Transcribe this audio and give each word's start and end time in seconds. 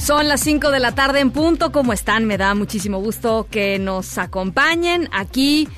Son 0.00 0.28
las 0.28 0.40
5 0.40 0.70
de 0.70 0.80
la 0.80 0.94
tarde 0.94 1.20
en 1.20 1.30
punto. 1.30 1.72
¿Cómo 1.72 1.92
están? 1.92 2.24
Me 2.24 2.38
da 2.38 2.54
muchísimo 2.54 2.98
gusto 2.98 3.46
que 3.50 3.78
nos 3.78 4.16
acompañen 4.16 5.08
aquí 5.12 5.68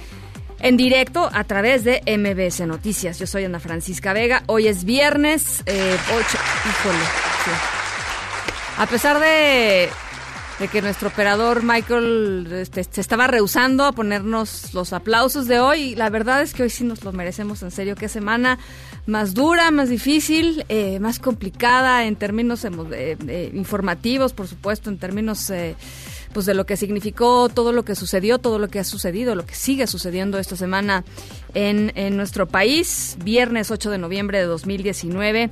en 0.61 0.77
directo 0.77 1.29
a 1.33 1.43
través 1.43 1.83
de 1.83 2.03
MBS 2.07 2.61
Noticias. 2.67 3.19
Yo 3.19 3.27
soy 3.27 3.45
Ana 3.45 3.59
Francisca 3.59 4.13
Vega. 4.13 4.45
Hoy 4.47 4.69
es 4.69 4.85
viernes 4.85 5.63
eh, 5.67 5.97
8. 6.07 6.19
Híjole. 6.19 7.05
A 8.79 8.87
pesar 8.87 9.19
de, 9.19 9.91
de 10.61 10.69
que 10.69 10.83
nuestro 10.83 11.09
operador 11.09 11.65
Michael 11.65 12.49
este, 12.53 12.85
se 12.85 13.01
estaba 13.01 13.27
rehusando 13.27 13.85
a 13.85 13.93
ponernos 13.93 14.73
los 14.73 14.93
aplausos 14.93 15.49
de 15.49 15.59
hoy, 15.59 15.97
la 15.97 16.11
verdad 16.11 16.43
es 16.43 16.55
que 16.55 16.63
hoy 16.63 16.71
sí 16.71 16.85
nos 16.85 17.03
lo 17.03 17.13
merecemos 17.13 17.63
en 17.65 17.73
serio. 17.73 17.97
Qué 17.97 18.09
semana 18.09 18.61
más 19.07 19.35
dura, 19.35 19.71
más 19.71 19.89
difícil, 19.89 20.65
eh, 20.69 21.01
más 21.01 21.19
complicada 21.19 22.05
en 22.05 22.17
términos 22.17 22.65
eh, 22.65 22.71
eh, 22.93 23.51
informativos, 23.55 24.33
por 24.33 24.47
supuesto, 24.47 24.91
en 24.91 24.99
términos 24.99 25.51
eh, 25.51 25.75
pues 26.33 26.47
de 26.47 26.55
lo 26.55 26.67
que 26.67 26.77
significó 26.77 27.49
todo 27.49 27.73
lo 27.73 27.85
que 27.85 27.95
sucedió, 27.95 28.39
todo 28.39 28.59
lo 28.59 28.69
que 28.69 28.79
ha 28.79 28.85
sucedido, 28.85 29.35
lo 29.35 29.45
que 29.45 29.55
sigue 29.55 29.87
sucediendo 29.87 30.39
esta 30.39 30.57
semana 30.57 31.05
en, 31.55 31.93
en 31.97 32.17
nuestro 32.17 32.47
país. 32.47 33.17
Viernes 33.23 33.71
8 33.71 33.91
de 33.91 33.99
noviembre 33.99 34.39
de 34.39 34.45
2019. 34.45 35.51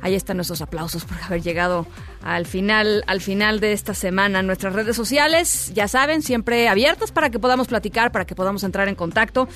Ahí 0.00 0.16
están 0.16 0.36
nuestros 0.36 0.60
aplausos 0.62 1.04
por 1.04 1.16
haber 1.22 1.42
llegado 1.42 1.86
al 2.22 2.46
final, 2.46 3.04
al 3.06 3.20
final 3.20 3.60
de 3.60 3.72
esta 3.72 3.94
semana. 3.94 4.42
Nuestras 4.42 4.74
redes 4.74 4.96
sociales, 4.96 5.72
ya 5.74 5.86
saben, 5.86 6.22
siempre 6.22 6.68
abiertas 6.68 7.12
para 7.12 7.30
que 7.30 7.38
podamos 7.38 7.68
platicar, 7.68 8.10
para 8.10 8.24
que 8.24 8.34
podamos 8.34 8.64
entrar 8.64 8.88
en 8.88 8.96
contacto. 8.96 9.48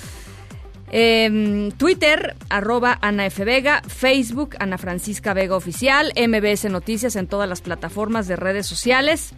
Em, 0.91 1.73
Twitter, 1.73 2.37
arroba 2.49 2.99
Ana 3.03 3.27
F. 3.27 3.45
Vega, 3.45 3.83
Facebook, 3.87 4.57
Ana 4.61 4.79
Francisca 4.79 5.35
Vega 5.35 5.57
Oficial, 5.57 6.13
MBS 6.17 6.71
Noticias 6.71 7.17
en 7.17 7.27
todas 7.27 7.49
las 7.49 7.61
plataformas 7.61 8.29
de 8.29 8.37
redes 8.37 8.67
sociales. 8.67 9.33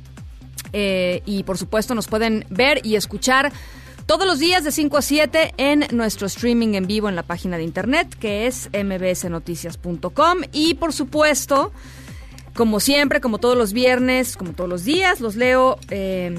Eh, 0.72 1.22
y 1.24 1.44
por 1.44 1.56
supuesto 1.56 1.94
nos 1.94 2.08
pueden 2.08 2.44
ver 2.50 2.84
y 2.84 2.96
escuchar 2.96 3.52
todos 4.04 4.26
los 4.26 4.38
días 4.38 4.64
de 4.64 4.72
5 4.72 4.98
a 4.98 5.02
7 5.02 5.54
en 5.56 5.86
nuestro 5.92 6.26
streaming 6.26 6.74
en 6.74 6.86
vivo 6.86 7.08
en 7.08 7.16
la 7.16 7.22
página 7.22 7.56
de 7.56 7.62
internet 7.62 8.14
que 8.18 8.46
es 8.46 8.68
mbsnoticias.com 8.72 10.38
y 10.52 10.74
por 10.74 10.92
supuesto 10.92 11.72
como 12.54 12.80
siempre, 12.80 13.20
como 13.20 13.38
todos 13.38 13.56
los 13.56 13.72
viernes, 13.72 14.36
como 14.36 14.52
todos 14.52 14.68
los 14.68 14.84
días, 14.84 15.20
los 15.20 15.36
leo 15.36 15.78
eh, 15.90 16.36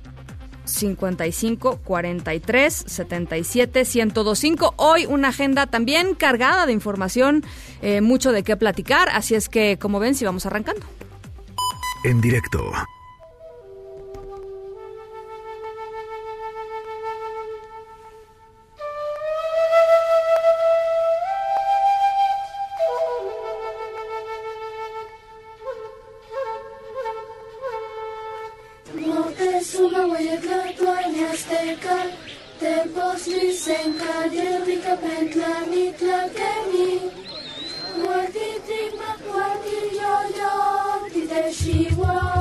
55 0.64 1.78
43 1.84 2.84
77 2.86 3.84
1025. 3.84 4.74
Hoy 4.76 5.06
una 5.06 5.28
agenda 5.28 5.68
también 5.68 6.16
cargada 6.16 6.66
de 6.66 6.72
información, 6.72 7.44
eh, 7.82 8.00
mucho 8.00 8.32
de 8.32 8.42
qué 8.42 8.56
platicar, 8.56 9.08
así 9.10 9.36
es 9.36 9.48
que 9.48 9.78
como 9.78 10.00
ven, 10.00 10.16
si 10.16 10.24
vamos 10.24 10.44
arrancando. 10.44 10.84
En 12.04 12.20
directo. 12.20 12.72
Senka 33.68 34.30
dear, 34.30 34.64
pick 34.64 34.86
up 34.86 35.02
and 35.02 35.36
learn 35.36 35.72
it 35.74 36.00
like 36.00 36.40
any. 36.40 37.00
What 38.00 38.32
did 38.32 38.62
they 38.66 38.88
make? 38.96 39.24
What 39.28 39.62
did 39.62 39.92
your 39.92 40.24
dog? 40.38 41.12
Did 41.12 41.28
that 41.28 41.52
she 41.52 41.94
was? 41.94 42.38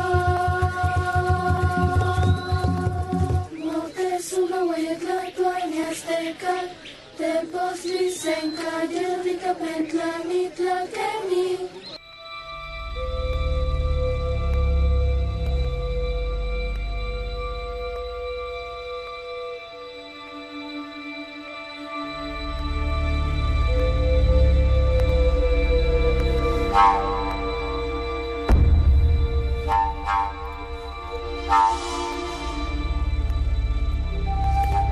Senka 8.17 8.87
dear, 8.87 9.19
pick 9.23 9.43
up 9.45 9.61
and 9.61 9.93
learn. 9.93 10.17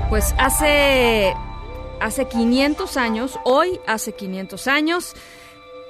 Pues 0.08 0.34
hace, 0.38 1.34
hace 2.00 2.26
500 2.26 2.96
años, 2.96 3.38
hoy 3.44 3.80
hace 3.86 4.12
500 4.12 4.66
años, 4.68 5.14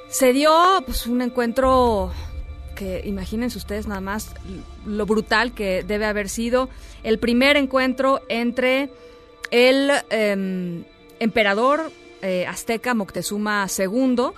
se 0.09 0.33
dio 0.33 0.53
pues, 0.85 1.07
un 1.07 1.23
encuentro 1.23 2.11
que 2.75 3.03
imagínense 3.05 3.57
ustedes 3.59 3.87
nada 3.87 4.01
más 4.01 4.35
lo 4.85 5.07
brutal 5.07 5.53
que 5.53 5.83
debe 5.83 6.07
haber 6.07 6.29
sido. 6.29 6.69
El 7.03 7.19
primer 7.19 7.57
encuentro 7.57 8.21
entre 8.29 8.91
el 9.51 9.91
em, 10.11 10.85
emperador 11.21 11.91
eh, 12.23 12.47
azteca 12.47 12.95
Moctezuma 12.95 13.67
II 13.79 14.33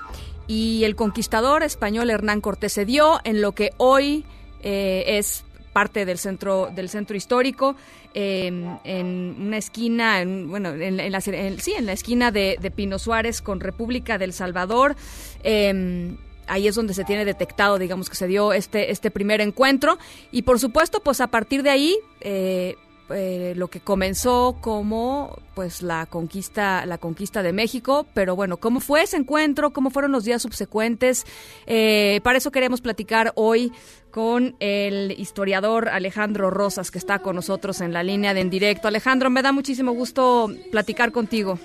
y 0.48 0.82
el 0.84 0.97
conquistador 0.97 1.62
español 1.62 2.10
Hernán 2.10 2.41
Cortés 2.41 2.72
se 2.72 2.84
dio 2.84 3.20
en 3.22 3.41
lo 3.42 3.53
que 3.53 3.70
hoy 3.76 4.25
eh, 4.62 5.04
es 5.06 5.44
parte 5.72 6.06
del 6.06 6.19
centro 6.19 6.70
del 6.75 6.88
centro 6.88 7.16
histórico 7.16 7.76
eh, 8.14 8.47
en 8.84 9.36
una 9.38 9.59
esquina 9.59 10.20
en, 10.22 10.48
bueno 10.48 10.70
en, 10.70 11.12
la, 11.12 11.20
sí 11.20 11.31
en 11.76 11.86
la 11.86 11.92
esquina 11.92 12.32
de, 12.32 12.72
Pino 12.75 12.98
Suárez 12.98 13.42
con 13.42 13.60
República 13.60 14.19
del 14.19 14.32
Salvador. 14.32 14.97
Eh, 15.44 16.16
ahí 16.47 16.66
es 16.66 16.75
donde 16.75 16.94
se 16.94 17.04
tiene 17.04 17.26
detectado 17.26 17.78
digamos 17.78 18.09
que 18.09 18.16
se 18.16 18.26
dio 18.26 18.53
este 18.53 18.91
este 18.91 19.10
primer 19.10 19.41
encuentro. 19.41 19.98
Y 20.32 20.42
por 20.42 20.59
supuesto 20.59 21.00
pues 21.00 21.20
a 21.20 21.28
partir 21.28 21.62
de 21.62 21.70
ahí 21.70 21.97
eh, 22.22 22.76
eh, 23.11 23.55
lo 23.57 23.69
que 23.69 23.81
comenzó 23.81 24.57
como 24.61 25.39
pues 25.55 25.83
la 25.83 26.07
conquista 26.07 26.85
la 26.87 26.99
conquista 26.99 27.43
de 27.43 27.53
México. 27.53 28.07
Pero 28.15 28.37
bueno 28.37 28.57
cómo 28.59 28.81
fue 28.81 29.03
ese 29.03 29.17
encuentro 29.17 29.71
cómo 29.71 29.91
fueron 29.91 30.13
los 30.13 30.25
días 30.25 30.43
subsecuentes 30.43 31.25
Eh, 31.67 32.21
para 32.23 32.39
eso 32.39 32.51
queremos 32.51 32.81
platicar 32.81 33.33
hoy 33.35 33.73
con 34.11 34.57
el 34.61 35.13
historiador 35.13 35.89
Alejandro 35.89 36.51
Rosas 36.51 36.91
que 36.91 36.99
está 36.99 37.19
con 37.19 37.37
nosotros 37.37 37.81
en 37.81 37.93
la 37.93 38.03
línea 38.03 38.35
de 38.35 38.41
en 38.41 38.51
directo. 38.51 38.89
Alejandro 38.89 39.31
me 39.31 39.43
da 39.43 39.53
muchísimo 39.53 39.93
gusto 39.93 40.49
platicar 40.71 41.13
contigo. 41.13 41.59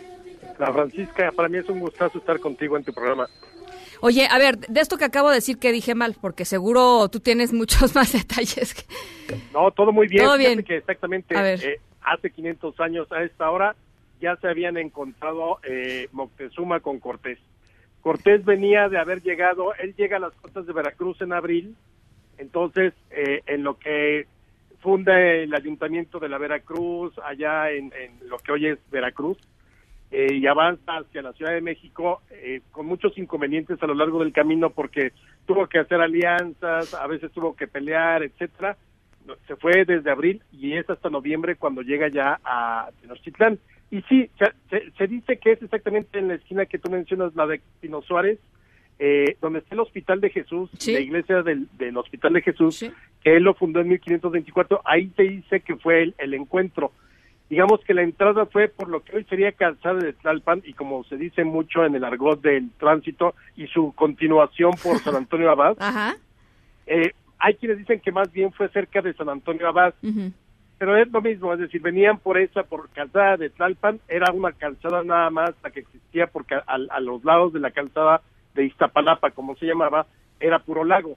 La 0.59 0.71
Francisca, 0.71 1.31
para 1.35 1.49
mí 1.49 1.57
es 1.57 1.69
un 1.69 1.79
gustazo 1.79 2.17
estar 2.19 2.39
contigo 2.39 2.77
en 2.77 2.83
tu 2.83 2.93
programa. 2.93 3.27
Oye, 4.05 4.27
a 4.29 4.37
ver, 4.37 4.57
de 4.59 4.81
esto 4.81 4.97
que 4.97 5.05
acabo 5.05 5.29
de 5.29 5.35
decir 5.35 5.57
que 5.59 5.71
dije 5.71 5.95
mal, 5.95 6.13
porque 6.19 6.43
seguro 6.43 7.07
tú 7.09 7.21
tienes 7.21 7.53
muchos 7.53 7.95
más 7.95 8.11
detalles. 8.11 8.73
que- 8.73 8.83
No, 9.53 9.71
todo 9.71 9.93
muy 9.93 10.07
bien. 10.07 10.25
Todo 10.25 10.37
bien. 10.37 10.61
que 10.63 10.75
exactamente 10.77 11.33
eh, 11.35 11.79
hace 12.01 12.29
500 12.29 12.77
años 12.81 13.09
a 13.13 13.23
esta 13.23 13.49
hora 13.49 13.75
ya 14.19 14.35
se 14.37 14.47
habían 14.49 14.75
encontrado 14.77 15.59
eh, 15.63 16.09
Moctezuma 16.11 16.81
con 16.81 16.99
Cortés. 16.99 17.39
Cortés 18.01 18.43
venía 18.43 18.89
de 18.89 18.97
haber 18.99 19.21
llegado, 19.21 19.73
él 19.75 19.95
llega 19.97 20.17
a 20.17 20.19
las 20.19 20.33
costas 20.33 20.65
de 20.65 20.73
Veracruz 20.73 21.21
en 21.21 21.31
abril, 21.31 21.75
entonces 22.37 22.93
eh, 23.11 23.41
en 23.45 23.63
lo 23.63 23.77
que 23.79 24.27
funda 24.81 25.17
el 25.17 25.53
ayuntamiento 25.55 26.19
de 26.19 26.27
la 26.27 26.37
Veracruz, 26.37 27.13
allá 27.23 27.71
en, 27.71 27.93
en 27.93 28.27
lo 28.29 28.37
que 28.39 28.51
hoy 28.51 28.67
es 28.67 28.79
Veracruz, 28.91 29.37
eh, 30.15 30.35
y 30.35 30.45
avanza 30.45 30.97
hacia 30.97 31.23
la 31.23 31.33
Ciudad 31.33 31.53
de 31.53 31.61
México 31.61 32.21
eh, 32.29 32.61
con 32.69 32.85
muchos 32.85 33.17
inconvenientes 33.17 33.81
a 33.81 33.87
lo 33.87 33.95
largo 33.95 34.19
del 34.19 34.31
camino 34.31 34.69
porque 34.69 35.11
tuvo 35.47 35.65
que 35.65 35.79
hacer 35.79 35.99
alianzas, 35.99 36.93
a 36.93 37.07
veces 37.07 37.31
tuvo 37.31 37.55
que 37.55 37.67
pelear, 37.67 38.21
etcétera. 38.21 38.77
se 39.47 39.55
fue 39.55 39.85
desde 39.85 40.11
abril 40.11 40.43
y 40.51 40.73
es 40.73 40.87
hasta 40.87 41.09
noviembre 41.09 41.55
cuando 41.55 41.81
llega 41.81 42.09
ya 42.09 42.39
a 42.45 42.91
Tenochtitlán. 43.01 43.57
Y 43.89 44.03
sí, 44.03 44.29
se, 44.37 44.91
se, 44.95 45.07
dice 45.07 45.37
que 45.37 45.53
es 45.53 45.63
exactamente 45.63 46.19
en 46.19 46.27
la 46.27 46.35
esquina 46.35 46.67
que 46.67 46.77
tú 46.77 46.91
mencionas, 46.91 47.35
la 47.35 47.47
de 47.47 47.61
Pino 47.81 48.03
Suárez, 48.03 48.37
eh, 48.99 49.37
donde 49.41 49.59
está 49.59 49.73
el 49.73 49.81
Hospital 49.81 50.21
de 50.21 50.29
Jesús, 50.29 50.69
la 50.85 50.99
iglesia 50.99 51.41
del, 51.41 51.67
del 51.79 51.97
Hospital 51.97 52.33
de 52.33 52.41
Jesús, 52.43 52.85
que 53.23 53.35
él 53.35 53.41
lo 53.41 53.55
fundó 53.55 53.79
en 53.79 53.87
1524, 53.87 54.81
ahí 54.85 55.11
se 55.15 55.23
dice 55.23 55.61
que 55.61 55.75
fue 55.75 56.03
el, 56.03 56.15
el 56.19 56.35
encuentro 56.35 56.91
digamos 57.53 57.81
que 57.85 57.93
la 57.93 58.01
entrada 58.01 58.47
fue 58.47 58.67
por 58.67 58.89
lo 58.89 59.03
que 59.03 59.15
hoy 59.15 59.25
sería 59.25 59.51
calzada 59.51 59.99
de 59.99 60.13
Tlalpan 60.13 60.63
y 60.65 60.73
como 60.73 61.03
se 61.03 61.17
dice 61.17 61.43
mucho 61.43 61.85
en 61.85 61.93
el 61.93 62.03
argot 62.03 62.41
del 62.41 62.71
tránsito 62.79 63.35
y 63.55 63.67
su 63.67 63.93
continuación 63.93 64.71
por 64.81 64.97
San 64.97 65.15
Antonio 65.15 65.51
Abad, 65.51 65.77
eh, 66.87 67.11
hay 67.37 67.53
quienes 67.53 67.77
dicen 67.77 67.99
que 67.99 68.11
más 68.11 68.31
bien 68.31 68.51
fue 68.53 68.69
cerca 68.69 69.03
de 69.03 69.13
San 69.13 69.29
Antonio 69.29 69.67
Abad, 69.67 69.93
pero 70.79 70.97
es 70.97 71.11
lo 71.11 71.21
mismo, 71.21 71.53
es 71.53 71.59
decir, 71.59 71.79
venían 71.79 72.17
por 72.17 72.39
esa, 72.39 72.63
por 72.63 72.89
calzada 72.89 73.37
de 73.37 73.51
Tlalpan, 73.51 73.99
era 74.07 74.31
una 74.31 74.51
calzada 74.53 75.03
nada 75.03 75.29
más 75.29 75.51
la 75.63 75.69
que 75.69 75.81
existía 75.81 76.25
porque 76.25 76.55
a, 76.55 76.63
a 76.65 76.99
los 77.01 77.23
lados 77.23 77.53
de 77.53 77.59
la 77.59 77.69
calzada 77.69 78.21
de 78.55 78.65
Iztapalapa, 78.65 79.29
como 79.29 79.55
se 79.57 79.67
llamaba, 79.67 80.07
era 80.39 80.57
puro 80.57 80.83
lago. 80.83 81.15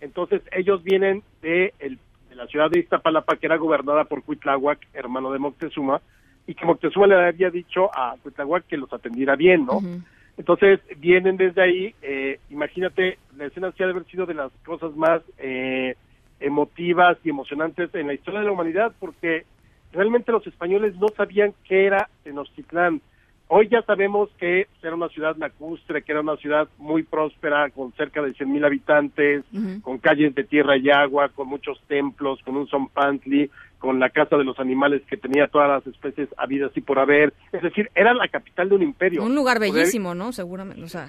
Entonces 0.00 0.40
ellos 0.52 0.84
vienen 0.84 1.24
de 1.42 1.74
el 1.80 1.98
la 2.34 2.46
ciudad 2.46 2.70
de 2.70 2.80
Iztapalapa, 2.80 3.36
que 3.36 3.46
era 3.46 3.56
gobernada 3.56 4.04
por 4.04 4.22
Cuitláhuac, 4.22 4.78
hermano 4.92 5.32
de 5.32 5.38
Moctezuma, 5.38 6.00
y 6.46 6.54
que 6.54 6.66
Moctezuma 6.66 7.06
le 7.06 7.28
había 7.28 7.50
dicho 7.50 7.90
a 7.94 8.16
Cuitláhuac 8.22 8.66
que 8.66 8.76
los 8.76 8.92
atendiera 8.92 9.36
bien, 9.36 9.66
¿no? 9.66 9.80
Entonces 10.36 10.80
vienen 10.98 11.36
desde 11.36 11.62
ahí, 11.62 11.94
eh, 12.02 12.40
imagínate, 12.50 13.18
la 13.36 13.46
escena 13.46 13.72
sí 13.72 13.82
ha 13.82 13.86
de 13.86 13.92
haber 13.92 14.04
sido 14.06 14.26
de 14.26 14.34
las 14.34 14.50
cosas 14.64 14.94
más 14.96 15.22
eh, 15.38 15.94
emotivas 16.40 17.16
y 17.24 17.30
emocionantes 17.30 17.94
en 17.94 18.08
la 18.08 18.14
historia 18.14 18.40
de 18.40 18.46
la 18.46 18.52
humanidad, 18.52 18.92
porque 18.98 19.44
realmente 19.92 20.32
los 20.32 20.46
españoles 20.46 20.96
no 20.96 21.06
sabían 21.16 21.54
qué 21.64 21.86
era 21.86 22.08
Tenochtitlán. 22.24 23.00
Hoy 23.56 23.68
ya 23.68 23.82
sabemos 23.82 24.30
que 24.36 24.66
era 24.82 24.96
una 24.96 25.08
ciudad 25.10 25.36
lacustre, 25.36 26.02
que 26.02 26.10
era 26.10 26.22
una 26.22 26.36
ciudad 26.38 26.66
muy 26.76 27.04
próspera, 27.04 27.70
con 27.70 27.92
cerca 27.92 28.20
de 28.20 28.34
100.000 28.34 28.66
habitantes, 28.66 29.44
con 29.80 29.98
calles 29.98 30.34
de 30.34 30.42
tierra 30.42 30.76
y 30.76 30.90
agua, 30.90 31.28
con 31.28 31.46
muchos 31.46 31.80
templos, 31.86 32.40
con 32.44 32.56
un 32.56 32.66
zompantli, 32.66 33.48
con 33.78 34.00
la 34.00 34.10
casa 34.10 34.36
de 34.36 34.42
los 34.42 34.58
animales 34.58 35.02
que 35.08 35.16
tenía 35.16 35.46
todas 35.46 35.68
las 35.68 35.86
especies 35.86 36.28
habidas 36.36 36.76
y 36.76 36.80
por 36.80 36.98
haber. 36.98 37.32
Es 37.52 37.62
decir, 37.62 37.88
era 37.94 38.12
la 38.12 38.26
capital 38.26 38.70
de 38.70 38.74
un 38.74 38.82
imperio. 38.82 39.22
Un 39.22 39.36
lugar 39.36 39.60
bellísimo, 39.60 40.16
¿no? 40.16 40.32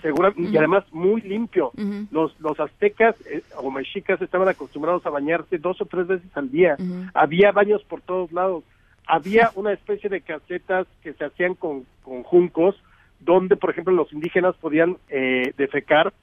Seguramente. 0.03 0.51
Y 0.51 0.55
además 0.55 0.83
muy 0.91 1.21
limpio. 1.21 1.71
los, 2.11 2.39
los 2.39 2.59
aztecas 2.59 3.15
eh, 3.25 3.41
o 3.57 3.71
mexicas 3.71 4.21
estaban 4.21 4.49
acostumbrados 4.49 5.03
a 5.07 5.09
bañarse 5.09 5.57
dos 5.57 5.81
o 5.81 5.85
tres 5.85 6.05
veces 6.05 6.29
al 6.37 6.51
día. 6.51 6.77
Había 7.15 7.51
baños 7.51 7.83
por 7.85 8.01
todos 8.01 8.31
lados 8.31 8.63
había 9.07 9.51
una 9.55 9.73
especie 9.73 10.09
de 10.09 10.21
casetas 10.21 10.87
que 11.03 11.13
se 11.13 11.25
hacían 11.25 11.55
con, 11.55 11.85
con 12.03 12.23
juncos, 12.23 12.75
donde, 13.19 13.55
por 13.55 13.69
ejemplo, 13.69 13.93
los 13.93 14.11
indígenas 14.13 14.55
podían 14.55 14.97
eh, 15.09 15.53
defecar 15.57 16.13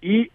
y 0.00 0.30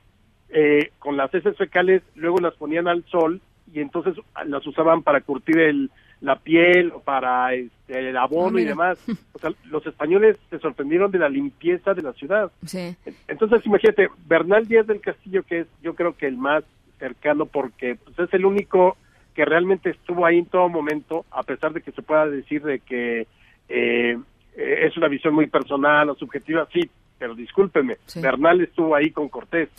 eh, 0.49 0.91
con 0.99 1.17
las 1.17 1.33
heces 1.33 1.55
fecales 1.57 2.03
luego 2.15 2.37
las 2.39 2.53
ponían 2.55 2.87
al 2.87 3.03
sol 3.05 3.41
y 3.73 3.79
entonces 3.79 4.15
las 4.45 4.65
usaban 4.67 5.01
para 5.01 5.21
curtir 5.21 5.59
el, 5.59 5.89
la 6.19 6.37
piel 6.37 6.91
o 6.91 6.99
para 6.99 7.53
este, 7.53 8.09
el 8.09 8.17
abono 8.17 8.57
ah, 8.57 8.61
y 8.61 8.65
demás. 8.65 8.99
O 9.33 9.39
sea, 9.39 9.51
los 9.65 9.85
españoles 9.87 10.37
se 10.49 10.59
sorprendieron 10.59 11.11
de 11.11 11.19
la 11.19 11.29
limpieza 11.29 11.93
de 11.93 12.01
la 12.01 12.13
ciudad. 12.13 12.51
Sí. 12.65 12.95
Entonces, 13.27 13.65
imagínate, 13.65 14.09
Bernal 14.27 14.67
Díaz 14.67 14.87
del 14.87 15.01
Castillo, 15.01 15.43
que 15.43 15.61
es 15.61 15.67
yo 15.81 15.95
creo 15.95 16.15
que 16.15 16.27
el 16.27 16.37
más 16.37 16.63
cercano 16.99 17.45
porque 17.45 17.95
pues, 17.95 18.19
es 18.19 18.33
el 18.33 18.45
único 18.45 18.97
que 19.33 19.45
realmente 19.45 19.91
estuvo 19.91 20.25
ahí 20.25 20.39
en 20.39 20.45
todo 20.45 20.69
momento, 20.69 21.25
a 21.31 21.43
pesar 21.43 21.73
de 21.73 21.81
que 21.81 21.91
se 21.91 22.01
pueda 22.01 22.27
decir 22.27 22.61
de 22.63 22.79
que 22.79 23.27
eh, 23.69 24.17
es 24.55 24.97
una 24.97 25.07
visión 25.07 25.33
muy 25.33 25.47
personal 25.47 26.09
o 26.09 26.15
subjetiva, 26.15 26.67
sí, 26.71 26.89
pero 27.17 27.35
discúlpeme, 27.35 27.97
Bernal 28.15 28.61
estuvo 28.61 28.95
ahí 28.95 29.11
con 29.11 29.29
Cortés. 29.29 29.69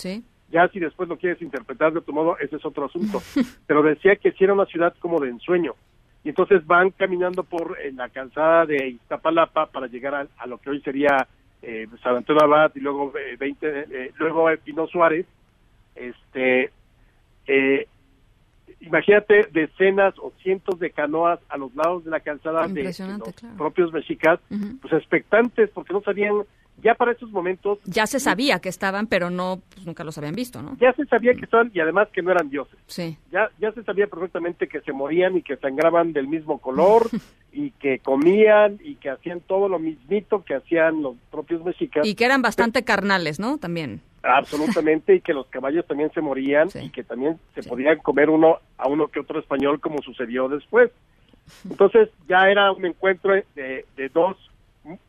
Ya 0.50 0.68
si 0.68 0.78
después 0.78 1.08
lo 1.08 1.16
quieres 1.16 1.40
interpretar 1.40 1.92
de 1.92 2.00
otro 2.00 2.12
modo, 2.12 2.38
ese 2.38 2.56
es 2.56 2.64
otro 2.64 2.84
asunto. 2.84 3.22
pero 3.66 3.82
decía 3.82 4.16
que 4.16 4.32
sí 4.32 4.44
era 4.44 4.52
una 4.52 4.66
ciudad 4.66 4.94
como 5.00 5.18
de 5.18 5.30
ensueño. 5.30 5.74
Y 6.24 6.28
entonces 6.28 6.64
van 6.66 6.90
caminando 6.90 7.42
por 7.42 7.76
la 7.94 8.08
calzada 8.10 8.66
de 8.66 8.90
Iztapalapa 8.90 9.66
para 9.66 9.88
llegar 9.88 10.28
a, 10.36 10.46
lo 10.46 10.58
que 10.58 10.70
hoy 10.70 10.80
sería 10.82 11.26
eh, 11.62 11.88
San 12.02 12.16
Antonio 12.16 12.44
Abad 12.44 12.70
y 12.76 12.80
luego 12.80 13.12
eh, 13.18 13.36
20, 13.36 13.86
eh, 13.90 14.12
luego 14.18 14.46
Pino 14.62 14.86
Suárez. 14.86 15.26
Este, 15.96 16.70
eh, 17.46 17.88
imagínate 18.80 19.48
decenas 19.52 20.14
o 20.18 20.32
cientos 20.42 20.78
de 20.78 20.90
canoas 20.90 21.40
a 21.48 21.56
los 21.56 21.74
lados 21.74 22.04
de 22.04 22.10
la 22.10 22.20
calzada 22.20 22.66
de, 22.68 22.84
los 22.84 23.34
propios 23.56 23.92
mexicas, 23.92 24.40
pues 24.80 24.92
expectantes 24.92 25.70
porque 25.70 25.92
no 25.92 26.02
sabían, 26.02 26.42
ya 26.82 26.94
para 26.94 27.12
esos 27.12 27.30
momentos... 27.30 27.78
Ya 27.84 28.06
se 28.06 28.20
sabía 28.20 28.58
que 28.60 28.68
estaban, 28.68 29.06
pero 29.06 29.30
no, 29.30 29.60
pues 29.74 29.86
nunca 29.86 30.04
los 30.04 30.18
habían 30.18 30.34
visto, 30.34 30.62
¿no? 30.62 30.76
Ya 30.80 30.92
se 30.94 31.04
sabía 31.06 31.34
que 31.34 31.44
estaban 31.44 31.70
y 31.72 31.80
además 31.80 32.08
que 32.12 32.22
no 32.22 32.30
eran 32.30 32.50
dioses. 32.50 32.78
Sí. 32.86 33.16
Ya, 33.30 33.50
ya 33.60 33.72
se 33.72 33.82
sabía 33.84 34.06
perfectamente 34.06 34.68
que 34.68 34.80
se 34.80 34.92
morían 34.92 35.36
y 35.36 35.42
que 35.42 35.56
sangraban 35.56 36.12
del 36.12 36.28
mismo 36.28 36.58
color 36.58 37.08
y 37.52 37.70
que 37.72 37.98
comían 37.98 38.78
y 38.82 38.96
que 38.96 39.10
hacían 39.10 39.40
todo 39.40 39.68
lo 39.68 39.78
mismito 39.78 40.42
que 40.44 40.54
hacían 40.54 41.02
los 41.02 41.16
propios 41.30 41.62
mexicas. 41.64 42.06
Y 42.06 42.14
que 42.14 42.24
eran 42.24 42.42
bastante 42.42 42.82
carnales, 42.82 43.38
¿no? 43.38 43.58
También. 43.58 44.00
Absolutamente, 44.22 45.16
y 45.16 45.20
que 45.20 45.34
los 45.34 45.46
caballos 45.48 45.86
también 45.86 46.10
se 46.12 46.20
morían 46.20 46.68
y 46.80 46.90
que 46.90 47.02
también 47.02 47.38
se 47.54 47.62
podían 47.62 47.98
comer 47.98 48.30
uno 48.30 48.58
a 48.78 48.88
uno 48.88 49.08
que 49.08 49.20
otro 49.20 49.40
español 49.40 49.80
como 49.80 50.00
sucedió 50.00 50.48
después. 50.48 50.90
Entonces 51.68 52.08
ya 52.28 52.48
era 52.48 52.70
un 52.72 52.86
encuentro 52.86 53.34
de, 53.54 53.84
dos 54.14 54.36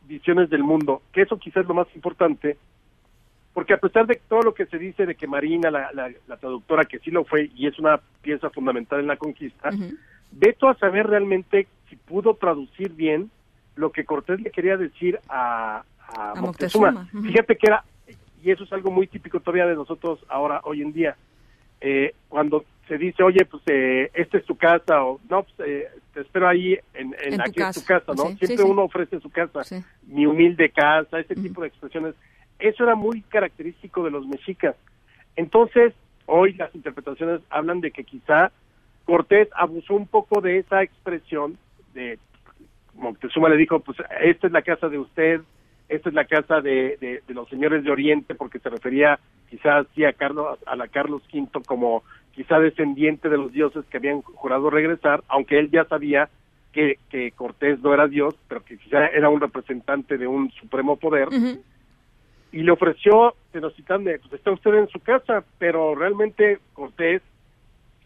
visiones 0.07 0.49
del 0.49 0.63
mundo, 0.63 1.01
que 1.11 1.21
eso 1.21 1.37
quizás 1.37 1.63
es 1.63 1.67
lo 1.67 1.75
más 1.75 1.87
importante, 1.95 2.57
porque 3.53 3.73
a 3.73 3.77
pesar 3.77 4.07
de 4.07 4.19
todo 4.27 4.41
lo 4.41 4.53
que 4.53 4.65
se 4.65 4.79
dice 4.79 5.05
de 5.05 5.15
que 5.15 5.27
Marina, 5.27 5.69
la, 5.69 5.91
la, 5.93 6.37
traductora, 6.37 6.85
que 6.85 6.99
sí 6.99 7.11
lo 7.11 7.23
fue 7.23 7.51
y 7.55 7.67
es 7.67 7.77
una 7.77 7.99
pieza 8.21 8.49
fundamental 8.49 8.99
en 8.99 9.07
la 9.07 9.17
conquista, 9.17 9.69
veto 10.37 10.69
a 10.69 10.75
saber 10.75 11.07
realmente 11.07 11.67
si 11.89 11.95
pudo 11.95 12.35
traducir 12.35 12.93
bien 12.93 13.31
lo 13.75 13.91
que 13.91 14.05
Cortés 14.05 14.39
le 14.41 14.51
quería 14.51 14.77
decir 14.77 15.19
a, 15.29 15.83
a, 16.07 16.33
Moctezuma. 16.39 17.09
Fíjate 17.11 17.55
que 17.55 17.67
era 17.67 17.83
y 18.43 18.51
eso 18.51 18.65
es 18.65 18.73
algo 18.73 18.91
muy 18.91 19.07
típico 19.07 19.39
todavía 19.39 19.65
de 19.65 19.75
nosotros 19.75 20.19
ahora, 20.27 20.59
hoy 20.65 20.81
en 20.81 20.91
día. 20.91 21.15
Eh, 21.79 22.13
cuando 22.27 22.65
se 22.87 22.97
dice, 22.97 23.23
oye, 23.23 23.45
pues 23.45 23.63
eh, 23.67 24.11
esta 24.13 24.37
es 24.37 24.45
tu 24.45 24.57
casa, 24.57 25.03
o 25.03 25.19
no, 25.29 25.43
pues 25.43 25.67
eh, 25.67 25.87
te 26.13 26.21
espero 26.21 26.49
ahí, 26.49 26.77
en, 26.93 27.15
en, 27.23 27.39
aquí 27.39 27.61
es 27.61 27.75
tu 27.75 27.85
casa, 27.85 28.13
¿no? 28.13 28.35
Siempre 28.35 28.63
uno 28.65 28.83
ofrece 28.83 29.19
su 29.21 29.29
casa, 29.29 29.61
mi 30.07 30.25
humilde 30.25 30.69
casa, 30.69 31.19
ese 31.19 31.35
tipo 31.35 31.61
de 31.61 31.69
expresiones. 31.69 32.15
Eso 32.59 32.83
era 32.83 32.95
muy 32.95 33.21
característico 33.21 34.03
de 34.03 34.11
los 34.11 34.27
mexicas. 34.27 34.75
Entonces, 35.37 35.93
hoy 36.25 36.53
las 36.53 36.73
interpretaciones 36.75 37.41
hablan 37.49 37.79
de 37.79 37.91
que 37.91 38.03
quizá 38.03 38.51
Cortés 39.05 39.49
abusó 39.55 39.95
un 39.95 40.07
poco 40.07 40.41
de 40.41 40.59
esa 40.59 40.81
expresión, 40.81 41.57
de 41.93 42.19
Moctezuma 42.95 43.49
le 43.49 43.57
dijo, 43.57 43.79
pues 43.79 43.97
esta 44.21 44.47
es 44.47 44.53
la 44.53 44.61
casa 44.61 44.87
de 44.87 44.99
usted, 44.99 45.41
esta 45.89 46.09
es 46.09 46.15
la 46.15 46.25
casa 46.25 46.61
de, 46.61 47.21
de, 47.27 47.33
los 47.33 47.49
señores 47.49 47.83
de 47.83 47.91
Oriente, 47.91 48.35
porque 48.35 48.59
se 48.59 48.69
refería 48.69 49.19
quizás 49.49 49.85
sí 49.93 50.05
a 50.05 50.13
Carlos, 50.13 50.57
a 50.65 50.75
la 50.75 50.87
Carlos 50.87 51.21
V 51.31 51.47
como 51.65 52.03
quizá 52.31 52.59
descendiente 52.59 53.29
de 53.29 53.37
los 53.37 53.51
dioses 53.51 53.85
que 53.85 53.97
habían 53.97 54.21
jurado 54.21 54.69
regresar, 54.69 55.23
aunque 55.27 55.59
él 55.59 55.69
ya 55.69 55.85
sabía 55.85 56.29
que, 56.71 56.97
que 57.09 57.31
Cortés 57.31 57.79
no 57.81 57.93
era 57.93 58.07
dios, 58.07 58.35
pero 58.47 58.63
que 58.63 58.77
quizá 58.77 59.07
era 59.07 59.29
un 59.29 59.41
representante 59.41 60.17
de 60.17 60.25
un 60.25 60.49
supremo 60.51 60.95
poder, 60.97 61.27
y 62.51 62.61
le 62.61 62.71
ofreció 62.71 63.35
Tenochtitlan, 63.51 64.03
pues 64.03 64.33
está 64.33 64.51
usted 64.51 64.73
en 64.75 64.87
su 64.87 64.99
casa, 64.99 65.43
pero 65.59 65.93
realmente 65.93 66.59
Cortés 66.73 67.21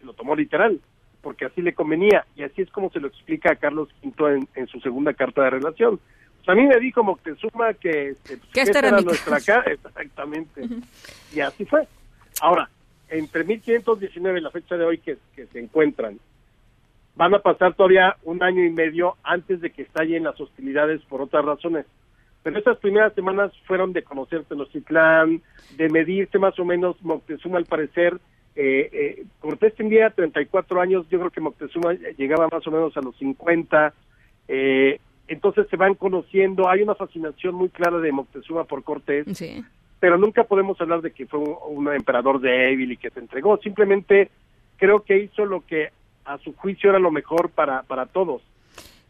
lo 0.02 0.12
tomó 0.12 0.34
literal, 0.34 0.80
porque 1.22 1.46
así 1.46 1.62
le 1.62 1.74
convenía, 1.74 2.26
y 2.36 2.42
así 2.42 2.62
es 2.62 2.70
como 2.70 2.90
se 2.90 3.00
lo 3.00 3.08
explica 3.08 3.52
a 3.52 3.56
Carlos 3.56 3.88
V 4.02 4.34
en, 4.34 4.48
en 4.54 4.66
su 4.66 4.80
segunda 4.80 5.14
carta 5.14 5.42
de 5.42 5.50
relación 5.50 6.00
a 6.48 6.54
mí 6.54 6.66
me 6.66 6.78
dijo 6.80 7.04
Moctezuma 7.04 7.74
que, 7.74 8.10
este, 8.10 8.38
pues, 8.38 8.50
que, 8.52 8.62
esta 8.62 8.78
era, 8.78 9.00
nuestra 9.02 9.36
casa, 9.36 9.62
exactamente. 9.70 10.62
Y 11.34 11.40
así 11.40 11.66
fue. 11.66 11.86
Ahora, 12.40 12.70
entre 13.10 13.44
1519 13.44 14.38
y 14.38 14.42
la 14.42 14.50
fecha 14.50 14.76
de 14.76 14.84
hoy 14.84 14.98
que, 14.98 15.18
se 15.34 15.58
encuentran, 15.58 16.18
van 17.16 17.34
a 17.34 17.40
pasar 17.40 17.74
todavía 17.74 18.16
un 18.22 18.42
año 18.42 18.64
y 18.64 18.70
medio 18.70 19.16
antes 19.24 19.60
de 19.60 19.70
que 19.70 19.82
estallen 19.82 20.24
las 20.24 20.40
hostilidades 20.40 21.02
por 21.02 21.20
otras 21.20 21.44
razones. 21.44 21.84
Pero 22.42 22.58
esas 22.58 22.78
primeras 22.78 23.12
semanas 23.12 23.52
fueron 23.66 23.92
de 23.92 24.02
conocer 24.02 24.44
Tenochtitlán, 24.44 25.42
de 25.76 25.88
medirse 25.90 26.38
más 26.38 26.58
o 26.58 26.64
menos 26.64 26.96
Moctezuma 27.02 27.58
al 27.58 27.66
parecer. 27.66 28.18
Eh, 28.60 28.90
eh, 28.92 29.24
Cortés 29.38 29.72
tendría 29.76 30.10
34 30.10 30.80
años, 30.80 31.08
yo 31.08 31.20
creo 31.20 31.30
que 31.30 31.40
Moctezuma 31.40 31.92
llegaba 31.92 32.48
más 32.50 32.66
o 32.66 32.72
menos 32.72 32.96
a 32.96 33.00
los 33.00 33.16
50. 33.16 33.94
Eh, 34.48 34.98
entonces 35.28 35.68
se 35.70 35.76
van 35.76 35.94
conociendo, 35.94 36.68
hay 36.68 36.82
una 36.82 36.96
fascinación 36.96 37.54
muy 37.54 37.68
clara 37.68 37.98
de 37.98 38.10
Moctezuma 38.10 38.64
por 38.64 38.82
Cortés, 38.82 39.26
pero 40.00 40.18
nunca 40.18 40.42
podemos 40.42 40.80
hablar 40.80 41.02
de 41.02 41.12
que 41.12 41.26
fue 41.26 41.38
un, 41.38 41.86
emperador 41.86 42.40
débil 42.40 42.90
y 42.90 42.96
que 42.96 43.10
se 43.10 43.20
entregó, 43.20 43.58
simplemente 43.58 44.28
creo 44.76 45.04
que 45.04 45.18
hizo 45.18 45.44
lo 45.44 45.64
que 45.64 45.90
a 46.24 46.38
su 46.38 46.52
juicio 46.54 46.90
era 46.90 46.98
lo 46.98 47.12
mejor 47.12 47.50
para, 47.50 47.84
para 47.84 48.06
todos. 48.06 48.42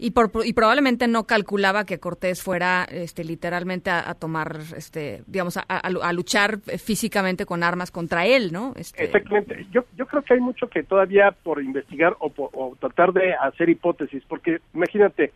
Y, 0.00 0.12
por, 0.12 0.30
y 0.44 0.52
probablemente 0.52 1.08
no 1.08 1.24
calculaba 1.24 1.84
que 1.84 1.98
Cortés 1.98 2.40
fuera 2.40 2.84
este, 2.84 3.24
literalmente 3.24 3.90
a, 3.90 4.14
tomar, 4.14 4.58
este, 4.76 5.22
digamos, 5.26 5.56
a, 5.56 6.12
luchar 6.12 6.60
físicamente 6.60 7.44
con 7.46 7.64
armas 7.64 7.90
contra 7.90 8.24
él, 8.24 8.52
¿no? 8.52 8.74
Este... 8.76 9.04
Exactamente. 9.04 9.66
Yo, 9.72 9.84
yo 9.96 10.06
creo 10.06 10.22
que 10.22 10.34
hay 10.34 10.40
mucho 10.40 10.68
que 10.68 10.84
todavía 10.84 11.32
por 11.42 11.60
investigar 11.62 12.16
o, 12.20 12.32
o 12.36 12.76
tratar 12.78 13.12
de 13.12 13.34
hacer 13.34 13.68
hipótesis, 13.68 14.22
porque 14.28 14.60
imagínate, 14.72 15.32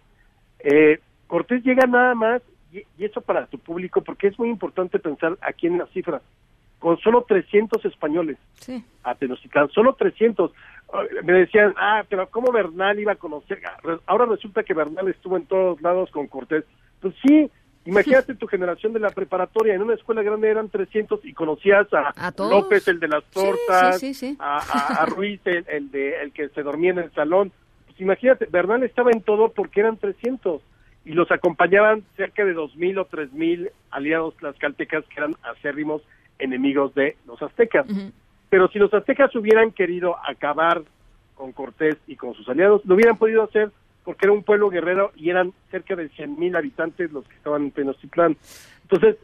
eh, 0.60 1.00
Cortés 1.26 1.64
llega 1.64 1.86
nada 1.86 2.14
más, 2.14 2.42
y, 2.72 2.84
y, 2.98 3.04
eso 3.04 3.20
para 3.20 3.46
tu 3.46 3.58
público, 3.58 4.00
porque 4.02 4.28
es 4.28 4.38
muy 4.38 4.48
importante 4.48 5.00
pensar 5.00 5.36
aquí 5.42 5.66
en 5.66 5.78
las 5.78 5.90
cifras, 5.90 6.22
con 6.82 6.98
solo 6.98 7.22
300 7.22 7.84
españoles 7.84 8.36
sí. 8.54 8.84
a 9.04 9.14
Tenochtitlán, 9.14 9.70
solo 9.70 9.94
300 9.94 10.50
me 11.22 11.32
decían, 11.32 11.72
ah, 11.78 12.04
pero 12.08 12.28
¿cómo 12.28 12.52
Bernal 12.52 12.98
iba 12.98 13.12
a 13.12 13.16
conocer? 13.16 13.62
Ahora 14.06 14.26
resulta 14.26 14.62
que 14.62 14.74
Bernal 14.74 15.08
estuvo 15.08 15.36
en 15.36 15.46
todos 15.46 15.80
lados 15.80 16.10
con 16.10 16.26
Cortés. 16.26 16.64
Pues 17.00 17.14
sí, 17.22 17.50
imagínate 17.86 18.34
tu 18.34 18.46
generación 18.46 18.92
de 18.92 19.00
la 19.00 19.10
preparatoria, 19.10 19.74
en 19.74 19.82
una 19.82 19.94
escuela 19.94 20.22
grande 20.22 20.50
eran 20.50 20.68
300 20.68 21.24
y 21.24 21.32
conocías 21.32 21.86
a, 21.94 22.32
López, 22.36 22.86
el 22.88 23.00
de 23.00 23.08
las 23.08 23.24
tortas, 23.30 24.02
a, 24.40 25.06
Ruiz, 25.06 25.40
el, 25.44 25.90
de, 25.90 26.20
el 26.20 26.32
que 26.32 26.48
se 26.50 26.62
dormía 26.62 26.90
en 26.90 26.98
el 26.98 27.12
salón. 27.12 27.52
Pues 27.86 28.00
imagínate, 28.00 28.46
Bernal 28.50 28.82
estaba 28.82 29.12
en 29.12 29.22
todo 29.22 29.50
porque 29.52 29.80
eran 29.80 29.96
300 29.96 30.60
y 31.04 31.12
los 31.12 31.30
acompañaban 31.30 32.04
cerca 32.16 32.44
de 32.44 32.54
2.000 32.54 33.00
o 33.00 33.08
3.000 33.08 33.70
aliados 33.90 34.36
tlaxcaltecas 34.36 35.04
que 35.06 35.20
eran 35.20 35.34
acérrimos 35.42 36.02
enemigos 36.42 36.94
de 36.94 37.16
los 37.26 37.40
aztecas. 37.42 37.86
Pero 38.50 38.68
si 38.68 38.78
los 38.78 38.92
aztecas 38.92 39.34
hubieran 39.34 39.72
querido 39.72 40.16
acabar 40.26 40.82
con 41.34 41.52
Cortés 41.52 41.96
y 42.06 42.16
con 42.16 42.34
sus 42.34 42.48
aliados, 42.48 42.84
lo 42.84 42.94
hubieran 42.94 43.16
podido 43.16 43.42
hacer 43.42 43.70
porque 44.04 44.26
era 44.26 44.32
un 44.32 44.42
pueblo 44.42 44.68
guerrero 44.68 45.12
y 45.16 45.30
eran 45.30 45.52
cerca 45.70 45.94
de 45.96 46.10
100.000 46.10 46.56
habitantes 46.56 47.12
los 47.12 47.26
que 47.26 47.34
estaban 47.34 47.62
en 47.62 47.70
Tenochtitlán. 47.70 48.36
Entonces, 48.82 49.16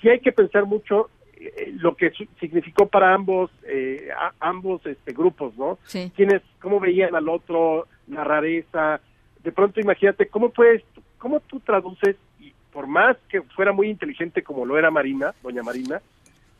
sí 0.00 0.08
hay 0.08 0.20
que 0.20 0.32
pensar 0.32 0.64
mucho 0.64 1.10
eh, 1.36 1.74
lo 1.76 1.94
que 1.96 2.12
significó 2.40 2.86
para 2.86 3.14
ambos 3.14 3.50
eh, 3.66 4.08
ambos 4.40 4.84
este, 4.86 5.12
grupos, 5.12 5.56
¿no? 5.56 5.78
Sí. 5.84 6.10
Quienes, 6.16 6.42
cómo 6.60 6.80
veían 6.80 7.14
al 7.14 7.28
otro, 7.28 7.86
la 8.08 8.24
rareza. 8.24 9.00
De 9.42 9.52
pronto, 9.52 9.80
imagínate, 9.80 10.28
¿cómo 10.28 10.50
puedes, 10.50 10.82
cómo 11.18 11.40
tú 11.40 11.60
traduces, 11.60 12.16
y 12.40 12.52
por 12.72 12.86
más 12.86 13.16
que 13.28 13.42
fuera 13.42 13.72
muy 13.72 13.88
inteligente 13.88 14.42
como 14.42 14.64
lo 14.64 14.78
era 14.78 14.90
Marina, 14.90 15.34
doña 15.42 15.62
Marina, 15.62 16.00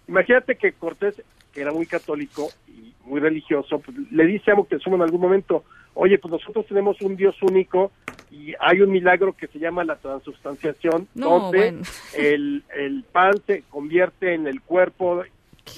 imagínate 0.08 0.56
que 0.56 0.72
Cortés 0.72 1.22
que 1.54 1.60
era 1.60 1.72
muy 1.72 1.86
católico 1.86 2.50
y 2.66 2.92
muy 3.04 3.20
religioso, 3.20 3.78
pues, 3.78 3.96
le 4.10 4.26
dice 4.26 4.50
a 4.50 4.56
Moctezuma 4.56 4.96
en 4.96 5.02
algún 5.02 5.20
momento, 5.20 5.64
oye, 5.94 6.18
pues 6.18 6.32
nosotros 6.32 6.66
tenemos 6.66 7.00
un 7.00 7.16
Dios 7.16 7.40
único 7.42 7.92
y 8.30 8.54
hay 8.58 8.80
un 8.80 8.90
milagro 8.90 9.32
que 9.32 9.46
se 9.46 9.60
llama 9.60 9.84
la 9.84 9.96
transubstanciación, 9.96 11.06
donde 11.14 11.80
el, 12.14 12.64
el 12.76 13.04
pan 13.04 13.34
se 13.46 13.62
convierte 13.70 14.34
en 14.34 14.48
el 14.48 14.60
cuerpo 14.60 15.22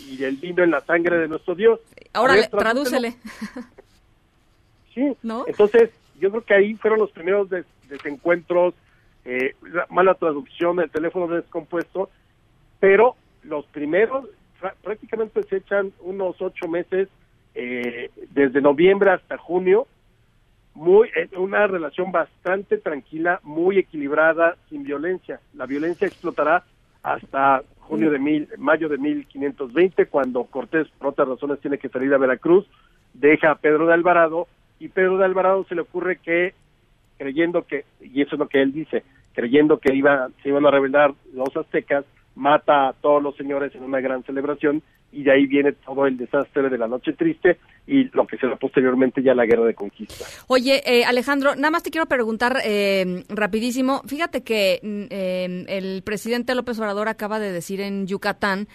y 0.08 0.24
el 0.24 0.36
vino 0.36 0.64
en 0.64 0.70
la 0.70 0.80
sangre 0.80 1.18
de 1.18 1.28
nuestro 1.28 1.54
Dios. 1.54 1.78
Ahora, 2.12 2.34
tradúcele. 2.48 3.14
Sí, 4.94 5.14
entonces 5.46 5.90
yo 6.18 6.30
creo 6.30 6.42
que 6.42 6.54
ahí 6.54 6.74
fueron 6.76 7.00
los 7.00 7.10
primeros 7.10 7.50
desencuentros, 7.86 8.72
eh, 9.26 9.54
mala 9.90 10.14
traducción, 10.14 10.80
el 10.80 10.90
teléfono 10.90 11.28
descompuesto, 11.28 12.08
pero 12.80 13.14
los 13.46 13.66
primeros 13.66 14.26
prácticamente 14.82 15.42
se 15.44 15.56
echan 15.56 15.92
unos 16.00 16.40
ocho 16.40 16.68
meses 16.68 17.08
eh, 17.54 18.10
desde 18.30 18.60
noviembre 18.60 19.10
hasta 19.10 19.38
junio, 19.38 19.86
muy 20.74 21.08
eh, 21.08 21.28
una 21.36 21.66
relación 21.66 22.12
bastante 22.12 22.78
tranquila, 22.78 23.40
muy 23.42 23.78
equilibrada, 23.78 24.56
sin 24.68 24.82
violencia. 24.84 25.40
La 25.54 25.66
violencia 25.66 26.06
explotará 26.06 26.64
hasta 27.02 27.62
junio 27.80 28.10
de 28.10 28.18
mil, 28.18 28.48
mayo 28.58 28.88
de 28.88 28.98
1520, 28.98 30.06
cuando 30.06 30.44
Cortés, 30.44 30.88
por 30.98 31.08
otras 31.08 31.28
razones, 31.28 31.60
tiene 31.60 31.78
que 31.78 31.88
salir 31.88 32.12
a 32.12 32.18
Veracruz, 32.18 32.66
deja 33.14 33.52
a 33.52 33.58
Pedro 33.58 33.86
de 33.86 33.94
Alvarado, 33.94 34.48
y 34.78 34.88
Pedro 34.88 35.16
de 35.16 35.24
Alvarado 35.24 35.64
se 35.64 35.74
le 35.74 35.82
ocurre 35.82 36.18
que, 36.18 36.52
creyendo 37.16 37.62
que, 37.62 37.84
y 38.00 38.20
eso 38.20 38.34
es 38.34 38.38
lo 38.38 38.48
que 38.48 38.60
él 38.60 38.72
dice, 38.72 39.04
creyendo 39.32 39.78
que 39.78 39.94
iba, 39.94 40.28
se 40.42 40.48
iban 40.48 40.66
a 40.66 40.70
rebelar 40.70 41.14
los 41.32 41.56
aztecas, 41.56 42.04
mata 42.36 42.88
a 42.88 42.92
todos 42.92 43.22
los 43.22 43.34
señores 43.36 43.74
en 43.74 43.82
una 43.82 44.00
gran 44.00 44.22
celebración 44.22 44.82
y 45.12 45.22
de 45.22 45.32
ahí 45.32 45.46
viene 45.46 45.72
todo 45.72 46.06
el 46.06 46.16
desastre 46.16 46.68
de 46.68 46.78
la 46.78 46.86
noche 46.86 47.14
triste 47.14 47.58
y 47.86 48.04
lo 48.14 48.26
que 48.26 48.36
será 48.36 48.56
posteriormente 48.56 49.22
ya 49.22 49.34
la 49.34 49.46
guerra 49.46 49.64
de 49.64 49.74
conquista. 49.74 50.26
Oye, 50.46 50.82
eh, 50.84 51.04
Alejandro, 51.04 51.54
nada 51.56 51.70
más 51.70 51.82
te 51.82 51.90
quiero 51.90 52.06
preguntar 52.06 52.58
eh, 52.64 53.24
rapidísimo. 53.28 54.02
Fíjate 54.06 54.42
que 54.42 54.80
eh, 54.82 55.64
el 55.68 56.02
presidente 56.02 56.54
López 56.54 56.78
Obrador 56.78 57.08
acaba 57.08 57.38
de 57.38 57.50
decir 57.50 57.80
en 57.80 58.06
Yucatán 58.06 58.68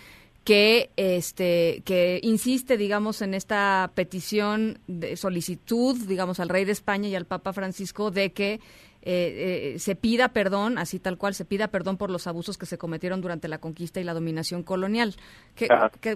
que 0.44 0.90
este 0.98 1.84
que 1.86 2.20
insiste 2.24 2.76
digamos 2.76 3.22
en 3.22 3.36
esta 3.36 3.92
petición 3.94 4.80
de 4.88 5.16
solicitud 5.16 5.96
digamos 6.08 6.40
al 6.40 6.50
rey 6.50 6.66
de 6.66 6.72
España 6.72 7.08
y 7.08 7.16
al 7.16 7.26
Papa 7.26 7.54
Francisco 7.54 8.10
de 8.10 8.32
que 8.32 8.60
eh, 9.04 9.74
eh, 9.74 9.80
se 9.80 9.96
pida 9.96 10.30
perdón, 10.30 10.78
así 10.78 11.00
tal 11.00 11.18
cual, 11.18 11.34
se 11.34 11.46
pida 11.46 11.70
perdón 11.70 11.98
por 11.98 12.10
los 12.10 12.28
abusos 12.28 12.58
que 12.58 12.66
se 12.66 12.78
cometieron 12.78 13.22
durante 13.22 13.48
la 13.48 13.58
conquista 13.58 14.00
y 14.00 14.04
la 14.04 14.14
dominación 14.14 14.64
colonial. 14.64 15.16
¿Qué, 15.56 15.68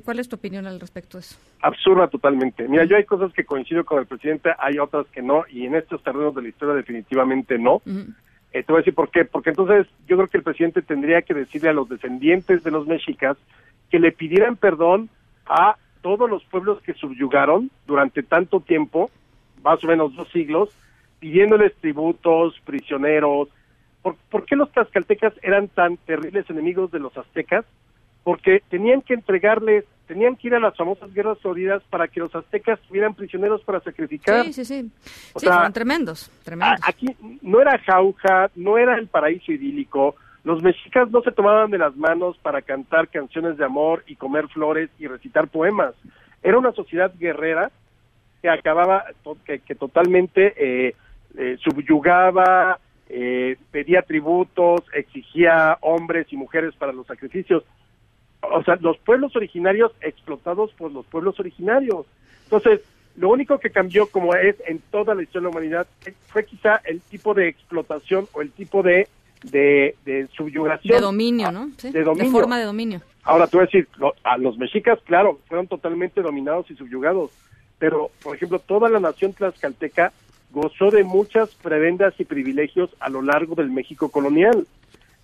cuál 0.04 0.20
es 0.20 0.30
tu 0.30 0.36
opinión 0.36 0.68
al 0.68 0.80
respecto 0.80 1.18
de 1.18 1.22
eso? 1.22 1.38
Absurda 1.62 2.08
totalmente. 2.08 2.68
Mira, 2.68 2.86
yo 2.86 2.96
hay 2.96 3.06
cosas 3.06 3.34
que 3.34 3.44
coincido 3.44 3.84
con 3.86 4.00
el 4.00 4.06
presidente, 4.06 4.52
hay 4.60 4.78
otras 4.78 5.08
que 5.08 5.22
no, 5.22 5.46
y 5.50 5.66
en 5.66 5.76
estos 5.76 6.04
terrenos 6.04 6.36
de 6.36 6.44
la 6.44 6.50
historia 6.50 6.76
definitivamente 6.76 7.58
no. 7.58 7.82
Eh, 8.56 8.64
te 8.64 8.72
voy 8.72 8.78
a 8.78 8.82
decir 8.82 8.94
por 8.94 9.10
qué. 9.10 9.26
Porque 9.26 9.50
entonces 9.50 9.88
yo 10.08 10.16
creo 10.16 10.30
que 10.30 10.38
el 10.38 10.44
presidente 10.44 10.82
tendría 10.82 11.22
que 11.24 11.34
decirle 11.34 11.70
a 11.70 11.74
los 11.74 11.90
descendientes 11.90 12.64
de 12.64 12.72
los 12.72 12.88
mexicas 12.88 13.36
que 13.90 14.00
le 14.00 14.12
pidieran 14.12 14.56
perdón 14.56 15.10
a 15.46 15.76
todos 16.02 16.30
los 16.30 16.44
pueblos 16.46 16.82
que 16.82 16.94
subyugaron 16.94 17.72
durante 17.88 18.24
tanto 18.24 18.60
tiempo, 18.60 19.10
más 19.64 19.84
o 19.84 19.88
menos 19.88 20.16
dos 20.16 20.30
siglos, 20.32 20.70
pidiéndoles 21.26 21.74
tributos, 21.82 22.54
prisioneros. 22.66 23.50
¿Por, 24.04 24.46
qué 24.46 24.56
los 24.56 24.72
tlaxcaltecas 24.72 25.34
eran 25.42 25.70
tan 25.70 25.98
terribles 25.98 26.48
enemigos 26.52 26.92
de 26.92 27.00
los 27.00 27.18
aztecas? 27.18 27.66
Porque 28.24 28.62
tenían 28.70 29.02
que 29.02 29.16
entregarles, 29.16 29.86
tenían 30.06 30.36
que 30.36 30.50
ir 30.50 30.54
a 30.54 30.60
las 30.60 30.78
famosas 30.78 31.12
guerras 31.16 31.40
floridas 31.40 31.82
para 31.90 32.08
que 32.08 32.20
los 32.20 32.36
aztecas 32.36 32.80
tuvieran 32.82 33.16
prisioneros 33.16 33.64
para 33.64 33.80
sacrificar. 33.80 34.46
Sí, 34.46 34.54
sí, 34.54 34.66
sí. 34.66 34.92
sí, 35.36 35.48
fueron 35.48 35.74
tremendos, 35.74 36.30
tremendos. 36.44 36.80
Aquí 36.84 37.08
no 37.42 37.60
era 37.60 37.80
jauja, 37.80 38.52
no 38.54 38.78
era 38.78 38.96
el 38.96 39.08
paraíso 39.08 39.52
idílico. 39.52 40.16
Los 40.44 40.62
mexicas 40.62 41.10
no 41.10 41.24
se 41.24 41.32
tomaban 41.32 41.72
de 41.72 41.80
las 41.80 41.96
manos 41.96 42.38
para 42.38 42.62
cantar 42.62 43.08
canciones 43.08 43.58
de 43.58 43.66
amor 43.66 44.04
y 44.06 44.16
comer 44.16 44.48
flores 44.50 44.92
y 45.00 45.08
recitar 45.08 45.48
poemas. 45.48 45.96
Era 46.44 46.60
una 46.60 46.72
sociedad 46.74 47.12
guerrera 47.18 47.72
que 48.44 48.50
acababa, 48.50 49.06
que, 49.44 49.58
que 49.62 49.74
totalmente 49.74 50.54
eh, 50.56 50.94
eh, 51.38 51.58
subyugaba, 51.64 52.80
eh, 53.08 53.58
pedía 53.72 54.02
tributos, 54.02 54.82
exigía 54.94 55.78
hombres 55.82 56.28
y 56.32 56.38
mujeres 56.38 56.74
para 56.76 56.92
los 56.92 57.06
sacrificios. 57.08 57.64
O 58.42 58.64
sea, 58.64 58.78
los 58.82 58.98
pueblos 59.00 59.36
originarios 59.36 59.92
explotados 60.02 60.72
por 60.74 60.92
los 60.92 61.06
pueblos 61.06 61.40
originarios. 61.40 62.06
Entonces, 62.44 62.82
lo 63.16 63.30
único 63.30 63.60
que 63.60 63.70
cambió, 63.70 64.08
como 64.08 64.36
es 64.36 64.56
en 64.68 64.80
toda 64.92 65.16
la 65.16 65.24
historia 65.24 65.48
de 65.48 65.54
la 65.54 65.58
humanidad, 65.58 65.88
fue 66.28 66.46
quizá 66.46 66.82
el 66.84 67.02
tipo 67.02 67.34
de 67.34 67.48
explotación 67.48 68.28
o 68.34 68.42
el 68.42 68.52
tipo 68.52 68.84
de, 68.84 69.08
de, 69.44 70.28
subyugación. 70.36 70.96
De 70.96 71.02
dominio, 71.02 71.52
¿no? 71.52 71.70
De, 71.82 72.04
dominio. 72.04 72.26
de 72.26 72.32
forma 72.32 72.60
de 72.60 72.66
dominio. 72.66 73.02
Ahora, 73.24 73.48
tú 73.48 73.58
vas 73.58 73.64
a 73.64 73.78
decir, 73.78 73.88
a 74.24 74.38
los 74.38 74.58
mexicas, 74.58 75.00
claro, 75.06 75.40
fueron 75.48 75.68
totalmente 75.68 76.22
dominados 76.22 76.70
y 76.70 76.76
subyugados, 76.76 77.32
pero, 77.80 78.12
por 78.22 78.36
ejemplo, 78.36 78.60
toda 78.60 78.90
la 78.90 79.00
nación 79.00 79.34
tlaxcalteca 79.34 80.12
gozó 80.56 80.90
de 80.90 81.04
muchas 81.04 81.54
prebendas 81.56 82.14
y 82.18 82.24
privilegios 82.24 82.90
a 83.02 83.10
lo 83.10 83.22
largo 83.22 83.56
del 83.56 83.70
México 83.70 84.10
colonial. 84.10 84.66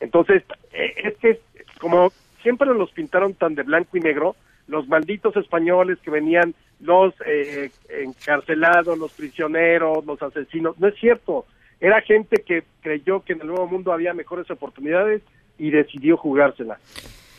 Entonces, 0.02 0.44
eh, 0.74 0.94
es 1.06 1.18
que 1.18 1.40
como 1.80 2.12
siempre 2.44 2.68
los 2.68 2.92
pintaron 2.92 3.34
tan 3.34 3.56
de 3.56 3.64
blanco 3.64 3.96
y 3.96 4.02
negro, 4.02 4.36
los 4.68 4.90
malditos 4.90 5.36
españoles 5.38 6.00
que 6.04 6.12
venían, 6.12 6.54
los 6.82 7.14
eh, 7.26 7.72
encarcelados, 7.90 8.98
los 8.98 9.14
prisioneros, 9.14 10.06
los 10.06 10.22
asesinos, 10.22 10.78
no 10.80 10.88
es 10.90 10.96
cierto. 10.96 11.46
Era 11.80 12.02
gente 12.02 12.44
que 12.46 12.64
creyó 12.82 13.22
que 13.22 13.34
en 13.34 13.42
el 13.42 13.48
Nuevo 13.48 13.68
Mundo 13.68 13.94
había 13.94 14.14
mejores 14.14 14.52
oportunidades 14.52 15.22
y 15.58 15.70
decidió 15.72 16.18
jugársela. 16.18 16.78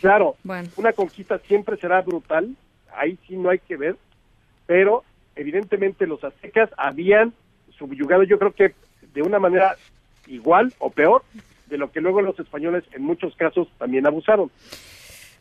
Claro, 0.01 0.37
una 0.77 0.93
conquista 0.95 1.39
siempre 1.41 1.77
será 1.77 2.01
brutal, 2.01 2.57
ahí 2.97 3.19
sí 3.29 3.37
no 3.37 3.51
hay 3.51 3.59
que 3.59 3.77
ver, 3.77 3.97
pero 4.67 5.05
evidentemente 5.37 6.07
los 6.07 6.25
aztecas 6.25 6.71
habían 6.77 7.33
subyugado 7.79 8.23
yo 8.25 8.39
creo 8.39 8.53
que 8.53 8.75
de 9.15 9.23
una 9.23 9.39
manera 9.39 9.77
igual 10.27 10.73
o 10.79 10.91
peor 10.91 11.23
de 11.67 11.79
lo 11.79 11.91
que 11.91 12.01
luego 12.01 12.21
los 12.23 12.39
españoles 12.39 12.85
en 12.93 13.03
muchos 13.03 13.35
casos 13.37 13.69
también 13.79 14.07
abusaron. 14.07 14.51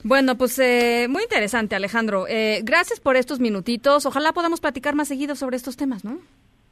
Bueno, 0.03 0.35
pues 0.37 0.57
eh, 0.59 1.07
muy 1.09 1.23
interesante, 1.23 1.75
Alejandro. 1.75 2.25
Eh, 2.27 2.61
gracias 2.63 2.99
por 2.99 3.15
estos 3.17 3.39
minutitos. 3.39 4.05
Ojalá 4.05 4.31
podamos 4.33 4.59
platicar 4.59 4.95
más 4.95 5.07
seguido 5.07 5.35
sobre 5.35 5.57
estos 5.57 5.77
temas, 5.77 6.03
¿no? 6.03 6.19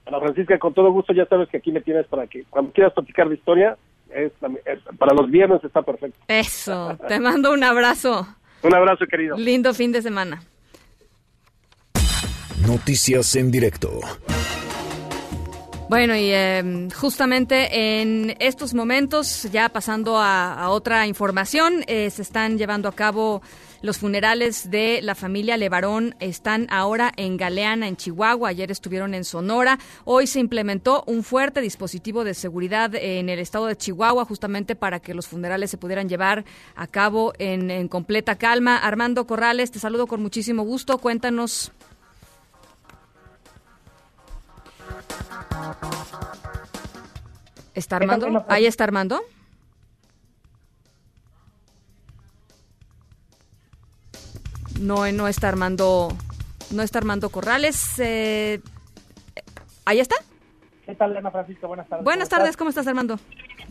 Ana 0.07 0.19
Francisca, 0.19 0.57
con 0.57 0.73
todo 0.73 0.91
gusto, 0.91 1.13
ya 1.13 1.25
sabes 1.27 1.47
que 1.49 1.57
aquí 1.57 1.71
me 1.71 1.81
tienes 1.81 2.07
para 2.07 2.25
que 2.25 2.43
cuando 2.49 2.71
quieras 2.71 2.93
platicar 2.93 3.29
de 3.29 3.35
historia, 3.35 3.77
es, 4.09 4.31
es- 4.65 4.97
para 4.97 5.13
los 5.13 5.29
viernes 5.29 5.63
está 5.63 5.83
perfecto. 5.83 6.17
Eso, 6.27 6.97
te 7.07 7.19
mando 7.19 7.51
un 7.53 7.63
abrazo. 7.63 8.27
Un 8.63 8.73
abrazo, 8.73 9.05
querido. 9.05 9.37
Lindo 9.37 9.73
fin 9.75 9.91
de 9.91 10.01
semana. 10.01 10.41
Noticias 12.65 13.35
en 13.35 13.51
directo. 13.51 13.99
Bueno, 15.89 16.15
y 16.15 16.29
eh, 16.31 16.87
justamente 16.95 17.99
en 17.99 18.35
estos 18.37 18.75
momentos, 18.75 19.47
ya 19.51 19.69
pasando 19.69 20.19
a, 20.19 20.53
a 20.53 20.69
otra 20.69 21.07
información, 21.07 21.83
eh, 21.87 22.11
se 22.11 22.21
están 22.21 22.59
llevando 22.59 22.87
a 22.87 22.91
cabo 22.91 23.41
los 23.81 23.97
funerales 23.97 24.69
de 24.69 25.01
la 25.01 25.15
familia 25.15 25.57
Levarón. 25.57 26.13
Están 26.19 26.67
ahora 26.69 27.11
en 27.17 27.37
Galeana, 27.37 27.87
en 27.87 27.97
Chihuahua. 27.97 28.49
Ayer 28.49 28.69
estuvieron 28.69 29.15
en 29.15 29.23
Sonora. 29.23 29.79
Hoy 30.05 30.27
se 30.27 30.39
implementó 30.39 31.03
un 31.07 31.23
fuerte 31.23 31.59
dispositivo 31.59 32.23
de 32.23 32.35
seguridad 32.35 32.93
en 32.93 33.27
el 33.27 33.39
estado 33.39 33.65
de 33.65 33.75
Chihuahua, 33.75 34.25
justamente 34.25 34.75
para 34.75 34.99
que 34.99 35.15
los 35.15 35.27
funerales 35.27 35.71
se 35.71 35.79
pudieran 35.79 36.07
llevar 36.07 36.45
a 36.75 36.85
cabo 36.85 37.33
en, 37.39 37.71
en 37.71 37.87
completa 37.87 38.35
calma. 38.35 38.77
Armando 38.77 39.25
Corrales, 39.25 39.71
te 39.71 39.79
saludo 39.79 40.05
con 40.05 40.21
muchísimo 40.21 40.61
gusto. 40.61 40.99
Cuéntanos. 40.99 41.71
¿Está 47.73 47.97
Armando? 47.97 48.45
Ahí 48.47 48.65
está 48.65 48.83
Armando. 48.83 49.21
No, 54.79 55.11
no 55.11 55.27
está 55.27 55.49
Armando, 55.49 56.09
no 56.71 56.81
está 56.83 56.99
Armando 56.99 57.29
Corrales. 57.29 57.99
Eh, 57.99 58.61
¿Ahí 59.85 59.99
está? 59.99 60.15
¿Qué 60.85 60.95
tal, 60.95 61.15
Ana 61.15 61.31
Francisca? 61.31 61.67
Buenas 61.67 61.87
tardes. 61.87 62.03
Buenas 62.03 62.29
¿Cómo 62.29 62.39
tardes, 62.39 62.57
¿cómo 62.57 62.69
estás 62.69 62.87
Armando? 62.87 63.19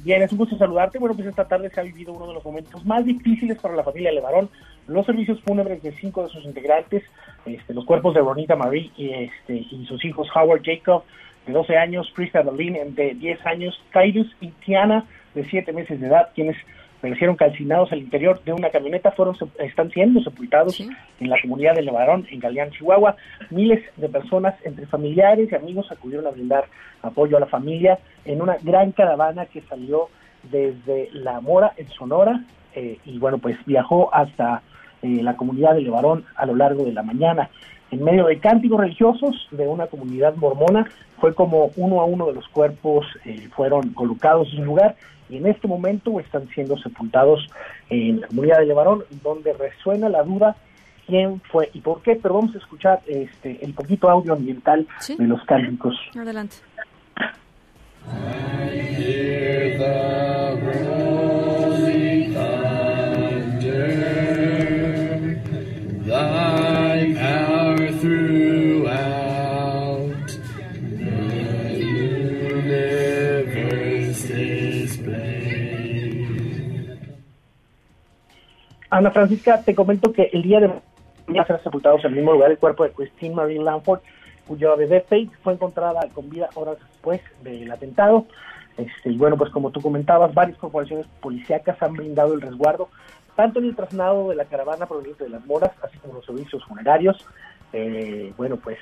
Bien, 0.04 0.22
es 0.22 0.30
un 0.30 0.38
gusto 0.38 0.56
saludarte. 0.56 0.98
Bueno, 0.98 1.14
pues 1.16 1.26
esta 1.26 1.48
tarde 1.48 1.70
se 1.70 1.80
ha 1.80 1.82
vivido 1.82 2.12
uno 2.12 2.28
de 2.28 2.34
los 2.34 2.44
momentos 2.44 2.84
más 2.86 3.04
difíciles 3.04 3.58
para 3.58 3.74
la 3.74 3.82
familia 3.82 4.12
Levarón. 4.12 4.48
Los 4.86 5.06
servicios 5.06 5.40
fúnebres 5.42 5.82
de 5.82 5.92
cinco 5.92 6.22
de 6.22 6.28
sus 6.28 6.44
integrantes, 6.44 7.02
este, 7.44 7.74
los 7.74 7.84
cuerpos 7.84 8.14
de 8.14 8.20
Bonita 8.20 8.54
Marie 8.54 8.92
y, 8.96 9.10
este, 9.10 9.66
y 9.70 9.86
sus 9.86 10.04
hijos 10.04 10.28
Howard 10.34 10.62
Jacob, 10.64 11.02
de 11.48 11.54
12 11.54 11.76
años, 11.76 12.12
Krista 12.14 12.42
Berlin, 12.42 12.76
de 12.94 13.14
10 13.14 13.46
años, 13.46 13.82
Titus 13.92 14.28
y 14.40 14.48
Tiana, 14.64 15.04
de 15.34 15.44
7 15.44 15.72
meses 15.72 16.00
de 16.00 16.06
edad, 16.06 16.28
quienes 16.34 16.56
perecieron 17.00 17.36
calcinados 17.36 17.90
al 17.92 18.00
interior 18.00 18.42
de 18.44 18.52
una 18.52 18.70
camioneta, 18.70 19.12
fueron 19.12 19.36
están 19.58 19.90
siendo 19.90 20.20
sepultados 20.20 20.80
en 20.80 21.30
la 21.30 21.40
comunidad 21.40 21.74
de 21.74 21.82
Levarón, 21.82 22.26
en 22.30 22.40
Galeán, 22.40 22.70
Chihuahua. 22.70 23.16
Miles 23.50 23.82
de 23.96 24.08
personas, 24.08 24.54
entre 24.64 24.86
familiares 24.86 25.48
y 25.50 25.54
amigos, 25.54 25.90
acudieron 25.90 26.26
a 26.26 26.30
brindar 26.30 26.66
apoyo 27.02 27.36
a 27.36 27.40
la 27.40 27.46
familia 27.46 27.98
en 28.24 28.42
una 28.42 28.56
gran 28.62 28.92
caravana 28.92 29.46
que 29.46 29.62
salió 29.62 30.08
desde 30.50 31.08
La 31.12 31.40
Mora, 31.40 31.72
en 31.76 31.88
Sonora, 31.88 32.44
eh, 32.74 32.98
y 33.04 33.18
bueno, 33.18 33.38
pues 33.38 33.56
viajó 33.64 34.12
hasta 34.12 34.62
eh, 35.02 35.22
la 35.22 35.36
comunidad 35.36 35.74
de 35.74 35.82
Levarón 35.82 36.24
a 36.36 36.46
lo 36.46 36.56
largo 36.56 36.84
de 36.84 36.92
la 36.92 37.02
mañana. 37.02 37.48
En 37.90 38.04
medio 38.04 38.26
de 38.26 38.38
cánticos 38.38 38.80
religiosos 38.80 39.48
de 39.50 39.66
una 39.66 39.86
comunidad 39.86 40.34
mormona, 40.36 40.86
fue 41.20 41.34
como 41.34 41.70
uno 41.76 42.00
a 42.00 42.04
uno 42.04 42.26
de 42.26 42.34
los 42.34 42.46
cuerpos 42.48 43.06
eh, 43.24 43.48
fueron 43.54 43.92
colocados 43.94 44.48
en 44.54 44.64
lugar 44.64 44.96
y 45.28 45.36
en 45.36 45.46
este 45.46 45.66
momento 45.68 46.20
están 46.20 46.48
siendo 46.48 46.76
sepultados 46.78 47.46
en 47.90 48.20
la 48.20 48.28
comunidad 48.28 48.58
de 48.58 48.66
Levarón, 48.66 49.04
donde 49.22 49.52
resuena 49.52 50.08
la 50.08 50.22
duda 50.22 50.56
quién 51.06 51.40
fue 51.50 51.70
y 51.72 51.80
por 51.80 52.02
qué, 52.02 52.16
pero 52.16 52.34
vamos 52.34 52.54
a 52.54 52.58
escuchar 52.58 53.00
este 53.06 53.64
el 53.64 53.72
poquito 53.74 54.08
audio 54.10 54.34
ambiental 54.34 54.86
de 55.16 55.26
los 55.26 55.42
cánticos. 55.44 55.96
Adelante. 56.14 56.56
Ana 78.90 79.10
Francisca, 79.10 79.62
te 79.62 79.74
comento 79.74 80.12
que 80.12 80.30
el 80.32 80.42
día 80.42 80.60
de 80.60 80.68
mañana 81.26 81.46
serán 81.46 81.62
sepultados 81.62 82.00
en 82.04 82.10
el 82.10 82.16
mismo 82.16 82.32
lugar 82.32 82.50
el 82.50 82.58
cuerpo 82.58 82.84
de 82.84 82.92
Christine 82.92 83.34
Marie 83.34 83.62
Lanford, 83.62 84.00
cuya 84.46 84.74
bebé 84.76 85.04
Faith 85.06 85.30
fue 85.42 85.52
encontrada 85.52 86.08
con 86.14 86.30
vida 86.30 86.48
horas 86.54 86.78
después 86.90 87.20
del 87.42 87.70
atentado. 87.70 88.26
Este, 88.78 89.10
y 89.10 89.18
bueno, 89.18 89.36
pues 89.36 89.50
como 89.50 89.70
tú 89.70 89.82
comentabas, 89.82 90.32
varias 90.32 90.56
corporaciones 90.56 91.06
policíacas 91.20 91.82
han 91.82 91.92
brindado 91.94 92.32
el 92.32 92.40
resguardo, 92.40 92.88
tanto 93.36 93.58
en 93.58 93.66
el 93.66 93.76
traslado 93.76 94.30
de 94.30 94.36
la 94.36 94.46
caravana 94.46 94.86
proveniente 94.86 95.24
de 95.24 95.30
las 95.30 95.44
moras, 95.44 95.72
así 95.82 95.98
como 95.98 96.14
los 96.14 96.24
servicios 96.24 96.64
funerarios. 96.64 97.26
Eh, 97.74 98.32
bueno, 98.38 98.56
pues 98.56 98.78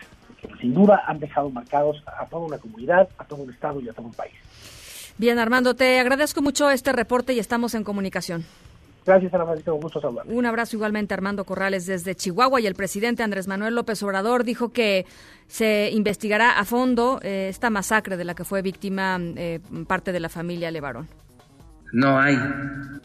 sin 0.61 0.73
duda 0.73 1.03
han 1.09 1.19
dejado 1.19 1.51
marcados 1.51 2.01
a 2.07 2.27
toda 2.27 2.47
una 2.47 2.59
comunidad, 2.59 3.09
a 3.19 3.25
todo 3.25 3.43
un 3.43 3.51
estado 3.51 3.81
y 3.81 3.89
a 3.89 3.93
todo 3.93 4.07
un 4.07 4.15
país. 4.15 4.35
Bien, 5.19 5.41
Armando, 5.41 5.75
te 5.75 5.99
agradezco 5.99 6.43
mucho 6.43 6.71
este 6.71 6.93
reporte 6.93 7.33
y 7.33 7.41
estamos 7.41 7.75
en 7.75 7.83
comunicación. 7.83 8.45
Gracias, 9.07 9.33
Ana 9.33 9.45
Francisca, 9.45 9.73
un 9.73 9.81
gusto 9.81 10.01
saludar. 10.01 10.27
Un 10.29 10.47
abrazo 10.47 10.75
igualmente, 10.75 11.15
Armando 11.15 11.45
Corrales, 11.45 11.87
desde 11.87 12.17
Chihuahua. 12.17 12.61
Y 12.61 12.67
el 12.67 12.75
presidente 12.75 13.23
Andrés 13.23 13.47
Manuel 13.47 13.77
López 13.77 14.03
Obrador 14.03 14.43
dijo 14.43 14.73
que 14.73 15.07
se 15.47 15.91
investigará 15.93 16.59
a 16.59 16.65
fondo 16.65 17.21
eh, 17.23 17.47
esta 17.49 17.71
masacre 17.71 18.17
de 18.17 18.25
la 18.25 18.35
que 18.35 18.43
fue 18.43 18.63
víctima 18.63 19.19
eh, 19.37 19.61
parte 19.87 20.11
de 20.11 20.19
la 20.19 20.29
familia 20.29 20.73
Levarón. 20.73 21.07
No 21.93 22.19
hay 22.19 22.37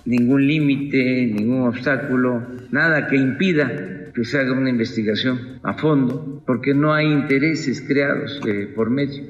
ningún 0.05 0.47
límite, 0.47 0.97
ningún 1.27 1.67
obstáculo, 1.67 2.41
nada 2.71 3.07
que 3.07 3.15
impida 3.15 4.11
que 4.11 4.25
se 4.25 4.39
haga 4.39 4.53
una 4.53 4.71
investigación 4.71 5.59
a 5.61 5.75
fondo, 5.75 6.41
porque 6.47 6.73
no 6.73 6.93
hay 6.93 7.05
intereses 7.05 7.79
creados 7.79 8.41
eh, 8.47 8.67
por 8.75 8.89
medio. 8.89 9.23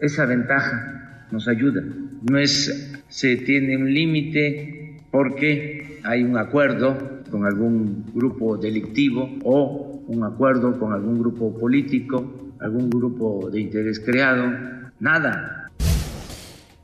Esa 0.00 0.26
ventaja 0.26 1.26
nos 1.30 1.46
ayuda. 1.46 1.84
No 2.28 2.36
es 2.36 2.92
se 3.08 3.36
tiene 3.36 3.76
un 3.76 3.94
límite 3.94 4.85
porque 5.16 5.98
hay 6.04 6.22
un 6.22 6.36
acuerdo 6.36 7.22
con 7.30 7.46
algún 7.46 8.04
grupo 8.12 8.58
delictivo 8.58 9.30
o 9.44 10.02
un 10.06 10.24
acuerdo 10.24 10.78
con 10.78 10.92
algún 10.92 11.18
grupo 11.18 11.58
político, 11.58 12.52
algún 12.60 12.90
grupo 12.90 13.48
de 13.50 13.62
interés 13.62 13.98
creado. 13.98 14.52
Nada, 15.00 15.70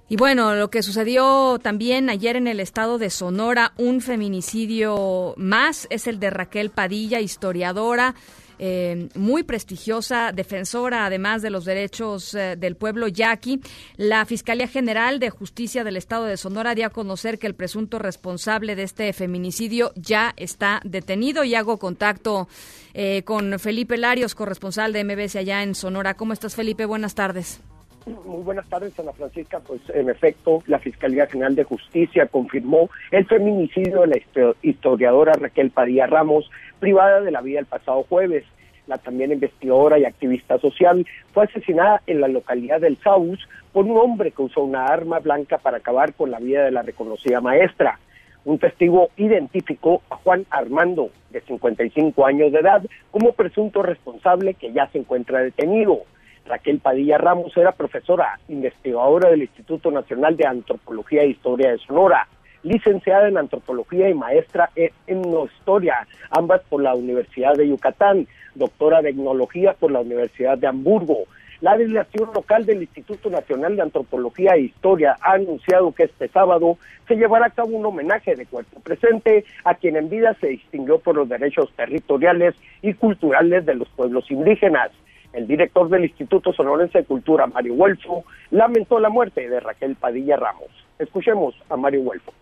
Y 0.08 0.16
bueno, 0.16 0.54
lo 0.54 0.70
que 0.70 0.82
sucedió 0.82 1.58
también 1.58 2.08
ayer 2.08 2.36
en 2.36 2.46
el 2.46 2.60
estado 2.60 2.96
de 2.96 3.10
Sonora, 3.10 3.72
un 3.76 4.00
feminicidio 4.00 5.34
más, 5.36 5.86
es 5.90 6.06
el 6.06 6.18
de 6.18 6.30
Raquel 6.30 6.70
Padilla, 6.70 7.20
historiadora. 7.20 8.14
Eh, 8.58 9.08
muy 9.14 9.42
prestigiosa, 9.42 10.32
defensora 10.32 11.06
además 11.06 11.42
de 11.42 11.50
los 11.50 11.64
derechos 11.64 12.34
eh, 12.34 12.56
del 12.56 12.76
pueblo 12.76 13.08
yaqui. 13.08 13.60
La 13.96 14.24
Fiscalía 14.24 14.68
General 14.68 15.18
de 15.18 15.30
Justicia 15.30 15.84
del 15.84 15.96
Estado 15.96 16.24
de 16.24 16.36
Sonora 16.36 16.74
dio 16.74 16.86
a 16.86 16.90
conocer 16.90 17.38
que 17.38 17.46
el 17.46 17.54
presunto 17.54 17.98
responsable 17.98 18.76
de 18.76 18.82
este 18.84 19.12
feminicidio 19.12 19.92
ya 19.96 20.32
está 20.36 20.80
detenido 20.84 21.44
y 21.44 21.54
hago 21.54 21.78
contacto 21.78 22.48
eh, 22.94 23.22
con 23.24 23.58
Felipe 23.58 23.96
Larios, 23.96 24.34
corresponsal 24.34 24.92
de 24.92 25.04
MBS 25.04 25.36
allá 25.36 25.62
en 25.62 25.74
Sonora. 25.74 26.14
¿Cómo 26.14 26.32
estás, 26.32 26.54
Felipe? 26.54 26.84
Buenas 26.84 27.14
tardes. 27.14 27.60
Muy 28.06 28.42
buenas 28.42 28.68
tardes, 28.68 28.98
Ana 28.98 29.12
Francisca. 29.12 29.60
Pues 29.60 29.80
en 29.94 30.10
efecto, 30.10 30.62
la 30.66 30.78
Fiscalía 30.78 31.26
General 31.26 31.54
de 31.54 31.64
Justicia 31.64 32.26
confirmó 32.26 32.90
el 33.10 33.26
feminicidio 33.26 34.00
de 34.02 34.06
la 34.08 34.16
histo- 34.16 34.56
historiadora 34.62 35.32
Raquel 35.34 35.70
Padilla 35.70 36.06
Ramos, 36.06 36.50
privada 36.80 37.20
de 37.20 37.30
la 37.30 37.40
vida 37.42 37.60
el 37.60 37.66
pasado 37.66 38.02
jueves. 38.08 38.44
La 38.88 38.98
también 38.98 39.30
investigadora 39.30 39.98
y 39.98 40.04
activista 40.04 40.58
social 40.58 41.06
fue 41.32 41.44
asesinada 41.44 42.02
en 42.08 42.20
la 42.20 42.26
localidad 42.28 42.80
del 42.80 42.98
Saus 42.98 43.38
por 43.72 43.84
un 43.84 43.96
hombre 43.96 44.32
que 44.32 44.42
usó 44.42 44.62
una 44.62 44.86
arma 44.86 45.20
blanca 45.20 45.58
para 45.58 45.76
acabar 45.76 46.12
con 46.14 46.30
la 46.32 46.40
vida 46.40 46.64
de 46.64 46.72
la 46.72 46.82
reconocida 46.82 47.40
maestra. 47.40 48.00
Un 48.44 48.58
testigo 48.58 49.10
identificó 49.16 50.02
a 50.10 50.16
Juan 50.16 50.44
Armando, 50.50 51.10
de 51.30 51.40
55 51.42 52.26
años 52.26 52.50
de 52.50 52.58
edad, 52.58 52.82
como 53.12 53.32
presunto 53.32 53.82
responsable 53.82 54.54
que 54.54 54.72
ya 54.72 54.88
se 54.88 54.98
encuentra 54.98 55.38
detenido. 55.40 56.00
Raquel 56.46 56.80
Padilla 56.80 57.18
Ramos 57.18 57.56
era 57.56 57.72
profesora, 57.72 58.38
investigadora 58.48 59.30
del 59.30 59.42
Instituto 59.42 59.90
Nacional 59.90 60.36
de 60.36 60.46
Antropología 60.46 61.22
e 61.22 61.28
Historia 61.28 61.70
de 61.70 61.78
Sonora, 61.78 62.26
licenciada 62.62 63.28
en 63.28 63.38
Antropología 63.38 64.08
y 64.08 64.14
maestra 64.14 64.70
en 64.76 64.90
Etnohistoria, 65.06 66.06
ambas 66.30 66.62
por 66.68 66.82
la 66.82 66.94
Universidad 66.94 67.54
de 67.54 67.68
Yucatán, 67.68 68.26
doctora 68.54 69.02
de 69.02 69.10
Etnología 69.10 69.74
por 69.78 69.90
la 69.90 70.00
Universidad 70.00 70.58
de 70.58 70.66
Hamburgo. 70.66 71.24
La 71.60 71.76
delegación 71.76 72.30
local 72.34 72.66
del 72.66 72.82
Instituto 72.82 73.30
Nacional 73.30 73.76
de 73.76 73.82
Antropología 73.82 74.54
e 74.54 74.62
Historia 74.62 75.16
ha 75.20 75.34
anunciado 75.34 75.92
que 75.92 76.04
este 76.04 76.26
sábado 76.26 76.76
se 77.06 77.14
llevará 77.14 77.46
a 77.46 77.50
cabo 77.50 77.76
un 77.76 77.86
homenaje 77.86 78.34
de 78.34 78.46
cuerpo 78.46 78.80
presente 78.80 79.44
a 79.64 79.76
quien 79.76 79.94
en 79.96 80.10
vida 80.10 80.34
se 80.40 80.48
distinguió 80.48 80.98
por 80.98 81.14
los 81.14 81.28
derechos 81.28 81.72
territoriales 81.76 82.56
y 82.82 82.94
culturales 82.94 83.64
de 83.64 83.76
los 83.76 83.88
pueblos 83.90 84.28
indígenas. 84.28 84.90
El 85.32 85.46
director 85.46 85.88
del 85.88 86.04
Instituto 86.04 86.52
Sonorense 86.52 86.98
de 86.98 87.04
Cultura, 87.04 87.46
Mario 87.46 87.74
Huelfo, 87.74 88.24
lamentó 88.50 89.00
la 89.00 89.08
muerte 89.08 89.48
de 89.48 89.60
Raquel 89.60 89.96
Padilla 89.96 90.36
Ramos. 90.36 90.68
Escuchemos 90.98 91.54
a 91.70 91.76
Mario 91.76 92.02
Huelfo. 92.02 92.32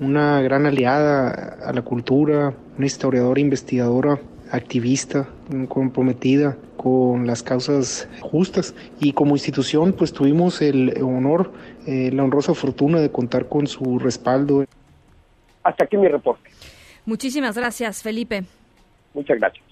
Una 0.00 0.40
gran 0.40 0.66
aliada 0.66 1.58
a 1.64 1.72
la 1.72 1.82
cultura, 1.82 2.54
una 2.76 2.86
historiadora, 2.86 3.40
investigadora, 3.40 4.18
activista, 4.50 5.28
comprometida 5.68 6.56
con 6.76 7.26
las 7.26 7.42
causas 7.42 8.08
justas 8.20 8.74
y 8.98 9.12
como 9.12 9.32
institución 9.36 9.92
pues 9.92 10.12
tuvimos 10.12 10.62
el 10.62 10.94
honor, 11.02 11.52
eh, 11.86 12.10
la 12.12 12.24
honrosa 12.24 12.54
fortuna 12.54 12.98
de 12.98 13.12
contar 13.12 13.48
con 13.48 13.66
su 13.66 13.98
respaldo. 13.98 14.64
Hasta 15.62 15.84
aquí 15.84 15.96
mi 15.96 16.08
reporte. 16.08 16.50
Muchísimas 17.04 17.56
gracias, 17.56 18.02
Felipe. 18.02 18.44
Muchas 19.14 19.38
gracias. 19.38 19.69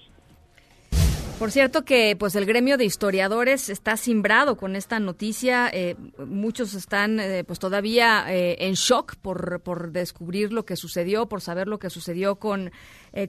Por 1.39 1.51
cierto 1.51 1.85
que 1.85 2.17
pues 2.19 2.35
el 2.35 2.45
gremio 2.45 2.75
de 2.75 2.83
historiadores 2.83 3.69
está 3.69 3.95
simbrado 3.95 4.57
con 4.57 4.75
esta 4.75 4.99
noticia. 4.99 5.69
Eh, 5.71 5.95
muchos 6.27 6.73
están 6.73 7.17
eh, 7.21 7.45
pues 7.45 7.59
todavía 7.59 8.25
eh, 8.27 8.57
en 8.59 8.73
shock 8.73 9.15
por, 9.15 9.61
por 9.61 9.93
descubrir 9.93 10.51
lo 10.51 10.65
que 10.65 10.75
sucedió, 10.75 11.29
por 11.29 11.39
saber 11.39 11.69
lo 11.69 11.79
que 11.79 11.89
sucedió 11.89 12.35
con, 12.35 12.71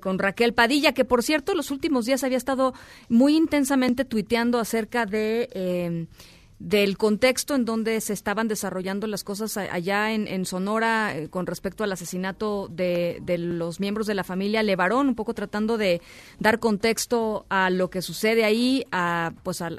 con 0.01 0.19
Raquel 0.19 0.55
Padilla, 0.55 0.93
que 0.93 1.05
por 1.05 1.23
cierto 1.23 1.55
los 1.55 1.71
últimos 1.71 2.05
días 2.05 2.25
había 2.25 2.37
estado 2.37 2.75
muy 3.09 3.37
intensamente 3.37 4.05
tuiteando 4.05 4.59
acerca 4.59 5.07
de 5.07 6.09
del 6.61 6.99
contexto 6.99 7.55
en 7.55 7.65
donde 7.65 8.03
se 8.03 8.13
estaban 8.13 8.47
desarrollando 8.47 9.07
las 9.07 9.25
cosas 9.25 9.57
allá 9.57 10.13
en, 10.13 10.45
Sonora 10.45 11.17
eh, 11.17 11.29
con 11.29 11.47
respecto 11.47 11.85
al 11.85 11.93
asesinato 11.93 12.69
de, 12.69 13.23
los 13.39 13.81
miembros 13.81 14.07
de 14.07 14.15
la 14.15 14.25
familia 14.25 14.63
Levarón, 14.63 15.09
un 15.09 15.15
poco 15.15 15.33
tratando 15.33 15.79
de 15.79 16.03
dar 16.39 16.61
contexto 16.61 17.47
a 17.49 17.71
lo 17.71 17.89
que 17.89 18.03
sucede 18.03 18.45
ahí, 18.45 18.85
a, 18.93 19.33
pues 19.43 19.63
a, 19.63 19.71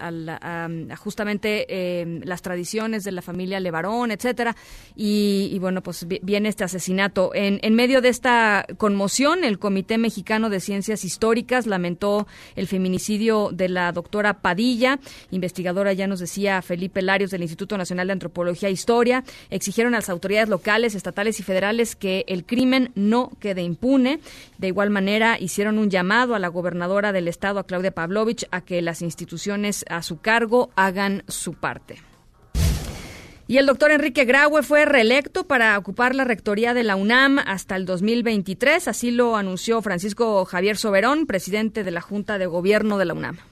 justamente 0.98 1.68
eh, 1.70 2.20
las 2.24 2.42
tradiciones 2.42 3.04
de 3.04 3.12
la 3.12 3.22
familia 3.22 3.60
Levarón, 3.60 4.10
etcétera. 4.10 4.56
Y, 4.96 5.58
bueno, 5.60 5.84
pues 5.84 6.08
viene 6.08 6.50
este 6.50 6.64
asesinato. 6.64 7.32
En, 7.36 7.60
en 7.62 7.76
medio 7.76 8.02
de 8.02 8.10
esta 8.10 8.66
conmoción, 8.78 9.44
el 9.44 9.60
Comité 9.60 10.00
Mexicano 10.00 10.50
de 10.50 10.60
Ciencias 10.60 11.06
Históricas 11.06 11.68
lamentó 11.68 12.26
el 12.56 12.66
feminicidio 12.66 13.50
de 13.52 13.70
la 13.70 13.92
doctora 13.92 14.42
Padilla, 14.42 15.00
investigadora, 15.30 15.94
ya 15.94 16.08
nos 16.08 16.20
decía 16.20 16.64
Felipe 16.72 17.02
Larios 17.02 17.32
del 17.32 17.42
Instituto 17.42 17.78
Nacional 17.78 18.08
de 18.08 18.14
Antropología 18.14 18.70
e 18.70 18.72
Historia, 18.72 19.26
exigieron 19.50 19.94
a 19.94 19.98
las 19.98 20.10
autoridades 20.10 20.48
locales, 20.48 20.96
estatales 20.96 21.38
y 21.42 21.44
federales 21.44 21.98
que 21.98 22.24
el 22.30 22.46
crimen 22.46 22.94
no 22.96 23.30
quede 23.42 23.62
impune. 23.62 24.22
De 24.58 24.68
igual 24.68 24.90
manera, 24.90 25.38
hicieron 25.38 25.80
un 25.80 25.90
llamado 25.90 26.34
a 26.34 26.40
la 26.40 26.48
gobernadora 26.48 27.12
del 27.12 27.28
estado, 27.28 27.60
a 27.60 27.66
Claudia 27.66 27.92
Pavlovich, 27.92 28.48
a 28.52 28.62
que 28.62 28.82
las 28.82 29.02
instituciones 29.02 29.84
a 29.90 30.02
su 30.02 30.22
cargo 30.22 30.70
hagan 30.78 31.26
su 31.28 31.56
parte. 31.56 31.98
Y 33.48 33.58
el 33.58 33.66
doctor 33.66 33.92
Enrique 33.92 34.24
Graue 34.24 34.64
fue 34.64 34.86
reelecto 34.86 35.46
para 35.46 35.78
ocupar 35.78 36.16
la 36.16 36.24
rectoría 36.24 36.74
de 36.74 36.84
la 36.84 36.96
UNAM 36.96 37.38
hasta 37.38 37.76
el 37.76 37.86
2023. 37.86 38.88
Así 38.88 39.12
lo 39.12 39.36
anunció 39.36 39.82
Francisco 39.82 40.46
Javier 40.46 40.78
Soberón, 40.78 41.26
presidente 41.26 41.84
de 41.84 41.92
la 41.92 42.00
Junta 42.00 42.38
de 42.38 42.46
Gobierno 42.46 42.98
de 42.98 43.06
la 43.06 43.14
UNAM. 43.14 43.51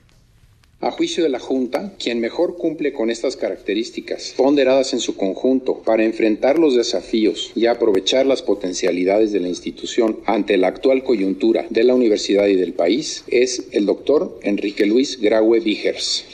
A 0.81 0.91
juicio 0.91 1.23
de 1.23 1.29
la 1.29 1.39
Junta, 1.39 1.91
quien 1.99 2.21
mejor 2.21 2.55
cumple 2.55 2.93
con 2.93 3.09
estas 3.09 3.35
características, 3.35 4.33
ponderadas 4.37 4.93
en 4.93 5.01
su 5.01 5.17
conjunto, 5.17 5.81
para 5.83 6.05
enfrentar 6.05 6.57
los 6.57 6.73
desafíos 6.73 7.51
y 7.53 7.65
aprovechar 7.65 8.25
las 8.25 8.41
potencialidades 8.41 9.33
de 9.33 9.41
la 9.41 9.49
institución 9.49 10.19
ante 10.25 10.55
la 10.55 10.69
actual 10.69 11.03
coyuntura 11.03 11.65
de 11.69 11.83
la 11.83 11.95
universidad 11.95 12.47
y 12.47 12.55
del 12.55 12.71
país, 12.71 13.25
es 13.27 13.65
el 13.71 13.85
doctor 13.85 14.39
Enrique 14.41 14.85
Luis 14.85 15.19
Graue 15.19 15.59
Vigers. 15.59 16.25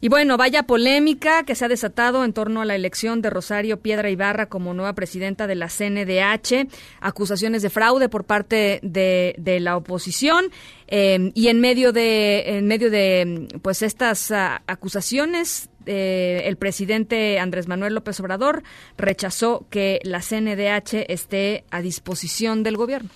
Y 0.00 0.08
bueno, 0.08 0.36
vaya 0.36 0.64
polémica 0.64 1.44
que 1.44 1.54
se 1.54 1.64
ha 1.64 1.68
desatado 1.68 2.24
en 2.24 2.32
torno 2.32 2.60
a 2.60 2.64
la 2.64 2.74
elección 2.74 3.22
de 3.22 3.30
Rosario 3.30 3.80
Piedra 3.80 4.10
Ibarra 4.10 4.46
como 4.46 4.74
nueva 4.74 4.94
presidenta 4.94 5.46
de 5.46 5.54
la 5.54 5.68
CNDH, 5.68 6.68
acusaciones 7.00 7.62
de 7.62 7.70
fraude 7.70 8.08
por 8.08 8.24
parte 8.24 8.80
de, 8.82 9.34
la 9.60 9.76
oposición 9.76 10.46
eh, 10.88 11.32
y 11.34 11.48
en 11.48 11.60
medio 11.60 11.92
de 11.92 12.58
en 12.58 12.66
medio 12.66 12.90
de 12.90 13.48
pues 13.62 13.80
estas 13.80 14.30
ah, 14.30 14.62
acusaciones 14.66 15.70
eh, 15.86 16.42
el 16.46 16.56
presidente 16.56 17.38
Andrés 17.38 17.68
Manuel 17.68 17.94
López 17.94 18.18
Obrador 18.20 18.64
rechazó 18.98 19.66
que 19.70 20.00
la 20.02 20.20
CNDH 20.20 21.06
esté 21.08 21.64
a 21.70 21.80
disposición 21.80 22.64
del 22.64 22.76
gobierno. 22.76 23.08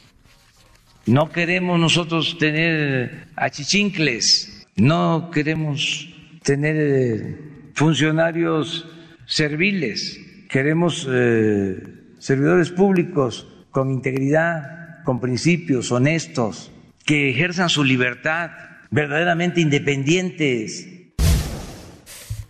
No 1.07 1.31
queremos 1.31 1.81
nosotros 1.81 2.39
tener 2.39 3.27
achichincles, 3.35 4.67
no 4.77 5.31
queremos 5.33 6.10
tener 6.43 6.77
eh, 6.79 7.37
funcionarios 7.75 8.89
serviles, 9.27 10.21
queremos 10.49 11.07
eh, 11.11 11.83
servidores 12.19 12.71
públicos 12.71 13.47
con 13.71 13.91
integridad, 13.91 15.03
con 15.05 15.21
principios 15.21 15.93
honestos, 15.93 16.73
que 17.05 17.31
ejerzan 17.31 17.69
su 17.69 17.85
libertad, 17.85 18.51
verdaderamente 18.91 19.61
independientes, 19.61 20.89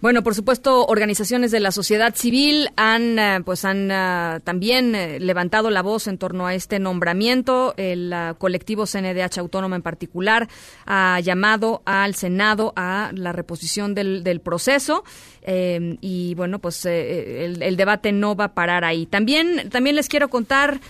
bueno, 0.00 0.22
por 0.22 0.34
supuesto, 0.34 0.86
organizaciones 0.86 1.50
de 1.50 1.60
la 1.60 1.72
sociedad 1.72 2.14
civil 2.14 2.70
han, 2.76 3.18
eh, 3.18 3.40
pues, 3.44 3.66
han 3.66 3.90
eh, 3.90 4.40
también 4.44 4.94
eh, 4.94 5.20
levantado 5.20 5.68
la 5.68 5.82
voz 5.82 6.06
en 6.06 6.16
torno 6.16 6.46
a 6.46 6.54
este 6.54 6.78
nombramiento. 6.78 7.74
El 7.76 8.14
colectivo 8.38 8.86
CNDH 8.86 9.38
Autónoma 9.38 9.76
en 9.76 9.82
particular 9.82 10.48
ha 10.86 11.20
llamado 11.20 11.82
al 11.84 12.14
Senado 12.14 12.72
a 12.76 13.10
la 13.14 13.32
reposición 13.32 13.94
del, 13.94 14.24
del 14.24 14.40
proceso. 14.40 15.04
y 15.46 16.34
bueno, 16.34 16.58
pues 16.60 16.84
el, 16.86 17.62
el 17.62 17.76
debate 17.76 18.12
no 18.12 18.34
va 18.34 18.44
a 18.44 18.54
parar 18.54 18.84
ahí. 18.84 19.04
También, 19.06 19.68
también 19.70 19.96
les 19.96 20.08
quiero 20.08 20.28
contar 20.28 20.80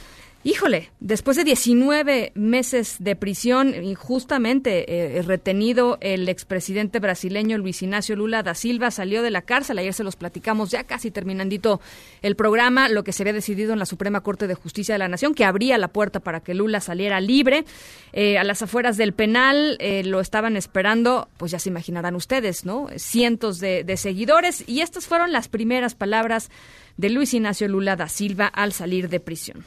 Híjole, 0.43 0.91
después 1.01 1.37
de 1.37 1.45
19 1.45 2.33
meses 2.35 2.97
de 2.99 3.15
prisión, 3.15 3.75
injustamente 3.75 5.19
eh, 5.19 5.21
retenido, 5.21 5.99
el 6.01 6.31
expresidente 6.31 6.99
brasileño 6.99 7.59
Luis 7.59 7.83
Ignacio 7.83 8.17
Lula 8.17 8.43
da 8.43 8.55
Silva 8.55 8.91
salió 8.91 9.21
de 9.21 9.31
la 9.31 9.43
cárcel. 9.43 9.77
Ayer 9.77 9.93
se 9.93 10.03
los 10.03 10.17
platicamos 10.17 10.71
ya 10.71 10.85
casi 10.85 11.11
terminandito 11.11 11.83
el 12.23 12.37
programa, 12.37 12.89
lo 12.89 13.05
que 13.05 13.13
se 13.13 13.23
había 13.23 13.35
decidido 13.35 13.75
en 13.75 13.79
la 13.79 13.85
Suprema 13.85 14.23
Corte 14.23 14.47
de 14.47 14.55
Justicia 14.55 14.95
de 14.95 15.01
la 15.01 15.09
Nación, 15.09 15.35
que 15.35 15.45
abría 15.45 15.77
la 15.77 15.89
puerta 15.89 16.21
para 16.21 16.41
que 16.41 16.55
Lula 16.55 16.81
saliera 16.81 17.21
libre. 17.21 17.67
Eh, 18.15 18.39
a 18.39 18.45
las 18.45 18.63
afueras 18.63 18.97
del 18.97 19.13
penal 19.13 19.77
eh, 19.79 20.05
lo 20.05 20.21
estaban 20.21 20.57
esperando, 20.57 21.29
pues 21.37 21.53
ya 21.53 21.59
se 21.59 21.69
imaginarán 21.69 22.15
ustedes, 22.15 22.65
¿no? 22.65 22.87
Cientos 22.97 23.61
de, 23.61 23.85
de 23.85 23.99
seguidores. 23.99 24.67
Y 24.67 24.81
estas 24.81 25.07
fueron 25.07 25.33
las 25.33 25.49
primeras 25.49 25.95
palabras 25.95 26.49
de 26.97 27.11
Luis 27.11 27.35
Ignacio 27.35 27.69
Lula 27.69 27.95
da 27.97 28.09
Silva 28.09 28.47
al 28.47 28.73
salir 28.73 29.11
de 29.11 29.21
prisión. 29.21 29.67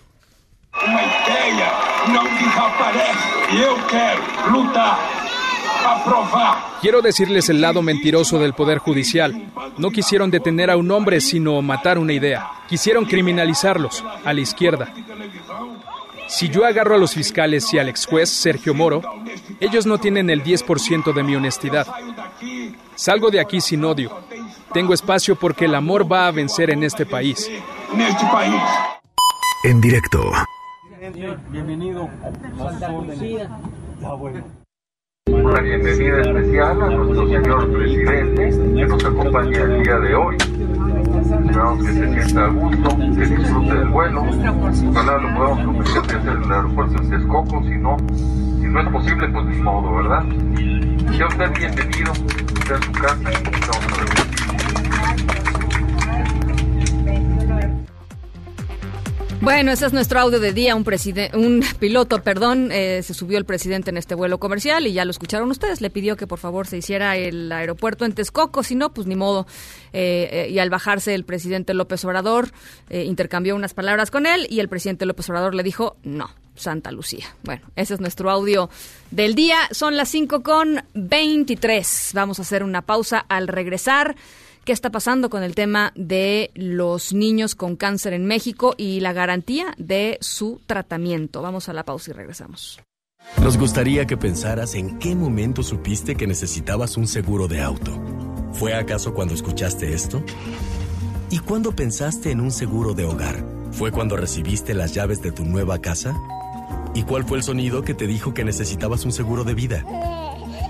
Uma 0.82 1.02
ideia 1.02 1.72
não 2.08 2.24
desaparece 2.24 3.56
e 3.56 3.62
eu 3.62 3.76
quero 3.88 4.52
lutar. 4.52 5.00
Quiero 6.82 7.02
decirles 7.02 7.50
el 7.50 7.62
lado 7.62 7.82
mentiroso 7.82 8.40
del 8.40 8.54
Poder 8.54 8.80
Judicial. 8.80 9.52
No 9.78 9.92
quisieron 9.92 10.32
detener 10.32 10.70
a 10.70 10.78
un 10.78 10.90
hombre, 10.92 11.22
sino 11.22 11.62
matar 11.62 11.98
una 11.98 12.14
idea. 12.14 12.50
Quisieron 12.68 13.06
criminalizarlos, 13.06 14.04
a 14.24 14.34
la 14.34 14.42
izquierda. 14.42 14.94
Si 16.28 16.50
yo 16.50 16.66
agarro 16.66 16.96
a 16.96 16.98
los 16.98 17.14
fiscales 17.14 17.74
y 17.74 17.80
al 17.80 17.90
ex 17.90 18.06
juez 18.06 18.30
Sergio 18.30 18.74
Moro, 18.74 19.02
ellos 19.60 19.86
no 19.86 19.98
tienen 20.00 20.30
el 20.30 20.44
10% 20.44 21.14
de 21.14 21.24
mi 21.24 21.36
honestidad. 21.36 21.88
Salgo 22.96 23.30
de 23.30 23.40
aquí 23.40 23.62
sin 23.62 23.84
odio. 23.86 24.18
Tengo 24.74 24.94
espacio 24.94 25.36
porque 25.36 25.66
el 25.66 25.76
amor 25.76 26.12
va 26.12 26.28
a 26.28 26.32
vencer 26.32 26.72
en 26.72 26.84
este 26.84 27.06
país. 27.06 27.50
En 29.64 29.82
directo. 29.82 30.32
Bienvenido. 31.04 32.10
Una 35.28 35.60
bienvenida 35.60 36.22
especial 36.22 36.82
a 36.82 36.90
nuestro 36.92 37.28
señor 37.28 37.74
presidente 37.74 38.50
que 38.74 38.86
nos 38.86 39.04
acompaña 39.04 39.64
el 39.64 39.84
día 39.84 40.00
de 40.00 40.16
hoy. 40.16 40.38
Esperamos 40.38 41.86
que 41.86 41.92
se 41.92 42.14
sienta 42.14 42.46
a 42.46 42.48
gusto, 42.48 42.98
que 42.98 43.26
disfrute 43.26 43.74
del 43.74 43.90
vuelo. 43.90 44.22
Ojalá 44.22 45.18
lo 45.18 45.36
podamos 45.36 45.66
convencer 45.66 46.04
de 46.04 46.16
hacer 46.16 46.38
en 46.38 46.44
el 46.44 46.52
aeropuerto 46.54 47.04
de 47.04 47.10
Texcoco, 47.10 47.64
si 47.64 47.76
no, 47.76 47.98
si 48.62 48.68
no 48.68 48.80
es 48.80 48.88
posible, 48.88 49.28
pues 49.28 49.46
ni 49.46 49.58
modo, 49.62 49.96
¿verdad? 49.96 50.24
Sea 51.18 51.28
usted 51.28 51.52
bienvenido, 51.60 52.14
usted 52.14 52.76
a 52.76 52.82
su 52.82 52.92
casa 52.94 53.30
y 53.30 53.56
estamos 53.56 54.00
a 54.00 55.63
Bueno, 59.44 59.74
ese 59.74 59.86
es 59.86 59.92
nuestro 59.92 60.22
audio 60.22 60.40
de 60.40 60.54
día. 60.54 60.74
Un, 60.74 60.86
un 61.34 61.66
piloto, 61.78 62.24
perdón, 62.24 62.72
eh, 62.72 63.04
se 63.04 63.14
subió 63.14 63.38
el 63.38 63.44
presidente 63.44 63.90
en 63.90 63.98
este 63.98 64.16
vuelo 64.16 64.40
comercial 64.40 64.88
y 64.88 64.94
ya 64.94 65.04
lo 65.04 65.12
escucharon 65.12 65.52
ustedes. 65.52 65.82
Le 65.82 65.90
pidió 65.90 66.16
que 66.16 66.28
por 66.28 66.40
favor 66.40 66.66
se 66.66 66.78
hiciera 66.78 67.18
el 67.18 67.52
aeropuerto 67.52 68.06
en 68.06 68.14
Texcoco, 68.14 68.64
si 68.64 68.76
no, 68.76 68.94
pues 68.94 69.06
ni 69.06 69.18
modo. 69.18 69.46
Eh, 69.92 70.30
eh, 70.32 70.50
y 70.50 70.60
al 70.60 70.70
bajarse 70.70 71.14
el 71.14 71.26
presidente 71.26 71.74
López 71.74 72.06
Obrador 72.06 72.52
intercambió 72.90 73.54
unas 73.54 73.74
palabras 73.74 74.12
con 74.12 74.26
él 74.26 74.48
y 74.50 74.62
el 74.62 74.70
presidente 74.70 75.06
López 75.06 75.30
Obrador 75.30 75.56
le 75.56 75.64
dijo 75.64 75.98
no. 76.04 76.30
Santa 76.56 76.92
Lucía. 76.92 77.26
Bueno, 77.44 77.64
ese 77.76 77.96
es 77.96 78.00
nuestro 78.00 78.30
audio 78.30 78.70
del 79.10 79.34
día. 79.34 79.58
Son 79.72 79.98
las 79.98 80.08
5 80.10 80.44
con 80.44 80.84
23. 80.94 82.12
Vamos 82.14 82.38
a 82.38 82.44
hacer 82.44 82.64
una 82.64 82.84
pausa 82.84 83.26
al 83.28 83.48
regresar. 83.48 84.16
¿Qué 84.66 84.72
está 84.72 84.92
pasando 84.92 85.30
con 85.30 85.44
el 85.44 85.56
tema 85.56 85.92
de 85.94 86.50
los 86.56 87.12
niños 87.12 87.54
con 87.54 87.76
cáncer 87.76 88.14
en 88.14 88.26
México 88.26 88.76
y 88.78 89.02
la 89.02 89.12
garantía 89.12 89.76
de 89.78 90.18
su 90.22 90.62
tratamiento? 90.66 91.42
Vamos 91.42 91.68
a 91.68 91.74
la 91.74 91.84
pausa 91.84 92.12
y 92.12 92.14
regresamos. 92.14 92.80
Nos 93.42 93.58
gustaría 93.58 94.06
que 94.06 94.16
pensaras 94.16 94.76
en 94.76 95.00
qué 95.00 95.16
momento 95.16 95.64
supiste 95.64 96.16
que 96.16 96.28
necesitabas 96.28 96.96
un 96.96 97.08
seguro 97.08 97.50
de 97.50 97.62
auto. 97.62 97.92
¿Fue 98.54 98.74
acaso 98.74 99.14
cuando 99.14 99.34
escuchaste 99.34 99.94
esto? 99.94 100.24
¿Y 101.30 101.40
cuándo 101.40 101.76
pensaste 101.76 102.32
en 102.32 102.40
un 102.40 102.52
seguro 102.52 102.94
de 102.94 103.04
hogar? 103.04 103.44
¿Fue 103.74 103.92
cuando 103.92 104.16
recibiste 104.16 104.74
las 104.74 104.94
llaves 104.94 105.22
de 105.22 105.34
tu 105.34 105.44
nueva 105.44 105.82
casa? 105.82 106.16
¿Y 106.96 107.04
cuál 107.04 107.26
fue 107.26 107.38
el 107.38 107.44
sonido 107.44 107.84
que 107.84 107.96
te 107.96 108.08
dijo 108.08 108.34
que 108.34 108.46
necesitabas 108.46 109.04
un 109.04 109.12
seguro 109.12 109.44
de 109.44 109.56
vida? 109.56 109.84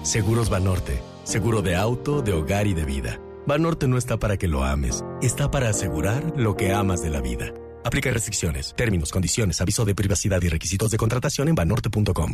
Seguros 0.02 0.50
Banorte. 0.50 1.00
Seguro 1.26 1.62
de 1.62 1.76
auto, 1.76 2.24
de 2.24 2.34
hogar 2.34 2.66
y 2.66 2.74
de 2.74 2.86
vida. 2.86 3.20
Banorte 3.46 3.90
no 3.90 3.98
está 3.98 4.18
para 4.18 4.38
que 4.38 4.48
lo 4.48 4.64
ames, 4.64 5.04
está 5.22 5.52
para 5.52 5.68
asegurar 5.68 6.34
lo 6.38 6.56
que 6.56 6.72
amas 6.72 7.02
de 7.02 7.10
la 7.10 7.20
vida. 7.20 7.54
Aplica 7.84 8.10
restricciones, 8.10 8.74
términos, 8.74 9.12
condiciones, 9.12 9.60
aviso 9.60 9.84
de 9.84 9.94
privacidad 9.94 10.42
y 10.42 10.48
requisitos 10.48 10.92
de 10.92 10.98
contratación 10.98 11.50
en 11.50 11.56
banorte.com. 11.56 12.32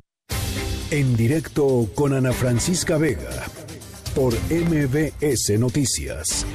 En 0.92 1.16
directo 1.16 1.90
con 1.96 2.14
Ana 2.14 2.32
Francisca 2.32 2.98
Vega 2.98 3.44
por 4.14 4.36
MBS 4.52 5.58
Noticias. 5.60 6.46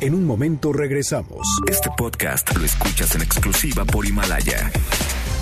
En 0.00 0.14
un 0.14 0.24
momento 0.24 0.72
regresamos. 0.72 1.44
Este 1.68 1.90
podcast 1.96 2.56
lo 2.56 2.64
escuchas 2.64 3.16
en 3.16 3.22
exclusiva 3.22 3.84
por 3.84 4.06
Himalaya. 4.06 4.70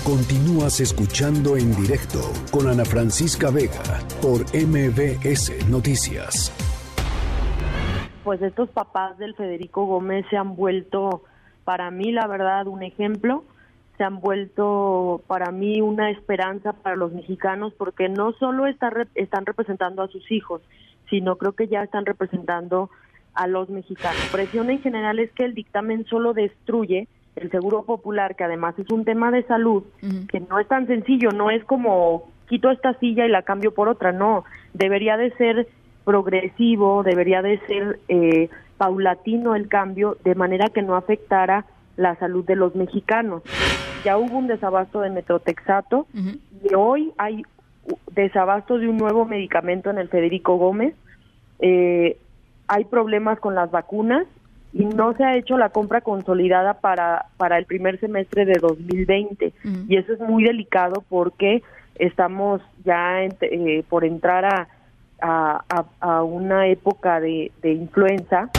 Continúas 0.03 0.79
escuchando 0.79 1.57
en 1.57 1.75
directo 1.75 2.31
con 2.49 2.67
Ana 2.67 2.85
Francisca 2.85 3.51
Vega 3.51 4.01
por 4.19 4.45
MBS 4.55 5.67
Noticias. 5.67 6.51
Pues 8.27 8.41
estos 8.41 8.67
papás 8.67 9.17
del 9.17 9.35
Federico 9.35 9.85
Gómez 9.85 10.25
se 10.29 10.35
han 10.35 10.57
vuelto 10.57 11.23
para 11.63 11.89
mí, 11.91 12.11
la 12.11 12.27
verdad, 12.27 12.67
un 12.67 12.83
ejemplo. 12.83 13.45
Se 13.95 14.03
han 14.03 14.19
vuelto 14.19 15.21
para 15.27 15.53
mí 15.53 15.79
una 15.79 16.09
esperanza 16.09 16.73
para 16.73 16.97
los 16.97 17.13
mexicanos 17.13 17.71
porque 17.77 18.09
no 18.09 18.33
solo 18.33 18.67
está, 18.67 18.91
están 19.15 19.45
representando 19.45 20.01
a 20.01 20.09
sus 20.09 20.29
hijos, 20.29 20.61
sino 21.09 21.37
creo 21.37 21.53
que 21.53 21.69
ya 21.69 21.83
están 21.83 22.05
representando 22.05 22.89
a 23.33 23.47
los 23.47 23.69
mexicanos. 23.69 24.19
Presión 24.29 24.71
en 24.71 24.81
general 24.81 25.19
es 25.19 25.31
que 25.31 25.45
el 25.45 25.53
dictamen 25.53 26.03
solo 26.07 26.33
destruye 26.33 27.07
el 27.37 27.49
seguro 27.49 27.83
popular, 27.83 28.35
que 28.35 28.43
además 28.43 28.77
es 28.77 28.91
un 28.91 29.05
tema 29.05 29.31
de 29.31 29.43
salud, 29.43 29.83
que 30.27 30.41
no 30.41 30.59
es 30.59 30.67
tan 30.67 30.85
sencillo, 30.85 31.29
no 31.29 31.49
es 31.49 31.63
como 31.63 32.29
quito 32.49 32.71
esta 32.71 32.93
silla 32.99 33.25
y 33.25 33.29
la 33.29 33.43
cambio 33.43 33.73
por 33.73 33.87
otra, 33.87 34.11
no, 34.11 34.43
debería 34.73 35.15
de 35.15 35.31
ser 35.37 35.69
progresivo, 36.07 37.03
debería 37.03 37.41
de 37.41 37.59
ser 37.67 37.99
eh, 38.07 38.49
paulatino 38.77 39.55
el 39.55 39.67
cambio, 39.67 40.15
de 40.23 40.35
manera 40.35 40.69
que 40.69 40.81
no 40.81 40.95
afectara 40.95 41.65
la 41.97 42.15
salud 42.15 42.45
de 42.45 42.55
los 42.55 42.75
mexicanos. 42.75 43.43
Ya 44.05 44.17
hubo 44.17 44.37
un 44.37 44.47
desabasto 44.47 45.01
de 45.01 45.09
metrotexato 45.09 46.07
y 46.63 46.73
hoy 46.75 47.11
hay 47.17 47.43
desabasto 48.13 48.77
de 48.77 48.87
un 48.87 48.95
nuevo 48.95 49.25
medicamento 49.25 49.89
en 49.89 49.97
el 49.97 50.07
Federico 50.07 50.55
Gómez. 50.55 50.95
Eh, 51.59 52.15
hay 52.69 52.85
problemas 52.85 53.41
con 53.41 53.53
las 53.53 53.69
vacunas 53.69 54.27
y 54.71 54.85
no 54.85 55.13
se 55.17 55.25
ha 55.25 55.35
hecho 55.35 55.57
la 55.57 55.71
compra 55.71 55.99
consolidada 55.99 56.75
para, 56.75 57.25
para 57.35 57.57
el 57.57 57.65
primer 57.65 57.99
semestre 57.99 58.45
de 58.45 58.59
2020. 58.61 59.51
Y 59.89 59.97
eso 59.97 60.13
es 60.13 60.21
muy 60.21 60.45
delicado 60.45 61.03
porque 61.09 61.63
estamos 61.95 62.61
ya 62.85 63.25
eh, 63.25 63.83
por 63.89 64.05
entrar 64.05 64.45
a, 64.45 64.69
a, 65.21 66.23
una 66.23 66.67
época 66.67 67.19
de, 67.19 67.51
de 67.61 67.73
influenza. 67.73 68.49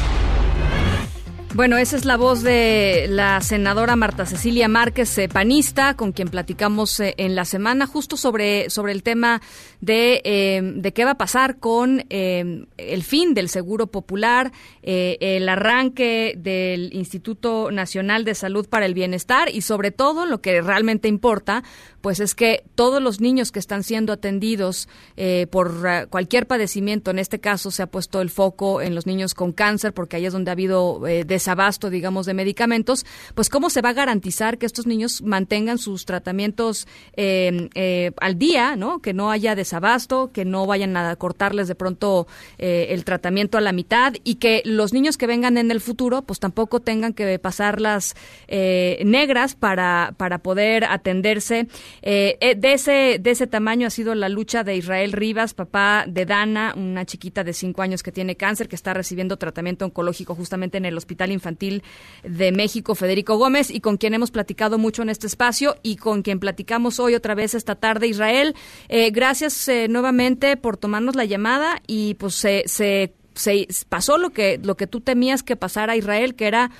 Bueno, 1.55 1.79
esa 1.79 1.97
es 1.97 2.05
la 2.05 2.19
voz 2.19 2.43
de 2.43 3.07
la 3.09 3.41
senadora 3.41 3.97
Marta 3.97 4.27
Cecilia 4.27 4.69
Márquez, 4.69 5.17
eh, 5.17 5.29
panista, 5.29 5.95
con 5.95 6.13
quien 6.13 6.29
platicamos 6.29 7.01
eh, 7.01 7.15
en 7.17 7.35
la 7.35 7.47
semana, 7.47 7.87
justo 7.87 8.19
sobre, 8.19 8.69
sobre 8.69 8.93
el 8.93 9.03
tema 9.03 9.41
de, 9.81 10.21
eh, 10.25 10.61
de 10.63 10.93
qué 10.93 11.07
va 11.07 11.13
a 11.13 11.19
pasar 11.19 11.59
con 11.59 12.05
el 12.11 13.03
fin 13.03 13.33
del 13.33 13.49
Seguro 13.49 13.87
Popular, 13.87 14.53
el 14.83 15.49
arranque 15.49 16.35
del 16.37 16.95
Instituto 16.95 17.71
Nacional 17.71 18.25
de 18.25 18.35
Salud 18.35 18.69
para 18.69 18.87
el 18.87 18.95
Bienestar 18.95 19.49
y 19.53 19.63
sobre 19.63 19.91
todo 19.91 20.27
lo 20.27 20.41
que 20.41 20.61
realmente 20.61 21.09
importa, 21.09 21.65
pues 22.01 22.21
es 22.21 22.35
que 22.35 22.65
todos 22.75 23.03
los 23.03 23.21
niños 23.21 23.53
que 23.53 23.59
están 23.59 23.83
siendo 23.83 24.13
atendidos 24.13 24.89
por 25.51 26.09
cualquier 26.11 26.47
padecimiento, 26.47 27.11
en 27.11 27.19
este 27.19 27.39
caso 27.39 27.71
se 27.71 27.83
ha 27.83 27.87
puesto 27.87 28.21
el 28.21 28.31
foco 28.31 28.81
en 28.81 28.95
los 28.95 29.07
niños 29.07 29.35
con 29.35 29.53
cáncer, 29.53 29.93
porque 29.93 30.17
ahí 30.17 30.27
es 30.27 30.33
donde 30.33 30.51
ha 30.51 30.53
habido 30.53 31.01
desabasto, 31.27 31.91
digamos, 31.91 32.27
de 32.27 32.35
medicamentos, 32.35 33.05
pues 33.35 33.49
cómo 33.49 33.71
se 33.71 33.83
va 33.83 33.91
a 33.91 33.93
garantizar 33.95 34.59
que 34.59 34.67
estos 34.67 34.87
niños 34.87 35.23
mantengan 35.23 35.79
sus 35.79 36.05
tratamientos 36.05 36.87
eh, 37.17 37.69
eh, 37.75 38.13
al 38.21 38.39
día, 38.39 38.77
¿no? 38.77 39.01
Que 39.01 39.13
no 39.13 39.31
haya 39.31 39.55
desabasto, 39.55 40.31
que 40.33 40.45
no 40.45 40.67
vayan 40.67 40.97
a 40.97 41.17
cortarles 41.17 41.69
de 41.69 41.75
pronto 41.75 42.27
eh, 42.59 42.89
el 42.91 43.05
tratamiento 43.05 43.59
a 43.59 43.61
la 43.61 43.73
mitad 43.73 44.15
y 44.25 44.37
que 44.37 44.63
los 44.65 44.93
niños 44.93 45.17
que 45.17 45.27
vengan 45.27 45.59
en 45.59 45.71
el 45.71 45.81
futuro, 45.81 46.23
pues 46.23 46.41
tampoco 46.41 46.81
tengan 46.81 47.13
que 47.13 47.39
pasar 47.39 47.81
las 47.81 48.15
negras 48.49 49.55
para, 49.55 50.15
para 50.17 50.39
poder 50.39 50.85
atenderse. 50.85 51.67
De, 52.03 52.59
ese, 52.63 53.19
de 53.21 53.31
ese 53.31 53.47
tamaño 53.47 53.87
ha 53.87 53.91
sido 53.91 54.15
la 54.15 54.29
lucha 54.29 54.65
de 54.65 54.77
Israel 54.77 55.13
Rivas, 55.13 55.55
papá 55.55 56.05
de 56.07 56.27
Dana, 56.27 56.75
una 56.77 57.05
chiquita 57.05 57.45
de 57.45 57.53
cinco 57.53 57.83
años 57.83 58.03
que 58.03 58.13
tiene 58.13 58.37
cáncer, 58.37 58.69
que 58.69 58.77
está 58.77 58.95
recibiendo 58.95 59.37
tratamiento 59.37 59.85
oncológico 59.85 60.35
justamente 60.35 60.79
en 60.79 60.85
el 60.85 60.97
Hospital 60.97 61.33
Infantil 61.33 61.83
de 62.23 62.53
México, 62.53 62.95
Federico 62.95 63.37
Gómez, 63.37 63.71
y 63.71 63.81
con 63.81 63.97
quien 63.97 64.15
hemos 64.15 64.31
platicado 64.31 64.79
mucho 64.79 65.03
en 65.03 65.09
este 65.09 65.27
espacio 65.27 65.77
y 65.83 65.97
con 65.97 66.23
quien 66.23 66.41
platicamos 66.41 67.01
hoy 67.01 67.15
otra 67.15 67.35
vez 67.35 67.55
esta 67.55 67.75
tarde, 67.75 68.07
Israel. 68.07 68.55
Eh, 68.89 69.11
gracias 69.11 69.69
eh, 69.69 69.89
nuevamente 69.89 70.57
por 70.57 70.77
tomarnos 70.77 71.17
la 71.17 71.25
llamada 71.25 71.83
y 71.87 72.15
pues 72.15 72.35
se, 72.35 72.65
se, 72.67 73.15
pasó 73.89 74.19
lo 74.19 74.31
que, 74.31 74.59
lo 74.63 74.77
que 74.77 74.87
tú 74.87 75.01
temías 75.01 75.43
que 75.43 75.57
pasara 75.57 75.93
a 75.93 75.97
Israel, 75.97 76.35
que 76.35 76.47
era 76.47 76.71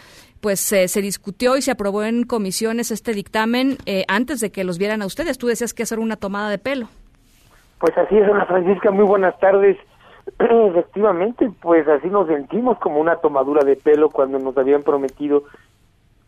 pues 0.41 0.61
se 0.61 1.03
discutió 1.03 1.57
y 1.57 1.63
se 1.63 1.71
aprobó 1.71 2.03
en 2.05 2.25
comisiones 2.25 2.91
este 2.91 3.13
dictamen 3.13 3.79
eh, 3.87 4.05
antes 4.09 4.41
de 4.41 4.51
que 4.51 4.65
los 4.65 4.79
vieran 4.79 5.03
a 5.03 5.07
ustedes. 5.07 5.39
Tú 5.39 5.47
decías 5.47 5.75
que 5.75 5.83
hacer 5.83 5.99
una 5.99 6.17
tomada 6.17 6.51
de 6.51 6.59
pelo. 6.59 6.89
Pues 7.79 7.97
así 7.97 8.17
es, 8.17 8.29
Ana 8.29 8.47
Francisca, 8.47 8.91
muy 8.91 9.05
buenas 9.05 9.39
tardes. 9.39 9.77
Efectivamente, 10.39 11.51
pues 11.61 11.87
así 11.89 12.09
nos 12.09 12.27
sentimos 12.27 12.79
como 12.79 13.01
una 13.01 13.17
tomadura 13.17 13.65
de 13.65 13.77
pelo 13.77 14.11
cuando 14.11 14.39
nos 14.39 14.57
habían 14.57 14.83
prometido 14.83 15.45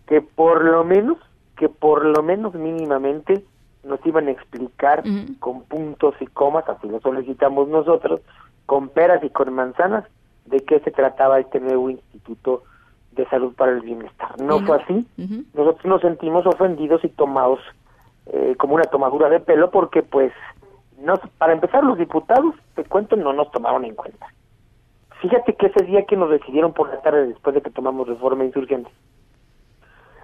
que 0.06 0.20
por 0.20 0.64
lo 0.64 0.84
menos, 0.84 1.18
que 1.56 1.68
por 1.68 2.04
lo 2.04 2.22
menos 2.22 2.54
mínimamente 2.54 3.44
nos 3.84 4.04
iban 4.04 4.28
a 4.28 4.32
explicar 4.32 5.04
con 5.38 5.62
puntos 5.62 6.14
y 6.20 6.26
comas, 6.26 6.68
así 6.68 6.88
lo 6.88 7.00
solicitamos 7.00 7.68
nosotros, 7.68 8.20
con 8.66 8.88
peras 8.88 9.22
y 9.22 9.30
con 9.30 9.52
manzanas, 9.54 10.04
de 10.46 10.60
qué 10.60 10.80
se 10.80 10.90
trataba 10.90 11.38
este 11.38 11.60
nuevo 11.60 11.90
Instituto 11.90 12.64
de 13.12 13.26
Salud 13.26 13.54
para 13.54 13.72
el 13.72 13.80
Bienestar. 13.80 14.40
No 14.40 14.60
fue 14.60 14.76
así. 14.82 15.06
Nosotros 15.54 15.84
nos 15.84 16.00
sentimos 16.00 16.46
ofendidos 16.46 17.04
y 17.04 17.08
tomados 17.08 17.60
eh, 18.26 18.54
como 18.58 18.74
una 18.74 18.84
tomadura 18.84 19.28
de 19.28 19.40
pelo 19.40 19.70
porque 19.70 20.02
pues 20.02 20.32
no, 21.00 21.14
para 21.38 21.52
empezar, 21.52 21.82
los 21.82 21.98
diputados, 21.98 22.54
te 22.74 22.84
cuento, 22.84 23.16
no 23.16 23.32
nos 23.32 23.50
tomaron 23.50 23.84
en 23.84 23.94
cuenta. 23.94 24.26
Fíjate 25.20 25.54
que 25.54 25.66
ese 25.66 25.84
día 25.84 26.04
que 26.04 26.16
nos 26.16 26.30
decidieron 26.30 26.72
por 26.72 26.90
la 26.90 27.00
tarde, 27.00 27.26
después 27.28 27.54
de 27.54 27.62
que 27.62 27.70
tomamos 27.70 28.06
reforma 28.06 28.44
insurgente, 28.44 28.90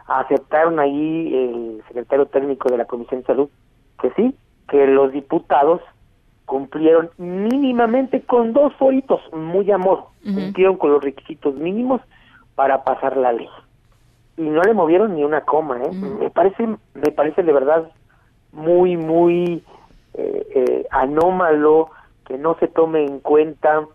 aceptaron 0.07 0.79
ahí 0.79 1.35
el 1.35 1.83
secretario 1.89 2.27
técnico 2.27 2.69
de 2.71 2.79
la 2.79 2.85
Comisión 2.85 3.21
de 3.21 3.27
Salud 3.27 3.49
que 4.01 4.11
sí, 4.13 4.35
que 4.69 4.87
los 4.87 5.13
diputados 5.13 5.81
cumplieron 6.45 7.11
mínimamente 7.19 8.23
con 8.23 8.53
dos 8.53 8.73
foritos, 8.75 9.21
muy 9.33 9.71
amor, 9.71 10.05
cumplieron 10.23 10.77
con 10.77 10.93
los 10.93 11.03
requisitos 11.03 11.55
mínimos 11.57 12.01
para 12.57 12.83
pasar 12.83 13.17
la 13.17 13.33
ley. 13.33 13.49
Y 14.37 14.43
no 14.43 14.63
le 14.63 14.75
movieron 14.75 15.15
ni 15.15 15.23
una 15.23 15.43
coma, 15.43 15.81
¿eh? 15.83 15.93
Me 15.93 16.31
parece, 16.31 16.67
me 16.67 17.13
parece 17.13 17.43
de 17.43 17.53
verdad 17.53 17.89
muy, 18.53 18.97
muy 18.97 19.63
eh, 20.15 20.47
eh, 20.55 20.87
anómalo 20.91 21.91
que 22.27 22.39
no 22.39 22.57
se 22.59 22.69
tome 22.69 23.05
en 23.05 23.21
cuenta 23.21 23.87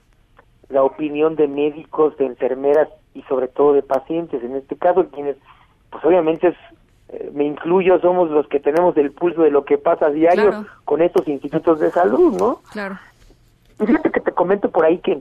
la 0.70 0.84
opinión 0.84 1.36
de 1.36 1.48
médicos, 1.48 2.16
de 2.18 2.26
enfermeras 2.26 2.88
y 3.14 3.24
sobre 3.24 3.48
todo 3.48 3.74
de 3.74 3.84
pacientes, 3.84 4.42
en 4.44 4.56
este 4.56 4.78
caso 4.78 5.08
quienes, 5.10 5.36
pues 5.90 6.04
obviamente 6.06 6.56
eh, 7.10 7.32
me 7.34 7.44
incluyo, 7.44 8.00
somos 8.00 8.30
los 8.30 8.48
que 8.48 8.60
tenemos 8.60 8.96
el 8.98 9.12
pulso 9.12 9.42
de 9.42 9.52
lo 9.52 9.66
que 9.66 9.78
pasa 9.78 10.06
a 10.06 10.12
diario 10.12 10.66
con 10.86 11.02
estos 11.02 11.28
institutos 11.28 11.80
de 11.80 11.92
salud, 11.92 12.38
¿no? 12.38 12.62
Claro. 12.72 12.98
Y 13.80 13.86
fíjate 13.86 14.12
que 14.12 14.22
te 14.22 14.32
comento 14.32 14.70
por 14.70 14.86
ahí 14.86 15.00
que, 15.00 15.20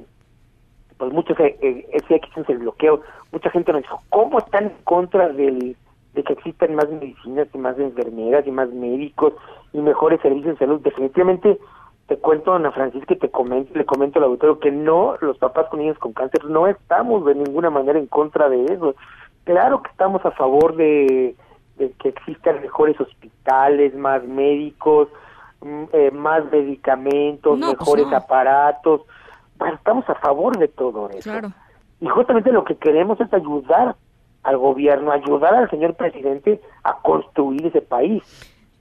pues 1.00 1.12
muchos, 1.14 1.40
eh, 1.40 1.86
ese 1.92 2.20
el 2.48 2.58
bloqueo, 2.58 3.00
mucha 3.32 3.50
gente 3.50 3.72
nos 3.72 3.80
dijo, 3.82 4.02
¿cómo 4.10 4.38
están 4.38 4.64
en 4.64 4.72
contra 4.84 5.30
del, 5.30 5.74
de 6.14 6.22
que 6.24 6.32
existen 6.32 6.74
más 6.74 6.90
medicinas 6.90 7.48
y 7.54 7.58
más 7.58 7.78
enfermeras 7.78 8.46
y 8.46 8.50
más 8.50 8.68
médicos 8.70 9.32
y 9.72 9.78
mejores 9.78 10.20
servicios 10.20 10.58
de 10.58 10.66
salud. 10.66 10.80
Definitivamente 10.80 11.58
te 12.06 12.18
cuento, 12.18 12.52
Ana 12.52 12.72
Francisca, 12.72 13.14
y 13.14 13.18
te 13.18 13.30
comento, 13.30 13.72
le 13.74 13.86
comento 13.86 14.18
al 14.18 14.24
auditorio 14.26 14.58
que 14.58 14.72
no, 14.72 15.14
los 15.20 15.38
papás 15.38 15.68
con 15.68 15.78
niños 15.78 15.98
con 15.98 16.12
cáncer 16.12 16.44
no 16.44 16.66
estamos 16.66 17.24
de 17.24 17.36
ninguna 17.36 17.70
manera 17.70 17.98
en 17.98 18.06
contra 18.06 18.48
de 18.48 18.64
eso. 18.64 18.94
Claro 19.44 19.82
que 19.82 19.90
estamos 19.90 20.24
a 20.26 20.32
favor 20.32 20.76
de, 20.76 21.34
de 21.78 21.92
que 21.92 22.08
existan 22.10 22.60
mejores 22.60 23.00
hospitales, 23.00 23.94
más 23.94 24.22
médicos, 24.24 25.08
mm, 25.62 25.84
eh, 25.92 26.10
más 26.10 26.44
medicamentos, 26.50 27.58
No, 27.58 27.68
pues 27.68 27.78
mejores 27.78 28.06
no. 28.08 28.16
aparatos. 28.16 29.02
Bueno, 29.61 29.77
estamos 29.77 30.09
a 30.09 30.14
favor 30.16 30.59
de 30.59 30.68
todo 30.68 31.09
eso. 31.11 31.31
Claro. 31.31 31.53
Y 32.01 32.09
justamente 32.09 32.51
lo 32.51 32.64
que 32.64 32.77
queremos 32.77 33.20
es 33.20 33.33
ayudar 33.33 33.94
al 34.42 34.57
gobierno, 34.57 35.12
ayudar 35.12 35.55
al 35.55 35.70
señor 35.70 35.94
presidente 35.94 36.61
a 36.83 36.96
construir 37.03 37.66
ese 37.66 37.83
país. 37.83 38.23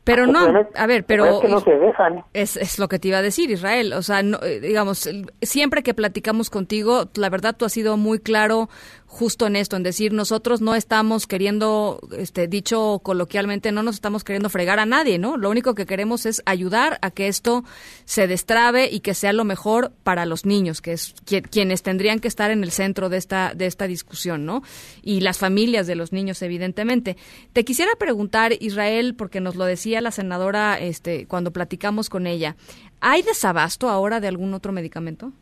Pero 0.05 0.25
no, 0.25 0.39
a 0.75 0.87
ver, 0.87 1.03
pero... 1.03 1.25
es 1.25 1.39
que 1.41 1.49
no 1.49 1.59
se 1.59 1.77
dejan. 1.77 2.23
Es, 2.33 2.55
es 2.55 2.79
lo 2.79 2.87
que 2.87 2.97
te 2.97 3.09
iba 3.09 3.17
a 3.17 3.21
decir, 3.21 3.51
Israel. 3.51 3.93
O 3.93 4.01
sea, 4.01 4.23
no, 4.23 4.39
eh, 4.41 4.59
digamos, 4.59 5.07
siempre 5.41 5.83
que 5.83 5.93
platicamos 5.93 6.49
contigo, 6.49 7.03
la 7.15 7.29
verdad 7.29 7.55
tú 7.55 7.65
has 7.65 7.73
sido 7.73 7.95
muy 7.97 8.17
claro 8.17 8.69
justo 9.11 9.47
en 9.47 9.55
esto, 9.55 9.75
en 9.75 9.81
decir, 9.81 10.13
nosotros 10.13 10.61
no 10.61 10.75
estamos 10.75 11.25
queriendo, 11.25 11.99
este, 12.15 12.47
dicho 12.47 13.01
coloquialmente, 13.03 13.71
no 13.71 13.81
nos 13.81 13.95
estamos 13.95 14.23
queriendo 14.23 14.51
fregar 14.51 14.77
a 14.77 14.85
nadie, 14.85 15.17
¿no? 15.17 15.35
Lo 15.35 15.49
único 15.49 15.73
que 15.73 15.87
queremos 15.87 16.27
es 16.27 16.43
ayudar 16.45 16.99
a 17.01 17.09
que 17.09 17.27
esto 17.27 17.63
se 18.05 18.27
destrabe 18.27 18.87
y 18.91 18.99
que 18.99 19.15
sea 19.15 19.33
lo 19.33 19.45
mejor 19.45 19.91
para 20.03 20.27
los 20.27 20.45
niños, 20.45 20.79
que 20.79 20.93
es 20.93 21.15
qui- 21.25 21.41
quienes 21.41 21.81
tendrían 21.81 22.19
que 22.19 22.27
estar 22.27 22.51
en 22.51 22.63
el 22.63 22.69
centro 22.69 23.09
de 23.09 23.17
esta, 23.17 23.53
de 23.55 23.65
esta 23.65 23.87
discusión, 23.87 24.45
¿no? 24.45 24.61
Y 25.01 25.21
las 25.21 25.39
familias 25.39 25.87
de 25.87 25.95
los 25.95 26.13
niños, 26.13 26.43
evidentemente. 26.43 27.17
Te 27.51 27.65
quisiera 27.65 27.91
preguntar, 27.97 28.53
Israel, 28.59 29.15
porque 29.15 29.41
nos 29.41 29.55
lo 29.55 29.65
decía 29.65 30.01
la 30.01 30.11
senadora, 30.11 30.79
este, 30.79 31.25
cuando 31.25 31.51
platicamos 31.51 32.09
con 32.09 32.27
ella, 32.27 32.55
¿hay 33.01 33.23
desabasto 33.23 33.89
ahora 33.89 34.19
de 34.19 34.27
algún 34.27 34.53
otro 34.53 34.71
medicamento? 34.71 35.33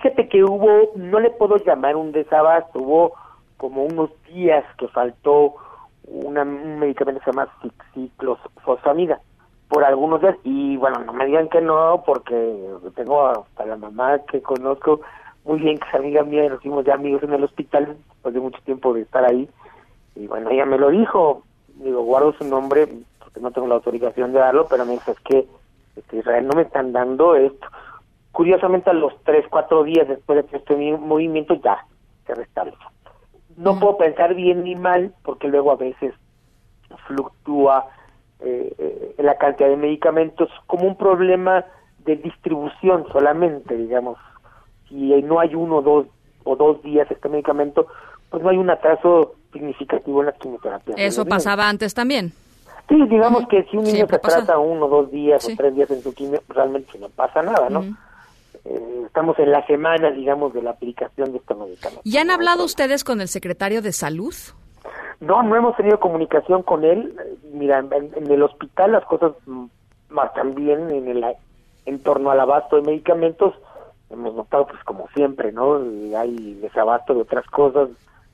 Fíjate 0.00 0.28
que 0.28 0.44
hubo, 0.44 0.92
no 0.94 1.18
le 1.18 1.30
puedo 1.30 1.56
llamar 1.56 1.96
un 1.96 2.12
desabasto, 2.12 2.78
hubo 2.78 3.14
como 3.56 3.82
unos 3.82 4.10
días 4.32 4.64
que 4.78 4.86
faltó 4.86 5.56
una- 6.04 6.42
un 6.42 6.78
medicamento 6.78 7.18
que 7.18 7.24
se 7.24 7.32
llama 7.32 7.52
ciclofosfamida 7.94 9.18
por 9.68 9.82
algunos 9.84 10.20
días 10.20 10.36
y 10.44 10.76
bueno, 10.76 11.00
no 11.00 11.12
me 11.12 11.26
digan 11.26 11.48
que 11.48 11.60
no 11.60 12.04
porque 12.06 12.64
tengo 12.94 13.26
hasta 13.26 13.66
la 13.66 13.76
mamá 13.76 14.20
que 14.30 14.40
conozco 14.40 15.00
muy 15.44 15.58
bien 15.58 15.78
que 15.78 15.88
es 15.88 15.94
amiga 15.96 16.22
mía 16.22 16.44
y 16.44 16.48
nos 16.48 16.60
hicimos 16.60 16.84
ya 16.84 16.94
amigos 16.94 17.24
en 17.24 17.32
el 17.32 17.42
hospital 17.42 17.96
después 18.08 18.34
de 18.34 18.40
mucho 18.40 18.60
tiempo 18.64 18.94
de 18.94 19.00
estar 19.02 19.24
ahí 19.24 19.48
y 20.14 20.28
bueno, 20.28 20.48
ella 20.50 20.64
me 20.64 20.78
lo 20.78 20.90
dijo, 20.90 21.42
digo, 21.74 22.02
guardo 22.02 22.32
su 22.34 22.44
nombre 22.44 22.86
porque 23.18 23.40
no 23.40 23.50
tengo 23.50 23.66
la 23.66 23.74
autorización 23.74 24.32
de 24.32 24.38
darlo, 24.38 24.68
pero 24.70 24.84
me 24.86 24.92
dijo, 24.92 25.10
es 25.10 25.20
que 25.20 25.44
este, 25.96 26.18
Israel 26.18 26.46
no 26.46 26.54
me 26.54 26.62
están 26.62 26.92
dando 26.92 27.34
esto. 27.34 27.66
Curiosamente, 28.32 28.90
a 28.90 28.92
los 28.92 29.12
tres, 29.24 29.44
cuatro 29.50 29.82
días 29.84 30.06
después 30.06 30.48
de 30.50 30.56
este 30.56 30.76
mi- 30.76 30.92
movimiento 30.92 31.54
ya 31.54 31.84
se 32.26 32.34
restablece. 32.34 32.78
No 33.56 33.78
puedo 33.80 33.96
pensar 33.98 34.34
bien 34.34 34.62
ni 34.64 34.76
mal, 34.76 35.12
porque 35.24 35.48
luego 35.48 35.72
a 35.72 35.76
veces 35.76 36.14
fluctúa 37.06 37.86
eh, 38.40 38.72
eh, 38.78 39.14
la 39.18 39.36
cantidad 39.36 39.68
de 39.68 39.76
medicamentos 39.76 40.48
como 40.66 40.86
un 40.86 40.96
problema 40.96 41.64
de 41.98 42.16
distribución 42.16 43.04
solamente, 43.12 43.76
digamos. 43.76 44.18
Si 44.88 44.94
no 45.22 45.40
hay 45.40 45.54
uno 45.54 45.82
dos, 45.82 46.06
o 46.44 46.56
dos 46.56 46.80
días 46.82 47.10
este 47.10 47.28
medicamento, 47.28 47.88
pues 48.30 48.42
no 48.42 48.50
hay 48.50 48.56
un 48.56 48.70
atraso 48.70 49.34
significativo 49.52 50.20
en 50.20 50.26
la 50.26 50.32
quimioterapia. 50.32 50.94
Eso 50.96 51.24
pasaba 51.26 51.68
antes 51.68 51.94
también. 51.94 52.32
Sí, 52.88 52.96
digamos 53.08 53.46
que 53.48 53.64
si 53.64 53.76
un 53.76 53.84
niño 53.84 53.96
Siempre 53.96 54.16
se 54.16 54.22
pasa. 54.22 54.36
trata 54.44 54.58
uno, 54.58 54.88
dos 54.88 55.10
días 55.10 55.42
Sí. 55.42 55.52
o 55.52 55.56
tres 55.56 55.74
días 55.74 55.90
en 55.90 56.02
su 56.02 56.14
quimio, 56.14 56.40
realmente 56.48 56.96
no 56.98 57.08
pasa 57.10 57.42
nada, 57.42 57.68
¿no? 57.68 57.84
Eh, 58.70 59.02
estamos 59.06 59.38
en 59.38 59.50
la 59.50 59.66
semana, 59.66 60.10
digamos, 60.10 60.52
de 60.52 60.62
la 60.62 60.70
aplicación 60.70 61.32
de 61.32 61.38
este 61.38 61.54
medicamento. 61.54 62.02
¿Y 62.04 62.16
han 62.18 62.30
hablado 62.30 62.64
ustedes 62.64 63.02
con 63.04 63.20
el 63.20 63.28
secretario 63.28 63.80
de 63.82 63.92
Salud? 63.92 64.34
No, 65.20 65.42
no 65.42 65.56
hemos 65.56 65.76
tenido 65.76 65.98
comunicación 65.98 66.62
con 66.62 66.84
él. 66.84 67.14
Eh, 67.18 67.38
Mira, 67.52 67.78
en, 67.78 68.10
en 68.14 68.30
el 68.30 68.42
hospital 68.42 68.92
las 68.92 69.04
cosas 69.06 69.32
marchan 70.10 70.54
bien 70.54 70.90
en, 70.90 71.08
el, 71.08 71.24
en 71.86 72.02
torno 72.02 72.30
al 72.30 72.40
abasto 72.40 72.76
de 72.76 72.82
medicamentos. 72.82 73.54
Hemos 74.10 74.34
notado, 74.34 74.66
pues 74.66 74.82
como 74.84 75.08
siempre, 75.14 75.52
¿no? 75.52 75.76
Hay 76.16 76.54
desabasto 76.62 77.14
de 77.14 77.22
otras 77.22 77.46
cosas, 77.46 77.88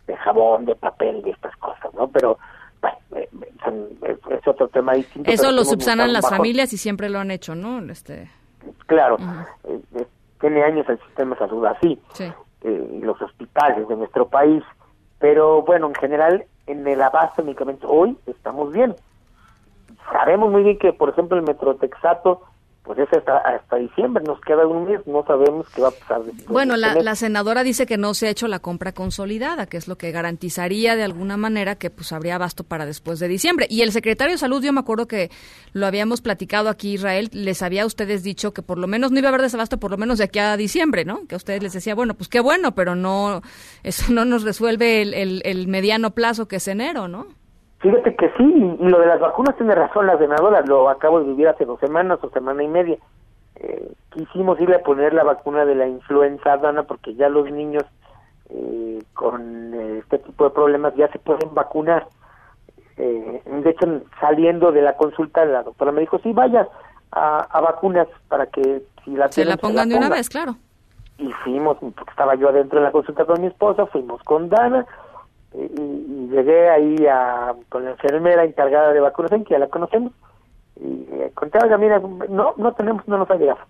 de 0.06 0.16
jabón, 0.16 0.66
de 0.66 0.74
papel, 0.76 1.22
de 1.22 1.30
estas 1.30 1.56
cosas, 1.56 1.92
¿no? 1.94 2.08
Pero 2.08 2.38
bueno, 2.80 2.96
eh, 3.16 3.28
son- 3.64 3.88
es, 4.02 4.18
es 4.38 4.46
otro 4.48 4.68
tema 4.68 4.92
distinto. 4.94 5.30
Eso 5.30 5.50
lo 5.52 5.64
subsanan 5.64 6.12
las 6.12 6.28
familias 6.28 6.72
y 6.72 6.76
siempre 6.76 7.08
lo 7.08 7.18
han 7.18 7.30
hecho, 7.30 7.54
¿no? 7.54 7.80
Este, 7.90 8.30
Claro, 8.86 9.16
eh, 9.68 9.80
eh, 9.96 10.06
tiene 10.44 10.62
años 10.62 10.86
el 10.90 10.98
sistema 11.00 11.34
de 11.34 11.38
salud 11.38 11.64
así, 11.64 11.98
sí. 12.12 12.30
eh, 12.60 13.00
los 13.02 13.20
hospitales 13.22 13.88
de 13.88 13.96
nuestro 13.96 14.28
país, 14.28 14.62
pero 15.18 15.62
bueno, 15.62 15.86
en 15.86 15.94
general, 15.94 16.44
en 16.66 16.86
el 16.86 17.00
abasto 17.00 17.40
de 17.40 17.46
medicamentos 17.46 17.88
hoy 17.90 18.18
estamos 18.26 18.70
bien. 18.70 18.94
Sabemos 20.12 20.52
muy 20.52 20.62
bien 20.62 20.78
que, 20.78 20.92
por 20.92 21.08
ejemplo, 21.08 21.38
el 21.38 21.44
metrotexato, 21.44 22.42
pues 22.84 22.98
es 22.98 23.08
hasta, 23.12 23.38
hasta 23.38 23.76
diciembre, 23.76 24.22
nos 24.26 24.38
queda 24.42 24.66
un 24.66 24.84
mes, 24.84 25.00
no 25.06 25.24
sabemos 25.26 25.66
qué 25.74 25.80
va 25.80 25.88
a 25.88 25.90
pasar 25.90 26.22
después. 26.22 26.46
Bueno, 26.48 26.74
de 26.74 26.80
la, 26.80 26.86
este 26.88 26.98
mes. 26.98 27.04
la 27.06 27.14
senadora 27.14 27.62
dice 27.62 27.86
que 27.86 27.96
no 27.96 28.12
se 28.12 28.26
ha 28.26 28.30
hecho 28.30 28.46
la 28.46 28.58
compra 28.58 28.92
consolidada, 28.92 29.64
que 29.66 29.78
es 29.78 29.88
lo 29.88 29.96
que 29.96 30.10
garantizaría 30.12 30.94
de 30.94 31.02
alguna 31.02 31.38
manera 31.38 31.76
que 31.76 31.88
pues 31.88 32.12
habría 32.12 32.34
abasto 32.34 32.62
para 32.62 32.84
después 32.84 33.18
de 33.20 33.28
diciembre. 33.28 33.66
Y 33.70 33.80
el 33.80 33.90
secretario 33.92 34.34
de 34.34 34.38
Salud, 34.38 34.62
yo 34.62 34.72
me 34.74 34.80
acuerdo 34.80 35.08
que 35.08 35.30
lo 35.72 35.86
habíamos 35.86 36.20
platicado 36.20 36.68
aquí, 36.68 36.92
Israel, 36.94 37.30
les 37.32 37.62
había 37.62 37.84
a 37.84 37.86
ustedes 37.86 38.22
dicho 38.22 38.52
que 38.52 38.60
por 38.60 38.76
lo 38.78 38.86
menos 38.86 39.10
no 39.10 39.18
iba 39.18 39.28
a 39.28 39.30
haber 39.30 39.40
desabasto 39.40 39.78
por 39.78 39.90
lo 39.90 39.96
menos 39.96 40.18
de 40.18 40.24
aquí 40.24 40.38
a 40.38 40.54
diciembre, 40.58 41.06
¿no? 41.06 41.26
Que 41.26 41.36
a 41.36 41.38
ustedes 41.38 41.62
les 41.62 41.72
decía, 41.72 41.94
bueno, 41.94 42.12
pues 42.14 42.28
qué 42.28 42.40
bueno, 42.40 42.74
pero 42.74 42.94
no, 42.94 43.40
eso 43.82 44.12
no 44.12 44.26
nos 44.26 44.42
resuelve 44.42 45.00
el, 45.00 45.14
el- 45.14 45.42
el 45.46 45.68
mediano 45.68 46.10
plazo 46.10 46.48
que 46.48 46.56
es 46.56 46.68
enero, 46.68 47.08
¿no? 47.08 47.28
Fíjate 47.84 48.16
que 48.16 48.30
sí, 48.38 48.42
y, 48.42 48.82
y 48.82 48.88
lo 48.88 48.98
de 48.98 49.04
las 49.06 49.20
vacunas 49.20 49.54
tiene 49.56 49.74
razón 49.74 50.06
la 50.06 50.16
senadora, 50.16 50.62
lo 50.62 50.88
acabo 50.88 51.20
de 51.20 51.26
vivir 51.26 51.48
hace 51.48 51.66
dos 51.66 51.78
semanas 51.80 52.18
o 52.22 52.30
semana 52.30 52.62
y 52.62 52.68
media. 52.68 52.96
Eh, 53.56 53.92
quisimos 54.10 54.58
irle 54.58 54.76
a 54.76 54.82
poner 54.82 55.12
la 55.12 55.22
vacuna 55.22 55.66
de 55.66 55.74
la 55.74 55.86
influenza, 55.86 56.56
Dana, 56.56 56.84
porque 56.84 57.14
ya 57.14 57.28
los 57.28 57.50
niños 57.50 57.84
eh, 58.48 59.00
con 59.12 59.74
eh, 59.74 59.98
este 59.98 60.18
tipo 60.18 60.44
de 60.44 60.50
problemas 60.50 60.94
ya 60.96 61.08
se 61.08 61.18
pueden 61.18 61.54
vacunar. 61.54 62.06
Eh, 62.96 63.42
de 63.44 63.68
hecho, 63.70 64.00
saliendo 64.18 64.72
de 64.72 64.80
la 64.80 64.96
consulta, 64.96 65.44
la 65.44 65.62
doctora 65.62 65.92
me 65.92 66.00
dijo, 66.00 66.18
sí, 66.20 66.32
vaya 66.32 66.66
a, 67.12 67.40
a 67.40 67.60
vacunas 67.60 68.08
para 68.28 68.46
que 68.46 68.80
si 69.04 69.10
la 69.10 69.28
Se 69.30 69.44
la 69.44 69.56
tienen, 69.56 69.58
pongan 69.58 69.88
de 69.90 69.96
una 69.96 70.06
pongan". 70.06 70.18
vez, 70.18 70.30
claro. 70.30 70.56
y 71.18 71.30
fuimos, 71.44 71.76
porque 71.80 72.10
estaba 72.10 72.34
yo 72.34 72.48
adentro 72.48 72.78
de 72.80 72.86
la 72.86 72.92
consulta 72.92 73.26
con 73.26 73.42
mi 73.42 73.48
esposa, 73.48 73.84
fuimos 73.86 74.22
con 74.22 74.48
Dana 74.48 74.86
y, 75.54 75.62
y 75.62 76.28
llegué 76.30 76.68
ahí 76.68 77.06
a, 77.06 77.54
con 77.68 77.84
la 77.84 77.92
enfermera 77.92 78.44
encargada 78.44 78.92
de 78.92 79.00
vacunación, 79.00 79.44
que 79.44 79.54
ya 79.54 79.58
la 79.58 79.68
conocemos, 79.68 80.12
y 80.76 81.06
eh, 81.12 81.30
conté, 81.34 81.58
oiga, 81.62 81.78
mira, 81.78 82.00
no, 82.28 82.54
no 82.56 82.72
tenemos, 82.72 83.06
no 83.06 83.18
nos 83.18 83.30
ha 83.30 83.36
llegado. 83.36 83.60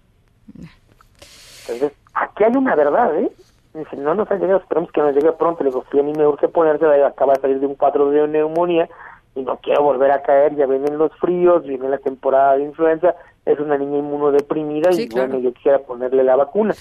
Entonces, 1.68 1.92
aquí 2.14 2.44
hay 2.44 2.56
una 2.56 2.74
verdad, 2.74 3.16
¿eh? 3.18 3.30
Dice, 3.74 3.96
no 3.96 4.14
nos 4.14 4.30
ha 4.30 4.36
llegado, 4.36 4.60
esperemos 4.60 4.92
que 4.92 5.00
nos 5.00 5.14
llegue 5.14 5.32
pronto. 5.32 5.64
Le 5.64 5.70
digo, 5.70 5.84
sí, 5.90 5.98
a 5.98 6.02
mí 6.02 6.12
me 6.12 6.26
urge 6.26 6.48
ponerse, 6.48 6.86
acaba 7.02 7.32
de 7.34 7.40
salir 7.40 7.60
de 7.60 7.66
un 7.66 7.74
cuadro 7.74 8.10
de 8.10 8.26
neumonía 8.28 8.88
y 9.34 9.42
no 9.42 9.56
quiero 9.56 9.82
volver 9.82 10.12
a 10.12 10.22
caer, 10.22 10.54
ya 10.54 10.66
vienen 10.66 10.96
los 10.96 11.12
fríos, 11.18 11.64
viene 11.64 11.88
la 11.88 11.98
temporada 11.98 12.56
de 12.56 12.62
influenza, 12.62 13.16
es 13.44 13.58
una 13.58 13.76
niña 13.76 13.98
inmunodeprimida 13.98 14.92
Sí, 14.92 15.02
y 15.02 15.08
claro. 15.08 15.28
bueno, 15.28 15.42
yo 15.42 15.52
quisiera 15.54 15.80
ponerle 15.80 16.22
la 16.22 16.36
vacuna. 16.36 16.72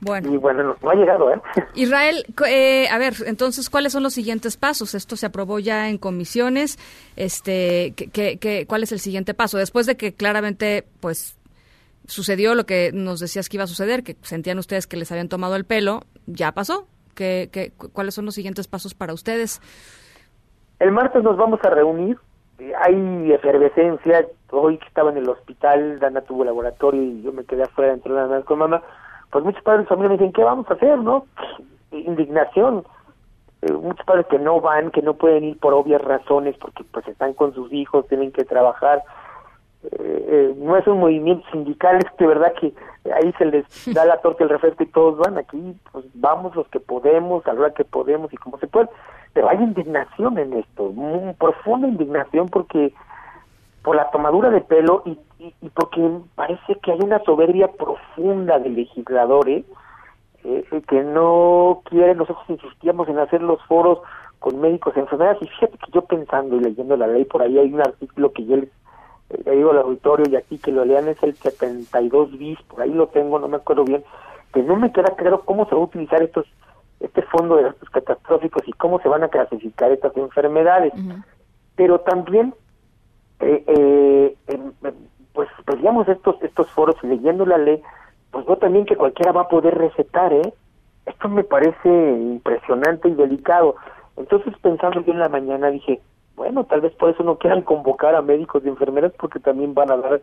Bueno. 0.00 0.32
Y 0.32 0.36
bueno, 0.36 0.76
no, 0.82 0.90
ha 0.90 0.94
llegado, 0.94 1.32
¿eh? 1.32 1.40
Israel, 1.74 2.24
eh, 2.46 2.88
a 2.88 2.98
ver, 2.98 3.14
entonces, 3.26 3.68
¿cuáles 3.68 3.92
son 3.92 4.02
los 4.02 4.14
siguientes 4.14 4.56
pasos? 4.56 4.94
Esto 4.94 5.16
se 5.16 5.26
aprobó 5.26 5.58
ya 5.58 5.88
en 5.88 5.98
comisiones. 5.98 6.78
Este, 7.16 7.92
¿qué, 7.96 8.08
qué- 8.08 8.38
qué- 8.38 8.66
cuál 8.66 8.82
es 8.84 8.92
el 8.92 9.00
siguiente 9.00 9.34
paso? 9.34 9.58
Después 9.58 9.86
de 9.86 9.96
que 9.96 10.14
claramente, 10.14 10.84
pues, 11.00 11.36
sucedió 12.06 12.54
lo 12.54 12.64
que 12.64 12.90
nos 12.94 13.20
decías 13.20 13.48
que 13.48 13.56
iba 13.56 13.64
a 13.64 13.66
suceder, 13.68 14.02
que 14.02 14.16
sentían 14.22 14.58
ustedes 14.58 14.86
que 14.86 14.96
les 14.96 15.10
habían 15.12 15.28
tomado 15.28 15.56
el 15.56 15.64
pelo, 15.64 16.02
ya 16.26 16.52
pasó. 16.52 16.86
¿Qué, 17.14 17.48
qué, 17.52 17.72
cu- 17.76 17.90
¿Cuáles 17.90 18.14
son 18.14 18.24
los 18.24 18.34
siguientes 18.34 18.68
pasos 18.68 18.94
para 18.94 19.12
ustedes? 19.12 19.60
El 20.78 20.92
martes 20.92 21.22
nos 21.24 21.36
vamos 21.36 21.58
a 21.64 21.70
reunir. 21.70 22.16
Hay 22.84 23.32
efervescencia. 23.32 24.26
Hoy 24.50 24.78
que 24.78 24.86
estaba 24.86 25.10
en 25.10 25.18
el 25.18 25.28
hospital, 25.28 25.98
Dana 25.98 26.20
tuvo 26.22 26.44
laboratorio 26.44 27.02
y 27.02 27.22
yo 27.22 27.32
me 27.32 27.44
quedé 27.44 27.64
afuera 27.64 27.90
dentro 27.92 28.14
de 28.14 28.28
la 28.36 28.42
con 28.42 28.58
mamá. 28.60 28.82
Pues 29.30 29.44
muchos 29.44 29.62
padres 29.62 29.82
de 29.82 29.88
familia 29.88 30.10
me 30.10 30.16
dicen, 30.16 30.32
¿qué 30.32 30.42
vamos 30.42 30.70
a 30.70 30.74
hacer, 30.74 30.98
no? 30.98 31.26
Indignación. 31.90 32.84
Eh, 33.62 33.72
muchos 33.72 34.04
padres 34.06 34.26
que 34.26 34.38
no 34.38 34.60
van, 34.60 34.90
que 34.90 35.02
no 35.02 35.14
pueden 35.14 35.44
ir 35.44 35.58
por 35.58 35.74
obvias 35.74 36.00
razones, 36.00 36.56
porque 36.58 36.84
pues 36.84 37.06
están 37.08 37.34
con 37.34 37.54
sus 37.54 37.72
hijos, 37.72 38.06
tienen 38.08 38.32
que 38.32 38.44
trabajar. 38.44 39.02
eh, 39.92 40.54
no 40.56 40.76
es 40.76 40.86
un 40.86 40.98
movimiento 40.98 41.48
sindical, 41.52 41.98
es 41.98 42.16
de 42.18 42.26
verdad 42.26 42.52
que 42.60 42.72
ahí 43.14 43.32
se 43.38 43.44
les 43.44 43.64
da 43.94 44.04
la 44.04 44.20
torta 44.20 44.44
el 44.44 44.50
refresco 44.50 44.82
y 44.82 44.86
todos 44.86 45.18
van 45.18 45.38
aquí, 45.38 45.76
pues 45.92 46.04
vamos 46.14 46.54
los 46.56 46.68
que 46.68 46.80
podemos, 46.80 47.46
a 47.46 47.52
la 47.52 47.60
hora 47.60 47.74
que 47.74 47.84
podemos 47.84 48.32
y 48.32 48.36
como 48.36 48.58
se 48.58 48.66
puede. 48.66 48.88
Pero 49.34 49.48
hay 49.48 49.58
indignación 49.58 50.38
en 50.38 50.54
esto, 50.54 50.90
muy 50.90 51.32
profunda 51.34 51.86
indignación 51.86 52.48
porque 52.48 52.92
por 53.88 53.96
la 53.96 54.10
tomadura 54.10 54.50
de 54.50 54.60
pelo 54.60 55.00
y, 55.06 55.18
y, 55.38 55.54
y 55.62 55.70
porque 55.70 56.06
parece 56.34 56.74
que 56.82 56.92
hay 56.92 56.98
una 57.00 57.24
soberbia 57.24 57.68
profunda 57.68 58.58
de 58.58 58.68
legisladores 58.68 59.64
eh, 60.44 60.82
que 60.86 61.02
no 61.02 61.80
quieren, 61.86 62.18
nosotros 62.18 62.44
insistíamos 62.50 63.08
en 63.08 63.18
hacer 63.18 63.40
los 63.40 63.58
foros 63.64 64.00
con 64.40 64.60
médicos 64.60 64.92
y 64.94 65.00
enfermeras 65.00 65.38
y 65.40 65.46
fíjate 65.46 65.78
que 65.78 65.90
yo 65.90 66.02
pensando 66.02 66.56
y 66.56 66.60
leyendo 66.60 66.98
la 66.98 67.06
ley 67.06 67.24
por 67.24 67.40
ahí 67.40 67.58
hay 67.58 67.72
un 67.72 67.80
artículo 67.80 68.30
que 68.30 68.44
yo 68.44 68.58
les 68.58 68.68
le 69.42 69.56
digo 69.56 69.70
al 69.70 69.78
auditorio 69.78 70.26
y 70.28 70.36
aquí 70.36 70.58
que 70.58 70.70
lo 70.70 70.84
lean 70.84 71.08
es 71.08 71.22
el 71.22 71.34
72 71.34 72.36
bis, 72.36 72.60
por 72.64 72.82
ahí 72.82 72.92
lo 72.92 73.06
tengo, 73.06 73.38
no 73.38 73.48
me 73.48 73.56
acuerdo 73.56 73.84
bien, 73.84 74.04
que 74.52 74.62
no 74.62 74.76
me 74.76 74.92
queda 74.92 75.16
claro 75.16 75.44
cómo 75.46 75.66
se 75.66 75.74
va 75.74 75.80
a 75.80 75.84
utilizar 75.84 76.22
estos 76.22 76.44
este 77.00 77.22
fondo 77.22 77.56
de 77.56 77.62
gastos 77.62 77.88
catastróficos 77.88 78.68
y 78.68 78.72
cómo 78.72 79.00
se 79.00 79.08
van 79.08 79.22
a 79.22 79.28
clasificar 79.28 79.90
estas 79.92 80.14
enfermedades. 80.14 80.92
Pero 81.74 82.00
también, 82.00 82.52
eh, 83.40 83.64
eh, 83.66 84.36
em, 84.48 84.72
em, 84.82 84.94
pues, 85.32 85.48
pues 85.64 85.78
digamos 85.78 86.08
estos 86.08 86.42
estos 86.42 86.70
foros 86.70 86.96
leyendo 87.02 87.46
la 87.46 87.58
ley, 87.58 87.82
pues 88.30 88.46
no 88.46 88.56
también 88.56 88.84
que 88.84 88.96
cualquiera 88.96 89.32
va 89.32 89.42
a 89.42 89.48
poder 89.48 89.76
recetar, 89.76 90.32
¿eh? 90.32 90.52
Esto 91.06 91.28
me 91.28 91.44
parece 91.44 91.88
impresionante 91.88 93.08
y 93.08 93.14
delicado. 93.14 93.76
Entonces 94.16 94.52
pensando 94.60 95.00
yo 95.00 95.12
en 95.12 95.20
la 95.20 95.28
mañana 95.28 95.70
dije, 95.70 96.00
bueno, 96.36 96.64
tal 96.64 96.80
vez 96.80 96.92
por 96.94 97.10
eso 97.10 97.22
no 97.22 97.36
quieran 97.36 97.62
convocar 97.62 98.14
a 98.14 98.22
médicos 98.22 98.62
y 98.64 98.68
enfermeras 98.68 99.12
porque 99.18 99.40
también 99.40 99.74
van 99.74 99.90
a 99.90 99.96
dar 99.96 100.20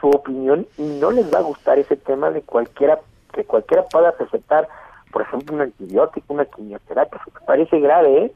su 0.00 0.08
opinión 0.08 0.66
y 0.76 0.82
no 0.82 1.10
les 1.10 1.32
va 1.32 1.38
a 1.38 1.42
gustar 1.42 1.78
ese 1.78 1.96
tema 1.96 2.30
de 2.30 2.42
cualquiera 2.42 2.98
que 3.32 3.44
cualquiera 3.44 3.84
pueda 3.84 4.10
recetar, 4.18 4.68
por 5.10 5.22
ejemplo, 5.22 5.54
un 5.54 5.62
antibiótico, 5.62 6.34
una 6.34 6.44
quimioterapia, 6.44 7.20
parece 7.46 7.80
grave, 7.80 8.24
¿eh? 8.24 8.32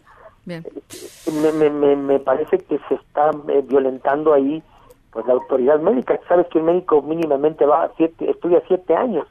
Me, 0.47 1.53
me, 1.53 1.71
me, 1.71 1.97
me 1.97 2.19
parece 2.21 2.59
que 2.59 2.79
se 2.89 2.95
está 2.95 3.31
eh, 3.49 3.63
violentando 3.67 4.33
ahí 4.33 4.63
pues 5.11 5.27
la 5.27 5.33
autoridad 5.33 5.81
médica. 5.81 6.19
Sabes 6.29 6.47
que 6.49 6.59
un 6.59 6.67
médico 6.67 7.03
mínimamente 7.03 7.67
va 7.67 7.85
a 7.85 7.93
siete, 7.97 8.31
estudia 8.31 8.63
siete 8.69 8.95
años. 8.95 9.27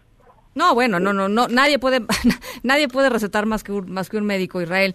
No, 0.55 0.73
bueno, 0.73 1.01
no, 1.01 1.11
no, 1.11 1.27
no, 1.27 1.49
nadie 1.49 1.79
puede, 1.79 2.01
nadie 2.63 2.87
puede 2.87 3.09
recetar 3.09 3.45
más 3.45 3.61
que 3.61 3.73
un, 3.73 3.91
más 3.91 4.07
que 4.09 4.15
un 4.15 4.25
médico, 4.25 4.61
Israel. 4.61 4.93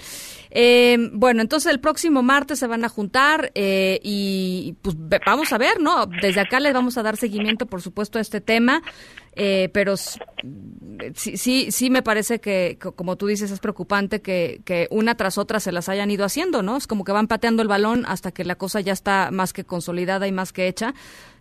Eh, 0.50 0.96
bueno, 1.12 1.42
entonces 1.42 1.70
el 1.70 1.80
próximo 1.80 2.22
martes 2.22 2.58
se 2.58 2.66
van 2.66 2.82
a 2.82 2.88
juntar 2.88 3.52
eh, 3.54 4.00
y 4.02 4.74
pues 4.80 4.96
vamos 5.26 5.52
a 5.52 5.58
ver, 5.58 5.78
¿no? 5.78 6.06
Desde 6.06 6.40
acá 6.40 6.60
les 6.60 6.72
vamos 6.72 6.96
a 6.96 7.02
dar 7.02 7.18
seguimiento, 7.18 7.66
por 7.66 7.82
supuesto, 7.82 8.16
a 8.16 8.22
este 8.22 8.40
tema, 8.40 8.82
eh, 9.36 9.68
pero 9.74 9.98
sí, 9.98 11.36
sí, 11.36 11.70
sí 11.70 11.90
me 11.90 12.02
parece 12.02 12.40
que, 12.40 12.78
como 12.96 13.16
tú 13.16 13.26
dices, 13.26 13.50
es 13.50 13.60
preocupante 13.60 14.22
que, 14.22 14.62
que 14.64 14.88
una 14.90 15.14
tras 15.14 15.36
otra 15.36 15.60
se 15.60 15.72
las 15.72 15.90
hayan 15.90 16.10
ido 16.10 16.24
haciendo, 16.24 16.62
¿no? 16.62 16.78
Es 16.78 16.86
como 16.86 17.04
que 17.04 17.12
van 17.12 17.28
pateando 17.28 17.60
el 17.60 17.68
balón 17.68 18.06
hasta 18.08 18.32
que 18.32 18.46
la 18.46 18.54
cosa 18.54 18.80
ya 18.80 18.94
está 18.94 19.30
más 19.30 19.52
que 19.52 19.64
consolidada 19.64 20.26
y 20.26 20.32
más 20.32 20.54
que 20.54 20.68
hecha. 20.68 20.94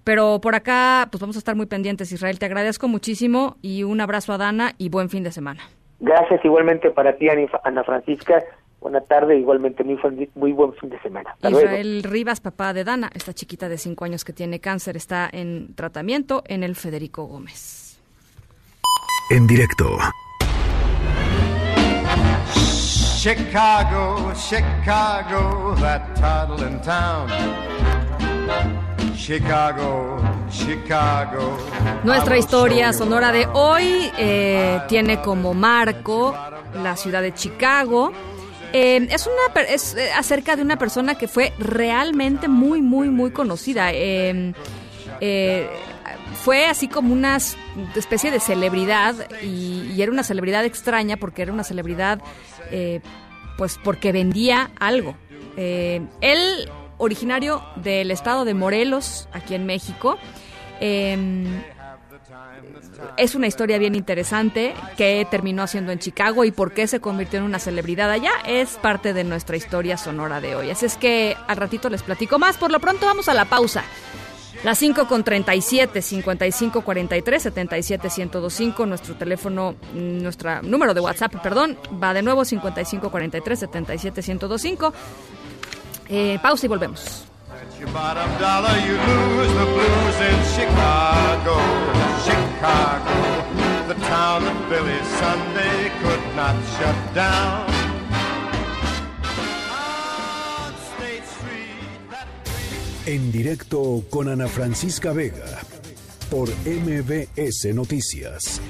Pero 0.09 0.41
por 0.41 0.55
acá, 0.55 1.07
pues 1.11 1.21
vamos 1.21 1.35
a 1.35 1.39
estar 1.39 1.55
muy 1.55 1.67
pendientes, 1.67 2.11
Israel. 2.11 2.39
Te 2.39 2.47
agradezco 2.47 2.87
muchísimo 2.87 3.57
y 3.61 3.83
un 3.83 4.01
abrazo 4.01 4.33
a 4.33 4.39
Dana 4.39 4.73
y 4.79 4.89
buen 4.89 5.07
fin 5.07 5.21
de 5.23 5.31
semana. 5.31 5.61
Gracias 5.99 6.43
igualmente 6.43 6.89
para 6.89 7.15
ti, 7.15 7.27
Ana 7.29 7.83
Francisca. 7.83 8.43
Buena 8.81 9.01
tarde, 9.01 9.37
igualmente 9.37 9.83
muy, 9.83 9.99
muy 10.33 10.51
buen 10.51 10.73
fin 10.73 10.89
de 10.89 10.99
semana. 11.01 11.29
Hasta 11.33 11.51
Israel 11.51 12.01
Rivas, 12.01 12.41
papá 12.41 12.73
de 12.73 12.85
Dana, 12.85 13.11
esta 13.13 13.33
chiquita 13.33 13.69
de 13.69 13.77
cinco 13.77 14.03
años 14.03 14.25
que 14.25 14.33
tiene 14.33 14.59
cáncer, 14.59 14.97
está 14.97 15.29
en 15.31 15.75
tratamiento 15.75 16.41
en 16.47 16.63
el 16.63 16.73
Federico 16.73 17.25
Gómez. 17.25 18.01
En 19.29 19.45
directo. 19.45 19.95
Chicago, 23.21 24.33
Chicago, 24.33 25.75
that 25.75 26.01
toddling 26.15 26.81
town. 26.81 27.29
Chicago, 29.29 30.17
Chicago. 30.49 31.55
Nuestra 32.03 32.39
historia 32.39 32.91
sonora 32.93 33.31
de 33.31 33.45
hoy 33.53 34.09
eh, 34.17 34.81
tiene 34.87 35.21
como 35.21 35.53
marco 35.53 36.35
la 36.73 36.97
ciudad 36.97 37.21
de 37.21 37.31
Chicago. 37.35 38.11
Eh, 38.73 39.07
es 39.11 39.27
una 39.27 39.61
es 39.61 39.95
acerca 40.17 40.55
de 40.55 40.63
una 40.63 40.79
persona 40.79 41.13
que 41.13 41.27
fue 41.27 41.53
realmente 41.59 42.47
muy 42.47 42.81
muy 42.81 43.09
muy 43.09 43.29
conocida. 43.29 43.91
Eh, 43.93 44.51
fue 46.43 46.65
así 46.65 46.87
como 46.87 47.13
una 47.13 47.37
especie 47.95 48.31
de 48.31 48.39
celebridad 48.39 49.13
y, 49.43 49.91
y, 49.95 50.01
era 50.01 50.11
una 50.11 50.23
celebridad 50.23 50.65
extraña 50.65 51.17
porque 51.17 51.43
era 51.43 51.53
una 51.53 51.63
celebridad 51.63 52.19
pues 53.59 53.79
porque 53.83 54.11
vendía 54.11 54.71
algo. 54.79 55.15
él 55.55 56.67
originario 56.99 57.63
del 57.77 58.11
estado 58.11 58.45
de 58.45 58.53
Morelos, 58.53 59.27
aquí 59.33 59.55
en 59.55 59.65
México. 59.65 60.19
Eh, 60.79 61.17
es 63.17 63.35
una 63.35 63.47
historia 63.47 63.77
bien 63.77 63.95
interesante 63.95 64.73
que 64.97 65.25
terminó 65.29 65.63
haciendo 65.63 65.91
en 65.91 65.99
Chicago 65.99 66.45
y 66.45 66.51
por 66.51 66.73
qué 66.73 66.87
se 66.87 66.99
convirtió 66.99 67.39
en 67.39 67.45
una 67.45 67.59
celebridad 67.59 68.09
allá 68.11 68.31
es 68.45 68.71
parte 68.77 69.13
de 69.13 69.23
nuestra 69.23 69.57
historia 69.57 69.97
sonora 69.97 70.41
de 70.41 70.55
hoy. 70.55 70.69
Así 70.69 70.85
es 70.85 70.97
que 70.97 71.35
al 71.47 71.57
ratito 71.57 71.89
les 71.89 72.03
platico 72.03 72.39
más. 72.39 72.57
Por 72.57 72.71
lo 72.71 72.79
pronto 72.79 73.05
vamos 73.05 73.27
a 73.29 73.33
la 73.33 73.45
pausa. 73.45 73.83
Las 74.63 74.77
5 74.79 75.07
con 75.07 75.23
37, 75.23 76.01
55 76.01 76.81
43, 76.81 77.43
77 77.43 78.09
1025, 78.17 78.85
nuestro 78.85 79.15
teléfono, 79.15 79.75
nuestro 79.93 80.61
número 80.63 80.93
de 80.93 80.99
WhatsApp, 80.99 81.33
perdón, 81.41 81.77
va 82.01 82.13
de 82.13 82.21
nuevo 82.21 82.43
55 82.43 83.09
43, 83.09 83.59
77 83.59 84.21
1025. 84.21 84.93
Eh, 86.09 86.39
pausa 86.41 86.65
y 86.65 86.69
volvemos. 86.69 87.23
En 103.05 103.31
directo 103.31 104.03
con 104.09 104.29
Ana 104.29 104.47
Francisca 104.47 105.13
Vega 105.13 105.59
por 106.29 106.49
MBS 106.65 107.73
Noticias. 107.73 108.61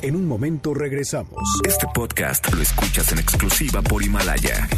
En 0.00 0.16
un 0.16 0.26
momento 0.26 0.74
regresamos. 0.74 1.40
Este 1.66 1.86
podcast 1.94 2.52
lo 2.52 2.62
escuchas 2.62 3.12
en 3.12 3.18
exclusiva 3.18 3.82
por 3.82 4.02
Himalaya. 4.02 4.68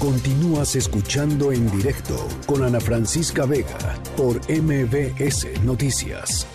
Continúas 0.00 0.76
escuchando 0.76 1.52
en 1.52 1.70
directo 1.70 2.26
con 2.46 2.64
Ana 2.64 2.80
Francisca 2.80 3.44
Vega 3.44 4.00
por 4.16 4.36
MBS 4.50 5.62
Noticias. 5.62 6.46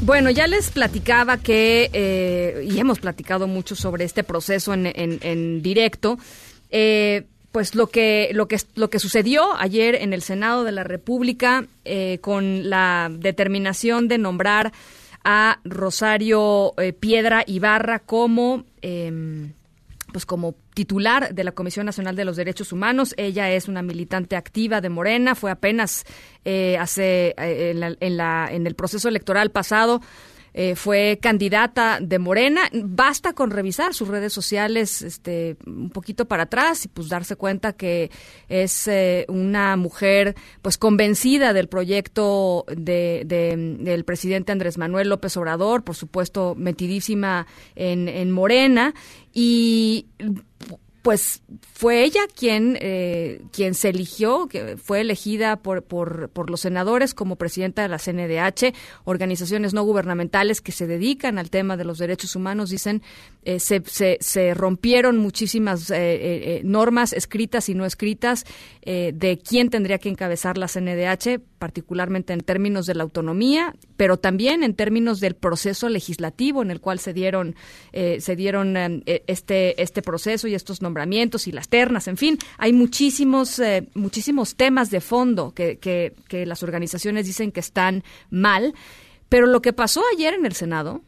Bueno, 0.00 0.30
ya 0.30 0.46
les 0.46 0.70
platicaba 0.70 1.36
que, 1.36 1.90
eh, 1.92 2.66
y 2.70 2.78
hemos 2.78 3.00
platicado 3.00 3.46
mucho 3.46 3.76
sobre 3.76 4.06
este 4.06 4.24
proceso 4.24 4.72
en, 4.72 4.86
en, 4.94 5.60
directo, 5.60 6.18
eh, 6.70 7.26
pues 7.52 7.74
lo 7.74 7.88
que, 7.88 8.30
lo, 8.32 8.48
que, 8.48 8.56
lo 8.76 8.88
que 8.88 9.00
sucedió 9.00 9.54
ayer 9.58 9.94
en 9.94 10.14
el 10.14 10.22
Senado 10.22 10.64
de 10.64 10.72
la 10.72 10.84
República 10.84 11.66
eh, 11.84 12.16
con 12.22 12.70
la 12.70 13.10
determinación 13.12 14.08
de 14.08 14.16
nombrar 14.16 14.72
a 15.22 15.60
Rosario 15.64 16.72
eh, 16.78 16.94
Piedra 16.94 17.44
Ibarra 17.46 17.98
como 17.98 18.64
em, 18.80 19.52
pues 20.12 20.26
como 20.26 20.54
titular 20.74 21.34
de 21.34 21.44
la 21.44 21.52
Comisión 21.52 21.86
Nacional 21.86 22.16
de 22.16 22.24
los 22.24 22.36
Derechos 22.36 22.72
Humanos. 22.72 23.14
Ella 23.16 23.50
es 23.50 23.68
una 23.68 23.82
militante 23.82 24.36
activa 24.36 24.80
de 24.80 24.88
Morena, 24.88 25.34
fue 25.34 25.50
apenas 25.50 26.04
eh, 26.44 26.76
hace 26.78 27.34
eh, 27.36 27.70
en, 27.70 27.80
la, 27.80 27.96
en, 28.00 28.16
la, 28.16 28.48
en, 28.50 28.66
el 28.66 28.74
proceso 28.74 29.08
electoral 29.08 29.50
pasado. 29.50 30.00
Eh, 30.60 30.74
fue 30.74 31.20
candidata 31.22 32.00
de 32.00 32.18
Morena. 32.18 32.62
Basta 32.72 33.32
con 33.32 33.52
revisar 33.52 33.94
sus 33.94 34.08
redes 34.08 34.32
sociales 34.32 35.02
este, 35.02 35.56
un 35.64 35.90
poquito 35.90 36.26
para 36.26 36.42
atrás 36.42 36.84
y 36.84 36.88
pues 36.88 37.08
darse 37.08 37.36
cuenta 37.36 37.74
que 37.74 38.10
es 38.48 38.88
eh, 38.88 39.24
una 39.28 39.76
mujer 39.76 40.34
pues 40.60 40.76
convencida 40.76 41.52
del 41.52 41.68
proyecto 41.68 42.64
de, 42.76 43.22
de, 43.24 43.76
del 43.78 44.04
presidente 44.04 44.50
Andrés 44.50 44.78
Manuel 44.78 45.10
López 45.10 45.36
Obrador, 45.36 45.84
por 45.84 45.94
supuesto 45.94 46.56
metidísima 46.56 47.46
en, 47.76 48.08
en 48.08 48.32
Morena 48.32 48.94
y 49.32 50.06
pues 51.02 51.42
fue 51.72 52.02
ella 52.04 52.20
quien, 52.34 52.76
eh, 52.80 53.42
quien 53.52 53.74
se 53.74 53.90
eligió, 53.90 54.48
que 54.48 54.76
fue 54.76 55.00
elegida 55.00 55.56
por, 55.56 55.82
por, 55.82 56.28
por, 56.30 56.50
los 56.50 56.60
senadores 56.60 57.14
como 57.14 57.36
presidenta 57.36 57.82
de 57.82 57.88
la 57.88 57.98
CNDH, 57.98 58.74
organizaciones 59.04 59.74
no 59.74 59.84
gubernamentales 59.84 60.60
que 60.60 60.72
se 60.72 60.86
dedican 60.86 61.38
al 61.38 61.50
tema 61.50 61.76
de 61.76 61.84
los 61.84 61.98
derechos 61.98 62.34
humanos, 62.36 62.70
dicen 62.70 63.02
eh, 63.48 63.60
se, 63.60 64.18
se, 64.20 64.54
rompieron 64.54 65.16
muchísimas 65.16 65.90
eh, 65.90 66.60
normas 66.64 67.12
escritas 67.12 67.68
y 67.68 67.74
no 67.74 67.86
escritas 67.86 68.44
de 68.84 69.38
quién 69.46 69.68
tendría 69.68 69.98
que 69.98 70.08
encabezar 70.08 70.56
la 70.56 70.66
CNDH, 70.66 71.40
particularmente 71.58 72.32
en 72.32 72.40
términos 72.40 72.86
de 72.86 72.94
la 72.94 73.02
autonomía, 73.02 73.74
pero 73.98 74.16
también 74.16 74.62
en 74.62 74.72
términos 74.72 75.20
del 75.20 75.34
proceso 75.34 75.90
legislativo 75.90 76.62
en 76.62 76.70
el 76.70 76.80
cual 76.80 76.98
se 76.98 77.12
dieron, 77.12 77.54
se 77.92 78.34
dieron 78.34 79.02
este, 79.04 79.82
este 79.82 80.00
proceso 80.00 80.48
y 80.48 80.54
estos 80.54 80.80
nombramientos 80.80 81.46
y 81.48 81.52
las 81.52 81.68
ternas, 81.68 82.08
en 82.08 82.16
fin, 82.16 82.38
hay 82.56 82.72
muchísimos, 82.72 83.60
muchísimos 83.92 84.56
temas 84.56 84.90
de 84.90 85.02
fondo 85.02 85.52
que, 85.52 85.76
que, 85.76 86.14
que 86.28 86.46
las 86.46 86.62
organizaciones 86.62 87.26
dicen 87.26 87.52
que 87.52 87.60
están 87.60 88.04
mal. 88.30 88.72
Pero 89.28 89.46
lo 89.46 89.60
que 89.60 89.72
pasó 89.72 90.02
ayer 90.14 90.34
en 90.34 90.46
el 90.46 90.54
Senado, 90.54 91.02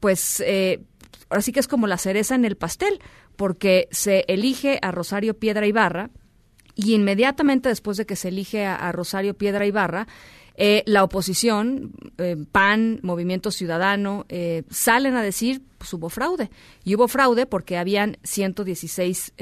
pues 0.00 0.42
eh, 0.46 0.80
ahora 1.28 1.42
sí 1.42 1.52
que 1.52 1.60
es 1.60 1.68
como 1.68 1.86
la 1.86 1.98
cereza 1.98 2.34
en 2.34 2.44
el 2.44 2.56
pastel, 2.56 3.00
porque 3.36 3.88
se 3.90 4.24
elige 4.28 4.78
a 4.82 4.90
Rosario 4.90 5.38
Piedra 5.38 5.66
Ibarra 5.66 6.10
y 6.74 6.94
inmediatamente 6.94 7.68
después 7.68 7.96
de 7.96 8.06
que 8.06 8.16
se 8.16 8.28
elige 8.28 8.64
a, 8.64 8.90
Rosario 8.92 9.34
Piedra 9.34 9.66
Ibarra, 9.66 10.06
eh, 10.54 10.82
la 10.86 11.04
oposición, 11.04 11.92
eh, 12.18 12.36
PAN, 12.50 13.00
Movimiento 13.02 13.50
Ciudadano, 13.50 14.26
salen 14.70 15.14
a 15.14 15.22
decir, 15.22 15.62
pues 15.76 15.92
hubo 15.92 16.08
fraude. 16.08 16.50
Y 16.84 16.94
hubo 16.94 17.08
fraude 17.08 17.46
porque 17.46 17.78
habían 17.78 18.18
116 18.22 19.34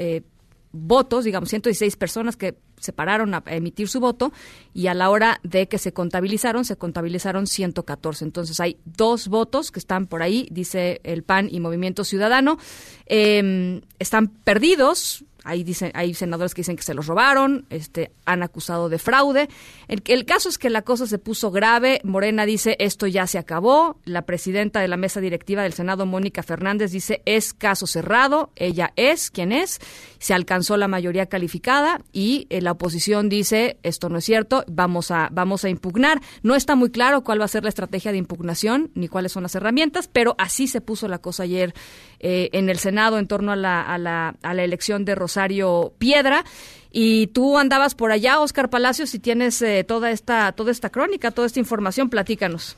votos, 0.71 1.25
digamos, 1.25 1.49
116 1.49 1.95
personas 1.95 2.37
que 2.37 2.57
se 2.79 2.93
pararon 2.93 3.33
a 3.33 3.43
emitir 3.47 3.87
su 3.87 3.99
voto 3.99 4.31
y 4.73 4.87
a 4.87 4.93
la 4.93 5.09
hora 5.09 5.39
de 5.43 5.67
que 5.67 5.77
se 5.77 5.93
contabilizaron, 5.93 6.65
se 6.65 6.77
contabilizaron 6.77 7.47
114. 7.47 8.25
Entonces 8.25 8.59
hay 8.59 8.77
dos 8.85 9.27
votos 9.27 9.71
que 9.71 9.79
están 9.79 10.07
por 10.07 10.21
ahí, 10.21 10.47
dice 10.51 11.01
el 11.03 11.23
PAN 11.23 11.49
y 11.51 11.59
Movimiento 11.59 12.03
Ciudadano. 12.03 12.57
Em, 13.05 13.81
están 13.99 14.27
perdidos, 14.27 15.25
hay, 15.47 15.63
dicen, 15.63 15.91
hay 15.93 16.13
senadores 16.13 16.53
que 16.53 16.59
dicen 16.59 16.75
que 16.75 16.83
se 16.83 16.93
los 16.93 17.07
robaron, 17.07 17.65
este, 17.69 18.11
han 18.25 18.43
acusado 18.43 18.89
de 18.89 18.99
fraude. 18.99 19.47
El, 19.87 20.03
el 20.05 20.25
caso 20.25 20.49
es 20.49 20.57
que 20.57 20.69
la 20.69 20.81
cosa 20.81 21.07
se 21.07 21.19
puso 21.19 21.51
grave. 21.51 22.01
Morena 22.03 22.45
dice 22.45 22.75
esto 22.79 23.07
ya 23.07 23.25
se 23.27 23.37
acabó. 23.37 23.97
La 24.03 24.23
presidenta 24.23 24.81
de 24.81 24.89
la 24.89 24.97
mesa 24.97 25.21
directiva 25.21 25.63
del 25.63 25.71
Senado, 25.71 26.05
Mónica 26.05 26.43
Fernández, 26.43 26.91
dice 26.91 27.21
es 27.25 27.53
caso 27.53 27.87
cerrado. 27.87 28.51
Ella 28.57 28.91
es 28.97 29.31
quien 29.31 29.53
es. 29.53 29.79
Se 30.19 30.33
alcanzó 30.33 30.75
la 30.75 30.89
mayoría 30.89 31.27
calificada 31.27 32.01
y 32.11 32.47
eh, 32.49 32.61
la 32.61 32.73
oposición 32.73 33.29
dice 33.29 33.77
esto 33.83 34.09
no 34.09 34.17
es 34.17 34.25
cierto. 34.25 34.65
Vamos 34.67 35.11
a 35.11 35.29
vamos 35.31 35.63
a 35.63 35.69
impugnar. 35.69 36.19
No 36.43 36.55
está 36.55 36.75
muy 36.75 36.91
claro 36.91 37.23
cuál 37.23 37.39
va 37.39 37.45
a 37.45 37.47
ser 37.47 37.63
la 37.63 37.69
estrategia 37.69 38.11
de 38.11 38.17
impugnación 38.17 38.91
ni 38.95 39.07
cuáles 39.07 39.31
son 39.31 39.43
las 39.43 39.55
herramientas, 39.55 40.09
pero 40.11 40.35
así 40.37 40.67
se 40.67 40.81
puso 40.81 41.07
la 41.07 41.19
cosa 41.19 41.43
ayer 41.43 41.73
eh, 42.19 42.49
en 42.51 42.67
el 42.67 42.79
Senado 42.79 43.17
en 43.17 43.27
torno 43.27 43.53
a 43.53 43.55
la, 43.55 43.81
a 43.81 43.97
la, 43.97 44.35
a 44.41 44.53
la 44.53 44.63
elección 44.65 45.05
de 45.05 45.15
Rosario 45.15 45.36
Piedra. 45.97 46.43
Y 46.91 47.27
tú 47.27 47.57
andabas 47.57 47.95
por 47.95 48.11
allá, 48.11 48.39
Oscar 48.39 48.69
Palacios, 48.69 49.13
y 49.13 49.19
tienes 49.19 49.61
eh, 49.61 49.83
toda 49.83 50.09
esta 50.09 50.51
toda 50.53 50.71
esta 50.71 50.89
crónica, 50.89 51.31
toda 51.31 51.47
esta 51.47 51.59
información, 51.59 52.09
platícanos. 52.09 52.77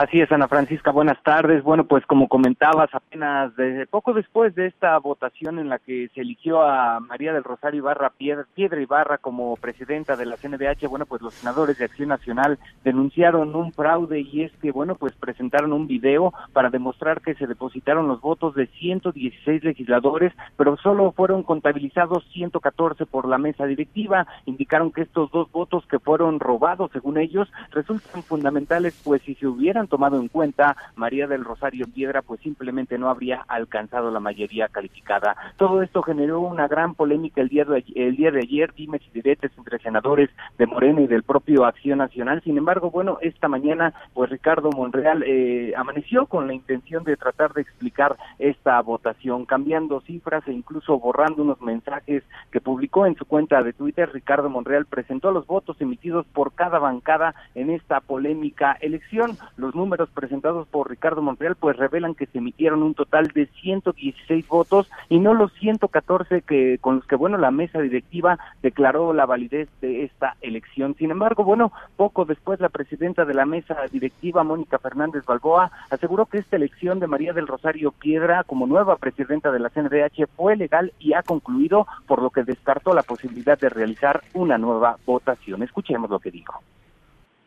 Así 0.00 0.18
es, 0.18 0.32
Ana 0.32 0.48
Francisca, 0.48 0.92
buenas 0.92 1.22
tardes. 1.22 1.62
Bueno, 1.62 1.84
pues 1.84 2.06
como 2.06 2.26
comentabas, 2.26 2.88
apenas 2.94 3.54
desde 3.54 3.86
poco 3.86 4.14
después 4.14 4.54
de 4.54 4.66
esta 4.66 4.96
votación 4.96 5.58
en 5.58 5.68
la 5.68 5.78
que 5.78 6.08
se 6.14 6.22
eligió 6.22 6.62
a 6.62 7.00
María 7.00 7.34
del 7.34 7.44
Rosario 7.44 7.80
Ibarra 7.80 8.08
Piedra, 8.08 8.46
Piedra 8.54 8.80
Ibarra 8.80 9.18
como 9.18 9.54
presidenta 9.56 10.16
de 10.16 10.24
la 10.24 10.38
CNDH, 10.38 10.88
bueno, 10.88 11.04
pues 11.04 11.20
los 11.20 11.34
senadores 11.34 11.76
de 11.76 11.84
Acción 11.84 12.08
Nacional 12.08 12.58
denunciaron 12.82 13.54
un 13.54 13.74
fraude 13.74 14.20
y 14.20 14.44
es 14.44 14.52
que, 14.62 14.72
bueno, 14.72 14.94
pues 14.94 15.12
presentaron 15.12 15.74
un 15.74 15.86
video 15.86 16.32
para 16.54 16.70
demostrar 16.70 17.20
que 17.20 17.34
se 17.34 17.46
depositaron 17.46 18.08
los 18.08 18.22
votos 18.22 18.54
de 18.54 18.68
116 18.68 19.64
legisladores, 19.64 20.32
pero 20.56 20.78
solo 20.78 21.12
fueron 21.12 21.42
contabilizados 21.42 22.24
114 22.32 23.04
por 23.04 23.28
la 23.28 23.36
mesa 23.36 23.66
directiva. 23.66 24.26
Indicaron 24.46 24.92
que 24.92 25.02
estos 25.02 25.30
dos 25.30 25.52
votos 25.52 25.84
que 25.84 25.98
fueron 25.98 26.40
robados, 26.40 26.90
según 26.90 27.18
ellos, 27.18 27.52
resultan 27.70 28.22
fundamentales, 28.22 28.98
pues 29.04 29.20
si 29.20 29.34
se 29.34 29.46
hubieran 29.46 29.89
tomado 29.90 30.18
en 30.18 30.28
cuenta 30.28 30.74
María 30.96 31.26
del 31.26 31.44
Rosario 31.44 31.86
Piedra, 31.92 32.22
pues 32.22 32.40
simplemente 32.40 32.96
no 32.96 33.10
habría 33.10 33.44
alcanzado 33.48 34.10
la 34.10 34.20
mayoría 34.20 34.68
calificada. 34.68 35.36
Todo 35.58 35.82
esto 35.82 36.00
generó 36.02 36.40
una 36.40 36.66
gran 36.66 36.94
polémica 36.94 37.42
el 37.42 37.50
día 37.50 37.66
de, 37.66 37.84
el 37.94 38.16
día 38.16 38.30
de 38.30 38.40
ayer, 38.40 38.72
dimes 38.72 39.02
y 39.06 39.10
diretes 39.10 39.52
entre 39.58 39.78
senadores 39.80 40.30
de 40.56 40.66
Morena 40.66 41.02
y 41.02 41.06
del 41.06 41.24
propio 41.24 41.66
Acción 41.66 41.98
Nacional. 41.98 42.40
Sin 42.42 42.56
embargo, 42.56 42.90
bueno, 42.90 43.18
esta 43.20 43.48
mañana, 43.48 43.92
pues 44.14 44.30
Ricardo 44.30 44.70
Monreal 44.70 45.22
eh, 45.26 45.74
amaneció 45.76 46.26
con 46.26 46.46
la 46.46 46.54
intención 46.54 47.04
de 47.04 47.16
tratar 47.16 47.52
de 47.52 47.62
explicar 47.62 48.16
esta 48.38 48.80
votación, 48.80 49.44
cambiando 49.44 50.00
cifras 50.00 50.46
e 50.46 50.52
incluso 50.52 50.98
borrando 50.98 51.42
unos 51.42 51.60
mensajes 51.60 52.22
que 52.50 52.60
publicó 52.60 53.06
en 53.06 53.16
su 53.16 53.24
cuenta 53.24 53.62
de 53.62 53.72
Twitter. 53.72 54.10
Ricardo 54.12 54.48
Monreal 54.48 54.86
presentó 54.86 55.32
los 55.32 55.46
votos 55.46 55.80
emitidos 55.80 56.26
por 56.26 56.52
cada 56.52 56.78
bancada 56.78 57.34
en 57.54 57.70
esta 57.70 58.00
polémica 58.00 58.76
elección. 58.80 59.36
Los 59.56 59.69
números 59.74 60.08
presentados 60.10 60.66
por 60.68 60.88
Ricardo 60.88 61.22
Montreal 61.22 61.56
pues 61.56 61.76
revelan 61.76 62.14
que 62.14 62.26
se 62.26 62.38
emitieron 62.38 62.82
un 62.82 62.94
total 62.94 63.28
de 63.28 63.46
116 63.46 64.48
votos 64.48 64.90
y 65.08 65.18
no 65.18 65.34
los 65.34 65.52
114 65.54 66.42
que 66.42 66.78
con 66.80 66.96
los 66.96 67.06
que 67.06 67.16
bueno 67.16 67.38
la 67.38 67.50
mesa 67.50 67.80
directiva 67.80 68.38
declaró 68.62 69.12
la 69.12 69.26
validez 69.26 69.68
de 69.80 70.04
esta 70.04 70.36
elección. 70.40 70.94
Sin 70.96 71.10
embargo, 71.10 71.44
bueno, 71.44 71.72
poco 71.96 72.24
después 72.24 72.60
la 72.60 72.68
presidenta 72.68 73.24
de 73.24 73.34
la 73.34 73.46
mesa 73.46 73.76
directiva 73.90 74.44
Mónica 74.44 74.78
Fernández 74.78 75.24
Balboa 75.24 75.70
aseguró 75.90 76.26
que 76.26 76.38
esta 76.38 76.56
elección 76.56 77.00
de 77.00 77.06
María 77.06 77.32
del 77.32 77.46
Rosario 77.46 77.92
Piedra 77.92 78.44
como 78.44 78.66
nueva 78.66 78.96
presidenta 78.96 79.50
de 79.50 79.58
la 79.58 79.70
CNDH 79.70 80.26
fue 80.36 80.56
legal 80.56 80.92
y 80.98 81.12
ha 81.12 81.22
concluido, 81.22 81.86
por 82.06 82.22
lo 82.22 82.30
que 82.30 82.44
descartó 82.44 82.94
la 82.94 83.02
posibilidad 83.02 83.58
de 83.58 83.68
realizar 83.68 84.22
una 84.34 84.58
nueva 84.58 84.96
votación. 85.06 85.62
Escuchemos 85.62 86.10
lo 86.10 86.18
que 86.18 86.30
dijo 86.30 86.62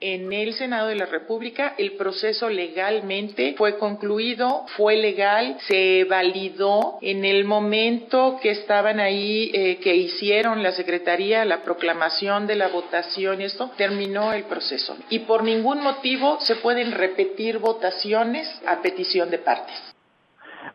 en 0.04 0.34
el 0.34 0.54
Senado 0.54 0.90
de 0.90 0.96
la 0.96 1.06
República. 1.06 1.76
El 1.78 1.94
proceso 1.94 2.50
legalmente 2.50 3.56
fue 3.58 3.78
concluido, 3.78 4.66
fue 4.76 4.98
legal, 4.98 5.58
se 5.68 6.04
validó 6.04 6.98
en 7.02 7.24
el 7.24 7.46
momento 7.46 8.38
que 8.42 8.52
estaban 8.52 9.00
ahí, 9.00 9.50
eh, 9.54 9.78
que 9.78 9.96
hicieron 9.96 10.62
la 10.62 10.74
Secretaría, 10.74 11.46
la 11.46 11.64
proclamación 11.64 12.48
de 12.48 12.56
la 12.56 12.68
votación 12.68 13.42
y 13.42 13.46
esto, 13.46 13.72
terminó 13.78 14.34
el 14.34 14.44
proceso. 14.44 14.98
Y 15.10 15.20
por 15.20 15.44
ningún 15.44 15.82
motivo 15.82 16.38
se 16.42 16.58
pueden 16.58 16.92
repetir 16.92 17.60
votaciones 17.60 18.48
a 18.66 18.82
petición 18.82 19.30
de 19.30 19.38
partes. 19.38 19.93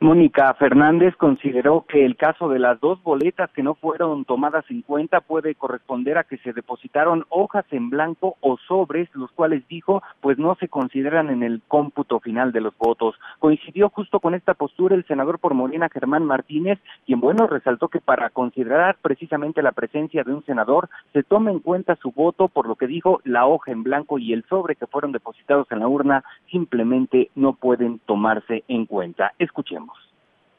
Mónica 0.01 0.55
Fernández 0.55 1.16
consideró 1.16 1.84
que 1.89 2.05
el 2.05 2.16
caso 2.16 2.49
de 2.49 2.59
las 2.59 2.80
dos 2.80 3.03
boletas 3.03 3.51
que 3.51 3.62
no 3.62 3.74
fueron 3.74 4.24
tomadas 4.24 4.64
en 4.70 4.82
cuenta 4.82 5.20
puede 5.20 5.55
corresponder 5.55 6.18
a 6.18 6.24
que 6.24 6.39
se 6.39 6.53
depositaron 6.53 7.24
hojas 7.30 7.64
en 7.72 7.91
blanco 7.91 8.36
o 8.41 8.59
sobres, 8.68 9.09
los 9.14 9.30
cuales 9.32 9.66
dijo, 9.68 10.03
pues 10.20 10.39
no 10.39 10.55
se 10.57 10.68
consideran 10.68 11.30
en 11.30 11.43
el 11.43 11.62
cómputo 11.66 12.20
final 12.20 12.53
de 12.53 12.61
los 12.61 12.76
votos. 12.78 13.16
Coincidió 13.39 13.89
justo 13.89 14.20
con 14.20 14.34
esta 14.34 14.55
postura 14.55 14.95
el 14.95 15.07
senador 15.07 15.39
por 15.41 15.55
Morena 15.55 15.89
Germán 15.93 16.24
Martínez, 16.24 16.78
quien 17.05 17.20
bueno 17.20 17.47
resaltó 17.47 17.89
que 17.89 18.01
para 18.01 18.30
considerar 18.30 18.97
precisamente 19.03 19.62
la 19.62 19.72
presencia 19.72 20.22
de 20.22 20.32
un 20.32 20.45
senador 20.45 20.89
se 21.12 21.22
toma 21.22 21.51
en 21.51 21.59
cuenta 21.59 21.97
su 21.97 22.12
voto, 22.12 22.49
por 22.49 22.68
lo 22.68 22.76
que 22.76 22.86
dijo 22.86 23.20
la 23.24 23.47
hoja 23.47 23.72
en 23.72 23.82
blanco 23.82 24.18
y 24.18 24.32
el 24.32 24.45
sobre 24.45 24.76
que 24.76 24.86
fueron 24.86 25.12
depositados 25.12 25.66
en 25.70 25.80
la 25.80 25.89
urna 25.89 26.24
simplemente 26.51 27.30
no 27.34 27.55
pueden 27.55 27.99
tomarse 28.07 28.64
en 28.68 28.86
cuenta. 28.86 29.32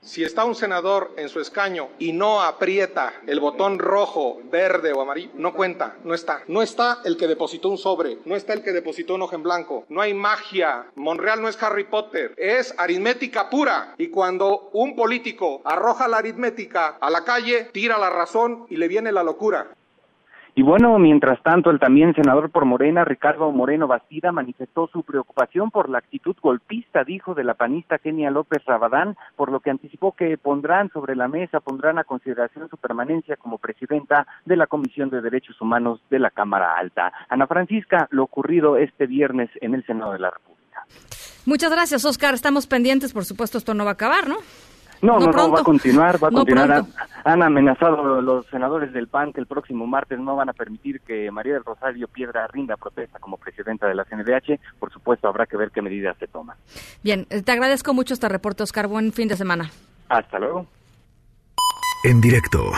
Si 0.02 0.24
está 0.24 0.46
un 0.46 0.56
senador 0.56 1.12
en 1.18 1.28
su 1.28 1.42
escaño 1.42 1.90
y 2.00 2.14
no 2.14 2.42
aprieta 2.42 3.14
el 3.28 3.42
botón 3.42 3.80
rojo, 3.80 4.40
verde 4.46 4.94
o 4.94 5.02
amarillo, 5.02 5.32
no 5.34 5.54
cuenta, 5.54 5.98
no 6.06 6.14
está. 6.14 6.42
No 6.48 6.62
está 6.62 7.00
el 7.04 7.18
que 7.18 7.28
depositó 7.28 7.68
un 7.68 7.78
sobre, 7.78 8.18
no 8.24 8.38
está 8.38 8.54
el 8.54 8.64
que 8.64 8.72
depositó 8.72 9.16
un 9.16 9.24
hoja 9.24 9.36
en 9.36 9.44
blanco. 9.44 9.86
No 9.90 10.00
hay 10.00 10.14
magia. 10.14 10.86
Monreal 10.96 11.42
no 11.42 11.50
es 11.50 11.62
Harry 11.62 11.84
Potter, 11.84 12.34
es 12.38 12.74
aritmética 12.78 13.50
pura. 13.50 13.96
Y 13.98 14.08
cuando 14.08 14.70
un 14.72 14.96
político 14.96 15.62
arroja 15.66 16.08
la 16.08 16.18
aritmética 16.18 16.98
a 17.02 17.10
la 17.10 17.26
calle, 17.26 17.66
tira 17.74 17.98
la 17.98 18.10
razón 18.10 18.68
y 18.70 18.78
le 18.78 18.88
viene 18.88 19.12
la 19.12 19.24
locura. 19.24 19.76
Y 20.56 20.62
bueno, 20.62 20.98
mientras 21.00 21.42
tanto, 21.44 21.70
el 21.70 21.80
también 21.80 22.14
senador 22.16 22.50
por 22.50 22.66
Morena, 22.66 23.06
Ricardo 23.06 23.52
Moreno 23.52 23.88
Bastida, 23.88 24.32
manifestó 24.32 24.90
su 24.92 25.04
preocupación 25.04 25.72
por 25.72 25.90
la 25.90 26.00
actitud 26.00 26.36
golpista, 26.42 27.04
dijo, 27.04 27.34
de 27.34 27.44
la 27.44 27.54
panista 27.54 27.98
Kenia 27.98 28.32
López 28.32 28.64
Rabadán, 28.66 29.16
por 29.36 29.52
lo 29.52 29.60
que 29.60 29.70
anticipó 29.70 30.14
que 30.14 30.38
pondrán 30.38 30.90
sobre 30.90 31.16
la 31.16 31.28
mesa, 31.28 31.60
pondrán 31.60 32.00
a 32.00 32.04
consideración 32.04 32.70
su 32.70 32.78
permanencia 32.78 33.38
como 33.38 33.58
presidenta 33.58 34.28
de 34.46 34.58
la 34.58 34.68
Comisión 34.68 35.10
de 35.10 35.22
Derechos 35.22 35.60
Humanos 35.62 36.02
de 36.10 36.20
la 36.20 36.32
Cámara 36.32 36.74
Alta. 36.78 37.14
Ana 37.30 37.48
Francisca, 37.48 38.08
lo 38.12 38.24
ocurrido 38.24 38.78
este 38.78 39.08
viernes 39.08 39.50
en 39.62 39.76
el 39.76 39.86
Senado 39.86 40.14
de 40.14 40.20
la 40.20 40.32
República. 40.32 40.84
Muchas 41.46 41.72
gracias, 41.72 42.06
Oscar. 42.06 42.34
Estamos 42.34 42.68
pendientes, 42.68 43.14
por 43.14 43.26
supuesto, 43.26 43.58
esto 43.58 43.74
no 43.74 43.86
va 43.86 43.92
a 43.92 43.94
acabar, 43.94 44.28
¿no? 44.28 44.38
No, 45.02 45.20
no, 45.20 45.32
no, 45.32 45.52
va 45.52 45.62
a 45.62 45.64
continuar, 45.64 46.22
va 46.22 46.28
a 46.28 46.32
continuar. 46.32 46.86
Han, 47.24 47.42
amenazado 47.42 48.22
los 48.22 48.46
senadores 48.48 48.92
del 48.92 49.08
PAN 49.08 49.34
que 49.34 49.40
el 49.40 49.46
próximo 49.48 49.88
martes 49.88 50.20
no 50.20 50.36
van 50.36 50.50
a 50.50 50.54
permitir 50.54 51.02
que 51.02 51.32
María 51.32 51.54
del 51.54 51.64
Rosario 51.64 52.08
Piedra 52.08 52.48
rinda 52.48 52.76
protesta 52.76 53.20
como 53.20 53.38
presidenta 53.38 53.88
de 53.88 53.96
la 53.96 54.06
CNDH. 54.06 54.60
Por 54.80 54.92
supuesto, 54.92 55.28
habrá 55.28 55.46
que 55.46 55.58
ver 55.58 55.72
qué 55.72 55.82
medidas 55.82 56.18
se 56.18 56.28
toman. 56.28 56.58
Bien, 57.04 57.26
te 57.26 57.52
agradezco 57.52 57.94
mucho 57.94 58.14
este 58.14 58.28
reporte, 58.30 58.64
Oscar. 58.64 58.88
Buen 58.88 59.14
fin 59.14 59.28
de 59.28 59.36
semana. 59.36 59.72
Hasta 60.10 60.40
luego. 60.40 60.66
En 62.04 62.22
directo. 62.22 62.72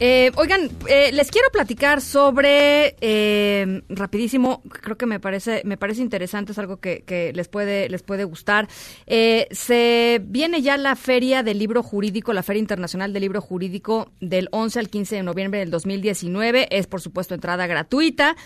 Eh, 0.00 0.30
oigan, 0.36 0.70
eh, 0.88 1.10
les 1.12 1.30
quiero 1.30 1.48
platicar 1.50 2.00
sobre 2.00 2.94
eh, 3.00 3.82
rapidísimo. 3.88 4.62
Creo 4.82 4.96
que 4.96 5.06
me 5.06 5.18
parece 5.18 5.62
me 5.64 5.76
parece 5.76 6.02
interesante, 6.02 6.52
es 6.52 6.58
algo 6.58 6.76
que, 6.76 7.02
que 7.02 7.32
les 7.32 7.48
puede 7.48 7.88
les 7.88 8.02
puede 8.02 8.24
gustar. 8.24 8.68
Eh, 9.06 9.48
se 9.50 10.20
viene 10.24 10.62
ya 10.62 10.76
la 10.76 10.94
feria 10.94 11.42
del 11.42 11.58
libro 11.58 11.82
jurídico, 11.82 12.32
la 12.32 12.44
feria 12.44 12.60
internacional 12.60 13.12
del 13.12 13.22
libro 13.22 13.40
jurídico 13.40 14.12
del 14.20 14.48
11 14.52 14.78
al 14.78 14.88
15 14.88 15.16
de 15.16 15.22
noviembre 15.24 15.60
del 15.60 15.70
2019. 15.70 16.68
Es 16.70 16.86
por 16.86 17.00
supuesto 17.00 17.34
entrada 17.34 17.66
gratuita 17.66 18.36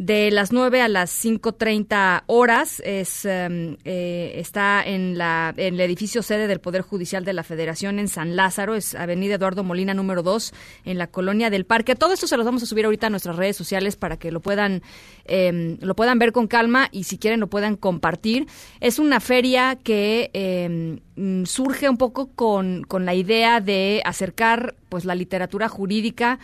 de 0.00 0.30
las 0.30 0.50
9 0.50 0.80
a 0.80 0.88
las 0.88 1.10
5.30 1.10 2.22
horas. 2.26 2.80
Es, 2.86 3.26
em, 3.26 3.76
eh, 3.84 4.32
está 4.36 4.82
en, 4.82 5.18
la, 5.18 5.52
en 5.58 5.74
el 5.74 5.80
edificio 5.80 6.22
sede 6.22 6.46
del 6.46 6.58
Poder 6.58 6.80
Judicial 6.80 7.22
de 7.22 7.34
la 7.34 7.42
Federación 7.42 7.98
en 7.98 8.08
San 8.08 8.34
Lázaro, 8.34 8.74
es 8.74 8.94
Avenida 8.94 9.34
Eduardo 9.34 9.62
Molina 9.62 9.92
número 9.92 10.22
2, 10.22 10.54
en 10.86 10.96
la 10.96 11.08
colonia 11.08 11.50
del 11.50 11.66
Parque. 11.66 11.96
Todo 11.96 12.14
esto 12.14 12.26
se 12.26 12.38
los 12.38 12.46
vamos 12.46 12.62
a 12.62 12.66
subir 12.66 12.86
ahorita 12.86 13.08
a 13.08 13.10
nuestras 13.10 13.36
redes 13.36 13.58
sociales 13.58 13.96
para 13.96 14.16
que 14.16 14.32
lo 14.32 14.40
puedan, 14.40 14.82
em, 15.26 15.76
lo 15.82 15.94
puedan 15.94 16.18
ver 16.18 16.32
con 16.32 16.46
calma 16.46 16.88
y 16.90 17.04
si 17.04 17.18
quieren 17.18 17.38
lo 17.38 17.48
puedan 17.48 17.76
compartir. 17.76 18.46
Es 18.80 18.98
una 18.98 19.20
feria 19.20 19.76
que 19.76 20.98
mm, 21.14 21.44
surge 21.44 21.90
un 21.90 21.98
poco 21.98 22.30
con, 22.34 22.84
con 22.84 23.04
la 23.04 23.12
idea 23.12 23.60
de 23.60 24.00
acercar 24.06 24.76
pues 24.88 25.04
la 25.04 25.14
literatura 25.14 25.68
jurídica 25.68 26.38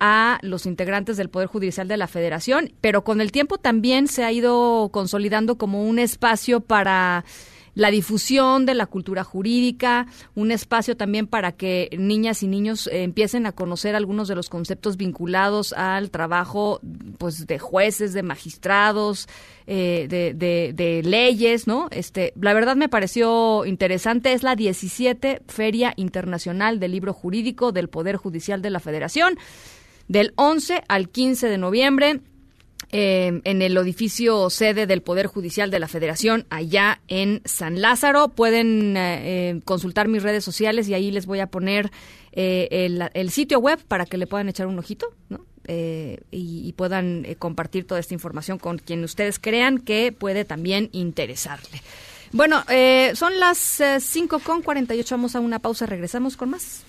a 0.00 0.38
los 0.42 0.66
integrantes 0.66 1.16
del 1.16 1.28
Poder 1.28 1.46
Judicial 1.48 1.86
de 1.86 1.96
la 1.96 2.08
Federación, 2.08 2.72
pero 2.80 3.04
con 3.04 3.20
el 3.20 3.30
tiempo 3.30 3.58
también 3.58 4.08
se 4.08 4.24
ha 4.24 4.32
ido 4.32 4.88
consolidando 4.90 5.56
como 5.56 5.84
un 5.84 5.98
espacio 5.98 6.60
para 6.60 7.24
la 7.74 7.90
difusión 7.90 8.66
de 8.66 8.74
la 8.74 8.86
cultura 8.86 9.24
jurídica, 9.24 10.06
un 10.34 10.50
espacio 10.50 10.96
también 10.96 11.26
para 11.26 11.52
que 11.52 11.88
niñas 11.98 12.42
y 12.42 12.48
niños 12.48 12.86
eh, 12.88 13.02
empiecen 13.02 13.46
a 13.46 13.52
conocer 13.52 13.94
algunos 13.94 14.28
de 14.28 14.34
los 14.34 14.48
conceptos 14.48 14.96
vinculados 14.96 15.72
al 15.72 16.10
trabajo 16.10 16.80
pues 17.18 17.46
de 17.46 17.58
jueces, 17.58 18.12
de 18.12 18.22
magistrados, 18.22 19.28
eh, 19.66 20.06
de, 20.08 20.34
de, 20.34 20.72
de, 20.74 21.02
leyes, 21.02 21.66
¿no? 21.66 21.88
Este, 21.90 22.32
la 22.40 22.52
verdad 22.54 22.76
me 22.76 22.88
pareció 22.88 23.64
interesante, 23.64 24.32
es 24.32 24.42
la 24.42 24.56
17 24.56 25.42
Feria 25.46 25.92
Internacional 25.96 26.80
del 26.80 26.92
Libro 26.92 27.12
Jurídico 27.12 27.70
del 27.70 27.88
Poder 27.88 28.16
Judicial 28.16 28.62
de 28.62 28.70
la 28.70 28.80
Federación 28.80 29.38
del 30.10 30.32
11 30.34 30.82
al 30.88 31.08
15 31.08 31.48
de 31.48 31.56
noviembre. 31.56 32.20
Eh, 32.92 33.40
en 33.44 33.62
el 33.62 33.76
edificio 33.76 34.50
sede 34.50 34.88
del 34.88 35.00
Poder 35.00 35.28
Judicial 35.28 35.70
de 35.70 35.78
la 35.78 35.86
Federación, 35.86 36.46
allá 36.50 37.00
en 37.06 37.40
San 37.44 37.80
Lázaro. 37.80 38.30
Pueden 38.30 38.96
eh, 38.96 39.50
eh, 39.50 39.60
consultar 39.64 40.08
mis 40.08 40.24
redes 40.24 40.42
sociales 40.42 40.88
y 40.88 40.94
ahí 40.94 41.12
les 41.12 41.26
voy 41.26 41.38
a 41.38 41.46
poner 41.46 41.92
el, 42.32 43.30
sitio 43.30 43.60
web 43.60 43.78
para 43.86 44.06
que 44.06 44.16
le 44.16 44.26
puedan 44.26 44.48
echar 44.48 44.66
un 44.66 44.78
ojito 44.78 45.14
¿no? 45.28 45.46
y, 45.68 46.18
y, 46.32 46.72
puedan 46.72 47.24
compartir 47.38 47.86
toda 47.86 48.00
esta 48.00 48.14
información 48.14 48.58
con 48.58 48.78
quien 48.78 49.04
ustedes 49.04 49.38
crean 49.38 49.78
que 49.78 50.10
puede 50.10 50.44
también 50.44 50.88
interesarle. 50.90 51.82
Bueno, 52.32 52.64
son 53.14 53.38
las 53.38 53.80
5 54.00 54.40
con 54.40 54.62
48. 54.62 55.14
Vamos 55.14 55.36
a 55.36 55.40
una 55.40 55.60
pausa. 55.60 55.86
Regresamos 55.86 56.36
con 56.36 56.50
más. 56.50 56.84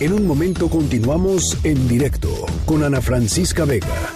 En 0.00 0.14
un 0.14 0.26
momento 0.26 0.70
continuamos 0.70 1.62
en 1.62 1.86
directo 1.86 2.30
con 2.64 2.82
Ana 2.82 3.02
Francisca 3.02 3.66
Vega. 3.66 4.14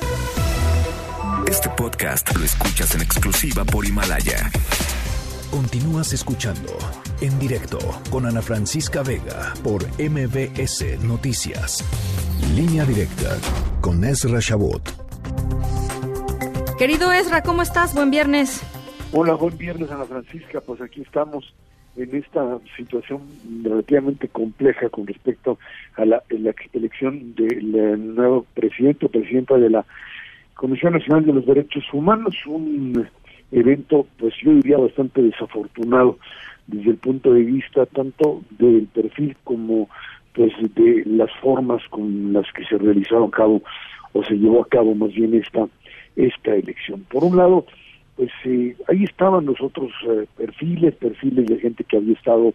Este 1.46 1.68
podcast 1.76 2.34
lo 2.34 2.42
escuchas 2.42 2.94
en 2.94 3.02
exclusiva 3.02 3.66
por 3.66 3.84
Himalaya. 3.84 4.50
Continúas 5.50 6.14
escuchando 6.14 6.72
en 7.20 7.38
directo 7.38 7.78
con 8.10 8.24
Ana 8.24 8.40
Francisca 8.40 9.02
Vega 9.02 9.52
por 9.62 9.82
MBS 10.00 11.04
Noticias. 11.04 11.84
Línea 12.56 12.86
directa 12.86 13.36
con 13.82 14.02
Ezra 14.04 14.38
Shabot. 14.40 14.90
Querido 16.78 17.12
Ezra, 17.12 17.42
¿cómo 17.42 17.60
estás? 17.60 17.94
Buen 17.94 18.10
viernes. 18.10 18.62
Hola, 19.12 19.34
buen 19.34 19.58
viernes 19.58 19.90
Ana 19.90 20.06
Francisca. 20.06 20.62
Pues 20.62 20.80
aquí 20.80 21.02
estamos 21.02 21.44
en 21.96 22.14
esta 22.16 22.58
situación 22.76 23.22
relativamente 23.62 24.28
compleja 24.28 24.88
con 24.88 25.06
respecto 25.06 25.58
a 25.96 26.04
la, 26.04 26.22
elección 26.72 27.34
del 27.34 28.14
nuevo 28.14 28.46
presidente 28.54 29.06
o 29.06 29.08
presidenta 29.08 29.56
de 29.56 29.70
la 29.70 29.84
Comisión 30.54 30.92
Nacional 30.92 31.24
de 31.24 31.32
los 31.32 31.46
Derechos 31.46 31.84
Humanos, 31.92 32.34
un 32.46 33.06
evento, 33.52 34.06
pues 34.18 34.34
yo 34.42 34.52
diría 34.52 34.78
bastante 34.78 35.22
desafortunado 35.22 36.18
desde 36.66 36.90
el 36.90 36.96
punto 36.96 37.32
de 37.32 37.42
vista 37.42 37.86
tanto 37.86 38.42
del 38.58 38.86
perfil 38.86 39.36
como 39.44 39.88
pues 40.32 40.52
de 40.74 41.04
las 41.06 41.30
formas 41.40 41.82
con 41.90 42.32
las 42.32 42.50
que 42.52 42.64
se 42.64 42.78
realizaron 42.78 43.28
a 43.28 43.36
cabo 43.36 43.62
o 44.12 44.24
se 44.24 44.34
llevó 44.34 44.62
a 44.62 44.68
cabo 44.68 44.94
más 44.94 45.12
bien 45.12 45.34
esta 45.34 45.68
esta 46.16 46.54
elección. 46.54 47.04
Por 47.10 47.24
un 47.24 47.36
lado, 47.36 47.66
pues 48.16 48.30
eh, 48.44 48.76
ahí 48.88 49.04
estaban 49.04 49.46
los 49.46 49.60
otros 49.60 49.90
eh, 50.08 50.26
perfiles, 50.36 50.94
perfiles 50.94 51.46
de 51.46 51.58
gente 51.58 51.84
que 51.84 51.96
había 51.96 52.14
estado 52.14 52.54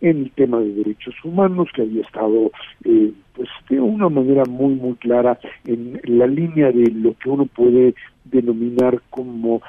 en 0.00 0.22
el 0.22 0.30
tema 0.32 0.60
de 0.60 0.72
derechos 0.72 1.14
humanos, 1.24 1.68
que 1.74 1.82
había 1.82 2.02
estado 2.02 2.52
eh, 2.84 3.12
pues 3.34 3.48
de 3.68 3.80
una 3.80 4.08
manera 4.08 4.44
muy 4.44 4.74
muy 4.74 4.94
clara 4.96 5.38
en 5.64 6.00
la 6.04 6.26
línea 6.26 6.70
de 6.70 6.90
lo 6.90 7.14
que 7.18 7.28
uno 7.28 7.46
puede 7.46 7.94
denominar 8.24 9.00
como 9.10 9.62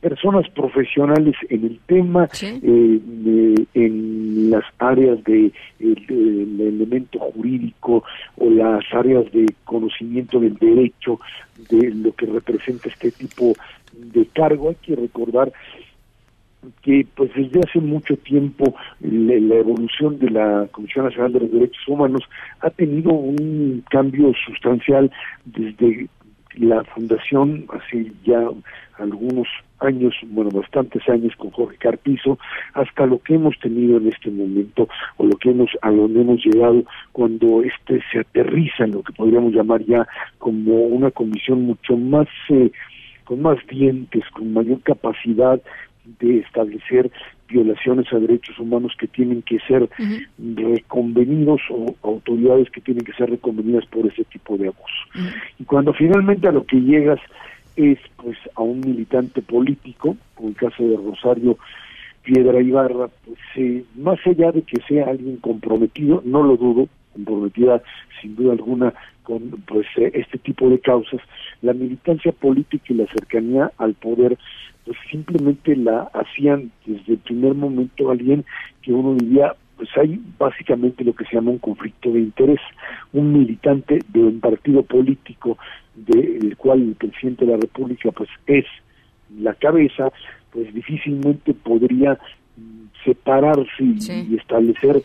personas 0.00 0.48
profesionales 0.50 1.34
en 1.48 1.64
el 1.64 1.78
tema, 1.86 2.28
en 2.42 4.50
las 4.50 4.64
áreas 4.78 5.22
de 5.24 5.52
el, 5.80 6.60
elemento 6.60 7.18
jurídico 7.18 8.04
o 8.36 8.50
las 8.50 8.84
áreas 8.92 9.30
de 9.32 9.46
conocimiento 9.64 10.40
del 10.40 10.54
derecho, 10.54 11.20
de 11.70 11.90
lo 11.90 12.12
que 12.12 12.26
representa 12.26 12.88
este 12.88 13.10
tipo 13.10 13.54
de 13.92 14.26
cargo. 14.26 14.70
Hay 14.70 14.76
que 14.76 14.94
recordar 14.94 15.52
que 16.82 17.06
pues 17.14 17.30
desde 17.34 17.60
hace 17.60 17.80
mucho 17.80 18.16
tiempo 18.16 18.74
la, 19.00 19.56
evolución 19.56 20.18
de 20.18 20.30
la 20.30 20.68
Comisión 20.70 21.06
Nacional 21.06 21.32
de 21.32 21.40
los 21.40 21.52
Derechos 21.52 21.88
Humanos 21.88 22.22
ha 22.60 22.70
tenido 22.70 23.12
un 23.12 23.82
cambio 23.90 24.32
sustancial 24.46 25.10
desde 25.44 26.08
la 26.54 26.82
fundación 26.84 27.66
hace 27.72 28.12
ya 28.24 28.48
algunos 28.98 29.46
años, 29.80 30.14
bueno, 30.28 30.50
bastantes 30.50 31.08
años 31.08 31.34
con 31.36 31.50
Jorge 31.50 31.76
Carpizo, 31.78 32.38
hasta 32.74 33.06
lo 33.06 33.18
que 33.20 33.34
hemos 33.34 33.58
tenido 33.60 33.98
en 33.98 34.08
este 34.08 34.30
momento, 34.30 34.88
o 35.16 35.26
lo 35.26 35.36
que 35.36 35.50
hemos, 35.50 35.70
a 35.82 35.90
donde 35.90 36.20
hemos 36.20 36.44
llegado 36.44 36.84
cuando 37.12 37.62
este 37.62 38.02
se 38.12 38.20
aterriza 38.20 38.84
en 38.84 38.92
lo 38.92 39.02
que 39.02 39.12
podríamos 39.12 39.52
llamar 39.52 39.82
ya 39.84 40.06
como 40.38 40.74
una 40.86 41.10
comisión 41.10 41.62
mucho 41.62 41.96
más 41.96 42.28
eh, 42.48 42.70
con 43.24 43.42
más 43.42 43.58
dientes, 43.68 44.24
con 44.32 44.52
mayor 44.54 44.80
capacidad 44.80 45.60
de 46.18 46.38
establecer 46.38 47.10
violaciones 47.48 48.10
a 48.12 48.18
derechos 48.18 48.58
humanos 48.58 48.92
que 48.98 49.06
tienen 49.06 49.42
que 49.42 49.58
ser 49.60 49.88
reconvenidos 50.38 51.60
o 51.70 51.94
autoridades 52.02 52.70
que 52.70 52.80
tienen 52.80 53.04
que 53.04 53.12
ser 53.12 53.30
reconvenidas 53.30 53.84
por 53.86 54.06
ese 54.06 54.24
tipo 54.24 54.56
de 54.56 54.68
abuso. 54.68 55.32
Y 55.58 55.64
cuando 55.64 55.92
finalmente 55.92 56.48
a 56.48 56.52
lo 56.52 56.64
que 56.64 56.80
llegas 56.80 57.20
es 57.78 57.98
pues 58.16 58.36
a 58.56 58.62
un 58.62 58.80
militante 58.80 59.40
político, 59.40 60.16
como 60.34 60.48
el 60.48 60.56
caso 60.56 60.82
de 60.82 60.96
Rosario 60.96 61.56
Piedra 62.22 62.60
Ibarra, 62.60 63.08
pues 63.24 63.38
eh, 63.56 63.84
más 63.96 64.18
allá 64.26 64.50
de 64.50 64.62
que 64.62 64.82
sea 64.88 65.06
alguien 65.06 65.36
comprometido, 65.36 66.20
no 66.24 66.42
lo 66.42 66.56
dudo, 66.56 66.88
comprometida 67.12 67.80
sin 68.20 68.34
duda 68.34 68.52
alguna 68.52 68.92
con 69.22 69.50
pues 69.66 69.86
eh, 69.96 70.10
este 70.14 70.38
tipo 70.38 70.68
de 70.68 70.80
causas, 70.80 71.20
la 71.62 71.72
militancia 71.72 72.32
política 72.32 72.86
y 72.88 72.94
la 72.94 73.06
cercanía 73.06 73.70
al 73.78 73.94
poder 73.94 74.36
pues 74.84 74.98
simplemente 75.10 75.76
la 75.76 76.10
hacían 76.14 76.72
desde 76.84 77.12
el 77.12 77.18
primer 77.18 77.54
momento 77.54 78.10
alguien 78.10 78.44
que 78.82 78.92
uno 78.92 79.14
diría 79.14 79.54
pues 79.76 79.88
hay 79.96 80.20
básicamente 80.38 81.04
lo 81.04 81.14
que 81.14 81.24
se 81.26 81.36
llama 81.36 81.52
un 81.52 81.58
conflicto 81.58 82.10
de 82.10 82.18
interés, 82.18 82.58
un 83.12 83.32
militante 83.32 84.00
de 84.08 84.24
un 84.24 84.40
partido 84.40 84.82
político 84.82 85.56
del 86.06 86.56
cual 86.56 86.82
el 86.82 86.94
presidente 86.94 87.44
de 87.44 87.52
la 87.52 87.58
República 87.58 88.10
pues 88.12 88.28
es 88.46 88.64
la 89.38 89.54
cabeza, 89.54 90.10
pues 90.52 90.72
difícilmente 90.72 91.54
podría 91.54 92.18
mm, 92.56 92.86
separarse 93.04 93.84
y 93.84 94.36
establecer 94.36 95.02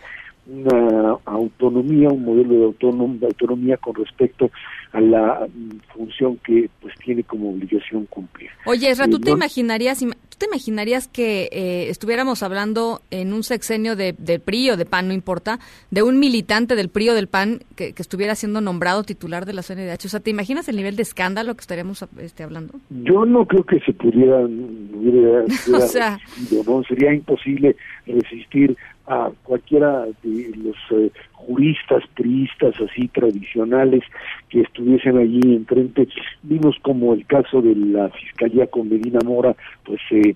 una 0.48 1.18
autonomía, 1.26 2.10
un 2.10 2.24
modelo 2.26 2.74
de, 3.14 3.26
autonomía 3.26 3.78
con 3.78 3.96
respecto 3.96 4.52
a 4.92 5.00
la 5.02 5.48
mm, 5.54 5.70
función 5.96 6.38
que 6.46 6.70
pues 6.82 6.94
tiene 7.04 7.24
como 7.24 7.50
obligación 7.52 8.06
cumplir. 8.08 8.50
Oye, 8.66 8.90
Esra, 8.90 9.08
¿tú 9.08 9.18
Eh, 9.18 9.22
te 9.22 9.30
no- 9.32 9.38
imaginarías, 9.38 10.02
ima- 10.02 10.16
tú 10.30 10.38
te 10.38 10.46
imaginarías 10.46 11.08
que 11.08 11.50
eh, 11.52 11.90
estuviéramos 11.90 12.44
hablando 12.44 13.02
en 13.10 13.34
un 13.34 13.44
sexenio 13.44 13.96
de, 13.96 14.14
del 14.18 14.42
PRI 14.42 14.72
o 14.72 14.78
de 14.78 14.86
PAN, 14.86 15.08
no 15.08 15.14
importa, 15.14 15.60
de 15.92 16.04
un 16.04 16.20
militante 16.20 16.76
del 16.76 16.90
PRI 16.90 17.10
o 17.10 17.14
del 17.16 17.28
PAN 17.28 17.62
que, 17.76 17.94
que 17.94 18.02
estuviera 18.02 18.36
siendo 18.36 18.60
nombrado 18.62 19.04
titular 19.04 19.46
de 19.46 19.54
la 19.54 19.64
CNDH? 19.64 20.06
O 20.06 20.10
sea, 20.10 20.20
¿te 20.20 20.30
imaginas 20.30 20.68
el 20.68 20.76
nivel 20.76 20.96
de 20.96 21.04
escándalo 21.04 21.56
que 21.56 21.62
estaríamos 21.62 22.06
este, 22.20 22.44
hablando? 22.44 22.74
Yo 22.90 23.26
no 23.26 23.46
creo 23.48 23.64
que 23.64 23.80
se 23.80 23.94
pudiera, 23.94 24.40
hubiera, 24.42 25.44
hubiera 25.68 25.86
O 25.86 25.88
sea- 25.88 26.18
resistido, 26.18 26.64
¿no? 26.68 26.84
Sería 26.84 27.14
imposible 27.14 27.76
resistir 28.06 28.76
a 29.08 29.32
cualquiera 29.44 30.06
de 30.24 30.54
los 30.56 30.76
eh, 30.92 31.12
juristas, 31.34 32.04
priistas 32.16 32.74
así 32.80 33.08
tradicionales 33.10 34.04
que 34.50 34.62
estuviesen 34.62 35.18
allí 35.18 35.42
enfrente. 35.44 36.08
Vimos 36.44 36.78
como 36.82 37.14
el 37.14 37.26
caso 37.26 37.62
de 37.62 37.76
la 37.76 38.10
fiscalía 38.10 38.68
con 38.68 38.90
Medina 38.90 39.20
Mora, 39.26 39.56
pues 39.84 40.00
se 40.10 40.36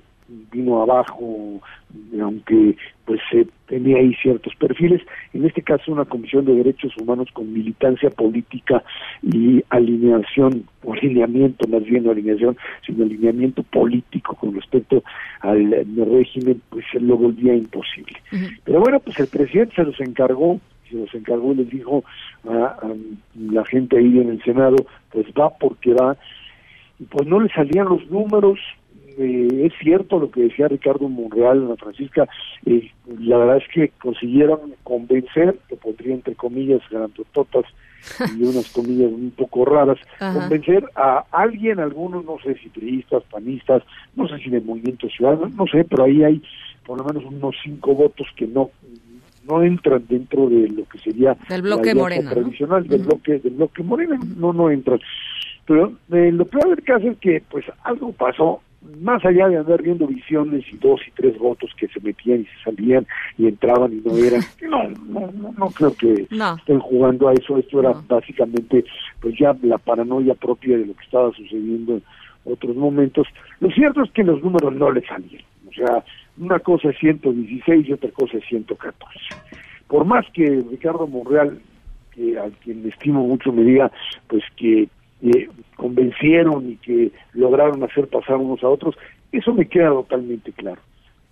vino 0.51 0.81
abajo, 0.81 1.61
aunque 2.21 2.75
pues 3.05 3.21
se 3.31 3.47
tenía 3.67 3.97
ahí 3.97 4.13
ciertos 4.21 4.53
perfiles. 4.55 5.01
En 5.33 5.45
este 5.45 5.61
caso, 5.61 5.91
una 5.91 6.05
comisión 6.05 6.45
de 6.45 6.55
derechos 6.55 6.95
humanos 6.97 7.29
con 7.31 7.51
militancia 7.53 8.09
política 8.09 8.83
y 9.21 9.63
alineación, 9.69 10.65
o 10.83 10.93
alineamiento, 10.93 11.67
más 11.67 11.83
bien 11.83 12.03
no 12.03 12.11
alineación, 12.11 12.57
sino 12.85 13.05
alineamiento 13.05 13.63
político 13.63 14.35
con 14.35 14.53
respecto 14.55 15.03
al 15.41 15.73
eh, 15.73 15.85
régimen, 15.95 16.61
pues 16.69 16.85
se 16.91 16.99
lo 16.99 17.17
volvía 17.17 17.55
imposible. 17.55 18.17
Pero 18.63 18.81
bueno, 18.81 18.99
pues 18.99 19.19
el 19.19 19.27
presidente 19.27 19.75
se 19.75 19.83
los 19.83 19.99
encargó, 20.01 20.59
se 20.89 20.95
los 20.95 21.13
encargó 21.13 21.53
y 21.53 21.57
les 21.57 21.69
dijo 21.69 22.03
a, 22.49 22.65
a 22.65 22.93
la 23.39 23.65
gente 23.65 23.97
ahí 23.97 24.19
en 24.19 24.29
el 24.29 24.43
Senado, 24.43 24.75
pues 25.11 25.25
va 25.27 25.49
porque 25.49 25.93
va, 25.93 26.17
y 26.99 27.05
pues 27.05 27.27
no 27.27 27.39
le 27.39 27.49
salían 27.49 27.87
los 27.87 28.09
números, 28.09 28.59
eh, 29.17 29.65
es 29.65 29.73
cierto 29.79 30.19
lo 30.19 30.29
que 30.29 30.43
decía 30.43 30.67
Ricardo 30.67 31.09
Monreal, 31.09 31.65
Ana 31.65 31.75
Francisca, 31.75 32.27
eh, 32.65 32.91
la 33.19 33.37
verdad 33.37 33.57
es 33.57 33.67
que 33.73 33.89
consiguieron 33.99 34.75
convencer, 34.83 35.57
que 35.67 35.75
pondría 35.75 36.13
entre 36.13 36.35
comillas 36.35 36.81
grandototas 36.91 37.65
y 38.37 38.43
unas 38.43 38.71
comillas 38.71 39.11
un 39.11 39.31
poco 39.31 39.65
raras, 39.65 39.97
Ajá. 40.19 40.39
convencer 40.39 40.85
a 40.95 41.25
alguien, 41.31 41.79
algunos, 41.79 42.25
no 42.25 42.37
sé 42.43 42.55
si 42.61 42.69
priistas, 42.69 43.23
panistas, 43.23 43.81
no 44.15 44.27
sé 44.27 44.37
si 44.37 44.51
de 44.51 44.61
Movimiento 44.61 45.09
Ciudadano, 45.09 45.49
no 45.49 45.65
sé, 45.65 45.83
pero 45.83 46.03
ahí 46.03 46.23
hay 46.23 46.41
por 46.85 46.99
lo 46.99 47.03
menos 47.03 47.25
unos 47.25 47.55
cinco 47.63 47.95
votos 47.95 48.27
que 48.35 48.47
no 48.47 48.69
no 49.47 49.63
entran 49.63 50.03
dentro 50.09 50.49
de 50.49 50.67
lo 50.69 50.85
que 50.89 50.99
sería 50.99 51.37
Del 51.49 51.61
bloque 51.61 51.93
la 51.93 52.01
Morena, 52.01 52.29
¿no? 52.29 52.35
tradicional 52.41 52.87
del 52.87 53.03
bloque 53.03 53.39
del 53.39 53.53
bloque 53.53 53.83
Morena 53.83 54.19
no 54.37 54.53
no 54.53 54.69
entran 54.69 54.99
pero 55.65 55.93
eh, 56.11 56.31
lo 56.31 56.45
peor 56.45 56.69
del 56.69 56.83
caso 56.83 57.09
es 57.09 57.17
que 57.17 57.43
pues 57.49 57.65
algo 57.83 58.11
pasó 58.13 58.61
más 58.99 59.23
allá 59.25 59.47
de 59.49 59.57
andar 59.57 59.81
viendo 59.81 60.07
visiones 60.07 60.63
y 60.71 60.77
dos 60.77 60.99
y 61.07 61.11
tres 61.11 61.37
votos 61.37 61.71
que 61.77 61.87
se 61.87 61.99
metían 62.01 62.41
y 62.41 62.45
se 62.45 62.63
salían 62.63 63.05
y 63.37 63.47
entraban 63.47 63.93
y 63.93 64.01
no 64.05 64.15
eran 64.17 64.41
no 64.69 64.89
no 64.89 65.31
no, 65.31 65.53
no 65.57 65.67
creo 65.71 65.93
que 65.95 66.27
No. 66.31 66.55
estén 66.57 66.79
jugando 66.79 67.27
a 67.29 67.33
eso. 67.33 67.57
Esto 67.57 67.79
era 67.79 67.93
básicamente 68.07 68.83
pues 69.19 69.35
ya 69.39 69.55
la 69.61 69.77
paranoia 69.77 70.33
propia 70.35 70.77
de 70.77 70.85
lo 70.85 70.93
que 70.95 71.03
estaba 71.05 71.31
sucediendo 71.33 71.93
en 71.95 72.03
otros 72.45 72.75
momentos. 72.75 73.27
Lo 73.59 73.69
cierto 73.71 74.03
es 74.03 74.11
que 74.11 74.23
los 74.23 74.41
números 74.41 74.73
no 74.75 74.91
le 74.91 75.01
salieron 75.05 75.45
o 75.69 75.73
sea 75.73 76.03
una 76.37 76.59
cosa 76.59 76.89
es 76.89 76.97
116 76.99 77.87
y 77.89 77.93
otra 77.93 78.09
cosa 78.11 78.37
es 78.37 78.45
114 78.47 79.19
por 79.87 80.05
más 80.05 80.25
que 80.33 80.63
Ricardo 80.69 81.07
Monreal 81.07 81.59
que 82.15 82.37
a 82.39 82.49
quien 82.63 82.87
estimo 82.87 83.27
mucho 83.27 83.51
me 83.51 83.63
diga 83.63 83.91
pues 84.27 84.43
que 84.55 84.87
eh, 85.21 85.49
convencieron 85.75 86.71
y 86.71 86.75
que 86.77 87.11
lograron 87.33 87.83
hacer 87.83 88.07
pasar 88.07 88.37
unos 88.37 88.63
a 88.63 88.69
otros, 88.69 88.95
eso 89.31 89.53
me 89.53 89.67
queda 89.67 89.89
totalmente 89.89 90.51
claro. 90.51 90.81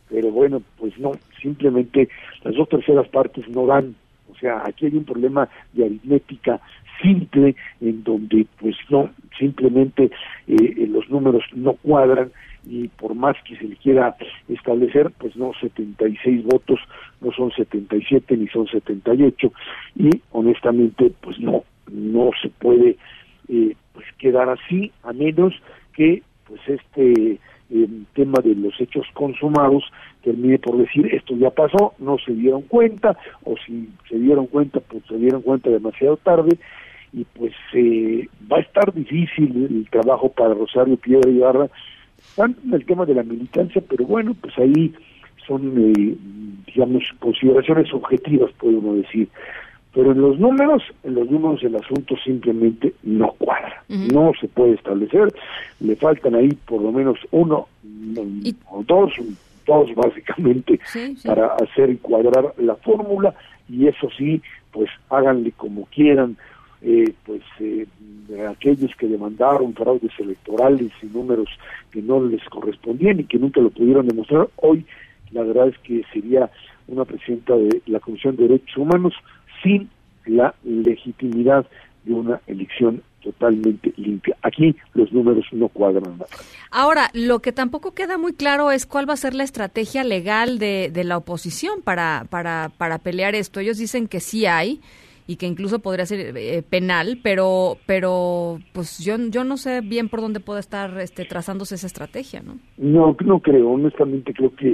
Pero 0.09 0.31
bueno, 0.31 0.61
pues 0.77 0.97
no, 0.99 1.13
simplemente 1.41 2.09
las 2.43 2.55
dos 2.55 2.69
terceras 2.69 3.07
partes 3.09 3.47
no 3.49 3.65
dan. 3.65 3.95
O 4.31 4.36
sea, 4.38 4.61
aquí 4.65 4.86
hay 4.86 4.95
un 4.95 5.05
problema 5.05 5.49
de 5.73 5.86
aritmética 5.86 6.59
simple 7.01 7.55
en 7.81 8.03
donde 8.03 8.45
pues 8.59 8.75
no, 8.89 9.09
simplemente 9.38 10.11
eh, 10.47 10.88
los 10.89 11.09
números 11.09 11.43
no 11.53 11.73
cuadran 11.73 12.31
y 12.67 12.88
por 12.88 13.13
más 13.15 13.36
que 13.43 13.55
se 13.57 13.65
le 13.65 13.75
quiera 13.75 14.15
establecer, 14.49 15.11
pues 15.17 15.36
no, 15.36 15.51
76 15.59 16.43
votos 16.45 16.79
no 17.21 17.31
son 17.31 17.51
77 17.51 18.38
ni 18.38 18.47
son 18.47 18.67
78 18.67 19.51
y 19.95 20.09
honestamente 20.31 21.11
pues 21.21 21.39
no, 21.39 21.63
no 21.91 22.31
se 22.41 22.49
puede 22.49 22.97
eh, 23.49 23.75
pues 23.93 24.05
quedar 24.17 24.49
así 24.49 24.91
a 25.03 25.13
menos 25.13 25.53
que 25.93 26.23
pues 26.47 26.61
este 26.67 27.39
eh, 27.69 27.87
tema 28.13 28.39
de 28.43 28.53
los 28.55 28.79
hechos 28.79 29.07
consumados 29.13 29.83
termine 30.23 30.59
por 30.59 30.77
decir 30.77 31.07
esto 31.13 31.35
ya 31.35 31.49
pasó, 31.49 31.93
no 31.99 32.17
se 32.23 32.33
dieron 32.33 32.61
cuenta 32.63 33.17
o 33.43 33.55
si 33.65 33.89
se 34.07 34.19
dieron 34.19 34.47
cuenta 34.47 34.79
pues 34.79 35.03
se 35.07 35.17
dieron 35.17 35.41
cuenta 35.41 35.69
demasiado 35.69 36.17
tarde 36.17 36.57
y 37.13 37.23
pues 37.23 37.53
eh, 37.73 38.27
va 38.51 38.57
a 38.57 38.61
estar 38.61 38.93
difícil 38.93 39.65
el 39.69 39.89
trabajo 39.89 40.29
para 40.29 40.53
Rosario 40.53 40.97
Piedra 40.97 41.31
Ibarra. 41.31 41.69
Tanto 42.35 42.59
en 42.65 42.73
el 42.73 42.85
tema 42.85 43.05
de 43.05 43.15
la 43.15 43.23
militancia 43.23 43.81
pero 43.87 44.05
bueno 44.05 44.35
pues 44.39 44.57
ahí 44.57 44.93
son 45.47 45.73
eh, 45.77 46.15
digamos 46.67 47.03
consideraciones 47.19 47.91
objetivas 47.93 48.51
puede 48.59 48.75
uno 48.77 48.95
decir 48.95 49.29
pero 49.95 50.11
en 50.11 50.19
los 50.19 50.37
números, 50.37 50.83
en 51.03 51.15
los 51.15 51.31
números 51.31 51.63
el 51.63 51.77
asunto 51.77 52.15
simplemente 52.17 52.93
no 53.03 53.31
cuadra, 53.39 53.81
no 53.87 54.33
se 54.39 54.49
puede 54.49 54.73
establecer, 54.73 55.33
le 55.79 55.95
faltan 55.95 56.35
ahí 56.35 56.49
por 56.67 56.81
lo 56.81 56.91
menos 56.91 57.17
uno 57.31 57.69
o 58.69 58.83
dos, 58.83 59.13
dos 59.65 59.95
básicamente 59.95 60.81
para 61.23 61.47
hacer 61.55 61.97
cuadrar 61.99 62.53
la 62.57 62.75
fórmula. 62.75 63.33
Y 63.69 63.87
eso 63.87 64.09
sí, 64.17 64.41
pues 64.71 64.89
háganle 65.09 65.53
como 65.53 65.85
quieran, 65.85 66.35
eh, 66.81 67.13
pues 67.25 67.41
eh, 67.61 67.87
aquellos 68.49 68.93
que 68.97 69.07
demandaron 69.07 69.73
fraudes 69.73 70.11
electorales 70.19 70.91
y 71.01 71.05
números 71.05 71.47
que 71.89 72.01
no 72.01 72.21
les 72.21 72.43
correspondían 72.49 73.21
y 73.21 73.23
que 73.23 73.39
nunca 73.39 73.61
lo 73.61 73.69
pudieron 73.69 74.07
demostrar, 74.07 74.49
hoy 74.57 74.85
la 75.31 75.43
verdad 75.43 75.69
es 75.69 75.77
que 75.79 76.03
sería 76.11 76.51
una 76.87 77.05
presidenta 77.05 77.55
de 77.55 77.81
la 77.87 77.99
Comisión 78.01 78.35
de 78.35 78.43
Derechos 78.43 78.77
Humanos 78.77 79.13
sin 79.66 79.89
la 80.26 80.55
legitimidad 80.63 81.66
de 82.05 82.13
una 82.13 82.39
elección 82.47 83.01
totalmente 83.22 83.91
limpia. 83.97 84.38
Aquí 84.43 84.76
los 84.93 85.11
números 85.11 85.45
no 85.51 85.68
cuadran. 85.68 86.20
Ahora, 86.70 87.09
lo 87.13 87.39
que 87.39 87.51
tampoco 87.51 87.93
queda 87.95 88.18
muy 88.20 88.34
claro 88.34 88.72
es 88.72 88.86
cuál 88.86 89.09
va 89.09 89.13
a 89.13 89.18
ser 89.18 89.34
la 89.34 89.43
estrategia 89.43 90.03
legal 90.03 90.59
de, 90.59 90.91
de 90.93 91.03
la 91.03 91.18
oposición 91.18 91.82
para, 91.84 92.28
para, 92.30 92.72
para 92.78 92.99
pelear 92.99 93.34
esto. 93.34 93.59
Ellos 93.59 93.80
dicen 93.80 94.07
que 94.07 94.20
sí 94.20 94.45
hay 94.45 94.80
y 95.28 95.38
que 95.38 95.47
incluso 95.47 95.80
podría 95.80 96.05
ser 96.05 96.36
eh, 96.38 96.63
penal, 96.67 97.19
pero 97.23 97.78
pero 97.86 98.59
pues 98.73 98.99
yo 98.99 99.15
yo 99.30 99.43
no 99.43 99.57
sé 99.57 99.82
bien 99.82 100.09
por 100.09 100.21
dónde 100.21 100.39
puede 100.39 100.59
estar 100.59 100.99
este 100.99 101.26
trazándose 101.26 101.76
esa 101.76 101.88
estrategia, 101.88 102.41
¿no? 102.41 102.57
No, 102.78 103.15
no 103.26 103.39
creo, 103.39 103.71
honestamente 103.71 104.34
creo 104.34 104.55
que 104.55 104.67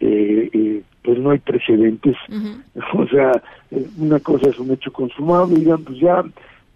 eh, 0.00 0.50
eh, 0.52 0.82
pues 1.02 1.18
no 1.18 1.30
hay 1.30 1.38
precedentes. 1.38 2.16
O 2.96 3.06
sea, 3.08 3.32
una 3.98 4.18
cosa 4.20 4.50
es 4.50 4.58
un 4.58 4.70
hecho 4.70 4.92
consumado, 4.92 5.50
y 5.52 5.60
digan, 5.60 5.82
pues 5.84 5.98
ya 5.98 6.24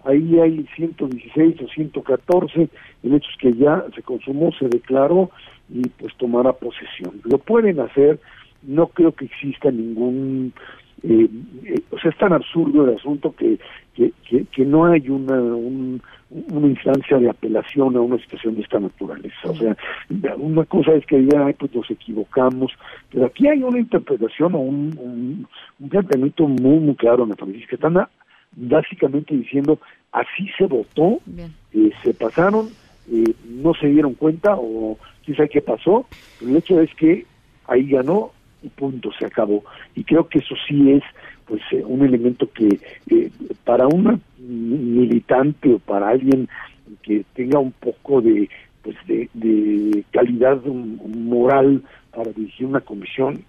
ahí 0.04 0.38
hay 0.40 0.66
116 0.76 1.56
o 1.62 1.68
114, 1.68 2.68
el 3.02 3.14
hecho 3.14 3.28
es 3.30 3.36
que 3.38 3.52
ya 3.54 3.84
se 3.94 4.02
consumó, 4.02 4.52
se 4.58 4.68
declaró 4.68 5.30
y 5.68 5.82
pues 5.88 6.16
tomará 6.16 6.52
posesión. 6.52 7.20
Lo 7.24 7.38
pueden 7.38 7.80
hacer, 7.80 8.20
no 8.62 8.88
creo 8.88 9.12
que 9.12 9.26
exista 9.26 9.70
ningún 9.70 10.52
eh, 11.02 11.28
eh, 11.64 11.80
o 11.90 11.98
sea, 11.98 12.10
es 12.10 12.16
tan 12.18 12.32
absurdo 12.32 12.84
el 12.88 12.96
asunto 12.96 13.32
que, 13.32 13.58
que, 13.94 14.12
que, 14.28 14.44
que 14.46 14.64
no 14.64 14.86
hay 14.86 15.08
una, 15.08 15.34
un, 15.40 16.00
una 16.30 16.66
instancia 16.66 17.18
de 17.18 17.30
apelación 17.30 17.96
a 17.96 18.00
una 18.00 18.18
situación 18.18 18.54
de 18.56 18.62
esta 18.62 18.80
naturaleza. 18.80 19.50
O 19.50 19.54
sea, 19.56 19.76
una 20.36 20.64
cosa 20.64 20.92
es 20.94 21.04
que 21.06 21.18
digan, 21.18 21.42
"Ay, 21.46 21.54
pues 21.54 21.74
nos 21.74 21.90
equivocamos, 21.90 22.72
pero 23.10 23.26
aquí 23.26 23.46
hay 23.48 23.62
una 23.62 23.78
interpretación 23.78 24.54
o 24.54 24.58
un, 24.58 24.96
un, 24.98 25.46
un 25.80 25.88
planteamiento 25.88 26.46
muy, 26.48 26.78
muy 26.78 26.94
claro, 26.96 27.24
Ana 27.24 27.36
Francisca. 27.36 27.76
Están 27.76 27.96
a- 27.98 28.10
básicamente 28.52 29.34
diciendo, 29.34 29.78
así 30.12 30.48
se 30.56 30.66
votó, 30.66 31.20
eh, 31.74 31.90
se 32.02 32.14
pasaron, 32.14 32.74
eh, 33.10 33.34
no 33.46 33.74
se 33.74 33.86
dieron 33.88 34.14
cuenta 34.14 34.54
o 34.56 34.98
quién 35.24 35.36
sabe 35.36 35.48
qué 35.48 35.60
pasó, 35.62 36.06
pero 36.38 36.50
el 36.50 36.56
hecho 36.56 36.80
es 36.80 36.94
que 36.94 37.26
ahí 37.66 37.88
ganó 37.88 38.32
y 38.62 38.68
punto, 38.68 39.10
se 39.18 39.26
acabó. 39.26 39.64
Y 39.94 40.04
creo 40.04 40.28
que 40.28 40.38
eso 40.38 40.54
sí 40.66 40.92
es 40.92 41.02
pues 41.46 41.62
eh, 41.72 41.82
un 41.84 42.04
elemento 42.04 42.50
que 42.52 42.80
eh, 43.10 43.30
para 43.64 43.86
una 43.86 44.18
militante 44.38 45.74
o 45.74 45.78
para 45.78 46.10
alguien 46.10 46.48
que 47.02 47.24
tenga 47.34 47.58
un 47.58 47.72
poco 47.72 48.20
de 48.20 48.48
pues 48.82 48.96
de, 49.06 50.04
calidad 50.12 50.62
moral 50.64 51.82
para 52.14 52.32
dirigir 52.32 52.66
una 52.66 52.80
comisión 52.80 53.44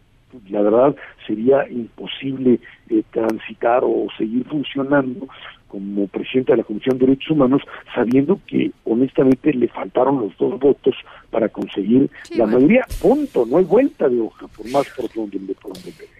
la 0.50 0.62
verdad 0.62 0.96
sería 1.26 1.68
imposible 1.70 2.60
eh, 2.90 3.04
transitar 3.12 3.82
o 3.84 4.08
seguir 4.18 4.46
funcionando 4.46 5.28
como 5.70 6.08
presidente 6.08 6.52
de 6.52 6.58
la 6.58 6.64
Comisión 6.64 6.98
de 6.98 7.06
Derechos 7.06 7.32
Humanos, 7.32 7.62
sabiendo 7.94 8.40
que 8.48 8.72
honestamente 8.86 9.54
le 9.54 9.68
faltaron 9.68 10.20
los 10.20 10.36
dos 10.38 10.60
votos 10.60 10.96
para 11.30 11.48
conseguir 11.48 12.10
la 12.36 12.48
mayoría. 12.48 12.86
Punto, 13.02 13.46
no 13.46 13.58
hay 13.58 13.66
vuelta 13.66 14.10
de 14.10 14.20
hoja, 14.20 14.48
por 14.48 14.70
más 14.72 14.88
por 14.98 15.14
donde 15.14 15.40
le 15.40 15.56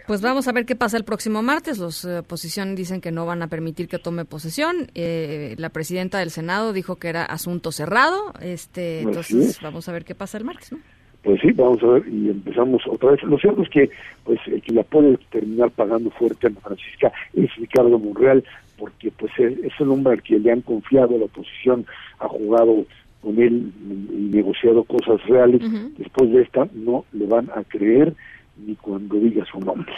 Pues 0.08 0.22
vamos 0.22 0.48
a 0.48 0.52
ver 0.52 0.66
qué 0.66 0.76
pasa 0.76 0.98
el 0.98 1.04
próximo 1.04 1.42
martes. 1.42 1.80
Los 1.80 2.06
eh, 2.06 2.20
oposición 2.20 2.76
dicen 2.76 3.02
que 3.02 3.12
no 3.12 3.26
van 3.26 3.42
a 3.42 3.48
permitir 3.48 3.88
que 3.88 3.98
tome 3.98 4.24
posesión. 4.24 4.92
Eh, 4.94 5.56
la 5.58 5.70
presidenta 5.70 6.20
del 6.20 6.30
Senado 6.30 6.72
dijo 6.72 6.98
que 6.98 7.10
era 7.10 7.26
asunto 7.26 7.72
cerrado. 7.72 8.34
Este, 8.42 9.02
entonces 9.02 9.60
vamos 9.62 9.90
a 9.90 9.92
ver 9.92 10.06
qué 10.06 10.14
pasa 10.14 10.38
el 10.38 10.46
martes, 10.46 10.72
¿no? 10.72 10.80
Pues 11.24 11.42
sí, 11.42 11.52
vamos 11.52 11.84
a 11.84 11.88
ver 11.88 12.08
y 12.08 12.30
empezamos 12.30 12.82
otra 12.88 13.12
vez. 13.12 13.24
Lo 13.24 13.38
cierto 13.38 13.62
es 13.64 13.70
que 13.70 13.90
pues 14.24 14.40
el 14.48 14.62
que 14.62 14.74
la 14.74 14.84
puede 14.84 15.18
terminar 15.32 15.70
pagando 15.72 16.10
fuerte 16.12 16.48
a 16.48 16.52
Francisca 16.52 17.12
es 17.34 17.54
Ricardo 17.56 18.00
Monreal, 18.00 18.44
porque 18.78 19.12
pues 19.12 19.32
es 19.38 19.74
el 19.80 19.90
hombre 19.90 20.14
al 20.14 20.24
que 20.24 20.40
le 20.40 20.52
han 20.52 20.62
confiado 20.62 21.18
la 21.18 21.26
oposición, 21.26 21.86
ha 22.20 22.28
jugado 22.28 22.86
con 23.22 23.38
él 23.38 23.72
y 23.82 24.36
negociado 24.36 24.84
cosas 24.86 25.22
reales. 25.28 25.62
Después 25.98 26.32
de 26.32 26.42
esta 26.42 26.68
no 26.74 27.04
le 27.12 27.26
van 27.26 27.50
a 27.54 27.64
creer 27.64 28.16
ni 28.58 28.76
cuando 28.76 29.16
diga 29.16 29.46
su 29.46 29.60
nombre. 29.60 29.92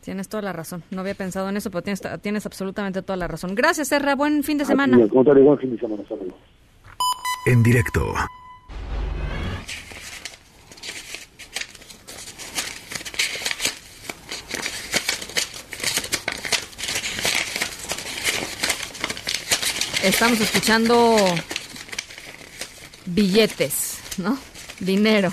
Tienes 0.00 0.28
toda 0.28 0.42
la 0.42 0.52
razón. 0.52 0.82
No 0.90 1.00
había 1.00 1.14
pensado 1.14 1.48
en 1.48 1.56
eso, 1.56 1.70
pero 1.70 1.82
tienes, 1.82 2.02
tienes 2.20 2.44
absolutamente 2.44 3.02
toda 3.02 3.16
la 3.16 3.26
razón. 3.26 3.54
Gracias, 3.54 3.88
Serra. 3.88 4.14
Buen 4.14 4.42
fin 4.42 4.58
de 4.58 4.66
semana. 4.66 4.98
buen 4.98 5.58
fin 5.58 5.70
de 5.70 5.78
semana. 5.78 6.02
En 7.46 7.62
directo. 7.62 8.00
Estamos 20.04 20.38
escuchando 20.38 21.16
billetes, 23.06 23.96
¿no? 24.18 24.36
Dinero. 24.78 25.32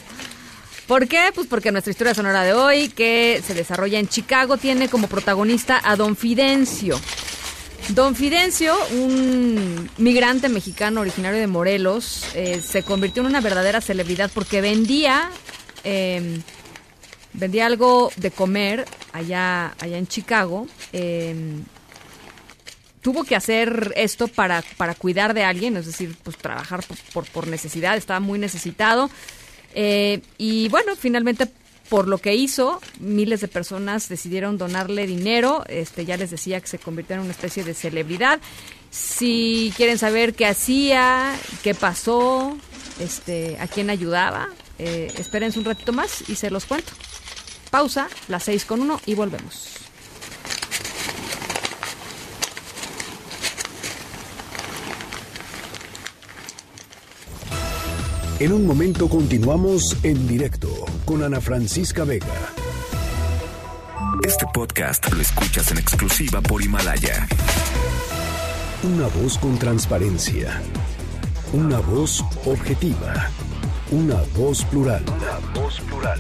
¿Por 0.88 1.10
qué? 1.10 1.32
Pues 1.36 1.48
porque 1.48 1.74
nuestra 1.74 1.92
historia 1.92 2.14
sonora 2.14 2.44
de 2.44 2.54
hoy, 2.54 2.88
que 2.88 3.44
se 3.46 3.54
desarrolla 3.54 4.00
en 4.00 4.08
Chicago, 4.08 4.56
tiene 4.56 4.88
como 4.88 5.08
protagonista 5.08 5.82
a 5.84 5.98
Don 5.98 6.16
Fidencio. 6.16 6.98
Don 7.90 8.16
Fidencio, 8.16 8.74
un 8.94 9.90
migrante 9.98 10.48
mexicano 10.48 11.02
originario 11.02 11.42
de 11.42 11.48
Morelos, 11.48 12.24
eh, 12.34 12.62
se 12.66 12.84
convirtió 12.84 13.24
en 13.24 13.28
una 13.28 13.42
verdadera 13.42 13.82
celebridad 13.82 14.32
porque 14.34 14.62
vendía, 14.62 15.32
em, 15.84 16.42
vendía 17.34 17.66
algo 17.66 18.10
de 18.16 18.32
comer 18.32 18.86
allá, 19.12 19.76
allá 19.82 19.98
en 19.98 20.08
Chicago. 20.08 20.66
Em, 20.94 21.66
tuvo 23.02 23.24
que 23.24 23.36
hacer 23.36 23.94
esto 23.96 24.28
para, 24.28 24.64
para 24.78 24.96
cuidar 24.96 25.34
de 25.34 25.44
alguien, 25.44 25.76
es 25.78 25.86
decir, 25.86 26.16
pues 26.24 26.38
trabajar 26.38 26.84
por, 27.14 27.26
por, 27.26 27.48
necesidad, 27.48 27.98
estaba 27.98 28.20
muy 28.20 28.40
necesitado. 28.40 29.10
Eh, 29.74 30.22
y 30.38 30.70
bueno, 30.70 30.96
finalmente 30.96 31.48
por 31.92 32.08
lo 32.08 32.20
que 32.20 32.36
hizo, 32.36 32.80
miles 33.02 33.42
de 33.42 33.50
personas 33.50 34.08
decidieron 34.08 34.58
donarle 34.58 35.06
dinero. 35.06 35.66
Este, 35.68 36.06
ya 36.06 36.16
les 36.16 36.32
decía 36.32 36.62
que 36.62 36.68
se 36.68 36.80
convirtió 36.80 37.18
en 37.18 37.24
una 37.24 37.32
especie 37.32 37.66
de 37.66 37.74
celebridad. 37.74 38.40
Si 38.92 39.74
quieren 39.76 39.98
saber 39.98 40.34
qué 40.34 40.46
hacía, 40.46 41.38
qué 41.64 41.76
pasó, 41.76 42.58
este, 43.02 43.58
a 43.60 43.68
quién 43.68 43.90
ayudaba, 43.90 44.48
eh, 44.80 45.12
espérense 45.18 45.60
un 45.60 45.66
ratito 45.66 45.92
más 45.92 46.30
y 46.30 46.36
se 46.36 46.50
los 46.50 46.64
cuento. 46.64 46.94
Pausa, 47.72 48.08
las 48.30 48.44
seis 48.44 48.64
con 48.64 48.80
uno 48.80 49.02
y 49.06 49.14
volvemos. 49.16 49.71
En 58.42 58.52
un 58.54 58.66
momento 58.66 59.08
continuamos 59.08 59.96
en 60.02 60.28
directo 60.28 60.68
con 61.06 61.22
Ana 61.22 61.40
Francisca 61.40 62.06
Vega. 62.06 62.26
Este 64.26 64.48
podcast 64.52 65.14
lo 65.14 65.22
escuchas 65.22 65.70
en 65.70 65.78
exclusiva 65.78 66.42
por 66.42 66.64
Himalaya. 66.64 67.28
Una 68.82 69.06
voz 69.10 69.38
con 69.38 69.60
transparencia. 69.60 70.60
Una 71.54 71.82
voz 71.82 72.26
objetiva. 72.48 73.30
Una 73.92 74.20
voz 74.36 74.66
plural. 74.66 75.04
Una 75.06 75.62
voz 75.62 75.80
plural. 75.82 76.20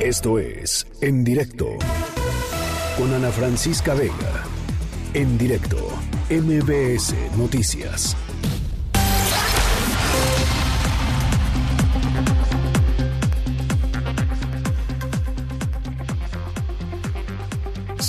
Esto 0.00 0.40
es 0.40 0.84
En 1.00 1.22
directo 1.22 1.68
con 2.98 3.14
Ana 3.14 3.30
Francisca 3.30 3.94
Vega. 3.94 4.42
En 5.14 5.38
directo, 5.38 5.76
MBS 6.28 7.14
Noticias. 7.38 8.16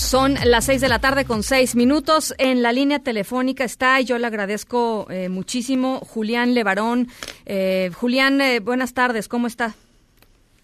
Son 0.08 0.36
las 0.45 0.64
seis 0.64 0.80
de 0.80 0.88
la 0.88 0.99
tarde 0.99 1.26
con 1.26 1.43
seis 1.43 1.76
minutos. 1.76 2.34
En 2.38 2.62
la 2.62 2.72
línea 2.72 2.99
telefónica 2.99 3.66
está, 3.66 3.99
y 3.99 4.05
yo 4.05 4.18
le 4.18 4.26
agradezco 4.26 5.05
eh, 5.10 5.28
muchísimo, 5.28 5.99
Julián 5.99 6.53
Levarón. 6.53 7.10
Eh, 7.45 7.91
Julián, 7.93 8.39
eh, 8.39 8.62
buenas 8.62 8.93
tardes, 8.93 9.28
¿cómo 9.28 9.47
está? 9.47 9.76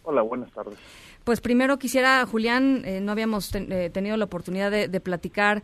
Hola, 0.04 0.22
buenas 0.22 0.50
tardes. 0.54 0.76
Pues 1.26 1.42
primero 1.42 1.78
quisiera, 1.78 2.26
Julián, 2.26 2.86
no 3.06 3.12
habíamos 3.12 3.50
tenido 3.50 4.16
la 4.16 4.24
oportunidad 4.24 4.72
de, 4.72 5.00
platicar, 5.02 5.62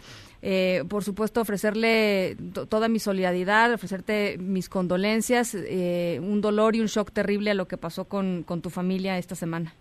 por 0.90 1.04
supuesto 1.06 1.40
ofrecerle 1.40 2.36
toda 2.68 2.90
mi 2.90 3.00
solidaridad, 3.00 3.74
ofrecerte 3.74 4.38
mis 4.40 4.68
condolencias, 4.68 5.54
un 5.54 6.42
dolor 6.42 6.76
y 6.76 6.82
un 6.82 6.88
shock 6.88 7.12
terrible 7.12 7.52
a 7.52 7.54
lo 7.54 7.68
que 7.68 7.78
pasó 7.78 8.06
con, 8.06 8.44
con 8.44 8.62
tu 8.62 8.70
familia 8.70 9.18
esta 9.18 9.36
semana. 9.36 9.74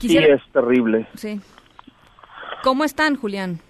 Sí, 0.00 0.16
es 0.16 0.42
terrible. 0.52 1.06
Sí. 1.14 1.40
¿Cómo 2.62 2.84
están, 2.84 3.16
Julián? 3.16 3.60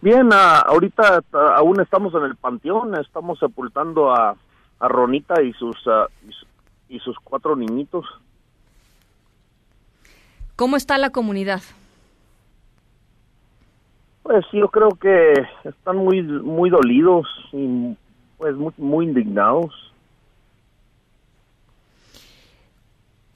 Bien, 0.00 0.28
ahorita 0.32 1.22
aún 1.56 1.80
estamos 1.80 2.14
en 2.14 2.24
el 2.24 2.36
panteón, 2.36 2.94
estamos 3.00 3.38
sepultando 3.38 4.12
a, 4.12 4.36
a 4.78 4.88
Ronita 4.88 5.42
y 5.42 5.52
sus, 5.54 5.76
y 6.88 7.00
sus 7.00 7.16
cuatro 7.18 7.56
niñitos. 7.56 8.06
¿Cómo 10.54 10.76
está 10.76 10.98
la 10.98 11.10
comunidad? 11.10 11.62
Pues 14.22 14.44
yo 14.52 14.68
creo 14.68 14.90
que 14.90 15.32
están 15.64 15.96
muy 15.96 16.22
muy 16.22 16.68
dolidos 16.68 17.26
y 17.52 17.96
pues 18.36 18.54
muy, 18.56 18.72
muy 18.76 19.06
indignados. 19.06 19.87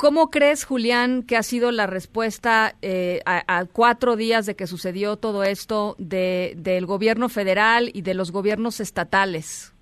¿Cómo 0.03 0.31
crees, 0.31 0.65
Julián, 0.65 1.23
que 1.23 1.37
ha 1.37 1.45
sido 1.45 1.71
la 1.71 1.87
respuesta 1.87 2.75
eh, 2.83 3.21
a, 3.25 3.65
cuatro 3.67 4.17
días 4.17 4.47
de 4.47 4.57
que 4.57 4.67
sucedió 4.67 5.17
todo 5.17 5.45
esto 5.45 5.95
de, 5.97 6.55
del 6.57 6.87
gobierno 6.87 7.29
federal 7.29 7.89
y 7.95 8.03
de 8.03 8.15
los 8.15 8.33
gobiernos 8.33 8.81
estatales? 8.81 9.73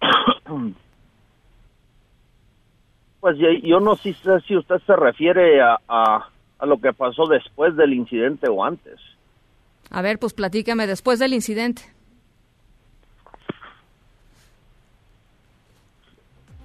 Pues 3.20 3.36
yo 3.62 3.78
no 3.80 3.94
sé 3.96 4.16
si 4.48 4.56
usted 4.56 4.80
se 4.86 4.96
refiere 4.96 5.60
a, 5.60 5.78
a 5.86 6.66
lo 6.66 6.80
que 6.80 6.92
pasó 6.92 7.26
después 7.26 7.76
del 7.76 7.92
incidente 7.92 8.48
o 8.48 8.64
antes. 8.64 8.98
A 9.90 10.00
ver, 10.00 10.18
pues 10.18 10.32
platícame 10.32 10.86
después 10.86 11.18
del 11.18 11.34
incidente. 11.34 11.82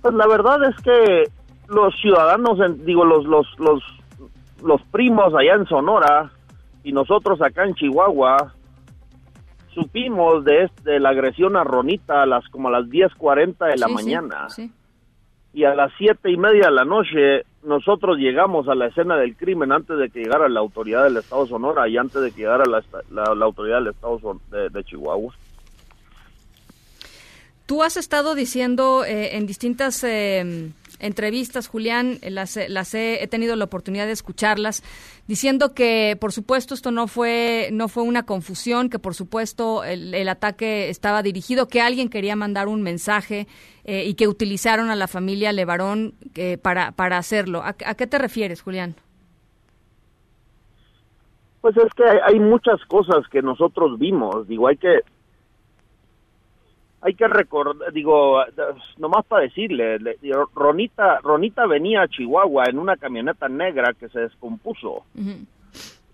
Pues 0.05 0.13
la 0.13 0.27
verdad 0.27 0.63
es 0.65 0.75
que 0.83 1.31
los 1.67 1.99
ciudadanos, 1.99 2.59
digo, 2.85 3.03
los, 3.05 3.25
los, 3.25 3.47
los, 3.57 3.83
los 4.63 4.79
primos 4.91 5.33
allá 5.33 5.55
en 5.55 5.65
Sonora 5.65 6.29
y 6.83 6.91
nosotros 6.91 7.41
acá 7.41 7.65
en 7.65 7.73
Chihuahua, 7.73 8.53
supimos 9.73 10.45
de, 10.45 10.65
este, 10.65 10.99
la 10.99 11.09
agresión 11.09 11.57
a 11.57 11.63
Ronita 11.63 12.21
a 12.21 12.27
las 12.27 12.47
como 12.49 12.67
a 12.67 12.71
las 12.73 12.83
10.40 12.83 13.67
de 13.67 13.77
la 13.77 13.87
mañana. 13.87 14.47
Y 15.53 15.63
a 15.63 15.73
las 15.73 15.91
siete 15.97 16.29
y 16.29 16.37
media 16.37 16.67
de 16.67 16.75
la 16.75 16.85
noche 16.85 17.41
nosotros 17.63 18.19
llegamos 18.19 18.67
a 18.67 18.75
la 18.75 18.85
escena 18.85 19.17
del 19.17 19.35
crimen 19.35 19.71
antes 19.71 19.97
de 19.97 20.11
que 20.11 20.19
llegara 20.19 20.47
la 20.49 20.59
autoridad 20.59 21.05
del 21.05 21.17
Estado 21.17 21.45
de 21.45 21.49
Sonora 21.49 21.89
y 21.89 21.97
antes 21.97 22.21
de 22.21 22.29
que 22.31 22.41
llegara 22.41 22.65
la, 22.67 22.83
la, 23.09 23.43
autoridad 23.43 23.79
del 23.79 23.87
Estado 23.87 24.19
de 24.51 24.83
Chihuahua. 24.83 25.33
Tú 27.65 27.83
has 27.83 27.97
estado 27.97 28.35
diciendo 28.35 29.03
eh, 29.05 29.37
en 29.37 29.47
distintas 29.47 30.03
eh, 30.03 30.71
entrevistas, 30.99 31.67
Julián, 31.67 32.17
las, 32.21 32.57
las 32.69 32.93
he, 32.93 33.27
tenido 33.27 33.55
la 33.55 33.65
oportunidad 33.65 34.05
de 34.05 34.11
escucharlas, 34.11 34.83
diciendo 35.27 35.73
que, 35.73 36.17
por 36.19 36.31
supuesto, 36.31 36.73
esto 36.73 36.91
no 36.91 37.07
fue, 37.07 37.69
no 37.71 37.87
fue 37.87 38.03
una 38.03 38.23
confusión, 38.23 38.89
que, 38.89 38.99
por 38.99 39.13
supuesto, 39.13 39.83
el, 39.83 40.27
ataque 40.27 40.89
estaba 40.89 41.21
dirigido, 41.21 41.67
que 41.67 41.81
alguien 41.81 42.09
quería 42.09 42.35
mandar 42.35 42.67
un 42.67 42.81
mensaje 42.81 43.47
eh, 43.83 44.05
y 44.05 44.15
que 44.15 44.27
utilizaron 44.27 44.89
a 44.89 44.95
la 44.95 45.07
familia 45.07 45.51
Levarón 45.51 46.13
eh, 46.35 46.57
para, 46.57 46.91
para 46.91 47.17
hacerlo. 47.17 47.61
¿A, 47.61 47.75
¿A, 47.85 47.95
qué 47.95 48.07
te 48.07 48.17
refieres, 48.17 48.61
Julián? 48.61 48.95
Pues 51.61 51.75
es 51.77 51.93
que 51.93 52.03
hay 52.03 52.39
muchas 52.39 52.79
cosas 52.87 53.27
que 53.31 53.41
nosotros 53.41 53.97
vimos. 53.97 54.47
Digo, 54.47 54.67
hay 54.67 54.77
que 54.77 54.99
hay 57.05 57.13
que 57.13 57.27
recordar, 57.27 57.93
digo, 57.93 58.43
nomás 58.97 59.23
para 59.27 59.43
decirle, 59.43 59.99
le, 59.99 60.17
Ronita, 60.55 61.19
Ronita 61.21 61.67
venía 61.67 62.01
a 62.01 62.07
Chihuahua 62.07 62.63
en 62.65 62.79
una 62.79 62.97
camioneta 62.97 63.47
negra 63.47 63.93
que 63.93 64.09
se 64.09 64.21
descompuso. 64.21 65.03
Uh 65.13 65.21
-huh. 65.21 65.45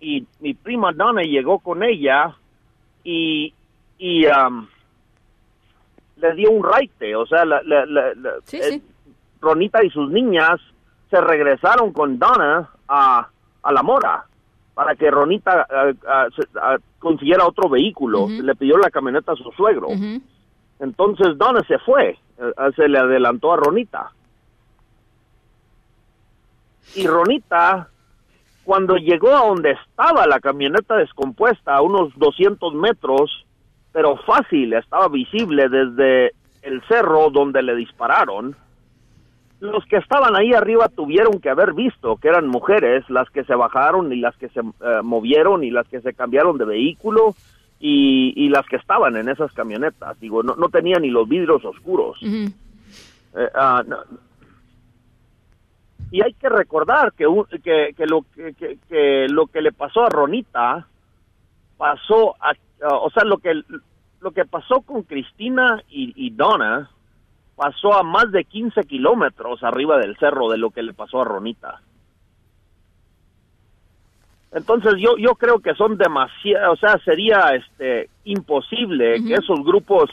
Y 0.02 0.28
mi 0.42 0.54
prima 0.54 0.92
Donna 0.92 1.22
llegó 1.22 1.60
con 1.60 1.82
ella 1.82 2.36
y, 3.06 3.54
y 4.00 4.26
um, 4.26 4.68
le 6.18 6.36
dio 6.36 6.52
un 6.52 6.62
raite, 6.62 7.16
o 7.16 7.26
sea, 7.26 7.46
la, 7.46 7.62
la, 7.64 7.86
la, 7.86 8.12
sí, 8.44 8.58
eh, 8.58 8.64
sí. 8.64 8.84
Ronita 9.40 9.86
y 9.86 9.90
sus 9.92 10.12
niñas 10.12 10.60
se 11.10 11.22
regresaron 11.22 11.94
con 11.94 12.20
Donna 12.20 12.70
a, 12.90 13.30
a 13.64 13.72
La 13.72 13.82
Mora 13.82 14.26
para 14.74 14.96
que 14.96 15.10
Ronita 15.10 15.66
uh, 15.70 15.92
uh, 15.92 16.80
consiguiera 17.00 17.48
otro 17.48 17.70
vehículo. 17.70 18.24
Uh 18.24 18.30
-huh. 18.30 18.42
Le 18.44 18.56
pidió 18.56 18.78
la 18.78 18.90
camioneta 18.90 19.32
a 19.32 19.36
su 19.38 19.52
suegro. 19.52 19.88
Entonces 20.82 21.38
Donna 21.38 21.64
se 21.68 21.78
fue, 21.78 22.10
eh, 22.10 22.54
se 22.76 22.90
le 22.90 22.98
adelantó 22.98 23.54
a 23.54 23.58
Ronita. 23.58 24.12
Y 26.96 27.06
Ronita, 27.06 27.88
cuando 28.64 28.96
llegó 28.98 29.30
a 29.30 29.46
donde 29.46 29.72
estaba 29.72 30.26
la 30.26 30.40
camioneta 30.40 30.98
descompuesta, 30.98 31.76
a 31.76 31.82
unos 31.82 32.12
200 32.18 32.74
metros, 32.74 33.46
pero 33.94 34.18
fácil, 34.18 34.74
estaba 34.74 35.08
visible 35.08 35.70
desde 35.70 36.34
el 36.64 36.82
cerro 36.88 37.30
donde 37.30 37.62
le 37.62 37.76
dispararon, 37.76 38.56
los 39.60 39.86
que 39.86 39.98
estaban 39.98 40.36
ahí 40.36 40.54
arriba 40.54 40.90
tuvieron 40.90 41.40
que 41.40 41.52
haber 41.52 41.74
visto 41.74 42.18
que 42.18 42.30
eran 42.30 42.48
mujeres 42.48 43.08
las 43.10 43.30
que 43.30 43.44
se 43.44 43.54
bajaron 43.54 44.12
y 44.12 44.16
las 44.16 44.36
que 44.38 44.50
se 44.50 44.62
eh, 44.62 45.02
movieron 45.04 45.64
y 45.64 45.70
las 45.70 45.88
que 45.88 46.02
se 46.02 46.16
cambiaron 46.16 46.58
de 46.58 46.66
vehículo 46.66 47.36
y, 47.82 48.34
y, 48.36 48.50
las 48.50 48.66
que 48.68 48.76
estaban 48.76 49.18
en 49.18 49.28
esas 49.28 49.52
camionetas. 49.54 50.20
Digo, 50.20 50.44
no, 50.44 50.56
no 50.56 50.70
tenían 50.70 51.02
ni 51.02 51.10
los 51.10 51.28
vidrios 51.28 51.66
oscuros. 51.66 52.22
Uh 52.22 52.26
-huh. 52.26 52.54
eh, 53.36 53.50
uh, 53.56 53.90
no. 53.90 53.98
Y 56.12 56.22
hay 56.24 56.34
que 56.34 56.50
recordar 56.50 57.14
que, 57.14 57.26
que, 57.64 57.94
que, 57.98 58.06
lo, 58.06 58.24
que, 58.36 58.54
que, 58.88 59.28
lo 59.30 59.48
que 59.48 59.62
le 59.62 59.72
pasó 59.72 60.06
a 60.06 60.10
Ronita 60.10 60.86
pasó, 61.78 62.36
a, 62.40 62.52
uh, 62.52 63.06
o 63.06 63.10
sea, 63.10 63.24
lo 63.24 63.40
que, 63.40 63.64
lo 64.20 64.32
que 64.32 64.46
pasó 64.46 64.82
con 64.82 65.02
Cristina 65.04 65.82
y, 65.90 66.14
y 66.16 66.30
Donna 66.30 66.90
pasó 67.56 67.94
a 67.94 68.04
más 68.04 68.32
de 68.32 68.44
15 68.44 68.84
kilómetros 68.84 69.64
arriba 69.64 69.98
del 69.98 70.18
cerro 70.18 70.50
de 70.50 70.58
lo 70.58 70.70
que 70.70 70.84
le 70.84 70.94
pasó 70.94 71.22
a 71.22 71.26
Ronita. 71.26 71.82
Entonces 74.52 74.96
yo 75.00 75.18
yo 75.18 75.36
creo 75.36 75.60
que 75.60 75.74
son 75.76 75.98
demasiado, 75.98 76.74
o 76.74 76.76
sea, 76.76 76.98
sería 77.06 77.56
este 77.56 78.10
imposible 78.26 79.16
uh 79.16 79.24
-huh. 79.24 79.28
que 79.28 79.34
esos 79.36 79.64
grupos 79.64 80.10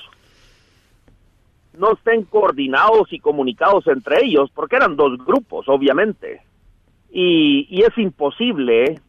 no 1.76 1.93
estén 1.93 2.24
coordinados 2.24 3.12
y 3.12 3.20
comunicados 3.20 3.86
entre 3.86 4.24
ellos, 4.24 4.51
porque 4.55 4.76
eran 4.76 4.97
dos 4.97 5.16
grupos, 5.24 5.68
obviamente. 5.68 6.43
Y, 7.11 7.66
y 7.70 7.82
es 7.82 7.97
imposible 7.97 9.01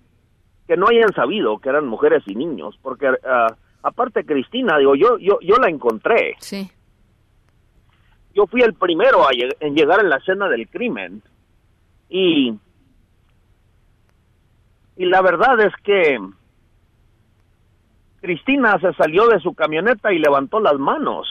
que 0.68 0.78
no 0.78 0.88
hayan 0.88 1.12
sabido 1.14 1.58
que 1.58 1.70
eran 1.70 1.88
mujeres 1.88 2.24
y 2.28 2.36
niños, 2.36 2.78
porque 2.82 3.10
uh, 3.10 3.54
aparte 3.82 4.24
Cristina, 4.24 4.78
digo, 4.78 4.96
yo 4.96 5.18
yo 5.18 5.40
yo 5.42 5.56
la 5.58 5.70
encontré. 5.70 6.36
Sí. 6.40 6.70
Yo 8.34 8.46
fui 8.46 8.62
el 8.62 8.74
primero 8.74 9.28
a 9.28 9.32
lleg 9.32 9.58
en 9.60 9.76
llegar 9.76 10.00
en 10.00 10.10
la 10.10 10.18
escena 10.18 10.48
del 10.48 10.68
crimen 10.70 11.22
y 12.08 12.54
y 15.00 15.06
la 15.06 15.22
verdad 15.22 15.58
es 15.62 15.74
que 15.82 16.20
Cristina 18.20 18.78
se 18.82 18.94
salió 18.96 19.30
de 19.30 19.40
su 19.40 19.54
camioneta 19.54 20.12
y 20.12 20.20
levantó 20.20 20.60
las 20.60 20.78
manos 20.78 21.26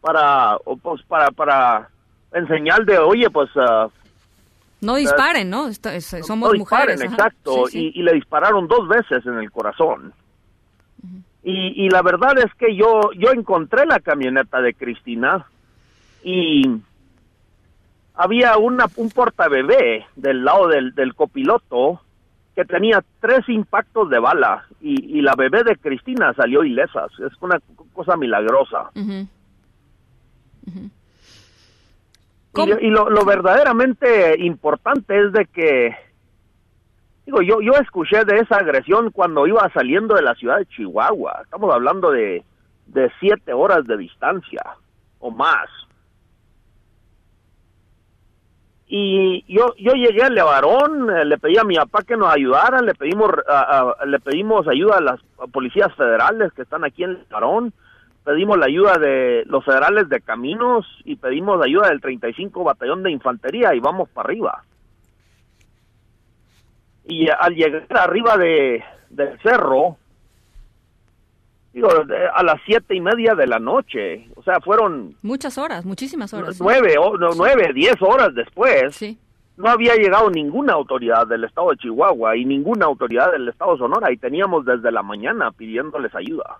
para 0.00 0.56
pues 0.80 1.02
para 1.02 1.30
para 1.32 1.90
enseñar 2.32 2.86
de 2.86 2.96
oye 2.98 3.28
pues 3.28 3.54
uh, 3.56 3.90
no 4.80 4.94
disparen 4.94 5.48
uh, 5.48 5.50
no 5.50 5.68
Est 5.68 5.86
somos 6.22 6.48
no 6.48 6.52
disparen, 6.54 6.96
mujeres 6.96 7.00
exacto 7.02 7.66
sí, 7.66 7.72
sí. 7.72 7.92
Y, 7.94 8.00
y, 8.00 8.02
le 8.04 8.14
dispararon 8.14 8.66
dos 8.66 8.88
veces 8.88 9.26
en 9.26 9.34
el 9.34 9.50
corazón 9.50 10.14
uh 11.02 11.06
-huh. 11.06 11.22
y, 11.42 11.84
y 11.84 11.90
la 11.90 12.00
verdad 12.00 12.38
es 12.38 12.54
que 12.54 12.74
yo 12.74 13.10
yo 13.18 13.32
encontré 13.32 13.84
la 13.84 14.00
camioneta 14.00 14.62
de 14.62 14.72
Cristina 14.72 15.44
y 16.24 16.80
había 18.14 18.56
una 18.56 18.86
un 18.96 19.10
portabebé 19.10 20.06
del 20.16 20.42
lado 20.42 20.68
del, 20.68 20.94
del 20.94 21.14
copiloto 21.14 22.00
que 22.54 22.64
tenía 22.64 23.02
tres 23.20 23.48
impactos 23.48 24.10
de 24.10 24.18
bala 24.18 24.66
y, 24.80 25.18
y, 25.18 25.22
la 25.22 25.34
bebé 25.36 25.62
de 25.62 25.76
Cristina 25.76 26.32
salió 26.34 26.64
ilesa. 26.64 27.06
Es 27.06 27.32
una 27.40 27.58
cosa 27.92 28.16
milagrosa. 28.16 28.90
Uh 28.94 29.00
-huh. 29.00 29.28
Uh 30.66 30.70
-huh. 30.70 30.90
Y, 32.56 32.86
y 32.86 32.90
lo, 32.90 33.08
lo, 33.08 33.24
verdaderamente 33.24 34.34
importante 34.40 35.18
es 35.18 35.32
de 35.32 35.46
que, 35.46 35.96
digo, 37.24 37.42
yo, 37.42 37.60
yo 37.60 37.72
escuché 37.74 38.24
de 38.24 38.40
esa 38.40 38.56
agresión 38.56 39.10
cuando 39.12 39.46
iba 39.46 39.70
saliendo 39.72 40.16
de 40.16 40.22
la 40.22 40.34
ciudad 40.34 40.58
de 40.58 40.66
Chihuahua. 40.66 41.42
Estamos 41.44 41.72
hablando 41.72 42.10
de, 42.10 42.42
de 42.86 43.10
siete 43.20 43.52
horas 43.52 43.86
de 43.86 43.96
distancia 43.96 44.62
o 45.20 45.30
más. 45.30 45.68
Y 48.92 49.44
yo 49.46 49.72
yo 49.78 49.92
llegué 49.92 50.24
al 50.24 50.34
Levarón, 50.34 51.08
eh, 51.16 51.24
le 51.24 51.38
pedí 51.38 51.56
a 51.56 51.62
mi 51.62 51.76
papá 51.76 52.02
que 52.02 52.16
nos 52.16 52.34
ayudara, 52.34 52.82
le 52.82 52.92
pedimos 52.92 53.30
le 54.04 54.18
pedimos 54.18 54.66
ayuda 54.66 54.96
a 54.96 55.00
las 55.00 55.20
policías 55.52 55.94
federales 55.94 56.52
que 56.54 56.62
están 56.62 56.82
aquí 56.82 57.04
en 57.04 57.12
Levarón, 57.12 57.72
pedimos 58.24 58.58
la 58.58 58.66
ayuda 58.66 58.98
de 58.98 59.44
los 59.46 59.64
federales 59.64 60.08
de 60.08 60.20
caminos 60.20 60.84
y 61.04 61.14
pedimos 61.14 61.60
la 61.60 61.66
ayuda 61.66 61.88
del 61.88 62.00
35 62.00 62.64
batallón 62.64 63.04
de 63.04 63.12
infantería 63.12 63.72
y 63.76 63.78
vamos 63.78 64.08
para 64.08 64.26
arriba. 64.26 64.64
Y 67.04 67.28
al 67.30 67.54
llegar 67.54 67.86
arriba 67.96 68.36
de 68.38 68.82
del 69.08 69.38
cerro, 69.40 69.98
digo, 71.72 71.88
a 72.34 72.42
las 72.42 72.60
siete 72.66 72.94
y 72.94 73.00
media 73.00 73.34
de 73.34 73.46
la 73.46 73.58
noche. 73.58 74.28
O 74.36 74.42
sea, 74.42 74.60
fueron... 74.60 75.16
Muchas 75.22 75.58
horas, 75.58 75.84
muchísimas 75.84 76.32
horas. 76.34 76.60
Nueve, 76.60 76.96
o, 76.98 77.16
no, 77.16 77.32
sí. 77.32 77.38
nueve 77.38 77.72
diez 77.74 77.96
horas 78.00 78.34
después. 78.34 78.94
Sí. 78.96 79.18
No 79.56 79.68
había 79.68 79.94
llegado 79.94 80.30
ninguna 80.30 80.72
autoridad 80.72 81.26
del 81.26 81.44
estado 81.44 81.70
de 81.70 81.76
Chihuahua 81.76 82.36
y 82.36 82.44
ninguna 82.44 82.86
autoridad 82.86 83.30
del 83.32 83.48
estado 83.48 83.72
de 83.72 83.78
Sonora 83.78 84.10
y 84.10 84.16
teníamos 84.16 84.64
desde 84.64 84.90
la 84.90 85.02
mañana 85.02 85.52
pidiéndoles 85.52 86.14
ayuda. 86.14 86.58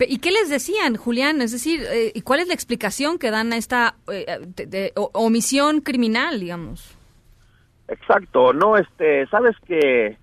¿Y 0.00 0.18
qué 0.18 0.30
les 0.30 0.48
decían, 0.48 0.96
Julián? 0.96 1.42
Es 1.42 1.52
decir, 1.52 1.82
eh, 1.90 2.10
¿y 2.14 2.22
cuál 2.22 2.40
es 2.40 2.48
la 2.48 2.54
explicación 2.54 3.18
que 3.18 3.30
dan 3.30 3.52
a 3.52 3.56
esta 3.56 3.96
eh, 4.10 4.38
de, 4.56 4.66
de, 4.66 4.92
omisión 4.94 5.82
criminal, 5.82 6.40
digamos? 6.40 6.96
Exacto, 7.86 8.52
no, 8.52 8.76
este, 8.76 9.26
sabes 9.26 9.54
que 9.66 10.16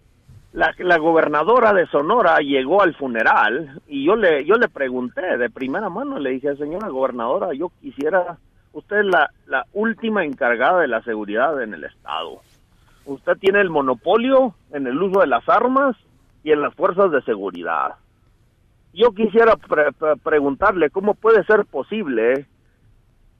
la, 0.58 0.74
la, 0.80 0.98
gobernadora 0.98 1.72
de 1.72 1.86
Sonora 1.86 2.40
llegó 2.40 2.82
al 2.82 2.96
funeral 2.96 3.80
y 3.88 4.04
yo 4.04 4.16
le 4.16 4.44
yo 4.44 4.56
le 4.56 4.68
pregunté 4.68 5.38
de 5.38 5.52
primera 5.52 5.88
mano, 5.88 6.18
le 6.18 6.32
dije, 6.32 6.56
señora 6.56 6.90
gobernadora, 6.90 7.54
yo 7.54 7.72
quisiera, 7.80 8.38
usted 8.74 9.02
es 9.02 9.06
la, 9.06 9.30
la 9.46 9.68
última 9.74 10.26
encargada 10.26 10.82
de 10.82 10.88
la 10.88 11.04
seguridad 11.04 11.62
en 11.62 11.76
el 11.76 11.84
estado. 11.84 12.42
Usted 13.06 13.34
tiene 13.38 13.62
el 13.62 13.70
monopolio 13.70 14.56
en 14.72 14.88
el 14.88 15.00
uso 15.00 15.20
de 15.20 15.28
las 15.28 15.48
armas 15.48 15.96
y 16.44 16.52
en 16.52 16.64
las 16.64 16.74
fuerzas 16.74 17.12
de 17.12 17.22
seguridad. 17.22 17.94
Yo 18.94 19.12
quisiera 19.12 19.58
pre 19.58 19.92
pre 19.92 20.16
preguntarle 20.16 20.90
cómo 20.90 21.14
puede 21.14 21.44
ser 21.44 21.66
posible 21.66 22.48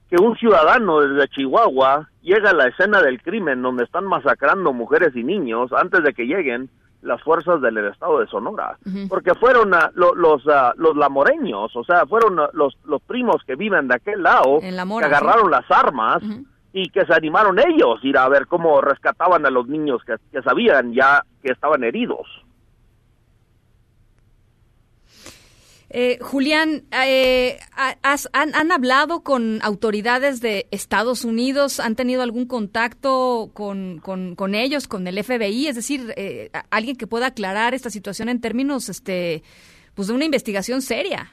que 0.08 0.22
un 0.22 0.36
ciudadano 0.36 1.00
desde 1.00 1.28
Chihuahua 1.30 2.08
llegue 2.22 2.46
a 2.46 2.54
la 2.54 2.68
escena 2.68 3.02
del 3.02 3.20
crimen 3.20 3.60
donde 3.60 3.82
están 3.82 4.04
masacrando 4.04 4.72
mujeres 4.72 5.16
y 5.16 5.24
niños 5.24 5.72
antes 5.72 6.04
de 6.04 6.14
que 6.14 6.24
lleguen 6.24 6.70
las 7.02 7.22
fuerzas 7.22 7.60
del 7.60 7.78
estado 7.78 8.20
de 8.20 8.26
Sonora, 8.26 8.76
uh 8.84 8.88
-huh. 8.88 9.08
porque 9.08 9.34
fueron 9.34 9.72
uh, 9.72 9.90
lo, 9.94 10.14
los 10.14 10.44
uh, 10.46 10.72
los 10.76 10.96
lamoreños, 10.96 11.74
o 11.76 11.84
sea, 11.84 12.06
fueron 12.06 12.36
los 12.52 12.76
los 12.84 13.02
primos 13.02 13.42
que 13.46 13.54
viven 13.54 13.88
de 13.88 13.94
aquel 13.94 14.22
lado 14.22 14.58
en 14.62 14.76
la 14.76 14.84
Mora, 14.84 15.08
que 15.08 15.14
agarraron 15.14 15.46
¿sí? 15.46 15.50
las 15.50 15.70
armas 15.70 16.22
-huh. 16.22 16.44
y 16.72 16.88
que 16.90 17.04
se 17.06 17.14
animaron 17.14 17.58
ellos 17.58 18.02
ir 18.02 18.18
a 18.18 18.28
ver 18.28 18.46
cómo 18.46 18.80
rescataban 18.80 19.46
a 19.46 19.50
los 19.50 19.66
niños 19.68 20.02
que, 20.04 20.16
que 20.32 20.42
sabían 20.42 20.92
ya 20.92 21.22
que 21.42 21.52
estaban 21.52 21.84
heridos. 21.84 22.26
Eh, 25.90 26.18
Julián, 26.20 26.82
eh, 26.92 27.58
has- 28.02 28.28
han, 28.34 28.54
han 28.54 28.72
hablado 28.72 29.22
con 29.22 29.60
autoridades 29.62 30.40
de 30.42 30.66
Estados 30.70 31.24
Unidos? 31.24 31.80
¿Han 31.80 31.96
tenido 31.96 32.22
algún 32.22 32.46
contacto 32.46 33.50
con, 33.54 33.98
con, 34.00 34.34
con 34.34 34.54
ellos, 34.54 34.86
con 34.86 35.06
el 35.06 35.16
FBI? 35.22 35.66
Es 35.68 35.76
decir, 35.76 36.12
eh, 36.16 36.50
alguien 36.70 36.96
que 36.96 37.06
pueda 37.06 37.28
aclarar 37.28 37.72
esta 37.72 37.88
situación 37.90 38.28
en 38.28 38.40
términos 38.40 38.88
este, 38.90 39.42
pues 39.94 40.08
de 40.08 40.14
una 40.14 40.26
investigación 40.26 40.82
seria. 40.82 41.32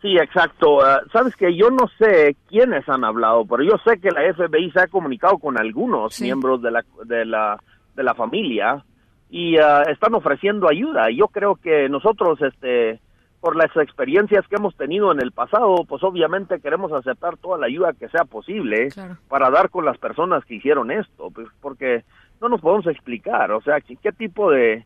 Sí, 0.00 0.16
exacto. 0.16 0.82
Ah, 0.82 1.02
Sabes 1.12 1.36
que 1.36 1.54
yo 1.54 1.68
no 1.68 1.86
sé 1.98 2.34
quiénes 2.48 2.88
han 2.88 3.04
hablado, 3.04 3.44
pero 3.44 3.62
yo 3.62 3.72
sé 3.84 4.00
que 4.00 4.10
la 4.10 4.22
FBI 4.32 4.70
se 4.70 4.80
ha 4.80 4.86
comunicado 4.86 5.36
con 5.38 5.58
algunos 5.58 6.18
miembros 6.22 6.62
de 6.62 6.70
la, 6.70 6.84
de 7.04 7.26
la, 7.26 7.62
de 7.94 8.02
la 8.02 8.14
familia 8.14 8.82
y 9.28 9.58
ah, 9.58 9.82
están 9.92 10.14
ofreciendo 10.14 10.66
ayuda. 10.70 11.08
Yo 11.14 11.26
creo 11.28 11.56
que 11.56 11.90
nosotros, 11.90 12.40
este, 12.40 12.98
por 13.40 13.56
las 13.56 13.74
experiencias 13.76 14.46
que 14.48 14.56
hemos 14.56 14.76
tenido 14.76 15.10
en 15.12 15.20
el 15.20 15.32
pasado, 15.32 15.84
pues 15.88 16.02
obviamente 16.02 16.60
queremos 16.60 16.92
aceptar 16.92 17.36
toda 17.38 17.58
la 17.58 17.66
ayuda 17.66 17.94
que 17.94 18.08
sea 18.08 18.24
posible 18.24 18.88
para 19.28 19.50
dar 19.50 19.70
con 19.70 19.84
las 19.84 19.96
personas 19.98 20.44
que 20.44 20.56
hicieron 20.56 20.90
esto, 20.90 21.30
pues, 21.30 21.48
porque 21.60 22.04
no 22.40 22.48
nos 22.48 22.60
podemos 22.60 22.86
explicar, 22.86 23.50
o 23.52 23.62
sea, 23.62 23.80
¿qué, 23.80 24.12
tipo 24.12 24.50
de 24.50 24.84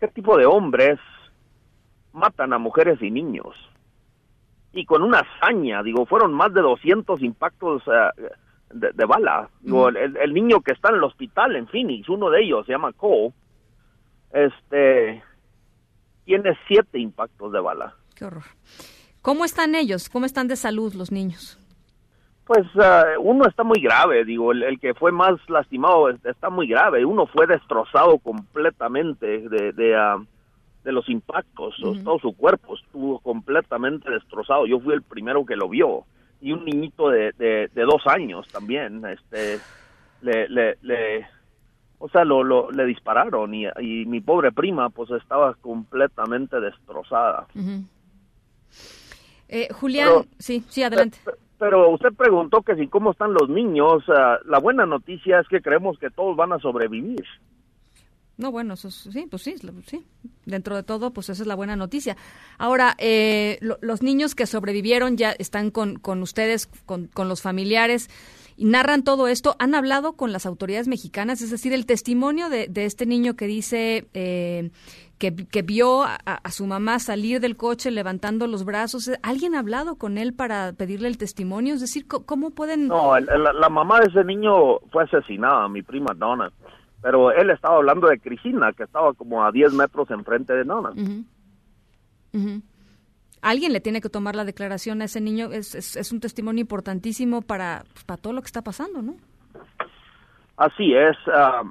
qué 0.00 0.08
tipo 0.08 0.36
de 0.36 0.46
hombres 0.46 0.98
matan 2.12 2.52
a 2.52 2.58
mujeres 2.58 3.00
y 3.00 3.10
niños? 3.10 3.54
y 4.74 4.84
con 4.86 5.02
una 5.02 5.20
hazaña, 5.20 5.82
digo, 5.82 6.04
fueron 6.04 6.34
más 6.34 6.52
de 6.52 6.60
200 6.60 7.22
impactos 7.22 7.82
eh, 7.86 8.32
de, 8.72 8.90
de 8.92 9.04
bala. 9.04 9.48
Digo, 9.60 9.88
el, 9.88 10.16
el 10.16 10.34
niño 10.34 10.60
que 10.60 10.72
está 10.72 10.88
en 10.88 10.96
el 10.96 11.04
hospital 11.04 11.54
en 11.56 11.68
Phoenix, 11.68 12.08
uno 12.08 12.28
de 12.28 12.42
ellos 12.42 12.66
se 12.66 12.72
llama 12.72 12.92
Cole, 12.92 13.32
este, 14.32 15.22
tiene 16.24 16.56
siete 16.68 16.98
impactos 16.98 17.52
de 17.52 17.60
bala. 17.60 17.94
Qué 18.14 18.24
horror. 18.24 18.44
¿Cómo 19.22 19.44
están 19.44 19.74
ellos? 19.74 20.08
¿Cómo 20.08 20.26
están 20.26 20.48
de 20.48 20.56
salud 20.56 20.94
los 20.94 21.10
niños? 21.12 21.58
Pues 22.46 22.66
eh, 22.74 23.02
uno 23.20 23.46
está 23.46 23.64
muy 23.64 23.80
grave, 23.80 24.24
digo, 24.26 24.52
el, 24.52 24.62
el 24.64 24.78
que 24.78 24.92
fue 24.92 25.12
más 25.12 25.34
lastimado 25.48 26.10
es- 26.10 26.22
está 26.26 26.50
muy 26.50 26.66
grave, 26.68 27.04
uno 27.06 27.26
fue 27.26 27.46
destrozado 27.46 28.18
completamente 28.18 29.48
de, 29.48 29.72
de, 29.72 29.96
ah, 29.96 30.18
de 30.84 30.92
los 30.92 31.08
impactos, 31.08 31.74
todo 32.04 32.18
su 32.18 32.36
cuerpo 32.36 32.76
estuvo 32.76 33.18
completamente 33.20 34.10
destrozado, 34.10 34.66
yo 34.66 34.78
fui 34.78 34.92
el 34.92 35.00
primero 35.02 35.46
que 35.46 35.56
lo 35.56 35.70
vio, 35.70 36.04
y 36.42 36.52
un 36.52 36.66
niñito 36.66 37.08
de, 37.08 37.32
de, 37.38 37.70
de 37.72 37.82
dos 37.84 38.06
años 38.06 38.46
también, 38.48 39.02
este, 39.06 39.58
le, 40.20 40.46
le, 40.50 40.76
le 40.82 41.26
o 42.04 42.08
sea, 42.10 42.22
lo, 42.24 42.44
lo, 42.44 42.70
le 42.70 42.84
dispararon 42.84 43.54
y, 43.54 43.64
y 43.80 44.04
mi 44.04 44.20
pobre 44.20 44.52
prima 44.52 44.90
pues 44.90 45.10
estaba 45.10 45.54
completamente 45.54 46.60
destrozada. 46.60 47.46
Eh, 49.48 49.68
Julián, 49.72 50.08
Pero- 50.08 50.26
sí, 50.38 50.62
sí, 50.68 50.82
adelante. 50.82 51.18
Pero 51.58 51.88
usted 51.90 52.10
preguntó 52.14 52.60
que 52.62 52.74
si 52.76 52.88
cómo 52.88 53.12
están 53.12 53.32
los 53.32 53.48
niños. 53.48 54.02
la 54.06 54.58
buena 54.60 54.84
noticia 54.86 55.40
es 55.40 55.48
que 55.48 55.62
creemos 55.62 55.98
que 55.98 56.10
todos 56.10 56.36
van 56.36 56.52
a 56.52 56.58
sobrevivir. 56.58 57.24
No, 58.36 58.50
bueno, 58.50 58.74
eso 58.74 58.88
es- 58.88 59.08
sí, 59.12 59.26
pues 59.30 59.42
sí. 59.42 59.54
Dentro 60.44 60.74
de 60.76 60.82
todo, 60.82 61.12
pues 61.12 61.30
esa 61.30 61.42
es 61.42 61.46
la 61.46 61.54
buena 61.54 61.76
noticia. 61.76 62.16
Ahora, 62.58 62.94
eh, 62.98 63.58
lo- 63.60 63.78
los 63.80 64.02
niños 64.02 64.34
que 64.34 64.46
sobrevivieron 64.46 65.16
ya 65.16 65.30
están 65.38 65.70
con, 65.70 65.96
con 66.00 66.20
ustedes, 66.20 66.66
con, 66.84 67.06
con 67.06 67.28
los 67.28 67.40
familiares, 67.40 68.10
y 68.56 68.64
narran 68.66 69.02
todo 69.04 69.28
esto. 69.28 69.56
¿Han 69.58 69.74
hablado 69.74 70.14
con 70.14 70.32
las 70.32 70.46
autoridades 70.46 70.88
mexicanas? 70.88 71.42
Es 71.42 71.50
decir, 71.50 71.72
el 71.72 71.86
testimonio 71.86 72.48
de, 72.48 72.68
de 72.68 72.84
este 72.84 73.06
niño 73.06 73.34
que 73.34 73.46
dice 73.46 74.06
eh, 74.14 74.70
que, 75.18 75.34
que 75.34 75.62
vio 75.62 76.02
a, 76.04 76.16
a 76.24 76.50
su 76.50 76.66
mamá 76.66 76.98
salir 76.98 77.40
del 77.40 77.56
coche 77.56 77.90
levantando 77.90 78.46
los 78.46 78.64
brazos. 78.64 79.10
¿Alguien 79.22 79.54
ha 79.54 79.60
hablado 79.60 79.96
con 79.96 80.18
él 80.18 80.34
para 80.34 80.72
pedirle 80.72 81.08
el 81.08 81.18
testimonio? 81.18 81.74
Es 81.74 81.80
decir, 81.80 82.06
¿co- 82.06 82.24
¿cómo 82.24 82.50
pueden...? 82.50 82.88
No, 82.88 83.18
la 83.18 83.68
mamá 83.68 84.00
de 84.00 84.06
ese 84.10 84.24
niño 84.24 84.78
fue 84.92 85.04
asesinada, 85.04 85.68
mi 85.68 85.82
prima 85.82 86.12
Donna. 86.14 86.50
Pero 87.02 87.30
él 87.32 87.50
estaba 87.50 87.76
hablando 87.76 88.08
de 88.08 88.18
Cristina, 88.18 88.72
que 88.72 88.84
estaba 88.84 89.12
como 89.14 89.44
a 89.44 89.52
10 89.52 89.74
metros 89.74 90.10
enfrente 90.10 90.52
de 90.54 90.64
Donna. 90.64 90.90
Ujú. 92.32 92.60
Alguien 93.44 93.74
le 93.74 93.80
tiene 93.80 94.00
que 94.00 94.08
tomar 94.08 94.34
la 94.34 94.44
declaración 94.46 95.02
a 95.02 95.04
ese 95.04 95.20
niño. 95.20 95.52
Es, 95.52 95.74
es, 95.74 96.12
un 96.12 96.18
testimonio 96.20 96.62
importantísimo 96.62 97.42
para, 97.42 97.84
pues, 97.92 98.02
para 98.04 98.20
todo 98.20 98.32
lo 98.32 98.40
que 98.40 98.46
está 98.46 98.62
pasando, 98.62 99.02
¿no? 99.02 99.16
Así 100.56 100.94
es. 100.94 101.14
ah, 101.32 101.62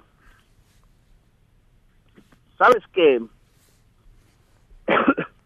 Sabes 2.59 2.83
que 2.93 3.19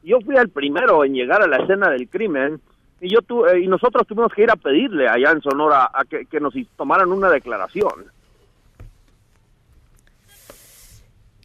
yo 0.03 0.19
fui 0.21 0.35
el 0.35 0.49
primero 0.49 1.03
en 1.05 1.13
llegar 1.13 1.41
a 1.41 1.47
la 1.47 1.57
escena 1.63 1.89
del 1.89 2.09
crimen 2.09 2.59
y 2.99 3.09
yo 3.13 3.21
tu- 3.21 3.45
eh, 3.45 3.61
y 3.61 3.67
nosotros 3.67 4.05
tuvimos 4.05 4.33
que 4.33 4.43
ir 4.43 4.51
a 4.51 4.55
pedirle 4.57 5.07
allá 5.07 5.31
en 5.31 5.41
Sonora 5.41 5.89
a 5.93 6.03
que, 6.03 6.25
que 6.25 6.39
nos 6.39 6.53
tomaran 6.75 7.11
una 7.11 7.29
declaración. 7.29 8.05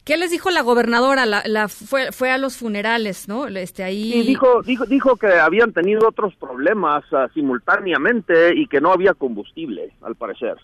¿Qué 0.03 0.17
les 0.17 0.31
dijo 0.31 0.49
la 0.49 0.61
gobernadora? 0.61 1.25
La, 1.25 1.43
la 1.45 1.69
fue, 1.69 2.11
fue 2.11 2.29
a 2.29 2.37
los 2.37 2.57
funerales, 2.57 3.29
¿no? 3.29 3.47
Este, 3.47 3.83
ahí... 3.83 4.13
Y 4.13 4.27
dijo, 4.27 4.61
dijo, 4.61 4.85
dijo 4.85 5.15
que 5.15 5.27
habían 5.27 5.71
tenido 5.71 6.09
otros 6.09 6.35
problemas 6.35 7.05
ah, 7.13 7.29
simultáneamente 7.33 8.53
y 8.53 8.67
que 8.67 8.81
no 8.81 8.91
había 8.91 9.13
combustible, 9.13 9.93
al 10.01 10.15
parecer. 10.15 10.57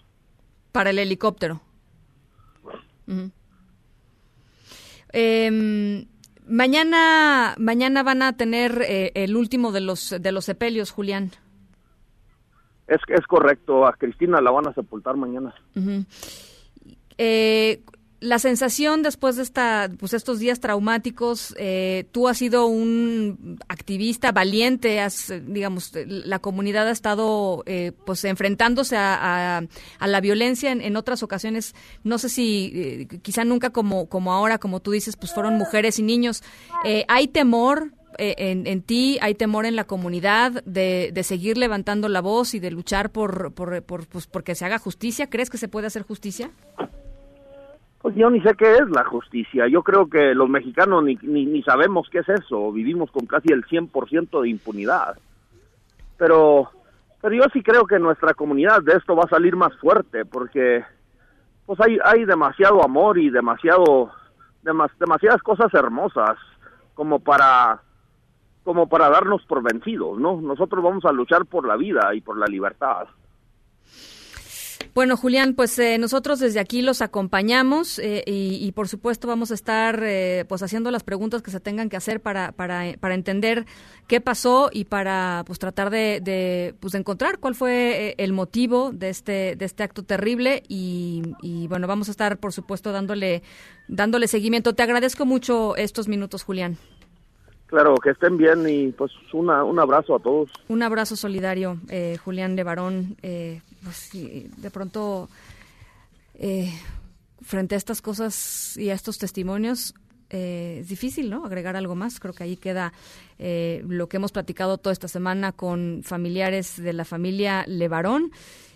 Para 0.74 0.90
el 0.90 1.00
helicóptero. 1.00 1.62
Em, 5.14 6.06
mañana, 6.46 7.56
mañana 7.58 8.04
van 8.04 8.22
a 8.22 8.36
tener 8.36 8.82
eh, 8.82 9.12
el 9.16 9.38
último 9.38 9.72
de 9.72 9.82
los, 9.82 10.16
de 10.20 10.32
los 10.34 10.46
sepelios, 10.46 10.92
Julián. 10.92 11.32
Es, 12.88 13.00
es 13.08 13.26
correcto, 13.26 13.88
a 13.88 13.94
Cristina 13.94 14.42
la 14.42 14.52
van 14.52 14.68
a 14.68 14.74
sepultar 14.74 15.16
mañana. 15.16 15.54
Eh, 17.18 17.82
la 18.22 18.38
sensación 18.40 19.02
después 19.02 19.38
de 19.38 19.44
esta, 19.44 19.90
pues 19.98 20.14
estos 20.14 20.40
días 20.40 20.60
traumáticos, 20.60 21.56
eh, 21.58 22.06
tú 22.12 22.28
has 22.28 22.38
sido 22.38 22.66
un 22.66 23.60
activista 23.68 24.32
valiente, 24.32 25.00
has, 25.00 25.34
digamos, 25.48 25.92
la 26.06 26.40
comunidad 26.40 26.88
ha 26.88 26.92
estado, 26.92 27.64
eh, 27.66 27.94
pues, 28.06 28.26
enfrentándose 28.26 28.98
a, 28.98 29.62
la 30.00 30.22
violencia 30.22 30.72
en, 30.72 30.82
en 30.82 30.98
otras 30.98 31.24
ocasiones. 31.24 31.76
No 32.04 32.18
sé 32.18 32.30
si, 32.30 32.72
eh, 32.74 33.20
quizá 33.22 33.46
nunca 33.46 33.70
como, 33.70 34.08
como 34.08 34.34
ahora, 34.34 34.58
como 34.58 34.82
tú 34.82 34.92
dices, 34.92 35.16
pues 35.16 35.34
fueron 35.34 35.58
mujeres 35.58 36.00
y 36.00 36.04
niños. 36.04 36.44
Eh, 36.84 37.06
¿Hay 37.08 37.28
temor 37.28 37.94
eh, 38.18 38.36
en, 38.38 38.68
en 38.68 38.82
ti, 38.82 39.18
hay 39.22 39.34
temor 39.36 39.66
en 39.66 39.78
la 39.78 39.86
comunidad 39.86 40.64
de, 40.66 41.12
de 41.14 41.24
seguir 41.24 41.58
levantando 41.58 42.10
la 42.10 42.20
voz 42.20 42.54
y 42.54 42.60
de 42.60 42.72
luchar 42.72 43.12
por, 43.12 43.54
por, 43.54 43.82
por, 43.84 44.08
pues, 44.08 44.28
porque 44.28 44.56
se 44.56 44.66
haga 44.66 44.78
justicia? 44.78 45.30
¿Crees 45.30 45.50
que 45.50 45.58
se 45.58 45.70
puede 45.70 45.88
hacer 45.88 46.02
justicia? 46.02 46.52
Pues 48.02 48.16
yo 48.16 48.30
ni 48.30 48.40
sé 48.42 48.54
qué 48.56 48.74
es 48.76 48.90
la 48.90 49.04
justicia. 49.04 49.68
Yo 49.68 49.84
creo 49.84 50.10
que 50.10 50.34
los 50.34 50.50
mexicanos 50.50 51.04
ni, 51.04 51.16
ni, 51.22 51.62
sabemos 51.64 52.08
qué 52.10 52.20
es 52.20 52.30
eso. 52.30 52.72
Vivimos 52.72 53.12
con 53.12 53.26
casi 53.26 53.52
el 53.52 53.66
100% 53.66 54.42
de 54.42 54.50
impunidad. 54.50 55.18
Pero, 56.18 56.70
pero 57.22 57.36
yo 57.36 57.44
sí 57.52 57.62
creo 57.62 57.86
que 57.86 58.00
nuestra 58.00 58.34
comunidad 58.34 58.82
de 58.82 58.94
esto 58.94 59.16
va 59.16 59.24
a 59.26 59.30
salir 59.30 59.56
más 59.56 59.76
fuerte 59.80 60.26
porque 60.26 60.84
pues 61.66 61.80
hay, 61.82 61.98
hay 62.04 62.26
demasiado 62.26 62.84
amor 62.84 63.18
y 63.18 63.30
demasiado, 63.30 64.12
demas- 64.64 64.98
demasiadas 64.98 65.42
cosas 65.42 65.74
hermosas 65.74 66.38
como 66.94 67.20
para 67.20 67.82
como 68.64 68.88
para 68.88 69.10
darnos 69.10 69.44
por 69.46 69.64
vencidos, 69.64 70.20
¿no? 70.20 70.40
Nosotros 70.42 70.84
vamos 70.84 71.04
a 71.06 71.12
luchar 71.12 71.46
por 71.46 71.66
la 71.68 71.76
vida 71.76 72.14
y 72.14 72.22
por 72.22 72.38
la 72.38 72.46
libertad. 72.46 73.08
Bueno, 74.96 75.16
Julián, 75.16 75.54
pues 75.54 75.78
eh, 75.80 75.98
nosotros 75.98 76.40
desde 76.40 76.60
aquí 76.60 76.82
los 76.82 77.02
acompañamos 77.02 78.00
eh, 78.00 78.24
y, 78.26 78.58
y, 78.62 78.72
por 78.72 78.88
supuesto 78.88 79.28
vamos 79.28 79.52
a 79.52 79.54
estar 79.54 80.02
eh, 80.04 80.46
pues 80.50 80.64
haciendo 80.64 80.90
las 80.92 81.04
preguntas 81.04 81.42
que 81.42 81.52
se 81.52 81.60
tengan 81.60 81.90
que 81.90 81.98
hacer 81.98 82.22
para, 82.22 82.52
para, 82.52 82.84
para 83.00 83.14
entender 83.14 83.66
qué 84.08 84.20
pasó 84.20 84.70
y 84.74 84.86
para 84.86 85.44
pues 85.46 85.60
tratar 85.60 85.90
de, 85.90 86.20
de, 86.22 86.74
pues, 86.80 86.94
de 86.94 87.00
encontrar 87.00 87.40
cuál 87.40 87.56
fue 87.56 88.10
eh, 88.10 88.16
el 88.18 88.34
motivo 88.34 88.92
de 88.92 89.10
este 89.10 89.56
de 89.56 89.66
este 89.66 89.84
acto 89.84 90.04
terrible 90.04 90.64
y, 90.68 91.22
y 91.42 91.68
bueno 91.68 91.88
vamos 91.88 92.08
a 92.08 92.12
estar 92.12 92.38
por 92.38 92.52
supuesto 92.52 92.92
dándole 92.92 93.44
dándole 93.88 94.28
seguimiento. 94.28 94.74
Te 94.74 94.84
agradezco 94.84 95.26
mucho 95.26 95.76
estos 95.76 96.08
minutos, 96.08 96.44
Julián. 96.44 96.78
Claro, 97.70 97.96
que 97.98 98.10
estén 98.10 98.36
bien 98.38 98.68
y 98.68 98.92
pues 98.92 99.12
una, 99.32 99.64
un 99.64 99.80
abrazo 99.80 100.16
a 100.16 100.20
todos. 100.20 100.50
Un 100.70 100.82
abrazo 100.82 101.16
solidario, 101.16 101.78
eh, 101.90 102.18
Julián 102.24 102.56
Levarón. 102.56 103.16
Eh, 103.22 103.62
pues, 103.84 104.10
de 104.12 104.72
pronto, 104.72 105.30
eh, 106.36 106.74
frente 107.42 107.76
a 107.76 107.78
estas 107.78 108.02
cosas 108.02 108.76
y 108.78 108.90
a 108.90 108.94
estos 108.94 109.18
testimonios, 109.18 109.94
eh, 110.30 110.80
es 110.82 110.90
difícil, 110.90 111.30
¿no? 111.30 111.46
Agregar 111.46 111.76
algo 111.76 111.96
más. 111.96 112.20
Creo 112.20 112.34
que 112.34 112.44
ahí 112.44 112.56
queda 112.56 112.94
eh, 113.40 113.84
lo 113.88 114.08
que 114.08 114.18
hemos 114.18 114.32
platicado 114.32 114.78
toda 114.78 114.94
esta 114.94 115.08
semana 115.08 115.52
con 115.52 116.02
familiares 116.04 116.78
de 116.78 116.94
la 116.94 117.06
familia 117.06 117.64
Levarón. 117.68 118.32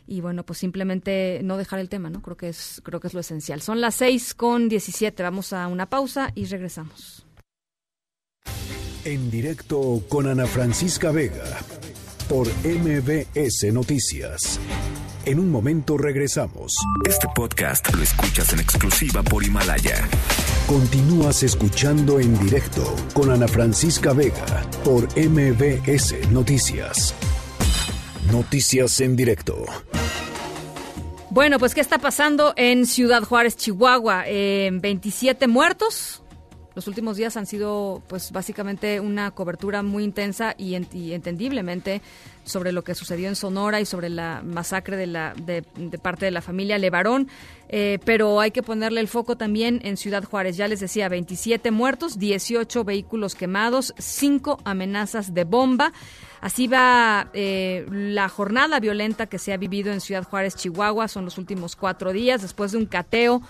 Y 0.06 0.22
bueno, 0.22 0.44
pues 0.44 0.60
simplemente 0.60 1.40
no 1.44 1.58
dejar 1.58 1.80
el 1.80 1.90
tema, 1.90 2.10
¿no? 2.10 2.22
Creo 2.22 2.36
que 2.36 2.50
es, 2.50 2.82
creo 2.84 3.00
que 3.00 3.08
es 3.08 3.14
lo 3.14 3.22
esencial. 3.22 3.62
Son 3.62 3.80
las 3.80 3.96
seis 3.96 4.34
con 4.34 4.68
diecisiete. 4.68 5.24
Vamos 5.24 5.54
a 5.54 5.68
una 5.68 5.86
pausa 5.90 6.32
y 6.36 6.46
regresamos. 6.46 7.26
En 9.06 9.30
directo 9.30 10.02
con 10.10 10.28
Ana 10.28 10.46
Francisca 10.46 11.12
Vega 11.12 11.44
por 12.28 12.48
MBS 12.64 13.72
Noticias. 13.72 14.60
En 15.26 15.40
un 15.40 15.52
momento 15.52 15.98
regresamos. 15.98 16.74
Este 17.08 17.28
podcast 17.34 17.94
lo 17.94 18.04
escuchas 18.04 18.54
en 18.54 18.60
exclusiva 18.60 19.24
por 19.24 19.44
Himalaya. 19.44 20.08
Continúas 20.68 21.44
escuchando 21.44 22.20
en 22.20 22.38
directo 22.40 22.96
con 23.14 23.32
Ana 23.32 23.48
Francisca 23.48 24.14
Vega 24.14 24.66
por 24.84 25.08
MBS 25.18 26.30
Noticias. 26.32 27.14
Noticias 28.32 29.00
en 29.02 29.16
directo. 29.16 29.66
Bueno, 31.30 31.58
pues 31.60 31.74
¿qué 31.74 31.82
está 31.82 31.98
pasando 31.98 32.54
en 32.58 32.86
Ciudad 32.86 33.24
Juárez, 33.24 33.58
Chihuahua? 33.58 34.24
Eh, 34.28 34.70
27 34.72 35.48
muertos. 35.48 36.23
Los 36.76 36.88
últimos 36.88 37.18
días 37.18 37.38
han 37.38 37.46
sido, 37.46 38.02
pues, 38.08 38.32
básicamente 38.32 39.00
una 39.00 39.32
cobertura 39.32 39.84
muy 39.84 40.04
intensa 40.04 40.56
y, 40.58 40.76
en- 40.76 40.88
y 40.92 41.14
entendiblemente 41.14 42.02
sobre 42.44 42.72
lo 42.72 42.84
que 42.84 42.96
sucedió 42.96 43.28
en 43.30 43.36
Sonora 43.36 43.80
y 43.80 43.86
sobre 43.86 44.10
la 44.10 44.42
masacre 44.44 44.98
de, 44.98 45.08
la, 45.08 45.34
de, 45.36 45.64
de 45.76 45.98
parte 46.00 46.26
de 46.26 46.32
la 46.32 46.42
familia 46.42 46.78
Levarón. 46.78 47.28
Eh, 47.70 48.00
pero 48.06 48.40
hay 48.40 48.52
que 48.52 48.62
ponerle 48.64 49.00
el 49.02 49.08
foco 49.08 49.38
también 49.38 49.80
en 49.84 49.98
Ciudad 49.98 50.24
Juárez. 50.24 50.58
Ya 50.58 50.68
les 50.68 50.80
decía, 50.80 51.10
27 51.10 51.72
muertos, 51.72 52.20
18 52.20 52.84
vehículos 52.84 53.36
quemados, 53.36 53.94
5 53.98 54.60
amenazas 54.66 55.34
de 55.34 55.44
bomba. 55.44 55.94
Así 56.42 56.68
va 56.68 57.30
eh, 57.34 57.86
la 57.90 58.28
jornada 58.30 58.80
violenta 58.82 59.28
que 59.28 59.40
se 59.40 59.54
ha 59.54 59.58
vivido 59.58 59.94
en 59.94 60.02
Ciudad 60.02 60.24
Juárez, 60.24 60.56
Chihuahua. 60.56 61.08
Son 61.08 61.24
los 61.24 61.38
últimos 61.38 61.76
cuatro 61.78 62.12
días 62.12 62.42
después 62.42 62.74
de 62.74 62.80
un 62.80 62.86
cateo. 62.86 63.42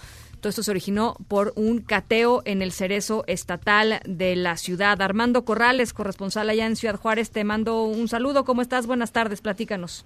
Todo 0.43 0.49
esto 0.49 0.63
se 0.63 0.71
originó 0.71 1.15
por 1.29 1.53
un 1.55 1.79
cateo 1.79 2.41
en 2.43 2.61
el 2.61 2.73
cerezo 2.73 3.23
estatal 3.27 4.01
de 4.05 4.35
la 4.35 4.57
ciudad. 4.57 5.01
Armando 5.01 5.45
Corrales, 5.45 5.93
corresponsal 5.93 6.49
allá 6.49 6.65
en 6.65 6.75
Ciudad 6.75 6.99
Juárez, 6.99 7.31
te 7.31 7.45
mando 7.45 7.85
un 7.85 8.09
saludo. 8.09 8.43
¿Cómo 8.43 8.61
estás? 8.61 8.85
Buenas 8.85 9.13
tardes, 9.13 9.39
platícanos. 9.39 10.05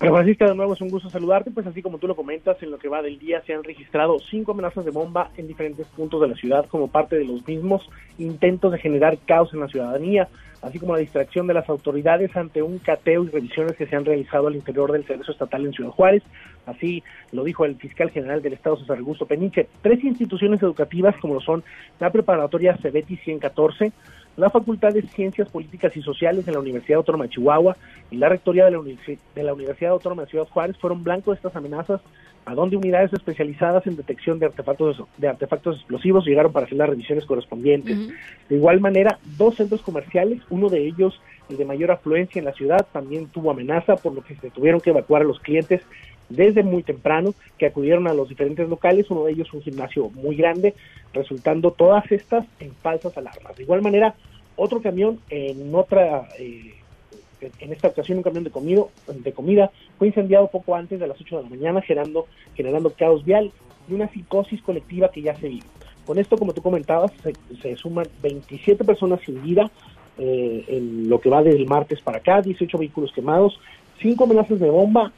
Pero 0.00 0.14
Francisca, 0.14 0.46
de 0.46 0.54
nuevo 0.54 0.72
es 0.72 0.80
un 0.80 0.88
gusto 0.88 1.10
saludarte, 1.10 1.50
pues 1.50 1.66
así 1.66 1.82
como 1.82 1.98
tú 1.98 2.06
lo 2.06 2.16
comentas, 2.16 2.56
en 2.62 2.70
lo 2.70 2.78
que 2.78 2.88
va 2.88 3.02
del 3.02 3.18
día 3.18 3.42
se 3.44 3.52
han 3.52 3.64
registrado 3.64 4.18
cinco 4.30 4.52
amenazas 4.52 4.86
de 4.86 4.92
bomba 4.92 5.30
en 5.36 5.46
diferentes 5.46 5.86
puntos 5.88 6.22
de 6.22 6.28
la 6.28 6.34
ciudad 6.34 6.64
como 6.64 6.88
parte 6.88 7.18
de 7.18 7.26
los 7.26 7.46
mismos 7.46 7.86
intentos 8.16 8.72
de 8.72 8.78
generar 8.78 9.18
caos 9.26 9.52
en 9.52 9.60
la 9.60 9.68
ciudadanía, 9.68 10.28
así 10.62 10.78
como 10.78 10.94
la 10.94 11.00
distracción 11.00 11.46
de 11.46 11.54
las 11.54 11.68
autoridades 11.68 12.34
ante 12.36 12.62
un 12.62 12.78
cateo 12.78 13.24
y 13.24 13.28
revisiones 13.28 13.76
que 13.76 13.86
se 13.86 13.96
han 13.96 14.04
realizado 14.04 14.48
al 14.48 14.56
interior 14.56 14.92
del 14.92 15.06
Servicio 15.06 15.32
Estatal 15.32 15.64
en 15.64 15.72
Ciudad 15.72 15.90
Juárez. 15.90 16.22
Así 16.66 17.02
lo 17.32 17.44
dijo 17.44 17.64
el 17.64 17.76
fiscal 17.76 18.10
general 18.10 18.42
del 18.42 18.52
Estado, 18.54 18.76
César 18.76 18.98
Augusto 18.98 19.26
Peniche. 19.26 19.68
Tres 19.82 20.02
instituciones 20.04 20.62
educativas 20.62 21.16
como 21.20 21.34
lo 21.34 21.40
son 21.40 21.64
la 21.98 22.10
preparatoria 22.10 22.76
Cebeti 22.76 23.16
114, 23.16 23.92
la 24.36 24.50
Facultad 24.50 24.92
de 24.92 25.02
Ciencias 25.02 25.48
Políticas 25.48 25.96
y 25.96 26.02
Sociales 26.02 26.46
de 26.46 26.52
la 26.52 26.60
Universidad 26.60 26.98
Autónoma 26.98 27.24
de 27.24 27.30
Chihuahua 27.30 27.76
y 28.10 28.16
la 28.16 28.28
Rectoría 28.28 28.66
de 28.66 28.70
la, 28.70 28.80
de 28.80 29.42
la 29.42 29.54
Universidad 29.54 29.92
Autónoma 29.92 30.22
de 30.22 30.30
Ciudad 30.30 30.46
Juárez 30.48 30.76
fueron 30.78 31.02
blanco 31.02 31.30
de 31.30 31.36
estas 31.36 31.56
amenazas, 31.56 32.00
a 32.44 32.54
donde 32.54 32.76
unidades 32.76 33.12
especializadas 33.12 33.86
en 33.86 33.96
detección 33.96 34.38
de 34.38 34.46
artefactos, 34.46 35.02
de 35.16 35.28
artefactos 35.28 35.76
explosivos 35.76 36.26
llegaron 36.26 36.52
para 36.52 36.66
hacer 36.66 36.78
las 36.78 36.88
revisiones 36.88 37.26
correspondientes. 37.26 37.98
De 38.48 38.56
igual 38.56 38.80
manera, 38.80 39.18
dos 39.36 39.56
centros 39.56 39.82
comerciales, 39.82 40.40
uno 40.50 40.68
de 40.68 40.86
ellos 40.86 41.20
el 41.48 41.56
de 41.56 41.64
mayor 41.64 41.90
afluencia 41.90 42.38
en 42.38 42.44
la 42.44 42.52
ciudad, 42.52 42.86
también 42.92 43.26
tuvo 43.28 43.50
amenaza, 43.50 43.96
por 43.96 44.12
lo 44.12 44.22
que 44.22 44.36
se 44.36 44.50
tuvieron 44.50 44.80
que 44.80 44.90
evacuar 44.90 45.22
a 45.22 45.24
los 45.24 45.40
clientes 45.40 45.82
desde 46.28 46.62
muy 46.62 46.82
temprano, 46.82 47.34
que 47.56 47.66
acudieron 47.66 48.06
a 48.06 48.12
los 48.12 48.28
diferentes 48.28 48.68
locales, 48.68 49.10
uno 49.10 49.24
de 49.24 49.32
ellos 49.32 49.52
un 49.54 49.62
gimnasio 49.62 50.10
muy 50.10 50.36
grande, 50.36 50.74
resultando 51.14 51.70
todas 51.70 52.10
estas 52.12 52.44
en 52.60 52.72
falsas 52.74 53.16
alarmas. 53.16 53.56
De 53.56 53.62
igual 53.62 53.80
manera, 53.80 54.14
otro 54.56 54.82
camión 54.82 55.20
en 55.30 55.74
otra, 55.74 56.28
eh, 56.38 56.74
en- 57.40 57.72
esta 57.72 57.88
ocasión 57.88 58.18
un 58.18 58.24
camión 58.24 58.44
de, 58.44 58.50
comido, 58.50 58.90
de 59.06 59.32
comida, 59.32 59.70
fue 59.98 60.08
incendiado 60.08 60.48
poco 60.48 60.74
antes 60.74 60.98
de 61.00 61.06
las 61.06 61.20
8 61.20 61.36
de 61.38 61.42
la 61.44 61.48
mañana, 61.48 61.80
generando, 61.82 62.26
generando 62.54 62.90
caos 62.90 63.24
vial 63.24 63.52
y 63.88 63.94
una 63.94 64.08
psicosis 64.08 64.60
colectiva 64.62 65.10
que 65.10 65.22
ya 65.22 65.34
se 65.36 65.48
vive. 65.48 65.66
Con 66.06 66.18
esto, 66.18 66.36
como 66.38 66.52
tú 66.54 66.62
comentabas, 66.62 67.12
se, 67.22 67.32
se 67.60 67.76
suman 67.76 68.06
27 68.22 68.82
personas 68.84 69.20
sin 69.24 69.42
vida 69.42 69.70
eh, 70.18 70.64
en 70.68 71.08
lo 71.08 71.20
que 71.20 71.28
va 71.30 71.42
del 71.42 71.66
martes 71.66 72.00
para 72.00 72.18
acá, 72.18 72.40
18 72.42 72.78
vehículos 72.78 73.12
quemados, 73.12 73.60
5 74.00 74.24
amenazas 74.24 74.58
de 74.58 74.70
bomba 74.70 75.12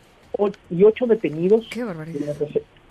y 0.70 0.84
8 0.84 1.06
detenidos 1.06 1.66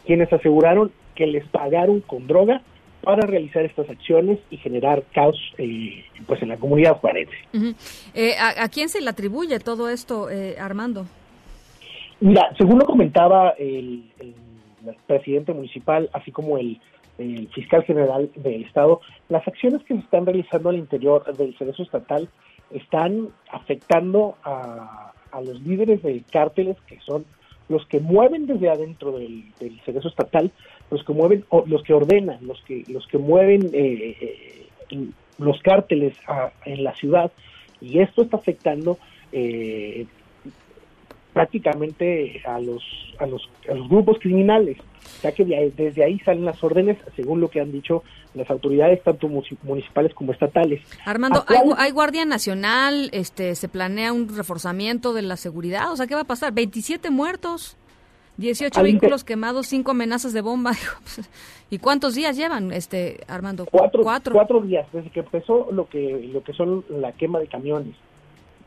quienes 0.06 0.32
aseguraron 0.34 0.92
que 1.16 1.28
les 1.28 1.46
pagaron 1.48 2.00
con 2.02 2.26
droga 2.28 2.62
para 3.10 3.26
realizar 3.26 3.66
estas 3.66 3.90
acciones 3.90 4.38
y 4.52 4.58
generar 4.58 5.04
caos 5.14 5.36
eh, 5.58 6.06
pues 6.28 6.40
en 6.44 6.50
la 6.50 6.58
comunidad 6.58 6.98
juarense. 6.98 7.34
Eh, 8.14 8.36
¿a, 8.38 8.66
a 8.66 8.70
quién 8.70 8.88
se 8.88 9.02
le 9.02 9.10
atribuye 9.10 9.60
todo 9.60 9.90
esto, 9.90 10.30
eh, 10.30 10.58
Armando? 10.60 11.06
Mira, 12.20 12.54
según 12.56 12.78
lo 12.78 12.86
comentaba 12.86 13.56
el, 13.58 14.12
el 14.20 14.36
presidente 15.08 15.54
municipal, 15.54 16.08
así 16.14 16.32
como 16.32 16.60
el, 16.60 16.80
el 17.18 17.48
fiscal 17.48 17.84
general 17.84 18.30
del 18.36 18.64
estado, 18.66 19.02
las 19.28 19.48
acciones 19.48 19.84
que 19.86 19.96
se 19.96 20.02
están 20.02 20.28
realizando 20.28 20.70
al 20.70 20.78
interior 20.78 21.36
del 21.36 21.58
Cerezo 21.58 21.82
estatal 21.82 22.30
están 22.70 23.30
afectando 23.52 24.36
a, 24.44 25.14
a 25.32 25.42
los 25.42 25.60
líderes 25.62 26.04
de 26.04 26.22
cárteles 26.32 26.78
que 26.88 27.00
son 27.00 27.26
los 27.70 27.86
que 27.88 28.00
mueven 28.00 28.46
desde 28.46 28.70
adentro 28.70 29.14
del, 29.14 29.46
del 29.60 29.80
Cerezo 29.82 30.10
estatal, 30.10 30.52
los 30.92 31.04
que 31.04 31.14
mueven, 31.14 31.46
o 31.50 31.64
los 31.68 31.84
que 31.84 31.94
ordenan, 31.94 32.40
los 32.46 32.62
que 32.64 32.84
los 32.88 33.06
que 33.08 33.18
mueven 33.18 33.70
eh, 33.74 34.16
eh, 34.92 35.08
los 35.38 35.62
cárteles 35.62 36.16
a- 36.28 36.52
en 36.66 36.84
la 36.84 36.94
ciudad 36.96 37.32
y 37.82 38.00
esto 38.00 38.24
está 38.24 38.38
afectando 38.38 38.98
eh, 39.32 40.06
prácticamente 41.34 42.42
a 42.46 42.60
los, 42.60 42.84
a 43.20 43.26
los 43.28 43.48
a 43.70 43.74
los 43.76 43.88
grupos 43.88 44.18
criminales, 44.20 44.78
ya 45.22 45.32
que 45.32 45.46
desde 45.46 46.04
ahí 46.04 46.20
salen 46.20 46.44
las 46.44 46.62
órdenes, 46.64 46.98
según 47.16 47.40
lo 47.40 47.50
que 47.50 47.62
han 47.62 47.72
dicho 47.72 48.04
las 48.34 48.50
autoridades 48.50 49.02
tanto 49.04 49.28
munici- 49.28 49.58
municipales 49.64 50.14
como 50.14 50.32
estatales. 50.34 50.82
Armando, 51.06 51.40
¿A 51.48 51.54
¿hay, 51.54 51.60
hay 51.78 51.92
Guardia 51.92 52.26
Nacional? 52.26 53.10
Este, 53.14 53.56
¿Se 53.56 53.70
planea 53.70 54.12
un 54.12 54.36
reforzamiento 54.36 55.14
de 55.14 55.22
la 55.22 55.38
seguridad? 55.38 55.92
O 55.92 55.96
sea, 55.96 56.08
¿qué 56.08 56.16
va 56.16 56.22
a 56.22 56.26
pasar? 56.28 56.52
27 56.52 57.10
muertos, 57.12 57.78
18 58.40 58.80
Al 58.80 58.84
vehículos 58.86 59.24
quemados, 59.24 59.68
5 59.68 59.92
amenazas 59.92 60.34
de 60.34 60.42
bomba. 60.42 60.72
¿Y 61.70 61.78
cuántos 61.80 62.16
días 62.16 62.36
llevan, 62.38 62.72
este 62.72 63.20
Armando? 63.28 63.66
cuatro, 63.70 64.02
cuatro 64.34 64.62
días 64.62 64.88
desde 64.94 65.10
que 65.10 65.20
empezó 65.20 65.68
lo 65.72 65.88
que 65.88 66.30
lo 66.34 66.42
que 66.44 66.54
son 66.54 66.84
la 66.90 67.12
quema 67.12 67.40
de 67.40 67.48
camiones. 67.48 67.96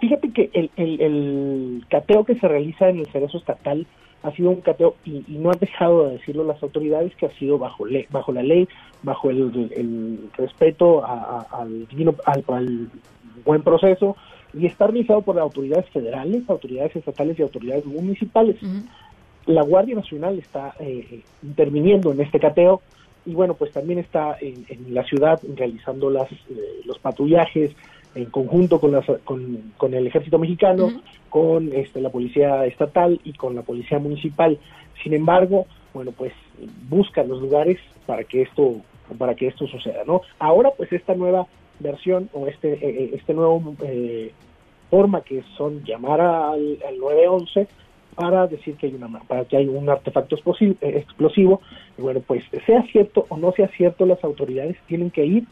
Fíjate 0.00 0.32
que 0.32 0.50
el, 0.52 0.70
el, 0.76 1.00
el 1.00 1.84
cateo 1.88 2.24
que 2.24 2.34
se 2.38 2.46
realiza 2.48 2.88
en 2.88 2.98
el 2.98 3.06
cerezo 3.06 3.38
estatal 3.38 3.86
ha 4.22 4.30
sido 4.32 4.50
un 4.50 4.60
cateo 4.60 4.94
y, 5.04 5.24
y 5.26 5.38
no 5.38 5.50
han 5.50 5.58
dejado 5.58 6.06
de 6.06 6.12
decirlo 6.18 6.44
las 6.44 6.62
autoridades 6.62 7.14
que 7.16 7.26
ha 7.26 7.38
sido 7.38 7.58
bajo 7.58 7.86
ley, 7.86 8.06
bajo 8.10 8.30
la 8.32 8.42
ley, 8.42 8.68
bajo 9.02 9.30
el, 9.30 9.70
el 9.76 10.28
respeto 10.36 11.04
a- 11.04 11.46
a- 11.50 11.62
al, 11.62 11.88
divino- 11.88 12.14
al, 12.26 12.44
al 12.48 12.88
buen 13.44 13.62
proceso 13.62 14.16
y 14.54 14.66
está 14.66 14.86
realizado 14.86 15.22
por 15.22 15.38
autoridades 15.40 15.88
federales, 15.90 16.42
autoridades 16.48 16.94
estatales 16.94 17.38
y 17.38 17.42
autoridades 17.42 17.84
municipales 17.86 18.56
la 19.46 19.62
Guardia 19.62 19.94
Nacional 19.94 20.38
está 20.38 20.74
eh, 20.78 21.22
interviniendo 21.42 22.12
en 22.12 22.20
este 22.20 22.38
cateo 22.38 22.80
y 23.24 23.34
bueno, 23.34 23.54
pues 23.54 23.72
también 23.72 23.98
está 23.98 24.36
en, 24.40 24.64
en 24.68 24.94
la 24.94 25.04
ciudad 25.04 25.40
realizando 25.56 26.10
las, 26.10 26.30
eh, 26.32 26.80
los 26.84 26.98
patrullajes 26.98 27.72
en 28.14 28.26
conjunto 28.26 28.80
con, 28.80 28.92
las, 28.92 29.04
con, 29.24 29.72
con 29.76 29.94
el 29.94 30.06
ejército 30.06 30.38
mexicano, 30.38 30.90
con 31.28 31.72
este, 31.72 32.00
la 32.00 32.10
policía 32.10 32.66
estatal 32.66 33.20
y 33.24 33.32
con 33.32 33.54
la 33.54 33.62
policía 33.62 33.98
municipal. 33.98 34.58
Sin 35.02 35.14
embargo, 35.14 35.66
bueno, 35.94 36.12
pues 36.12 36.32
buscan 36.88 37.28
los 37.28 37.40
lugares 37.40 37.78
para 38.06 38.24
que 38.24 38.42
esto 38.42 38.76
para 39.18 39.34
que 39.34 39.48
esto 39.48 39.66
suceda, 39.66 40.04
¿no? 40.06 40.22
Ahora, 40.38 40.70
pues 40.76 40.90
esta 40.92 41.14
nueva 41.14 41.46
versión 41.80 42.30
o 42.32 42.46
este 42.46 42.72
eh, 42.72 43.10
este 43.14 43.34
nuevo 43.34 43.74
eh, 43.82 44.32
forma 44.90 45.22
que 45.22 45.42
son 45.56 45.82
llamar 45.84 46.20
al, 46.20 46.78
al 46.86 46.98
911 46.98 47.66
para 48.14 48.46
decir 48.46 48.76
que 48.76 48.86
hay 48.86 48.94
una 48.94 49.08
para 49.20 49.44
que 49.44 49.56
hay 49.56 49.66
un 49.68 49.88
artefacto 49.88 50.34
explosivo, 50.36 51.60
eh, 51.62 51.94
y 51.98 52.02
bueno 52.02 52.20
pues 52.20 52.44
sea 52.66 52.82
cierto 52.92 53.26
o 53.28 53.36
no 53.36 53.52
sea 53.52 53.68
cierto 53.68 54.04
las 54.06 54.22
autoridades 54.22 54.76
tienen 54.86 55.10
que 55.10 55.24
ir 55.24 55.44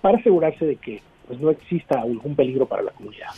para 0.00 0.18
asegurarse 0.18 0.64
de 0.64 0.76
que 0.76 1.02
pues 1.26 1.40
no 1.40 1.50
exista 1.50 2.00
algún 2.00 2.34
peligro 2.36 2.66
para 2.66 2.82
la 2.82 2.92
comunidad 2.92 3.28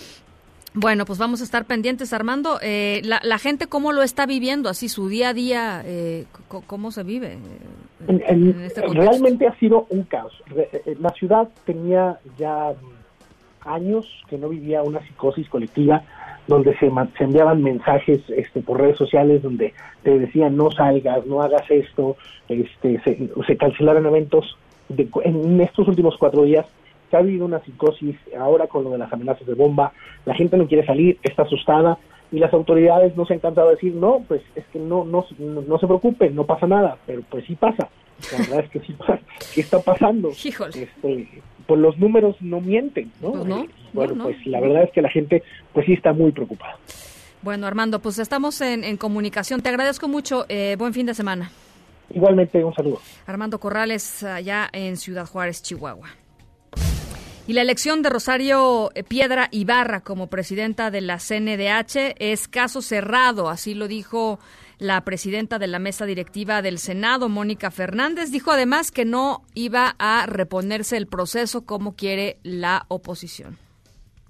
Bueno, 0.75 1.07
pues 1.07 1.19
vamos 1.19 1.41
a 1.41 1.45
estar 1.45 1.65
pendientes, 1.65 2.13
Armando. 2.13 2.59
Eh, 2.63 3.01
la, 3.03 3.21
la 3.25 3.39
gente, 3.39 3.67
¿cómo 3.67 3.91
lo 3.93 4.03
está 4.03 4.27
viviendo? 4.27 4.69
Así, 4.69 4.89
su 4.91 5.09
día 5.09 5.31
a 5.31 5.35
día, 5.35 5.83
eh, 5.87 6.27
¿cómo 6.67 6.91
se 6.93 7.03
vive? 7.03 7.33
eh, 7.33 7.39
En- 8.07 8.23
en- 8.29 8.49
en 8.51 8.61
este 8.61 8.83
realmente 8.83 9.47
ha 9.49 9.59
sido 9.59 9.87
un 9.89 10.03
caos. 10.05 10.35
Eh, 10.55 10.95
La 11.01 11.09
ciudad 11.11 11.49
tenía 11.65 12.19
ya 12.39 12.75
años 13.65 14.07
que 14.29 14.39
no 14.39 14.49
vivía 14.51 14.83
una 14.83 15.01
psicosis 15.07 15.49
colectiva 15.49 16.03
donde 16.49 16.77
se, 16.79 16.91
se 17.17 17.25
enviaban 17.25 17.63
mensajes 17.63 18.21
este, 18.29 18.61
por 18.61 18.81
redes 18.81 18.97
sociales 18.97 19.43
donde 19.43 19.75
te 20.03 20.19
decían 20.19 20.57
no 20.57 20.71
salgas, 20.71 21.25
no 21.27 21.43
hagas 21.43 21.71
esto, 21.71 22.17
este, 22.49 23.01
se, 23.05 23.31
se 23.47 23.57
cancelaron 23.57 24.07
eventos. 24.07 24.57
De, 24.89 25.07
en 25.25 25.61
estos 25.61 25.87
últimos 25.87 26.17
cuatro 26.19 26.45
días 26.45 26.65
se 27.11 27.17
ha 27.17 27.21
habido 27.21 27.45
una 27.45 27.61
psicosis 27.61 28.17
ahora 28.39 28.67
con 28.67 28.85
lo 28.85 28.91
de 28.91 28.99
las 28.99 29.13
amenazas 29.13 29.47
de 29.47 29.55
bomba, 29.55 29.93
la 30.25 30.35
gente 30.35 30.57
no 30.57 30.67
quiere 30.67 30.87
salir, 30.87 31.19
está 31.23 31.43
asustada 31.43 31.99
y 32.31 32.39
las 32.39 32.53
autoridades 32.53 33.17
no 33.17 33.25
se 33.27 33.35
han 33.35 33.41
cansado 33.41 33.69
de 33.69 33.75
decir, 33.75 33.95
no, 33.95 34.25
pues 34.29 34.43
es 34.55 34.65
que 34.67 34.79
no, 34.79 35.05
no, 35.05 35.25
no, 35.39 35.79
se 35.79 35.87
preocupen, 35.87 36.35
no 36.35 36.45
pasa 36.45 36.67
nada, 36.67 36.99
pero 37.07 37.23
pues 37.29 37.45
sí 37.47 37.55
pasa, 37.55 37.89
la 38.33 38.39
verdad 38.39 38.61
es 38.61 38.71
que 38.71 38.81
sí 38.81 38.93
pasa, 38.99 39.21
¿qué 39.55 39.61
está 39.61 39.81
pasando? 39.81 40.33
Este, 40.75 41.29
pues 41.69 41.79
los 41.81 41.99
números 41.99 42.35
no 42.41 42.63
mienten, 42.63 43.13
¿no? 43.21 43.33
Pues 43.33 43.47
eh, 43.47 43.69
bueno, 43.93 44.25
pues 44.25 44.47
la 44.47 44.59
verdad 44.59 44.85
es 44.85 44.91
que 44.91 45.03
la 45.03 45.11
gente 45.11 45.43
pues 45.75 45.85
sí 45.85 45.93
está 45.93 46.15
muy 46.15 46.33
preocupada. 46.33 46.77
Bueno, 47.43 47.67
Armando, 47.67 48.01
pues 48.01 48.19
estamos 48.19 48.63
en, 48.63 48.85
en 48.85 48.97
comunicación. 48.97 49.61
Te 49.61 49.69
agradezco 49.69 50.09
mucho. 50.09 50.47
Eh, 50.49 50.77
buen 50.79 50.95
fin 50.95 51.05
de 51.05 51.13
semana. 51.13 51.51
Igualmente, 52.09 52.65
un 52.65 52.75
saludo. 52.75 53.01
Armando 53.27 53.61
Corrales, 53.61 54.23
allá 54.23 54.71
en 54.73 54.97
Ciudad 54.97 55.27
Juárez, 55.27 55.63
Chihuahua. 55.63 56.09
Y 57.47 57.53
la 57.53 57.61
elección 57.61 58.01
de 58.01 58.09
Rosario 58.09 58.91
Piedra 59.07 59.49
Ibarra 59.51 60.01
como 60.01 60.29
presidenta 60.29 60.91
de 60.91 61.03
la 61.03 61.19
CNDH 61.19 62.15
es 62.19 62.49
caso 62.49 62.81
cerrado, 62.81 63.51
así 63.51 63.75
lo 63.75 63.89
dijo 63.89 64.39
la 64.79 65.05
presidenta 65.05 65.59
de 65.59 65.67
la 65.67 65.79
mesa 65.79 66.07
directiva 66.07 66.63
del 66.63 66.79
Senado, 66.79 67.29
Mónica 67.29 67.71
Fernández. 67.71 68.31
Dijo 68.31 68.53
además 68.53 68.91
que 68.91 69.05
no 69.05 69.43
iba 69.55 69.95
a 69.99 70.27
reponerse 70.27 70.97
el 70.97 71.07
proceso 71.07 71.65
como 71.67 71.95
quiere 71.95 72.39
la 72.43 72.87
oposición 72.89 73.68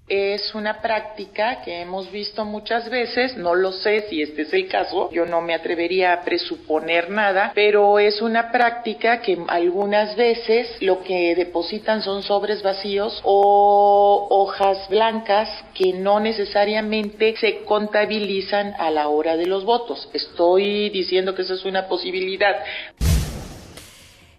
es 0.09 0.55
una 0.55 0.81
práctica 0.81 1.63
que 1.63 1.81
hemos 1.81 2.11
visto 2.11 2.45
muchas 2.45 2.89
veces, 2.89 3.37
no 3.37 3.55
lo 3.55 3.73
sé 3.73 4.07
si 4.09 4.23
este 4.23 4.43
es 4.43 4.53
el 4.53 4.69
caso, 4.69 5.11
yo 5.13 5.27
no 5.27 5.41
me 5.41 5.55
atrevería 5.55 6.13
a 6.13 6.23
presuponer 6.23 7.11
nada, 7.11 7.53
pero 7.55 7.99
es 7.99 8.23
una 8.23 8.51
práctica 8.51 9.21
que 9.21 9.39
algunas 9.49 10.17
veces 10.17 10.69
lo 10.81 11.03
que 11.03 11.35
depositan 11.35 12.03
son 12.03 12.23
sobres 12.23 12.63
vacíos 12.63 13.21
o 13.25 14.27
hojas 14.31 14.89
blancas 14.89 15.49
que 15.75 15.93
no 15.93 16.21
necesariamente 16.21 17.37
se 17.37 17.65
contabilizan 17.65 18.75
a 18.79 18.91
la 18.91 19.09
hora 19.09 19.37
de 19.37 19.47
los 19.47 19.65
votos. 19.65 20.09
Estoy 20.13 20.91
diciendo 20.91 21.35
que 21.35 21.43
esa 21.43 21.55
es 21.55 21.65
una 21.65 21.87
posibilidad. 21.89 22.57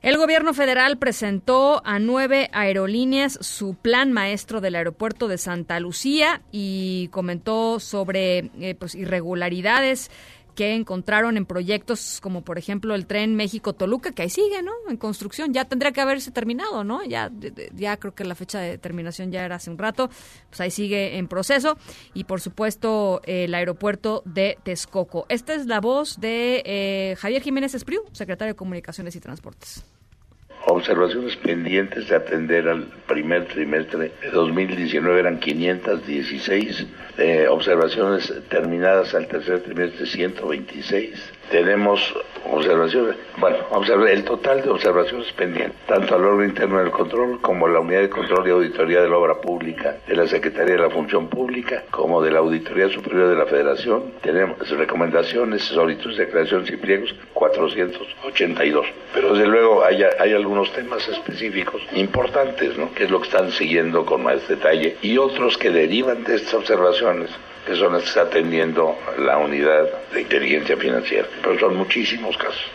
El 0.01 0.15
gobierno 0.15 0.53
federal 0.53 0.97
presentó 0.97 1.81
a 1.83 1.99
nueve 1.99 2.49
aerolíneas 2.53 3.37
su 3.41 3.75
plan 3.75 4.13
maestro 4.13 4.61
del 4.61 4.75
aeropuerto 4.75 5.27
de 5.27 5.37
Santa 5.37 5.77
Lucía 5.81 6.41
y 6.53 7.09
comentó 7.09 7.81
sobre 7.81 8.49
eh, 8.61 8.75
pues, 8.79 8.95
irregularidades 8.95 10.09
que 10.59 10.75
encontraron 10.75 11.37
en 11.37 11.45
proyectos 11.45 12.19
como 12.21 12.41
por 12.41 12.57
ejemplo 12.57 12.93
el 12.93 13.05
tren 13.05 13.33
México-Toluca, 13.37 14.11
que 14.11 14.23
ahí 14.23 14.29
sigue, 14.29 14.61
¿no? 14.61 14.73
En 14.89 14.97
construcción, 14.97 15.53
ya 15.53 15.63
tendría 15.63 15.93
que 15.93 16.01
haberse 16.01 16.31
terminado, 16.31 16.83
¿no? 16.83 17.01
Ya, 17.05 17.31
ya 17.73 17.95
creo 17.95 18.13
que 18.13 18.25
la 18.25 18.35
fecha 18.35 18.59
de 18.59 18.77
terminación 18.77 19.31
ya 19.31 19.45
era 19.45 19.55
hace 19.55 19.71
un 19.71 19.77
rato, 19.77 20.09
pues 20.49 20.59
ahí 20.59 20.69
sigue 20.69 21.17
en 21.17 21.29
proceso. 21.29 21.77
Y 22.13 22.25
por 22.25 22.41
supuesto 22.41 23.21
el 23.23 23.55
aeropuerto 23.55 24.21
de 24.25 24.57
Texcoco. 24.61 25.25
Esta 25.29 25.53
es 25.53 25.65
la 25.65 25.79
voz 25.79 26.19
de 26.19 26.61
eh, 26.65 27.15
Javier 27.19 27.41
Jiménez 27.41 27.73
Espriu, 27.73 28.01
secretario 28.11 28.53
de 28.53 28.57
Comunicaciones 28.57 29.15
y 29.15 29.21
Transportes 29.21 29.85
observaciones 30.69 31.35
pendientes 31.37 32.07
de 32.07 32.15
atender 32.15 32.67
al 32.67 32.85
primer 33.07 33.45
trimestre 33.47 34.11
de 34.21 34.29
2019 34.31 35.19
eran 35.19 35.39
516, 35.39 36.85
eh, 37.17 37.47
observaciones 37.49 38.33
terminadas 38.49 39.13
al 39.13 39.27
tercer 39.27 39.61
trimestre 39.61 40.05
126, 40.05 41.33
tenemos 41.49 42.13
observaciones, 42.51 43.15
bueno, 43.37 43.57
el 44.07 44.23
total 44.23 44.61
de 44.61 44.69
observaciones 44.69 45.31
pendientes, 45.33 45.77
tanto 45.87 46.15
al 46.15 46.25
órgano 46.25 46.45
interno 46.45 46.79
del 46.79 46.91
control 46.91 47.39
como 47.41 47.67
a 47.67 47.69
la 47.69 47.79
unidad 47.79 48.01
de 48.01 48.09
control 48.09 48.47
y 48.47 48.51
auditoría 48.51 49.01
de 49.01 49.09
la 49.09 49.17
obra 49.17 49.35
pública, 49.35 49.97
de 50.07 50.15
la 50.15 50.27
Secretaría 50.27 50.75
de 50.75 50.81
la 50.81 50.89
Función 50.89 51.27
Pública, 51.27 51.83
como 51.91 52.21
de 52.21 52.31
la 52.31 52.39
Auditoría 52.39 52.89
Superior 52.89 53.29
de 53.29 53.35
la 53.35 53.45
Federación, 53.45 54.13
tenemos 54.21 54.69
recomendaciones, 54.69 55.63
solicitudes, 55.63 56.17
declaraciones 56.17 56.69
y 56.69 56.77
pliegos 56.77 57.15
482. 57.33 58.87
Pero 59.13 59.33
desde 59.33 59.47
luego 59.47 59.83
hay, 59.83 60.03
hay 60.19 60.33
algunos 60.33 60.71
temas 60.73 61.07
específicos 61.07 61.81
importantes, 61.93 62.77
¿no? 62.77 62.93
que 62.93 63.03
es 63.03 63.11
lo 63.11 63.19
que 63.19 63.27
están 63.27 63.51
siguiendo 63.51 64.05
con 64.05 64.23
más 64.23 64.47
detalle, 64.47 64.97
y 65.01 65.17
otros 65.17 65.57
que 65.57 65.69
derivan 65.69 66.23
de 66.23 66.35
estas 66.35 66.53
observaciones 66.53 67.29
que 67.65 67.75
son 67.75 67.93
las 67.93 68.03
que 68.03 68.09
está 68.09 68.21
atendiendo 68.21 68.95
la 69.17 69.37
unidad 69.37 69.85
de 70.13 70.21
inteligencia 70.21 70.77
financiera. 70.77 71.27
Pero 71.41 71.59
son 71.59 71.77
muchísimos 71.77 72.37
casos. 72.37 72.71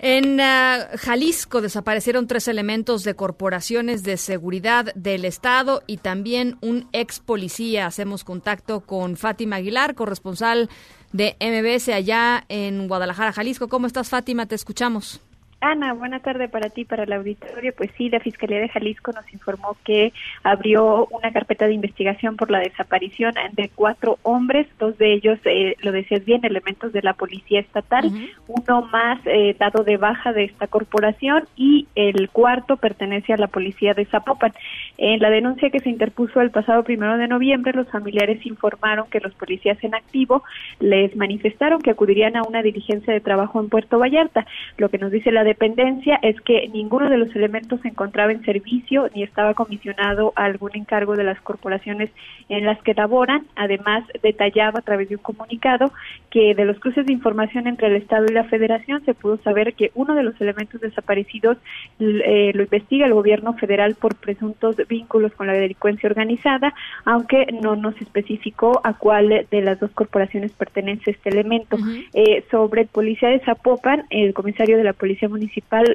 En 0.00 0.40
ah, 0.40 0.90
Jalisco 0.96 1.60
desaparecieron 1.60 2.28
tres 2.28 2.46
elementos 2.46 3.02
de 3.02 3.14
corporaciones 3.14 4.04
de 4.04 4.16
seguridad 4.16 4.94
del 4.94 5.24
Estado 5.24 5.82
y 5.88 5.96
también 5.96 6.56
un 6.60 6.88
ex 6.92 7.18
policía. 7.18 7.86
Hacemos 7.86 8.22
contacto 8.22 8.80
con 8.80 9.16
Fátima 9.16 9.56
Aguilar, 9.56 9.96
corresponsal 9.96 10.70
de 11.12 11.36
MBS 11.40 11.88
allá 11.88 12.44
en 12.48 12.86
Guadalajara, 12.86 13.32
Jalisco. 13.32 13.66
¿Cómo 13.66 13.88
estás, 13.88 14.08
Fátima? 14.08 14.46
Te 14.46 14.54
escuchamos. 14.54 15.20
Ana, 15.60 15.92
buena 15.92 16.20
tarde 16.20 16.48
para 16.48 16.70
ti, 16.70 16.84
para 16.84 17.02
el 17.02 17.12
auditorio. 17.12 17.74
Pues 17.76 17.90
sí, 17.98 18.08
la 18.08 18.20
Fiscalía 18.20 18.60
de 18.60 18.68
Jalisco 18.68 19.10
nos 19.10 19.30
informó 19.32 19.76
que 19.82 20.12
abrió 20.44 21.06
una 21.10 21.32
carpeta 21.32 21.66
de 21.66 21.74
investigación 21.74 22.36
por 22.36 22.48
la 22.48 22.60
desaparición 22.60 23.34
de 23.54 23.68
cuatro 23.74 24.18
hombres, 24.22 24.68
dos 24.78 24.96
de 24.98 25.14
ellos, 25.14 25.38
eh, 25.44 25.74
lo 25.80 25.90
decías 25.90 26.24
bien, 26.24 26.44
elementos 26.44 26.92
de 26.92 27.02
la 27.02 27.14
Policía 27.14 27.58
Estatal, 27.58 28.08
uno 28.46 28.82
más 28.82 29.18
eh, 29.24 29.56
dado 29.58 29.82
de 29.82 29.96
baja 29.96 30.32
de 30.32 30.44
esta 30.44 30.68
corporación 30.68 31.48
y 31.56 31.88
el 31.96 32.30
cuarto 32.30 32.76
pertenece 32.76 33.32
a 33.32 33.36
la 33.36 33.48
Policía 33.48 33.94
de 33.94 34.04
Zapopan. 34.04 34.52
En 34.96 35.20
la 35.20 35.30
denuncia 35.30 35.70
que 35.70 35.80
se 35.80 35.90
interpuso 35.90 36.40
el 36.40 36.52
pasado 36.52 36.84
primero 36.84 37.18
de 37.18 37.26
noviembre, 37.26 37.72
los 37.72 37.88
familiares 37.88 38.46
informaron 38.46 39.10
que 39.10 39.18
los 39.18 39.34
policías 39.34 39.82
en 39.82 39.96
activo 39.96 40.44
les 40.78 41.16
manifestaron 41.16 41.80
que 41.80 41.90
acudirían 41.90 42.36
a 42.36 42.42
una 42.42 42.62
diligencia 42.62 43.12
de 43.12 43.20
trabajo 43.20 43.58
en 43.58 43.68
Puerto 43.68 43.98
Vallarta. 43.98 44.46
Lo 44.76 44.88
que 44.88 44.98
nos 44.98 45.10
dice 45.10 45.32
la 45.32 45.47
dependencia 45.48 46.18
es 46.22 46.40
que 46.42 46.68
ninguno 46.68 47.08
de 47.08 47.18
los 47.18 47.34
elementos 47.34 47.80
se 47.80 47.88
encontraba 47.88 48.32
en 48.32 48.44
servicio 48.44 49.08
ni 49.14 49.22
estaba 49.22 49.54
comisionado 49.54 50.32
a 50.36 50.44
algún 50.44 50.70
encargo 50.74 51.16
de 51.16 51.24
las 51.24 51.40
corporaciones 51.40 52.10
en 52.48 52.64
las 52.64 52.80
que 52.82 52.94
laboran. 52.94 53.46
Además, 53.56 54.04
detallaba 54.22 54.78
a 54.78 54.82
través 54.82 55.08
de 55.08 55.16
un 55.16 55.22
comunicado 55.22 55.90
que 56.30 56.54
de 56.54 56.64
los 56.64 56.78
cruces 56.78 57.06
de 57.06 57.12
información 57.12 57.66
entre 57.66 57.88
el 57.88 57.96
Estado 57.96 58.26
y 58.28 58.34
la 58.34 58.44
Federación 58.44 59.04
se 59.04 59.14
pudo 59.14 59.38
saber 59.38 59.74
que 59.74 59.90
uno 59.94 60.14
de 60.14 60.22
los 60.22 60.40
elementos 60.40 60.80
desaparecidos 60.80 61.56
eh, 61.98 62.52
lo 62.54 62.62
investiga 62.62 63.06
el 63.06 63.14
gobierno 63.14 63.54
federal 63.54 63.94
por 63.94 64.14
presuntos 64.16 64.76
vínculos 64.88 65.32
con 65.32 65.46
la 65.46 65.54
delincuencia 65.54 66.08
organizada, 66.08 66.74
aunque 67.04 67.46
no 67.62 67.74
nos 67.74 68.00
especificó 68.00 68.80
a 68.84 68.94
cuál 68.94 69.46
de 69.50 69.62
las 69.62 69.80
dos 69.80 69.90
corporaciones 69.92 70.52
pertenece 70.52 71.12
este 71.12 71.30
elemento. 71.30 71.78
Eh, 72.12 72.44
sobre 72.50 72.82
el 72.82 72.88
policía 72.88 73.30
de 73.30 73.40
Zapopan, 73.40 74.04
el 74.10 74.34
comisario 74.34 74.76
de 74.76 74.84
la 74.84 74.92
Policía 74.92 75.28
municipal 75.28 75.37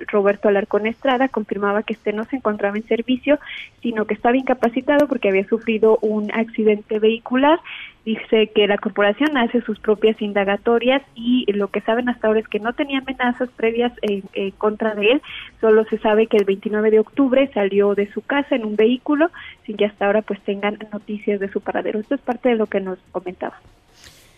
Roberto 0.07 0.47
Alarcón 0.47 0.85
Estrada 0.87 1.27
confirmaba 1.27 1.83
que 1.83 1.93
este 1.93 2.13
no 2.13 2.25
se 2.25 2.37
encontraba 2.37 2.77
en 2.77 2.87
servicio, 2.87 3.39
sino 3.81 4.05
que 4.05 4.13
estaba 4.13 4.37
incapacitado 4.37 5.07
porque 5.07 5.29
había 5.29 5.47
sufrido 5.47 5.97
un 6.01 6.31
accidente 6.33 6.99
vehicular. 6.99 7.59
Dice 8.05 8.47
que 8.53 8.67
la 8.67 8.77
corporación 8.77 9.37
hace 9.37 9.61
sus 9.61 9.79
propias 9.79 10.21
indagatorias 10.21 11.01
y 11.15 11.45
lo 11.53 11.69
que 11.69 11.79
saben 11.81 12.09
hasta 12.09 12.27
ahora 12.27 12.41
es 12.41 12.47
que 12.47 12.59
no 12.59 12.73
tenía 12.73 12.99
amenazas 12.99 13.49
previas 13.55 13.93
en, 14.01 14.23
contra 14.51 14.93
de 14.93 15.13
él. 15.13 15.21
Solo 15.61 15.85
se 15.85 15.97
sabe 15.99 16.27
que 16.27 16.37
el 16.37 16.45
29 16.45 16.91
de 16.91 16.99
octubre 16.99 17.49
salió 17.53 17.95
de 17.95 18.11
su 18.11 18.21
casa 18.21 18.55
en 18.55 18.65
un 18.65 18.75
vehículo 18.75 19.29
sin 19.65 19.77
que 19.77 19.85
hasta 19.85 20.05
ahora 20.05 20.21
pues 20.21 20.41
tengan 20.41 20.77
noticias 20.91 21.39
de 21.39 21.49
su 21.49 21.61
paradero. 21.61 21.99
Esto 21.99 22.15
es 22.15 22.21
parte 22.21 22.49
de 22.49 22.55
lo 22.55 22.67
que 22.67 22.81
nos 22.81 22.99
comentaba. 23.11 23.55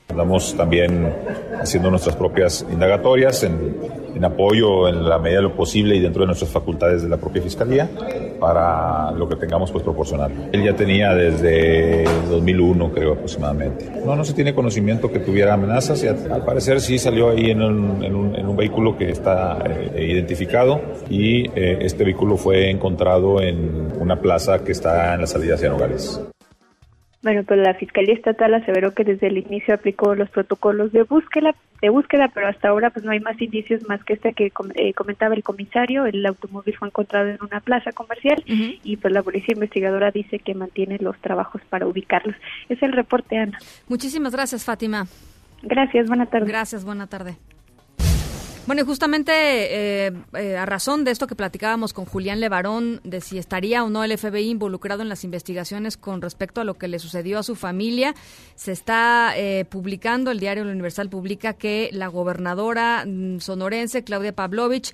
Estamos 0.07 0.56
también 0.56 1.14
haciendo 1.60 1.90
nuestras 1.90 2.15
propias 2.15 2.65
indagatorias 2.72 3.44
en, 3.44 4.23
apoyo 4.23 4.88
en 4.88 5.07
la 5.10 5.19
medida 5.19 5.40
de 5.40 5.44
lo 5.44 5.56
posible 5.56 5.95
y 5.95 5.99
dentro 5.99 6.22
de 6.22 6.27
nuestras 6.27 6.49
facultades 6.49 7.03
de 7.03 7.10
la 7.10 7.18
propia 7.18 7.41
Fiscalía 7.41 7.90
para 8.40 9.11
lo 9.11 9.27
que 9.27 9.36
tengamos 9.36 9.72
pues 9.72 9.84
proporcionar. 9.84 10.32
Él 10.52 10.64
ya 10.64 10.73
tenía 10.73 11.14
desde 11.14 12.06
2001 12.30 12.91
creo 12.94 13.14
aproximadamente. 13.14 13.91
No, 14.06 14.15
no 14.15 14.23
se 14.23 14.34
tiene 14.34 14.56
conocimiento 14.56 15.11
que 15.11 15.19
tuviera 15.19 15.53
amenazas 15.53 16.03
y 16.03 16.07
al 16.07 16.45
parecer 16.45 16.80
sí 16.82 16.98
salió 16.98 17.32
ahí 17.32 17.49
en 17.49 17.61
un, 17.61 18.56
vehículo 18.56 18.98
que 18.98 19.10
está 19.10 19.57
eh, 19.65 20.07
identificado 20.10 20.80
y 21.10 21.49
eh, 21.60 21.80
este 21.82 22.06
vehículo 22.06 22.38
fue 22.38 22.69
encontrado 22.72 23.41
en 23.41 23.91
una 23.99 24.22
plaza 24.22 24.64
que 24.64 24.72
está 24.72 25.14
en 25.14 25.22
la 25.22 25.27
salida 25.27 25.56
hacia 25.56 25.68
Nogales. 25.68 26.22
Bueno, 27.26 27.41
pues 27.43 27.60
la 27.60 27.73
Fiscalía 27.73 28.14
Estatal 28.14 28.53
aseveró 28.53 28.93
que 28.93 29.03
desde 29.03 29.26
el 29.26 29.39
inicio 29.39 29.73
aplicó 29.73 30.14
los 30.14 30.30
protocolos 30.30 30.91
de 30.91 31.02
búsqueda, 31.02 31.56
de 31.81 31.89
búsqueda, 31.89 32.30
pero 32.31 32.47
hasta 32.47 32.69
ahora 32.69 32.91
pues 32.91 33.03
no 33.03 33.11
hay 33.11 33.19
más 33.19 33.41
indicios 33.41 33.81
más 33.89 34.03
que 34.03 34.14
este 34.14 34.34
que 34.34 34.53
eh, 34.76 34.93
comentaba 34.93 35.34
el 35.34 35.41
comisario. 35.41 36.06
El 36.06 36.23
automóvil 36.23 36.77
fue 36.77 36.88
encontrado 36.88 37.30
en 37.30 37.39
una 37.41 37.61
plaza 37.61 37.93
comercial 37.93 38.43
y 38.45 38.97
pues 38.97 39.11
la 39.11 39.23
policía 39.23 39.56
investigadora 39.56 40.11
dice 40.11 40.38
que 40.38 40.53
mantiene 40.53 40.99
los 40.99 41.18
trabajos 41.18 41.64
para 41.68 41.88
ubicarlos. 41.88 42.35
Es 42.69 42.80
el 42.84 42.91
reporte, 42.91 43.39
Ana. 43.39 43.57
Muchísimas 43.88 44.31
gracias, 44.31 44.64
Fátima. 44.64 45.07
Gracias, 45.64 46.07
buena 46.07 46.27
tarde. 46.27 46.45
Gracias, 46.45 46.85
buena 46.85 47.07
tarde. 47.07 47.38
Bueno, 48.67 48.81
y 48.81 48.85
justamente 48.85 49.31
eh, 49.31 50.11
eh, 50.33 50.57
a 50.57 50.65
razón 50.65 51.03
de 51.03 51.11
esto 51.11 51.27
que 51.27 51.35
platicábamos 51.35 51.93
con 51.93 52.05
Julián 52.05 52.39
Levarón, 52.39 52.99
de 53.03 53.21
si 53.21 53.37
estaría 53.37 53.83
o 53.83 53.91
no 53.91 54.03
el 54.03 54.17
FBI 54.17 54.49
involucrado 54.49 55.03
en 55.03 55.09
las 55.09 55.23
investigaciones 55.23 55.97
con 55.97 56.19
respecto 56.19 56.61
a 56.61 56.63
lo 56.63 56.73
que 56.73 56.87
le 56.87 56.97
sucedió 56.97 57.37
a 57.37 57.43
su 57.43 57.55
familia, 57.55 58.15
se 58.55 58.71
está 58.71 59.33
eh, 59.37 59.65
publicando, 59.65 60.31
el 60.31 60.39
diario 60.39 60.63
Universal 60.63 61.09
publica 61.09 61.53
que 61.53 61.91
la 61.93 62.07
gobernadora 62.07 63.05
mm, 63.05 63.39
sonorense, 63.39 64.03
Claudia 64.03 64.33
Pavlovich, 64.33 64.93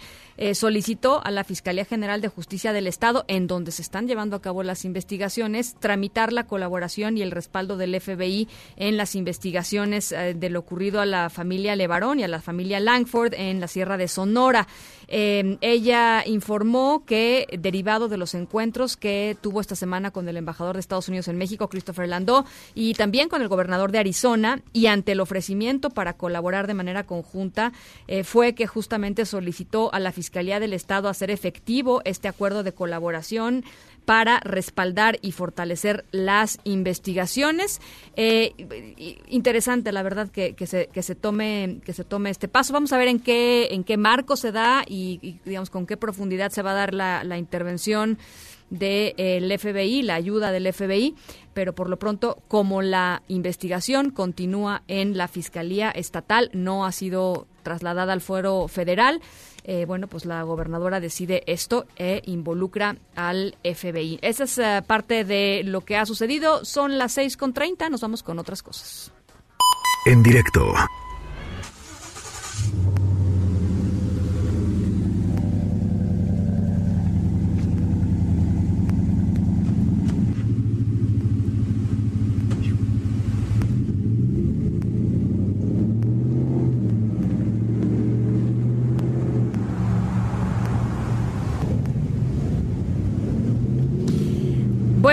solicitó 0.54 1.24
a 1.24 1.32
la 1.32 1.44
Fiscalía 1.44 1.86
General 1.86 2.22
de 2.22 2.28
Justicia 2.28 2.74
del 2.74 2.88
Estado, 2.88 3.26
en 3.28 3.48
donde 3.48 3.72
se 3.72 3.82
están 3.82 4.08
llevando 4.08 4.36
a 4.36 4.42
cabo 4.42 4.64
las 4.64 4.86
investigaciones, 4.86 5.76
tramitar 5.80 6.34
la 6.34 6.48
colaboración 6.48 7.18
y 7.18 7.22
el 7.22 7.32
respaldo 7.32 7.78
del 7.78 8.00
FBI 8.00 8.48
en 8.76 8.98
las 8.98 9.16
investigaciones 9.16 10.10
de 10.10 10.50
lo 10.50 10.60
ocurrido 10.60 11.00
a 11.02 11.06
la 11.06 11.30
familia 11.30 11.76
Levarón 11.76 12.20
y 12.20 12.24
a 12.24 12.28
la 12.28 12.42
familia 12.42 12.80
Langford 12.80 13.34
en 13.36 13.60
la 13.60 13.68
Sierra 13.68 13.98
de 13.98 14.08
Sonora. 14.08 14.68
Eh, 15.14 15.58
ella 15.60 16.24
informó 16.26 17.04
que, 17.06 17.46
derivado 17.60 18.08
de 18.08 18.16
los 18.16 18.34
encuentros 18.34 18.96
que 18.96 19.36
tuvo 19.42 19.60
esta 19.60 19.76
semana 19.76 20.12
con 20.12 20.30
el 20.30 20.38
embajador 20.38 20.76
de 20.76 20.80
Estados 20.80 21.10
Unidos 21.10 21.28
en 21.28 21.38
México, 21.38 21.68
Christopher 21.68 22.08
Landó, 22.08 22.46
y 22.76 22.94
también 22.94 23.28
con 23.28 23.42
el 23.42 23.50
gobernador 23.50 23.92
de 23.92 24.00
Arizona, 24.00 24.62
y 24.72 24.86
ante 24.86 25.12
el 25.12 25.20
ofrecimiento 25.20 25.90
para 25.90 26.14
colaborar 26.14 26.66
de 26.66 26.76
manera 26.76 27.04
conjunta, 27.04 27.74
eh, 28.08 28.24
fue 28.24 28.56
que 28.56 28.68
justamente 28.68 29.26
solicitó 29.26 29.94
a 29.94 30.00
la 30.00 30.14
Fiscalía 30.14 30.62
del 30.62 30.72
Estado 30.72 31.10
hacer 31.10 31.30
efectivo 31.30 32.02
este 32.06 32.30
acuerdo 32.30 32.64
de 32.64 32.72
colaboración 32.72 33.66
para 34.06 34.40
respaldar 34.41 35.19
y 35.22 35.32
fortalecer 35.32 36.06
las 36.11 36.60
investigaciones. 36.64 37.80
Eh, 38.15 38.53
interesante, 39.28 39.91
la 39.91 40.03
verdad, 40.03 40.30
que, 40.30 40.56
se, 40.65 40.88
que, 40.88 41.03
se 41.03 41.15
tome, 41.15 41.80
que 41.86 41.94
se 41.94 42.03
tome 42.03 42.30
este 42.30 42.48
paso. 42.48 42.73
Vamos 42.73 42.94
a 42.94 42.98
ver 42.98 43.07
en 43.07 43.19
qué, 43.19 43.69
en 43.72 43.84
qué 43.84 43.98
marco 43.98 44.36
se 44.36 44.52
da 44.52 44.84
y, 44.88 45.40
digamos, 45.45 45.69
con 45.69 45.86
qué 45.86 45.98
profundidad 45.98 46.52
se 46.52 46.61
va 46.61 46.72
a 46.72 46.76
dar 46.76 46.94
la, 46.94 47.23
la 47.23 47.38
intervención 47.38 48.18
del 48.72 49.60
FBI, 49.60 50.02
la 50.02 50.15
ayuda 50.15 50.52
del 50.52 50.72
FBI, 50.72 51.15
pero 51.53 51.76
por 51.76 51.90
lo 51.90 51.99
pronto, 51.99 52.41
como 52.48 52.82
la 52.82 53.22
investigación 53.28 54.11
continúa 54.11 54.84
en 54.88 55.18
la 55.18 55.28
Fiscalía 55.28 55.91
Estatal, 55.91 56.49
no 56.53 56.86
ha 56.86 56.94
sido 56.94 57.48
trasladada 57.64 58.14
al 58.14 58.22
fuero 58.22 58.68
federal, 58.69 59.22
eh, 59.64 59.86
bueno, 59.86 60.08
pues 60.08 60.26
la 60.26 60.42
gobernadora 60.44 61.00
decide 61.00 61.44
esto 61.46 61.86
e 61.96 62.22
involucra 62.26 62.98
al 63.16 63.56
FBI. 63.64 64.20
Esa 64.22 64.46
es 64.46 64.58
eh, 64.58 64.84
parte 64.86 65.24
de 65.24 65.62
lo 65.64 65.82
que 65.82 65.98
ha 65.98 66.06
sucedido. 66.06 66.66
Son 66.66 66.98
las 66.98 67.18
6.30, 67.18 67.90
nos 67.90 68.02
vamos 68.02 68.24
con 68.24 68.40
otras 68.40 68.64
cosas. 68.64 69.12
En 70.06 70.24
directo. 70.24 70.74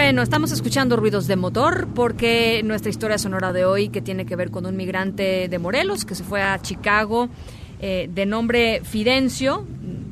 Bueno, 0.08 0.22
estamos 0.22 0.52
escuchando 0.52 0.96
ruidos 0.96 1.26
de 1.26 1.36
motor 1.36 1.86
porque 1.94 2.62
nuestra 2.64 2.88
historia 2.88 3.18
sonora 3.18 3.52
de 3.52 3.66
hoy, 3.66 3.90
que 3.90 4.00
tiene 4.00 4.24
que 4.24 4.36
ver 4.36 4.50
con 4.50 4.64
un 4.64 4.74
migrante 4.74 5.48
de 5.48 5.58
Morelos 5.58 6.06
que 6.06 6.14
se 6.14 6.24
fue 6.24 6.40
a 6.40 6.58
Chicago 6.62 7.28
eh, 7.78 8.08
de 8.10 8.24
nombre 8.24 8.80
Fidencio, 8.84 9.66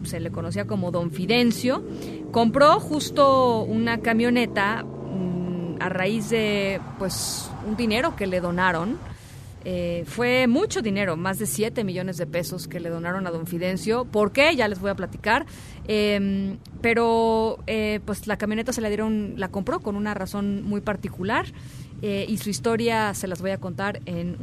se 0.05 0.20
le 0.20 0.31
conocía 0.31 0.66
como 0.66 0.90
Don 0.90 1.10
Fidencio, 1.10 1.82
compró 2.31 2.78
justo 2.78 3.62
una 3.62 4.02
camioneta 4.02 4.85
mm, 4.85 5.77
a 5.81 5.89
raíz 5.89 6.28
de 6.28 6.78
pues 6.98 7.51
un 7.66 7.74
dinero 7.74 8.16
que 8.16 8.27
le 8.27 8.43
donaron 8.43 8.98
eh, 9.69 10.05
fue 10.07 10.47
mucho 10.47 10.81
dinero, 10.81 11.17
más 11.17 11.41
de 11.41 11.47
7 11.47 11.83
millones 11.83 12.19
de 12.19 12.27
pesos 12.29 12.69
que 12.69 12.79
le 12.79 12.89
donaron 12.89 13.27
a 13.27 13.33
don 13.33 13.49
Fidencio. 13.49 14.05
¿Por 14.05 14.31
qué? 14.31 14.55
Ya 14.55 14.69
les 14.69 14.79
voy 14.79 14.91
a 14.91 14.95
platicar. 14.95 15.45
Em, 15.89 16.59
pero 16.81 17.59
eh, 17.67 17.99
pues 18.05 18.29
la 18.29 18.39
camioneta 18.39 18.73
se 18.73 18.81
la 18.81 18.87
dieron, 18.87 19.35
la 19.37 19.49
compró 19.49 19.81
con 19.81 19.97
una 19.97 20.15
razón 20.15 20.63
muy 20.63 20.83
particular. 20.83 21.47
Eh, 22.01 22.27
y 22.29 22.39
su 22.39 22.49
historia 22.49 23.13
se 23.15 23.27
las 23.27 23.41
voy 23.41 23.51
a 23.51 23.59
contar 23.59 24.03
en 24.07 24.37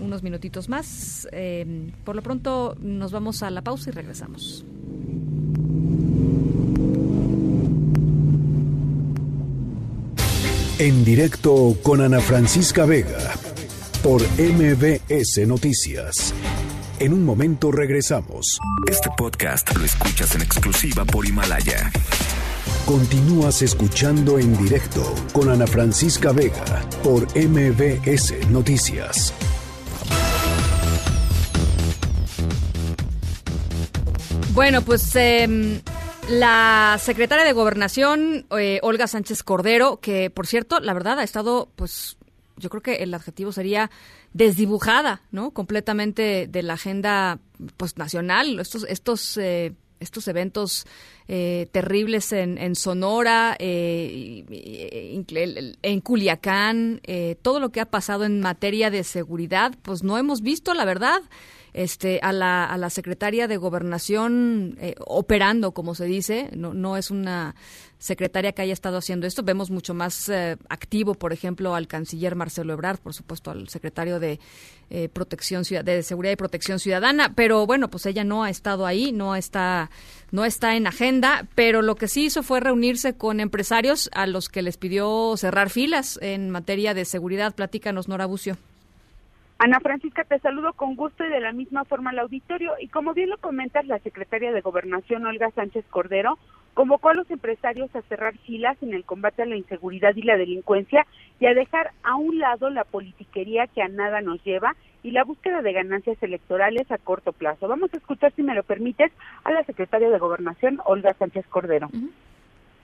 unos 0.00 0.22
minutitos 0.22 0.68
más. 0.68 1.26
Em, 1.32 1.90
por 2.04 2.14
lo 2.14 2.22
pronto 2.22 2.76
nos 2.80 3.10
vamos 3.10 3.42
a 3.42 3.50
la 3.50 3.62
pausa 3.62 3.90
y 3.90 3.92
regresamos. 3.92 4.64
En 10.78 11.04
directo 11.04 11.76
con 11.82 12.00
Ana 12.00 12.20
Francisca 12.20 12.86
Vega 12.86 13.34
por 14.02 14.22
MBS 14.22 15.46
Noticias. 15.46 16.34
En 16.98 17.12
un 17.12 17.24
momento 17.24 17.70
regresamos. 17.70 18.58
Este 18.90 19.10
podcast 19.16 19.76
lo 19.76 19.84
escuchas 19.84 20.34
en 20.34 20.42
exclusiva 20.42 21.04
por 21.04 21.26
Himalaya. 21.26 21.90
Continúas 22.86 23.60
escuchando 23.60 24.38
en 24.38 24.56
directo 24.56 25.14
con 25.32 25.50
Ana 25.50 25.66
Francisca 25.66 26.32
Vega 26.32 26.82
por 27.02 27.26
MBS 27.36 28.48
Noticias. 28.50 29.34
Bueno, 34.54 34.82
pues 34.82 35.14
em, 35.14 35.80
la 36.28 36.98
secretaria 37.02 37.44
de 37.44 37.52
Gobernación, 37.52 38.46
eh, 38.58 38.80
Olga 38.82 39.06
Sánchez 39.06 39.42
Cordero, 39.42 40.00
que 40.00 40.30
por 40.30 40.46
cierto, 40.46 40.80
la 40.80 40.94
verdad 40.94 41.18
ha 41.18 41.24
estado 41.24 41.68
pues 41.76 42.16
yo 42.60 42.70
creo 42.70 42.82
que 42.82 43.02
el 43.02 43.12
adjetivo 43.12 43.50
sería 43.52 43.90
desdibujada, 44.32 45.22
¿no? 45.32 45.50
Completamente 45.50 46.46
de 46.46 46.62
la 46.62 46.74
agenda 46.74 47.40
pues 47.76 47.98
nacional. 47.98 48.60
Estos 48.60 48.84
estos 48.88 49.36
eh, 49.36 49.72
estos 49.98 50.28
eventos 50.28 50.86
eh, 51.28 51.68
terribles 51.72 52.32
en, 52.32 52.74
Sonora, 52.74 53.54
eh, 53.58 54.46
en 55.82 56.00
Culiacán, 56.00 57.02
todo 57.42 57.60
lo 57.60 57.68
que 57.68 57.80
ha 57.80 57.84
pasado 57.84 58.24
en 58.24 58.40
materia 58.40 58.90
de 58.90 59.04
seguridad, 59.04 59.74
pues 59.82 60.02
no 60.02 60.16
hemos 60.16 60.40
visto, 60.40 60.72
la 60.72 60.86
verdad, 60.86 61.20
este, 61.72 62.20
a, 62.22 62.32
la, 62.32 62.64
a 62.64 62.76
la 62.78 62.90
secretaria 62.90 63.48
de 63.48 63.56
Gobernación 63.56 64.78
operando, 65.06 65.72
como 65.72 65.94
se 65.94 66.04
dice, 66.04 66.50
no, 66.54 66.74
no 66.74 66.96
es 66.96 67.10
una 67.10 67.54
secretaria 68.00 68.52
que 68.52 68.62
haya 68.62 68.72
estado 68.72 68.96
haciendo 68.96 69.26
esto. 69.26 69.42
Vemos 69.42 69.70
mucho 69.70 69.94
más 69.94 70.28
eh, 70.30 70.56
activo, 70.68 71.14
por 71.14 71.32
ejemplo, 71.32 71.74
al 71.74 71.86
canciller 71.86 72.34
Marcelo 72.34 72.72
Ebrard, 72.72 72.98
por 72.98 73.14
supuesto, 73.14 73.50
al 73.50 73.68
secretario 73.68 74.18
de 74.18 74.40
eh, 74.88 75.08
Protección 75.10 75.62
de 75.62 76.02
Seguridad 76.02 76.32
y 76.32 76.36
Protección 76.36 76.80
Ciudadana, 76.80 77.34
pero 77.34 77.66
bueno, 77.66 77.90
pues 77.90 78.06
ella 78.06 78.24
no 78.24 78.42
ha 78.42 78.50
estado 78.50 78.86
ahí, 78.86 79.12
no 79.12 79.36
está 79.36 79.90
no 80.32 80.44
está 80.44 80.76
en 80.76 80.86
agenda, 80.86 81.46
pero 81.54 81.82
lo 81.82 81.96
que 81.96 82.08
sí 82.08 82.24
hizo 82.24 82.42
fue 82.42 82.60
reunirse 82.60 83.14
con 83.14 83.38
empresarios 83.40 84.08
a 84.12 84.26
los 84.26 84.48
que 84.48 84.62
les 84.62 84.76
pidió 84.78 85.36
cerrar 85.36 85.70
filas 85.70 86.18
en 86.22 86.50
materia 86.50 86.94
de 86.94 87.04
seguridad. 87.04 87.54
Platícanos, 87.54 88.08
Nora 88.08 88.26
Bucio. 88.26 88.56
Ana 89.62 89.78
Francisca, 89.78 90.24
te 90.24 90.38
saludo 90.38 90.72
con 90.72 90.96
gusto 90.96 91.22
y 91.22 91.28
de 91.28 91.38
la 91.38 91.52
misma 91.52 91.84
forma 91.84 92.08
al 92.10 92.18
auditorio. 92.20 92.72
Y 92.80 92.88
como 92.88 93.12
bien 93.12 93.28
lo 93.28 93.36
comentas, 93.36 93.86
la 93.86 93.98
secretaria 93.98 94.52
de 94.52 94.62
Gobernación, 94.62 95.26
Olga 95.26 95.50
Sánchez 95.50 95.84
Cordero, 95.90 96.38
convocó 96.72 97.10
a 97.10 97.14
los 97.14 97.30
empresarios 97.30 97.94
a 97.94 98.00
cerrar 98.00 98.38
filas 98.38 98.82
en 98.82 98.94
el 98.94 99.04
combate 99.04 99.42
a 99.42 99.44
la 99.46 99.56
inseguridad 99.56 100.16
y 100.16 100.22
la 100.22 100.38
delincuencia 100.38 101.06
y 101.38 101.44
a 101.44 101.52
dejar 101.52 101.90
a 102.04 102.16
un 102.16 102.38
lado 102.38 102.70
la 102.70 102.84
politiquería 102.84 103.66
que 103.66 103.82
a 103.82 103.88
nada 103.88 104.22
nos 104.22 104.42
lleva 104.44 104.76
y 105.02 105.10
la 105.10 105.24
búsqueda 105.24 105.60
de 105.60 105.74
ganancias 105.74 106.16
electorales 106.22 106.90
a 106.90 106.96
corto 106.96 107.32
plazo. 107.32 107.68
Vamos 107.68 107.92
a 107.92 107.98
escuchar, 107.98 108.32
si 108.34 108.42
me 108.42 108.54
lo 108.54 108.62
permites, 108.62 109.12
a 109.44 109.52
la 109.52 109.62
secretaria 109.64 110.08
de 110.08 110.18
Gobernación, 110.18 110.80
Olga 110.86 111.12
Sánchez 111.18 111.44
Cordero. 111.48 111.90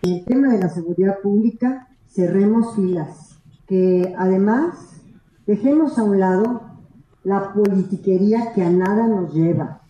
el 0.03 0.25
tema 0.27 0.53
de 0.53 0.59
la 0.59 0.69
seguridad 0.69 1.21
pública, 1.23 1.89
cerremos 2.07 2.77
filas, 2.77 3.41
que 3.67 4.13
además 4.19 4.96
Dejemos 5.47 5.97
a 5.97 6.03
un 6.03 6.19
lado 6.19 6.61
la 7.23 7.53
politiquería 7.53 8.53
que 8.53 8.65
a 8.65 8.71
nada 8.71 9.07
nos 9.07 9.33
lleva, 9.33 9.81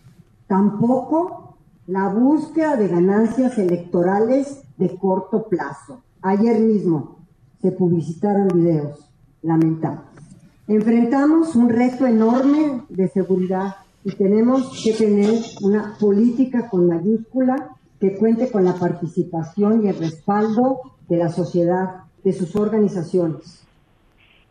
tampoco 0.45 1.57
la 1.87 2.09
búsqueda 2.09 2.75
de 2.75 2.87
ganancias 2.87 3.57
electorales 3.57 4.61
de 4.77 4.95
corto 4.97 5.47
plazo. 5.47 6.01
Ayer 6.21 6.59
mismo 6.59 7.17
se 7.59 7.71
publicitaron 7.71 8.49
videos 8.49 9.09
lamentables. 9.41 10.03
Enfrentamos 10.67 11.55
un 11.55 11.69
reto 11.69 12.05
enorme 12.05 12.83
de 12.89 13.07
seguridad 13.07 13.77
y 14.03 14.11
tenemos 14.15 14.79
que 14.83 14.93
tener 14.93 15.39
una 15.63 15.97
política 15.99 16.69
con 16.69 16.87
mayúscula 16.87 17.75
que 17.99 18.15
cuente 18.15 18.51
con 18.51 18.63
la 18.63 18.75
participación 18.75 19.83
y 19.83 19.87
el 19.87 19.97
respaldo 19.97 20.81
de 21.09 21.17
la 21.17 21.29
sociedad, 21.29 22.03
de 22.23 22.33
sus 22.33 22.55
organizaciones. 22.55 23.66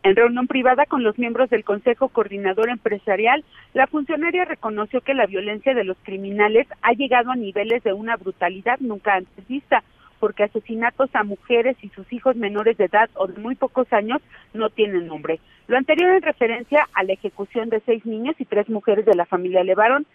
En 0.07 0.15
reunión 0.15 0.47
privada 0.47 0.85
con 0.85 1.03
los 1.03 1.19
miembros 1.19 1.49
del 1.49 1.65
Consejo 1.65 2.07
Coordinador 2.07 2.69
Empresarial, 2.69 3.43
la 3.73 3.87
funcionaria 3.87 4.45
reconoció 4.45 5.01
que 5.01 5.13
la 5.13 5.25
violencia 5.25 5.73
de 5.73 5.83
los 5.83 5.97
criminales 6.01 6.65
ha 6.81 6.93
llegado 6.93 7.29
a 7.29 7.35
niveles 7.35 7.83
de 7.83 7.91
una 7.91 8.15
brutalidad 8.15 8.79
nunca 8.79 9.15
antes 9.15 9.45
vista, 9.49 9.83
porque 10.21 10.43
asesinatos 10.43 11.09
a 11.13 11.25
mujeres 11.25 11.75
y 11.81 11.89
sus 11.89 12.13
hijos 12.13 12.37
menores 12.37 12.77
de 12.77 12.85
edad 12.85 13.09
o 13.15 13.27
de 13.27 13.37
muy 13.41 13.55
pocos 13.55 13.91
años 13.91 14.21
no 14.53 14.69
tienen 14.69 15.07
nombre. 15.07 15.41
Lo 15.67 15.75
anterior 15.75 16.11
en 16.11 16.21
referencia 16.21 16.87
a 16.93 17.03
la 17.03 17.11
ejecución 17.11 17.67
de 17.67 17.81
seis 17.81 18.05
niños 18.05 18.37
y 18.39 18.45
tres 18.45 18.69
mujeres 18.69 19.05
de 19.05 19.13
la 19.13 19.25
familia 19.25 19.65
Levarón, 19.65 20.05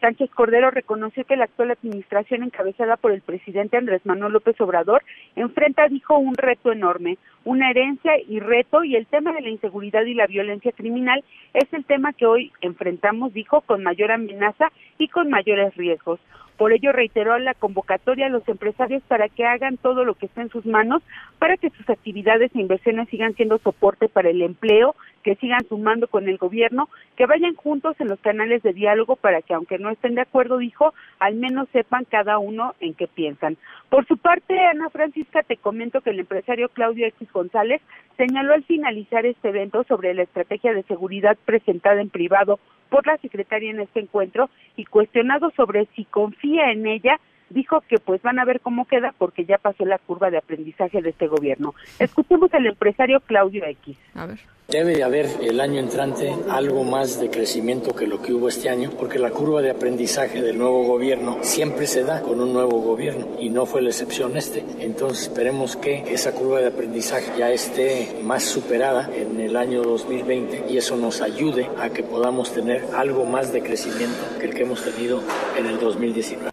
Sánchez 0.00 0.30
Cordero 0.30 0.70
reconoció 0.70 1.24
que 1.24 1.36
la 1.36 1.44
actual 1.44 1.70
administración 1.70 2.42
encabezada 2.42 2.96
por 2.96 3.12
el 3.12 3.22
presidente 3.22 3.76
Andrés 3.76 4.04
Manuel 4.04 4.32
López 4.32 4.60
Obrador 4.60 5.02
enfrenta, 5.36 5.88
dijo, 5.88 6.18
un 6.18 6.34
reto 6.34 6.72
enorme, 6.72 7.18
una 7.44 7.70
herencia 7.70 8.12
y 8.28 8.40
reto 8.40 8.84
y 8.84 8.96
el 8.96 9.06
tema 9.06 9.32
de 9.32 9.40
la 9.40 9.50
inseguridad 9.50 10.04
y 10.04 10.14
la 10.14 10.26
violencia 10.26 10.72
criminal 10.72 11.24
es 11.54 11.72
el 11.72 11.84
tema 11.84 12.12
que 12.12 12.26
hoy 12.26 12.52
enfrentamos, 12.60 13.32
dijo, 13.32 13.60
con 13.62 13.82
mayor 13.82 14.12
amenaza 14.12 14.70
y 14.98 15.08
con 15.08 15.30
mayores 15.30 15.74
riesgos. 15.76 16.20
Por 16.56 16.72
ello 16.72 16.92
reiteró 16.92 17.38
la 17.38 17.54
convocatoria 17.54 18.26
a 18.26 18.30
los 18.30 18.46
empresarios 18.48 19.02
para 19.08 19.28
que 19.28 19.44
hagan 19.44 19.76
todo 19.76 20.04
lo 20.04 20.14
que 20.14 20.26
esté 20.26 20.42
en 20.42 20.50
sus 20.50 20.64
manos 20.66 21.02
para 21.38 21.56
que 21.56 21.70
sus 21.70 21.88
actividades 21.90 22.50
e 22.54 22.60
inversiones 22.60 23.08
sigan 23.08 23.34
siendo 23.34 23.58
soporte 23.58 24.08
para 24.08 24.30
el 24.30 24.42
empleo, 24.42 24.94
que 25.22 25.36
sigan 25.36 25.66
sumando 25.68 26.08
con 26.08 26.28
el 26.28 26.38
gobierno, 26.38 26.88
que 27.16 27.26
vayan 27.26 27.54
juntos 27.54 27.96
en 28.00 28.08
los 28.08 28.20
canales 28.20 28.62
de 28.62 28.72
diálogo 28.72 29.16
para 29.16 29.42
que 29.42 29.54
aunque 29.54 29.78
no 29.78 29.90
estén 29.90 30.14
de 30.14 30.22
acuerdo, 30.22 30.58
dijo, 30.58 30.94
al 31.18 31.34
menos 31.34 31.68
sepan 31.72 32.04
cada 32.04 32.38
uno 32.38 32.74
en 32.80 32.94
qué 32.94 33.06
piensan. 33.06 33.56
Por 33.90 34.06
su 34.06 34.16
parte, 34.16 34.58
Ana 34.58 34.88
Francisca, 34.90 35.42
te 35.42 35.56
comento 35.56 36.00
que 36.00 36.10
el 36.10 36.20
empresario 36.20 36.68
Claudio 36.70 37.06
X 37.06 37.30
González 37.32 37.82
señaló 38.16 38.54
al 38.54 38.64
finalizar 38.64 39.26
este 39.26 39.48
evento 39.48 39.84
sobre 39.84 40.14
la 40.14 40.22
estrategia 40.22 40.72
de 40.72 40.82
seguridad 40.84 41.36
presentada 41.44 42.00
en 42.00 42.08
privado 42.08 42.58
por 42.88 43.06
la 43.06 43.16
secretaria 43.18 43.70
en 43.70 43.80
este 43.80 44.00
encuentro 44.00 44.50
y 44.76 44.84
cuestionado 44.84 45.50
sobre 45.56 45.86
si 45.96 46.04
confía 46.04 46.70
en 46.70 46.86
ella, 46.86 47.18
dijo 47.50 47.80
que 47.82 47.98
pues 47.98 48.22
van 48.22 48.38
a 48.38 48.44
ver 48.44 48.60
cómo 48.60 48.86
queda 48.86 49.14
porque 49.16 49.44
ya 49.44 49.58
pasó 49.58 49.84
la 49.84 49.98
curva 49.98 50.30
de 50.30 50.38
aprendizaje 50.38 51.02
de 51.02 51.10
este 51.10 51.26
gobierno. 51.28 51.74
Escuchemos 51.98 52.52
al 52.54 52.66
empresario 52.66 53.20
Claudio 53.20 53.64
X. 53.64 53.96
A 54.14 54.26
ver. 54.26 54.38
Debe 54.68 54.96
de 54.96 55.04
haber 55.04 55.26
el 55.42 55.60
año 55.60 55.78
entrante 55.78 56.34
algo 56.50 56.82
más 56.82 57.20
de 57.20 57.30
crecimiento 57.30 57.94
que 57.94 58.08
lo 58.08 58.20
que 58.20 58.32
hubo 58.32 58.48
este 58.48 58.68
año, 58.68 58.90
porque 58.98 59.20
la 59.20 59.30
curva 59.30 59.62
de 59.62 59.70
aprendizaje 59.70 60.42
del 60.42 60.58
nuevo 60.58 60.82
gobierno 60.82 61.38
siempre 61.42 61.86
se 61.86 62.02
da 62.02 62.20
con 62.20 62.40
un 62.40 62.52
nuevo 62.52 62.80
gobierno 62.80 63.36
y 63.38 63.48
no 63.48 63.64
fue 63.64 63.80
la 63.80 63.90
excepción 63.90 64.36
este. 64.36 64.64
Entonces 64.80 65.28
esperemos 65.28 65.76
que 65.76 66.12
esa 66.12 66.32
curva 66.32 66.58
de 66.58 66.66
aprendizaje 66.66 67.30
ya 67.38 67.52
esté 67.52 68.18
más 68.24 68.42
superada 68.42 69.08
en 69.14 69.38
el 69.38 69.56
año 69.56 69.84
2020 69.84 70.64
y 70.68 70.78
eso 70.78 70.96
nos 70.96 71.20
ayude 71.20 71.70
a 71.78 71.90
que 71.90 72.02
podamos 72.02 72.52
tener 72.52 72.86
algo 72.96 73.24
más 73.24 73.52
de 73.52 73.62
crecimiento 73.62 74.18
que 74.40 74.46
el 74.46 74.54
que 74.54 74.62
hemos 74.62 74.82
tenido 74.82 75.22
en 75.56 75.66
el 75.66 75.78
2019. 75.78 76.50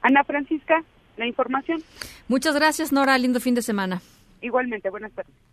Ana 0.00 0.24
Francisca, 0.24 0.82
la 1.16 1.26
información. 1.28 1.84
Muchas 2.26 2.56
gracias, 2.56 2.90
Nora. 2.90 3.16
Lindo 3.16 3.38
fin 3.38 3.54
de 3.54 3.62
semana. 3.62 4.02
Igualmente, 4.40 4.90
buenas 4.90 5.12
tardes. 5.12 5.51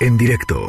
En 0.00 0.16
directo. 0.16 0.68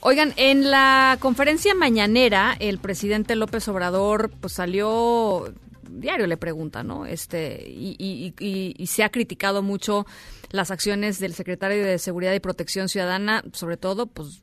Oigan, 0.00 0.32
en 0.36 0.70
la 0.70 1.18
conferencia 1.20 1.74
mañanera, 1.74 2.56
el 2.58 2.78
presidente 2.78 3.36
López 3.36 3.66
Obrador 3.68 4.30
pues 4.40 4.54
salió 4.54 5.52
diario 5.88 6.26
le 6.26 6.36
pregunta, 6.36 6.82
¿no? 6.82 7.06
Este 7.06 7.64
y, 7.66 7.96
y, 7.98 8.34
y, 8.38 8.74
y, 8.78 8.86
se 8.86 9.02
ha 9.02 9.10
criticado 9.10 9.62
mucho 9.62 10.06
las 10.50 10.70
acciones 10.70 11.18
del 11.18 11.34
secretario 11.34 11.84
de 11.84 11.98
Seguridad 11.98 12.32
y 12.32 12.40
Protección 12.40 12.88
Ciudadana, 12.88 13.44
sobre 13.52 13.76
todo, 13.76 14.06
pues 14.06 14.42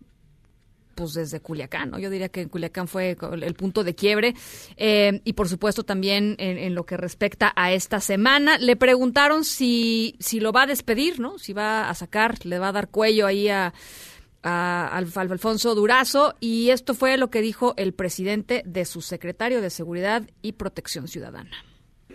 pues 0.98 1.14
desde 1.14 1.40
Culiacán, 1.40 1.92
¿no? 1.92 2.00
Yo 2.00 2.10
diría 2.10 2.30
que 2.30 2.48
Culiacán 2.48 2.88
fue 2.88 3.16
el 3.22 3.54
punto 3.54 3.84
de 3.84 3.94
quiebre. 3.94 4.34
Eh, 4.78 5.22
y 5.24 5.34
por 5.34 5.48
supuesto 5.48 5.84
también 5.84 6.36
en, 6.40 6.74
lo 6.74 6.88
que 6.88 6.98
respecta 6.98 7.54
a 7.56 7.72
esta 7.72 8.00
semana, 8.02 8.58
le 8.58 8.76
preguntaron 8.76 9.46
si, 9.46 10.16
si 10.20 10.40
lo 10.40 10.52
va 10.52 10.64
a 10.64 10.66
despedir, 10.66 11.20
¿no? 11.20 11.38
Si 11.38 11.54
va 11.54 11.88
a 11.88 11.94
sacar, 11.94 12.44
le 12.46 12.58
va 12.58 12.70
a 12.70 12.72
dar 12.72 12.90
cuello 12.90 13.28
ahí 13.28 13.48
a, 13.48 13.76
a 14.42 14.98
Alfonso 14.98 15.76
Durazo. 15.76 16.34
Y 16.40 16.72
esto 16.72 16.96
fue 16.96 17.16
lo 17.18 17.30
que 17.30 17.42
dijo 17.42 17.76
el 17.78 17.94
presidente 17.94 18.64
de 18.66 18.84
su 18.86 19.02
secretario 19.02 19.62
de 19.62 19.70
Seguridad 19.70 20.24
y 20.42 20.54
Protección 20.54 21.08
Ciudadana. 21.08 21.67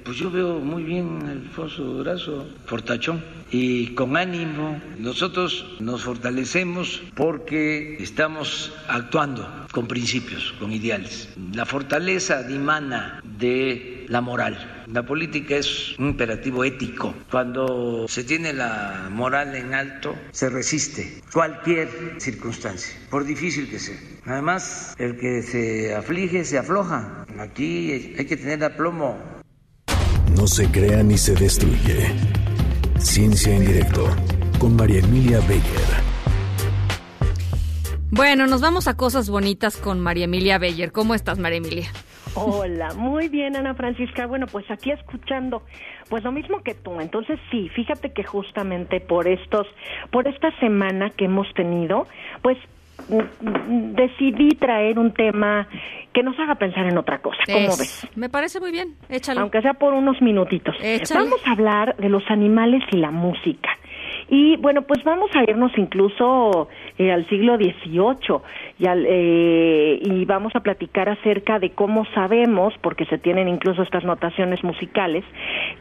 Pues 0.05 0.17
yo 0.17 0.31
veo 0.31 0.59
muy 0.59 0.83
bien 0.83 1.21
a 1.27 1.31
Alfonso 1.31 1.85
Durazo, 1.85 2.47
fortachón, 2.67 3.23
y 3.53 3.95
con 3.95 4.17
ánimo. 4.17 4.81
Nosotros 4.99 5.77
nos 5.79 6.03
fortalecemos 6.03 7.03
porque 7.15 7.97
estamos 8.01 8.73
actuando 8.89 9.49
con 9.71 9.87
principios, 9.87 10.55
con 10.59 10.73
ideales. 10.73 11.29
La 11.55 11.67
fortaleza 11.67 12.43
dimana 12.43 13.21
de 13.23 14.07
la 14.09 14.21
moral. 14.21 14.85
La 14.93 15.05
política 15.05 15.57
es 15.57 15.97
un 15.99 16.09
imperativo 16.09 16.65
ético. 16.65 17.15
Cuando 17.31 18.07
se 18.09 18.25
tiene 18.25 18.53
la 18.53 19.09
moral 19.11 19.55
en 19.55 19.73
alto, 19.73 20.17
se 20.33 20.51
resiste 20.51 21.23
cualquier 21.33 22.17
circunstancia, 22.19 22.95
por 23.09 23.25
difícil 23.25 23.71
que 23.71 23.79
sea. 23.79 23.99
Además, 24.27 24.95
el 24.99 25.17
que 25.17 25.43
se 25.43 25.95
aflige 25.95 26.45
se 26.45 26.59
afloja. 26.59 27.25
Aquí 27.39 27.93
hay 28.19 28.27
que 28.27 28.37
tener 28.37 28.65
aplomo 28.65 29.32
no 30.37 30.47
se 30.47 30.71
crea 30.71 31.03
ni 31.03 31.19
se 31.19 31.35
destruye. 31.35 32.07
Ciencia 32.99 33.55
en 33.55 33.67
directo 33.67 34.05
con 34.59 34.77
María 34.77 35.01
Emilia 35.01 35.41
Beyer. 35.41 36.13
Bueno, 38.11 38.47
nos 38.47 38.61
vamos 38.61 38.89
a 38.89 38.97
cosas 38.97 39.29
bonitas 39.31 39.77
con 39.77 40.01
María 40.01 40.25
Emilia 40.25 40.59
Beyer. 40.59 40.93
¿Cómo 40.93 41.15
estás, 41.15 41.39
María 41.39 41.59
Emilia? 41.59 41.87
Hola, 42.35 42.95
muy 42.95 43.29
bien, 43.29 43.57
Ana 43.57 43.75
Francisca. 43.75 44.27
Bueno, 44.27 44.47
pues 44.47 44.71
aquí 44.71 44.91
escuchando, 44.91 45.63
pues 46.09 46.25
lo 46.25 46.33
mismo 46.33 46.63
que 46.63 46.75
tú. 46.75 47.01
Entonces, 47.01 47.39
sí, 47.51 47.69
fíjate 47.75 48.13
que 48.13 48.25
justamente 48.25 49.01
por 49.01 49.29
estos, 49.29 49.67
por 50.11 50.27
esta 50.27 50.51
semana 50.61 51.11
que 51.11 51.27
hemos 51.27 51.53
tenido, 51.55 52.07
pues 52.43 52.57
decidí 53.95 54.51
traer 54.51 54.99
un 54.99 55.13
tema 55.13 55.69
que 56.13 56.23
nos 56.23 56.39
haga 56.39 56.57
pensar 56.57 56.87
en 56.87 56.99
otra 56.99 57.21
cosa. 57.21 57.39
¿Cómo 57.47 57.69
es, 57.69 57.79
ves? 57.79 58.09
Me 58.17 58.29
parece 58.29 58.61
muy 58.61 58.71
bien, 58.71 58.97
échalo. 59.09 59.41
Aunque 59.41 59.63
sea 59.63 59.75
por 59.75 59.95
unos 59.95 60.21
minutitos. 60.21 60.75
Échale. 60.83 61.25
Vamos 61.25 61.41
a 61.47 61.53
hablar 61.53 61.97
de 61.97 62.09
los 62.09 62.23
animales 62.31 62.83
y 62.93 62.97
la 62.99 63.11
música. 63.11 63.71
Y 64.29 64.57
bueno, 64.57 64.83
pues 64.83 65.03
vamos 65.05 65.31
a 65.35 65.43
irnos 65.43 65.73
incluso 65.77 66.69
eh, 66.99 67.13
al 67.13 67.27
siglo 67.29 67.57
XVIII 67.57 68.41
y, 68.79 68.87
al, 68.87 69.05
eh, 69.09 69.99
y 70.03 70.25
vamos 70.25 70.55
a 70.55 70.61
platicar 70.61 71.09
acerca 71.09 71.59
de 71.59 71.71
cómo 71.71 72.05
sabemos, 72.15 72.75
porque 72.81 73.05
se 73.07 73.19
tienen 73.19 73.49
incluso 73.49 73.83
estas 73.83 74.05
notaciones 74.05 74.63
musicales, 74.63 75.25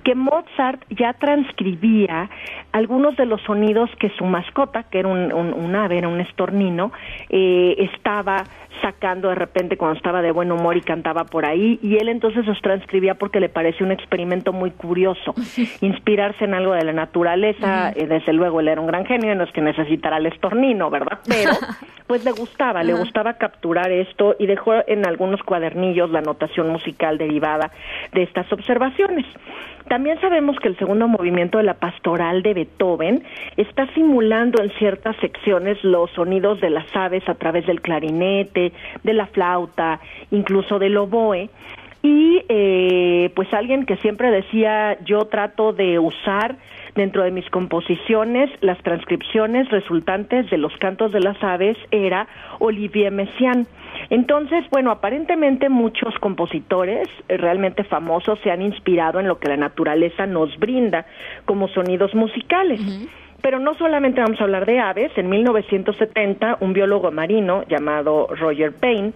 que 0.04 0.16
Mozart 0.16 0.82
ya 0.90 1.14
transcribía 1.14 2.30
algunos 2.72 3.16
de 3.18 3.26
los 3.26 3.42
sonidos 3.42 3.90
que 4.00 4.10
su 4.18 4.26
mascota, 4.26 4.84
que 4.84 5.00
era 5.00 5.10
un, 5.10 5.34
un, 5.34 5.54
un 5.54 5.76
ave, 5.76 5.98
era 5.98 6.08
un 6.08 6.22
estornino, 6.22 6.92
eh, 7.30 7.76
estaba 7.78 8.46
sacando 8.82 9.30
de 9.30 9.36
repente 9.36 9.78
cuando 9.78 9.98
estaba 9.98 10.22
de 10.22 10.32
buen 10.32 10.52
humor 10.52 10.78
y 10.78 10.82
cantaba 10.82 11.26
por 11.26 11.46
ahí. 11.46 11.80
Y 11.82 11.98
él 11.98 12.10
entonces 12.10 12.46
los 12.46 12.60
transcribía 12.62 13.16
porque 13.16 13.40
le 13.40 13.50
pareció 13.50 13.86
un 13.86 13.92
experimento 13.92 14.54
muy 14.54 14.72
curioso 14.72 15.34
inspirarse 15.82 16.46
en 16.46 16.54
algo 16.54 16.74
de 16.74 16.84
la 16.84 16.94
naturaleza. 16.94 17.94
Uh 17.96 18.00
-huh. 18.00 18.08
desde 18.08 18.34
luego 18.34 18.60
él 18.60 18.68
era 18.68 18.82
un 18.82 18.88
gran 18.88 19.06
genio 19.06 19.32
y 19.32 19.36
no 19.36 19.44
es 19.44 19.52
que 19.52 19.62
necesitara 19.62 20.18
el 20.18 20.26
estornino 20.26 20.90
verdad 21.06 21.20
pero 21.28 21.52
pues 22.08 22.24
le 22.26 22.32
gustaba 22.32 22.84
le 22.84 22.94
gustaba 22.94 23.34
capturar 23.34 23.92
esto 23.92 24.36
y 24.40 24.46
dejó 24.46 24.74
en 24.88 25.06
algunos 25.06 25.42
cuadernillos 25.44 26.10
la 26.12 26.22
notación 26.22 26.70
musical 26.70 27.18
derivada 27.18 27.72
de 28.14 28.24
estas 28.24 28.52
observaciones. 28.52 29.26
También 29.88 30.20
sabemos 30.22 30.58
que 30.60 30.68
el 30.68 30.78
segundo 30.78 31.08
movimiento 31.08 31.58
de 31.58 31.66
la 31.66 31.74
pastoral 31.74 32.44
de 32.44 32.54
Beethoven 32.54 33.24
está 33.58 33.88
simulando 33.94 34.62
en 34.62 34.70
ciertas 34.72 35.16
secciones 35.18 35.84
los 35.84 36.12
sonidos 36.12 36.62
de 36.62 36.70
las 36.70 36.86
aves 36.96 37.28
a 37.28 37.36
través 37.36 37.66
del 37.66 37.82
clarinete, 37.82 38.72
de 39.04 39.14
la 39.14 39.28
flauta, 39.28 40.00
incluso 40.30 40.80
del 40.80 40.98
oboe. 40.98 41.50
Y 42.04 42.44
eh, 42.50 43.32
pues 43.36 43.54
alguien 43.54 43.86
que 43.86 43.98
siempre 43.98 44.32
decía 44.32 44.98
yo 45.04 45.26
trato 45.26 45.74
de 45.74 46.00
usar 46.00 46.56
dentro 46.96 47.24
de 47.24 47.32
mis 47.32 47.50
composiciones 47.50 48.50
las 48.62 48.78
transcripciones 48.84 49.70
resultantes 49.70 50.50
de 50.50 50.58
los 50.58 50.76
cantos 50.78 51.12
de 51.12 51.20
las 51.20 51.42
aves 51.44 51.78
era 51.92 52.28
Olivier 52.60 53.12
Messiaen. 53.12 53.68
Entonces, 54.10 54.66
bueno, 54.72 54.92
aparentemente 54.92 55.70
muchos 55.70 56.14
compositores 56.20 57.08
eh, 57.30 57.38
realmente 57.38 57.84
famosos 57.84 58.40
se 58.44 58.52
han 58.52 58.62
inspirado 58.62 59.20
en 59.20 59.28
lo 59.28 59.40
que 59.40 59.50
la 59.50 59.58
naturaleza 59.58 60.26
nos 60.26 60.58
brinda 60.58 61.06
como 61.46 61.68
sonidos 61.70 62.14
musicales. 62.14 62.80
Uh 62.82 62.84
-huh. 62.84 63.10
Pero 63.42 63.60
no 63.60 63.74
solamente 63.76 64.22
vamos 64.22 64.40
a 64.40 64.44
hablar 64.44 64.66
de 64.66 64.80
aves, 64.80 65.12
en 65.16 65.30
1970 65.30 66.58
un 66.60 66.74
biólogo 66.74 67.12
marino 67.12 67.64
llamado 67.68 68.28
Roger 68.36 68.72
Payne 68.74 69.14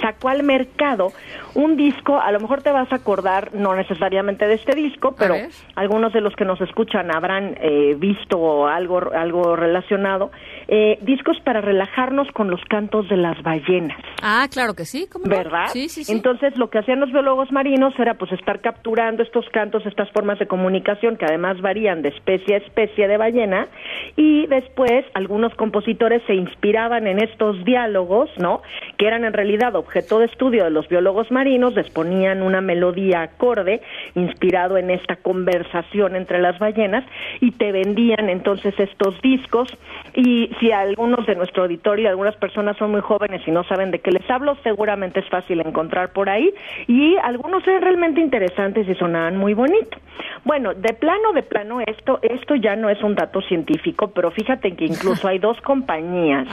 sacó 0.00 0.28
al 0.28 0.42
mercado 0.42 1.12
un 1.54 1.76
disco, 1.76 2.18
a 2.20 2.32
lo 2.32 2.40
mejor 2.40 2.62
te 2.62 2.70
vas 2.70 2.90
a 2.92 2.96
acordar, 2.96 3.54
no 3.54 3.74
necesariamente 3.74 4.46
de 4.46 4.54
este 4.54 4.74
disco, 4.74 5.14
pero 5.16 5.34
algunos 5.74 6.12
de 6.12 6.20
los 6.20 6.34
que 6.34 6.44
nos 6.44 6.60
escuchan 6.60 7.14
habrán 7.14 7.56
eh, 7.60 7.94
visto 7.98 8.66
algo, 8.66 9.12
algo 9.12 9.56
relacionado. 9.56 10.30
Eh, 10.68 10.98
discos 11.02 11.38
para 11.44 11.60
relajarnos 11.60 12.28
con 12.32 12.50
los 12.50 12.60
cantos 12.66 13.08
de 13.08 13.16
las 13.16 13.40
ballenas. 13.42 13.98
Ah, 14.22 14.46
claro 14.50 14.74
que 14.74 14.84
sí, 14.84 15.06
¿cómo? 15.10 15.26
¿Verdad? 15.26 15.66
Sí, 15.72 15.88
sí, 15.88 16.04
sí. 16.04 16.12
Entonces, 16.12 16.56
lo 16.56 16.70
que 16.70 16.78
hacían 16.78 17.00
los 17.00 17.12
biólogos 17.12 17.50
marinos 17.52 17.92
era 17.98 18.14
pues 18.14 18.32
estar 18.32 18.60
capturando 18.60 19.22
estos 19.22 19.44
cantos, 19.50 19.84
estas 19.84 20.10
formas 20.12 20.38
de 20.38 20.46
comunicación 20.46 21.16
que 21.16 21.26
además 21.26 21.60
varían 21.60 22.02
de 22.02 22.10
especie 22.10 22.54
a 22.54 22.58
especie 22.58 23.08
de 23.08 23.16
ballena 23.16 23.68
y 24.16 24.46
después 24.46 25.04
algunos 25.14 25.54
compositores 25.56 26.22
se 26.26 26.34
inspiraban 26.34 27.06
en 27.06 27.22
estos 27.22 27.64
diálogos, 27.64 28.30
¿no? 28.38 28.62
Que 28.96 29.06
eran 29.06 29.24
en 29.24 29.32
realidad 29.32 29.74
objeto 29.82 30.18
de 30.18 30.26
estudio 30.26 30.64
de 30.64 30.70
los 30.70 30.88
biólogos 30.88 31.30
marinos, 31.30 31.74
les 31.74 31.90
ponían 31.90 32.42
una 32.42 32.60
melodía 32.60 33.22
acorde 33.22 33.82
inspirado 34.14 34.76
en 34.76 34.90
esta 34.90 35.16
conversación 35.16 36.16
entre 36.16 36.40
las 36.40 36.58
ballenas 36.58 37.04
y 37.40 37.50
te 37.52 37.72
vendían 37.72 38.28
entonces 38.28 38.74
estos 38.78 39.20
discos. 39.20 39.68
Y 40.14 40.50
si 40.60 40.72
algunos 40.72 41.26
de 41.26 41.34
nuestro 41.34 41.64
auditorio, 41.64 42.08
algunas 42.08 42.36
personas 42.36 42.76
son 42.76 42.90
muy 42.92 43.00
jóvenes 43.00 43.42
y 43.46 43.50
no 43.50 43.64
saben 43.64 43.90
de 43.90 44.00
qué 44.00 44.12
les 44.12 44.28
hablo, 44.30 44.56
seguramente 44.62 45.20
es 45.20 45.28
fácil 45.28 45.60
encontrar 45.60 46.12
por 46.12 46.28
ahí. 46.28 46.52
Y 46.86 47.16
algunos 47.16 47.66
eran 47.66 47.82
realmente 47.82 48.20
interesantes 48.20 48.88
y 48.88 48.94
sonaban 48.94 49.36
muy 49.36 49.54
bonito. 49.54 49.98
Bueno, 50.44 50.74
de 50.74 50.92
plano, 50.94 51.32
de 51.32 51.42
plano, 51.42 51.80
esto, 51.80 52.18
esto 52.22 52.54
ya 52.54 52.76
no 52.76 52.88
es 52.88 53.02
un 53.02 53.14
dato 53.14 53.40
científico, 53.42 54.12
pero 54.14 54.30
fíjate 54.30 54.74
que 54.76 54.84
incluso 54.84 55.28
hay 55.28 55.38
dos 55.38 55.60
compañías 55.60 56.46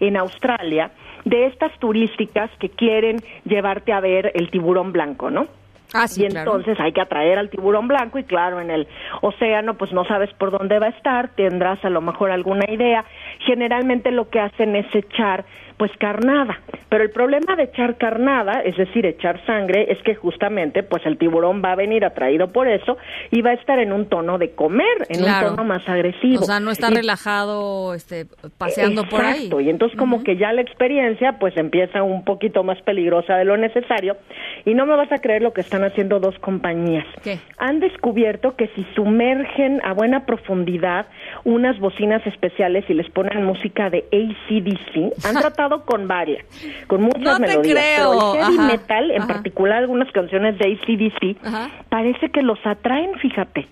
en 0.00 0.16
Australia 0.16 0.90
de 1.24 1.46
estas 1.46 1.76
turísticas 1.78 2.50
que 2.58 2.67
quieren 2.70 3.18
llevarte 3.44 3.92
a 3.92 4.00
ver 4.00 4.32
el 4.34 4.50
tiburón 4.50 4.92
blanco, 4.92 5.30
¿no? 5.30 5.46
Ah, 5.94 6.06
sí, 6.06 6.24
y 6.24 6.28
claro. 6.28 6.56
entonces 6.56 6.78
hay 6.80 6.92
que 6.92 7.00
atraer 7.00 7.38
al 7.38 7.48
tiburón 7.48 7.88
blanco 7.88 8.18
y 8.18 8.24
claro, 8.24 8.60
en 8.60 8.70
el 8.70 8.86
océano 9.22 9.74
pues 9.74 9.92
no 9.92 10.04
sabes 10.04 10.30
por 10.34 10.50
dónde 10.50 10.78
va 10.78 10.86
a 10.86 10.90
estar, 10.90 11.30
tendrás 11.34 11.82
a 11.84 11.90
lo 11.90 12.00
mejor 12.00 12.30
alguna 12.30 12.70
idea. 12.70 13.04
Generalmente 13.40 14.10
lo 14.10 14.28
que 14.28 14.40
hacen 14.40 14.76
es 14.76 14.86
echar 14.94 15.46
pues 15.78 15.90
carnada, 15.98 16.60
pero 16.90 17.04
el 17.04 17.10
problema 17.10 17.56
de 17.56 17.62
echar 17.64 17.96
carnada, 17.96 18.60
es 18.64 18.76
decir, 18.76 19.06
echar 19.06 19.40
sangre, 19.46 19.90
es 19.92 19.98
que 20.02 20.14
justamente 20.14 20.82
pues 20.82 21.06
el 21.06 21.16
tiburón 21.18 21.62
va 21.64 21.72
a 21.72 21.76
venir 21.76 22.04
atraído 22.04 22.52
por 22.52 22.68
eso 22.68 22.98
y 23.30 23.40
va 23.42 23.50
a 23.50 23.54
estar 23.54 23.78
en 23.78 23.92
un 23.92 24.06
tono 24.08 24.38
de 24.38 24.50
comer, 24.50 25.06
en 25.08 25.20
Claro. 25.20 25.50
un 25.50 25.56
tono 25.56 25.68
más 25.68 25.88
agresivo. 25.88 26.40
O 26.42 26.44
sea, 26.44 26.60
no 26.60 26.70
está 26.70 26.90
Y- 26.90 26.94
relajado 26.96 27.94
este, 27.94 28.26
paseando 28.58 29.04
por 29.04 29.20
ahí. 29.24 29.34
Exacto, 29.44 29.60
y 29.60 29.70
entonces 29.70 29.96
como 29.98 30.22
que 30.24 30.36
ya 30.36 30.52
la 30.52 30.60
experiencia 30.62 31.38
pues 31.38 31.56
empieza 31.56 32.02
un 32.02 32.24
poquito 32.24 32.64
más 32.64 32.80
peligrosa 32.82 33.36
de 33.36 33.44
lo 33.44 33.56
necesario 33.56 34.16
y 34.64 34.74
no 34.74 34.84
me 34.84 34.96
vas 34.96 35.12
a 35.12 35.18
creer 35.18 35.42
lo 35.42 35.52
que 35.52 35.60
están 35.60 35.84
haciendo 35.84 36.18
dos 36.20 36.38
compañías. 36.40 37.06
¿Qué? 37.22 37.38
Han 37.58 37.78
descubierto 37.80 38.56
que 38.56 38.66
si 38.74 38.84
sumergen 38.94 39.80
a 39.84 39.92
buena 39.92 40.26
profundidad 40.26 41.06
unas 41.44 41.78
bocinas 41.78 42.26
especiales 42.26 42.84
y 42.88 42.94
les 42.94 43.08
ponen 43.10 43.44
música 43.44 43.90
de 43.90 44.04
ACDC, 44.12 45.12
han 45.26 45.34
tratado 45.42 45.67
con 45.84 46.08
varias, 46.08 46.44
con 46.86 47.02
muchas 47.02 47.22
No 47.22 47.36
te 47.38 47.46
melodías, 47.48 47.74
creo, 47.74 48.10
pero 48.10 48.34
el 48.34 48.40
heavy 48.42 48.56
ajá, 48.58 48.66
metal, 48.66 49.10
en 49.10 49.22
ajá. 49.22 49.32
particular 49.34 49.78
algunas 49.78 50.10
canciones 50.12 50.58
de 50.58 50.64
ACDC, 50.72 51.46
Ajá. 51.46 51.70
parece 51.88 52.30
que 52.30 52.42
los 52.42 52.58
atraen, 52.64 53.18
fíjate. 53.18 53.68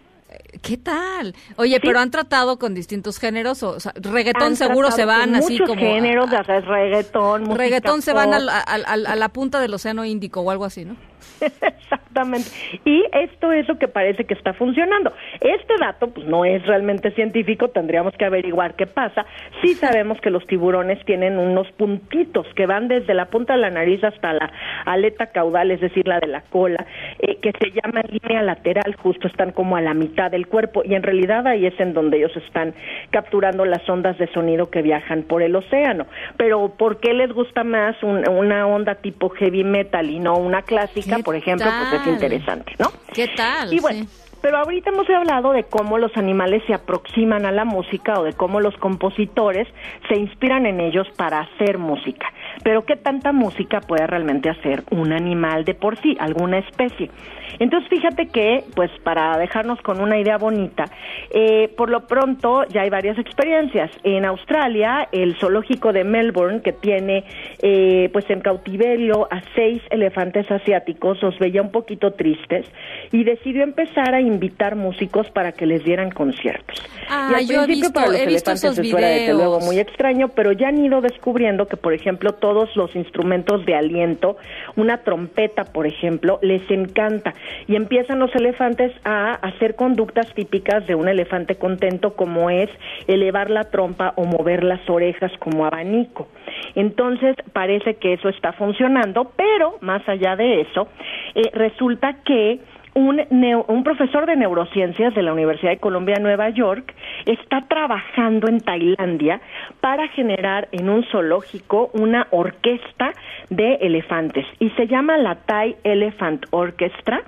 ¿Qué 0.62 0.76
tal? 0.78 1.34
Oye, 1.56 1.78
pero 1.80 1.98
han 1.98 2.10
tratado 2.10 2.58
con 2.58 2.74
distintos 2.74 3.18
géneros, 3.18 3.62
o, 3.62 3.78
sea, 3.78 3.92
reggaetón 3.96 4.42
Han 4.42 4.56
seguro 4.56 4.90
se 4.90 5.04
van 5.04 5.30
con 5.30 5.34
así 5.36 5.58
como... 5.58 5.76
géneros, 5.76 6.26
o 6.26 6.44
sea, 6.44 6.58
es 6.58 6.64
reggaetón, 6.64 7.56
reggaetón 7.56 8.02
se 8.02 8.12
van 8.12 8.32
al- 8.32 8.48
a 8.48 9.16
la 9.16 9.28
punta 9.28 9.60
del 9.60 9.74
océano 9.74 10.04
Índico 10.04 10.40
o 10.40 10.50
algo 10.50 10.64
así, 10.64 10.84
¿no? 10.84 10.96
Exactamente. 12.16 12.48
Y 12.84 13.04
esto 13.12 13.52
es 13.52 13.68
lo 13.68 13.78
que 13.78 13.88
parece 13.88 14.24
que 14.24 14.34
está 14.34 14.52
funcionando. 14.54 15.12
Este 15.40 15.74
dato, 15.78 16.08
pues 16.08 16.26
no 16.26 16.44
es 16.44 16.64
realmente 16.66 17.10
científico, 17.12 17.68
tendríamos 17.68 18.14
que 18.16 18.24
averiguar 18.24 18.74
qué 18.74 18.86
pasa. 18.86 19.26
Sí 19.62 19.74
sabemos 19.74 20.20
que 20.20 20.30
los 20.30 20.46
tiburones 20.46 21.04
tienen 21.04 21.38
unos 21.38 21.70
puntitos 21.72 22.46
que 22.54 22.66
van 22.66 22.88
desde 22.88 23.14
la 23.14 23.26
punta 23.26 23.54
de 23.54 23.60
la 23.60 23.70
nariz 23.70 24.02
hasta 24.04 24.32
la 24.32 24.50
aleta 24.86 25.26
caudal, 25.26 25.70
es 25.70 25.80
decir, 25.80 26.06
la 26.08 26.18
de 26.20 26.26
la 26.28 26.40
cola, 26.42 26.86
eh, 27.18 27.36
que 27.40 27.52
se 27.58 27.70
llama 27.72 28.02
línea 28.08 28.42
lateral, 28.42 28.94
justo 28.96 29.28
están 29.28 29.52
como 29.52 29.76
a 29.76 29.80
la 29.80 29.94
mitad 29.94 30.30
del 30.30 30.46
cuerpo 30.46 30.82
y 30.84 30.94
en 30.94 31.02
realidad 31.02 31.46
ahí 31.46 31.66
es 31.66 31.78
en 31.80 31.92
donde 31.92 32.18
ellos 32.18 32.36
están 32.36 32.74
capturando 33.10 33.64
las 33.64 33.86
ondas 33.88 34.16
de 34.18 34.26
sonido 34.28 34.70
que 34.70 34.82
viajan 34.82 35.22
por 35.22 35.42
el 35.42 35.54
océano. 35.56 36.06
Pero 36.36 36.74
¿por 36.78 36.98
qué 37.00 37.12
les 37.12 37.32
gusta 37.32 37.64
más 37.64 38.00
un- 38.02 38.28
una 38.28 38.66
onda 38.66 38.96
tipo 38.96 39.28
heavy 39.30 39.64
metal 39.64 40.08
y 40.10 40.18
no 40.18 40.34
una 40.36 40.62
clásica, 40.62 41.18
por 41.24 41.34
ejemplo? 41.36 41.66
Pues 41.66 42.02
interesante, 42.10 42.72
¿no? 42.78 42.90
¿Qué 43.12 43.28
tal? 43.28 43.72
Y 43.72 43.80
bueno, 43.80 44.06
pero 44.40 44.58
ahorita 44.58 44.90
hemos 44.90 45.08
hablado 45.10 45.52
de 45.52 45.64
cómo 45.64 45.98
los 45.98 46.16
animales 46.16 46.62
se 46.66 46.74
aproximan 46.74 47.46
a 47.46 47.52
la 47.52 47.64
música 47.64 48.20
o 48.20 48.22
de 48.22 48.32
cómo 48.32 48.60
los 48.60 48.76
compositores 48.76 49.66
se 50.08 50.16
inspiran 50.16 50.66
en 50.66 50.80
ellos 50.80 51.08
para 51.16 51.40
hacer 51.40 51.78
música. 51.78 52.26
Pero 52.62 52.84
qué 52.84 52.96
tanta 52.96 53.32
música 53.32 53.80
puede 53.80 54.06
realmente 54.06 54.48
hacer 54.50 54.82
un 54.90 55.12
animal 55.12 55.64
de 55.64 55.74
por 55.74 55.96
sí, 56.00 56.16
alguna 56.18 56.58
especie. 56.58 57.10
Entonces 57.58 57.88
fíjate 57.88 58.26
que, 58.26 58.64
pues 58.74 58.90
para 59.02 59.38
dejarnos 59.38 59.80
con 59.80 60.00
una 60.00 60.18
idea 60.18 60.36
bonita, 60.36 60.84
eh, 61.30 61.68
por 61.76 61.88
lo 61.90 62.06
pronto 62.06 62.64
ya 62.68 62.82
hay 62.82 62.90
varias 62.90 63.18
experiencias. 63.18 63.90
En 64.04 64.24
Australia, 64.26 65.08
el 65.12 65.36
zoológico 65.38 65.92
de 65.92 66.04
Melbourne, 66.04 66.60
que 66.60 66.72
tiene 66.72 67.24
eh, 67.62 68.10
pues 68.12 68.28
en 68.30 68.40
cautiverio 68.40 69.26
a 69.30 69.40
seis 69.54 69.80
elefantes 69.90 70.50
asiáticos, 70.50 71.22
los 71.22 71.38
veía 71.38 71.62
un 71.62 71.70
poquito 71.70 72.12
tristes 72.12 72.66
y 73.12 73.24
decidió 73.24 73.62
empezar 73.62 74.14
a 74.14 74.20
invitar 74.20 74.76
músicos 74.76 75.30
para 75.30 75.52
que 75.52 75.64
les 75.66 75.82
dieran 75.84 76.10
conciertos. 76.10 76.82
Ah, 77.08 77.28
y 77.30 77.34
al 77.34 77.46
yo 77.46 77.62
he 77.62 77.64
principio 77.64 77.88
visto- 77.88 77.92
para 77.92 78.06
los 78.08 78.16
he 78.20 78.26
visto 78.26 78.50
elefantes 78.50 78.64
esos 78.78 78.86
eso 78.86 78.98
era 78.98 79.08
desde 79.08 79.20
videos. 79.22 79.38
luego 79.38 79.60
muy 79.60 79.78
extraño, 79.78 80.28
pero 80.28 80.52
ya 80.52 80.68
han 80.68 80.84
ido 80.84 81.00
descubriendo 81.00 81.66
que, 81.68 81.76
por 81.76 81.94
ejemplo, 81.94 82.32
todos 82.46 82.76
los 82.76 82.94
instrumentos 82.94 83.66
de 83.66 83.74
aliento, 83.74 84.36
una 84.76 84.98
trompeta, 84.98 85.64
por 85.64 85.84
ejemplo, 85.84 86.38
les 86.42 86.62
encanta 86.70 87.34
y 87.66 87.74
empiezan 87.74 88.20
los 88.20 88.32
elefantes 88.36 88.92
a 89.02 89.32
hacer 89.32 89.74
conductas 89.74 90.32
típicas 90.32 90.86
de 90.86 90.94
un 90.94 91.08
elefante 91.08 91.56
contento, 91.56 92.14
como 92.14 92.48
es 92.48 92.70
elevar 93.08 93.50
la 93.50 93.64
trompa 93.64 94.12
o 94.14 94.26
mover 94.26 94.62
las 94.62 94.88
orejas 94.88 95.32
como 95.40 95.66
abanico. 95.66 96.28
Entonces, 96.76 97.34
parece 97.52 97.96
que 97.96 98.12
eso 98.12 98.28
está 98.28 98.52
funcionando, 98.52 99.32
pero 99.34 99.78
más 99.80 100.08
allá 100.08 100.36
de 100.36 100.60
eso, 100.60 100.86
eh, 101.34 101.50
resulta 101.52 102.22
que 102.24 102.60
un, 102.96 103.20
un 103.68 103.84
profesor 103.84 104.24
de 104.24 104.36
neurociencias 104.36 105.14
de 105.14 105.22
la 105.22 105.34
Universidad 105.34 105.72
de 105.72 105.78
Columbia 105.78 106.16
Nueva 106.18 106.48
York 106.48 106.94
está 107.26 107.60
trabajando 107.68 108.48
en 108.48 108.60
Tailandia 108.60 109.40
para 109.82 110.08
generar 110.08 110.68
en 110.72 110.88
un 110.88 111.04
zoológico 111.04 111.90
una 111.92 112.26
orquesta 112.30 113.12
de 113.50 113.74
elefantes 113.74 114.46
y 114.58 114.70
se 114.70 114.86
llama 114.86 115.18
la 115.18 115.34
Thai 115.34 115.76
Elephant 115.84 116.46
Orchestra. 116.50 117.22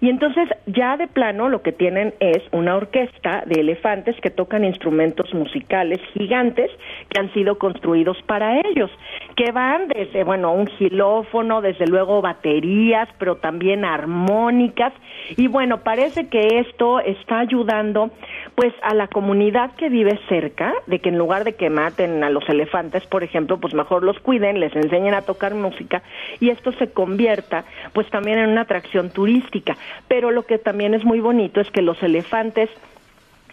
Y 0.00 0.08
entonces 0.08 0.48
ya 0.66 0.96
de 0.96 1.06
plano 1.06 1.48
lo 1.48 1.62
que 1.62 1.72
tienen 1.72 2.14
es 2.20 2.42
una 2.52 2.76
orquesta 2.76 3.42
de 3.46 3.60
elefantes 3.60 4.16
que 4.20 4.30
tocan 4.30 4.64
instrumentos 4.64 5.32
musicales 5.34 5.98
gigantes 6.14 6.70
que 7.08 7.20
han 7.20 7.32
sido 7.32 7.58
construidos 7.58 8.16
para 8.26 8.60
ellos, 8.60 8.90
que 9.36 9.50
van 9.52 9.88
desde, 9.88 10.24
bueno, 10.24 10.52
un 10.52 10.66
gilófono, 10.66 11.60
desde 11.60 11.86
luego 11.86 12.20
baterías, 12.20 13.08
pero 13.18 13.36
también 13.36 13.84
armónicas. 13.84 14.92
Y 15.36 15.48
bueno, 15.48 15.78
parece 15.78 16.28
que 16.28 16.58
esto 16.60 17.00
está 17.00 17.40
ayudando 17.40 18.10
pues 18.54 18.72
a 18.82 18.94
la 18.94 19.08
comunidad 19.08 19.72
que 19.76 19.88
vive 19.88 20.18
cerca, 20.28 20.72
de 20.86 20.98
que 20.98 21.08
en 21.08 21.18
lugar 21.18 21.44
de 21.44 21.54
que 21.54 21.70
maten 21.70 22.24
a 22.24 22.30
los 22.30 22.48
elefantes, 22.48 23.06
por 23.06 23.22
ejemplo, 23.22 23.58
pues 23.58 23.74
mejor 23.74 24.02
los 24.02 24.18
cuiden, 24.20 24.60
les 24.60 24.74
enseñen 24.74 25.14
a 25.14 25.22
tocar 25.22 25.54
música 25.54 26.02
y 26.40 26.50
esto 26.50 26.72
se 26.72 26.90
convierta 26.92 27.64
pues 27.92 28.08
también 28.10 28.38
en 28.38 28.50
una 28.50 28.62
atracción 28.62 29.10
turística. 29.10 29.76
Pero 30.08 30.30
lo 30.30 30.44
que 30.44 30.58
también 30.58 30.94
es 30.94 31.04
muy 31.04 31.20
bonito 31.20 31.60
es 31.60 31.70
que 31.70 31.82
los 31.82 32.02
elefantes 32.02 32.70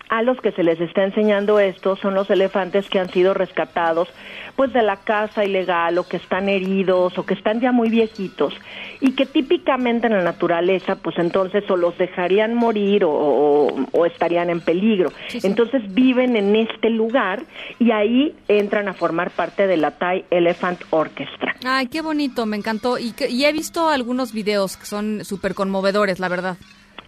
a 0.10 0.22
los 0.22 0.40
que 0.40 0.52
se 0.52 0.64
les 0.64 0.80
está 0.80 1.04
enseñando 1.04 1.60
esto 1.60 1.96
son 1.96 2.14
los 2.14 2.30
elefantes 2.30 2.88
que 2.90 3.00
han 3.00 3.10
sido 3.10 3.34
rescatados 3.34 4.08
pues 4.56 4.72
de 4.72 4.82
la 4.84 4.98
caza 4.98 5.44
ilegal 5.44 5.98
o 5.98 6.08
que 6.08 6.18
están 6.18 6.48
heridos 6.48 7.18
o 7.18 7.26
que 7.26 7.34
están 7.34 7.60
ya 7.60 7.72
muy 7.72 7.90
viejitos 7.90 8.54
y 9.02 9.12
que 9.14 9.26
típicamente 9.26 10.08
en 10.08 10.14
la 10.14 10.22
naturaleza 10.24 10.96
pues 10.96 11.18
entonces 11.18 11.70
o 11.70 11.76
los 11.76 11.98
dejarían 11.98 12.54
morir 12.56 13.04
o, 13.04 13.12
o- 13.12 13.86
o 13.92 14.06
estarían 14.06 14.50
en 14.50 14.62
peligro. 14.62 15.12
Entonces 15.44 15.82
viven 15.94 16.36
en 16.36 16.56
este 16.56 16.90
lugar 16.90 17.44
y 17.80 17.92
ahí 17.92 18.34
entran 18.48 18.88
a 18.88 18.94
formar 18.94 19.32
parte 19.32 19.68
de 19.68 19.78
la 19.78 19.92
Thai 19.92 20.24
Elephant 20.30 20.82
Orchestra. 20.92 21.56
Ay, 21.66 21.88
qué 21.88 22.02
bonito, 22.02 22.46
me 22.46 22.56
encantó. 22.58 22.98
Y, 22.98 23.14
y 23.30 23.46
he 23.46 23.52
visto 23.52 23.90
algunos 23.90 24.32
videos 24.34 24.78
que 24.78 24.86
son 24.86 25.26
súper 25.26 25.54
conmovedores, 25.56 26.20
la 26.20 26.30
verdad. 26.30 26.58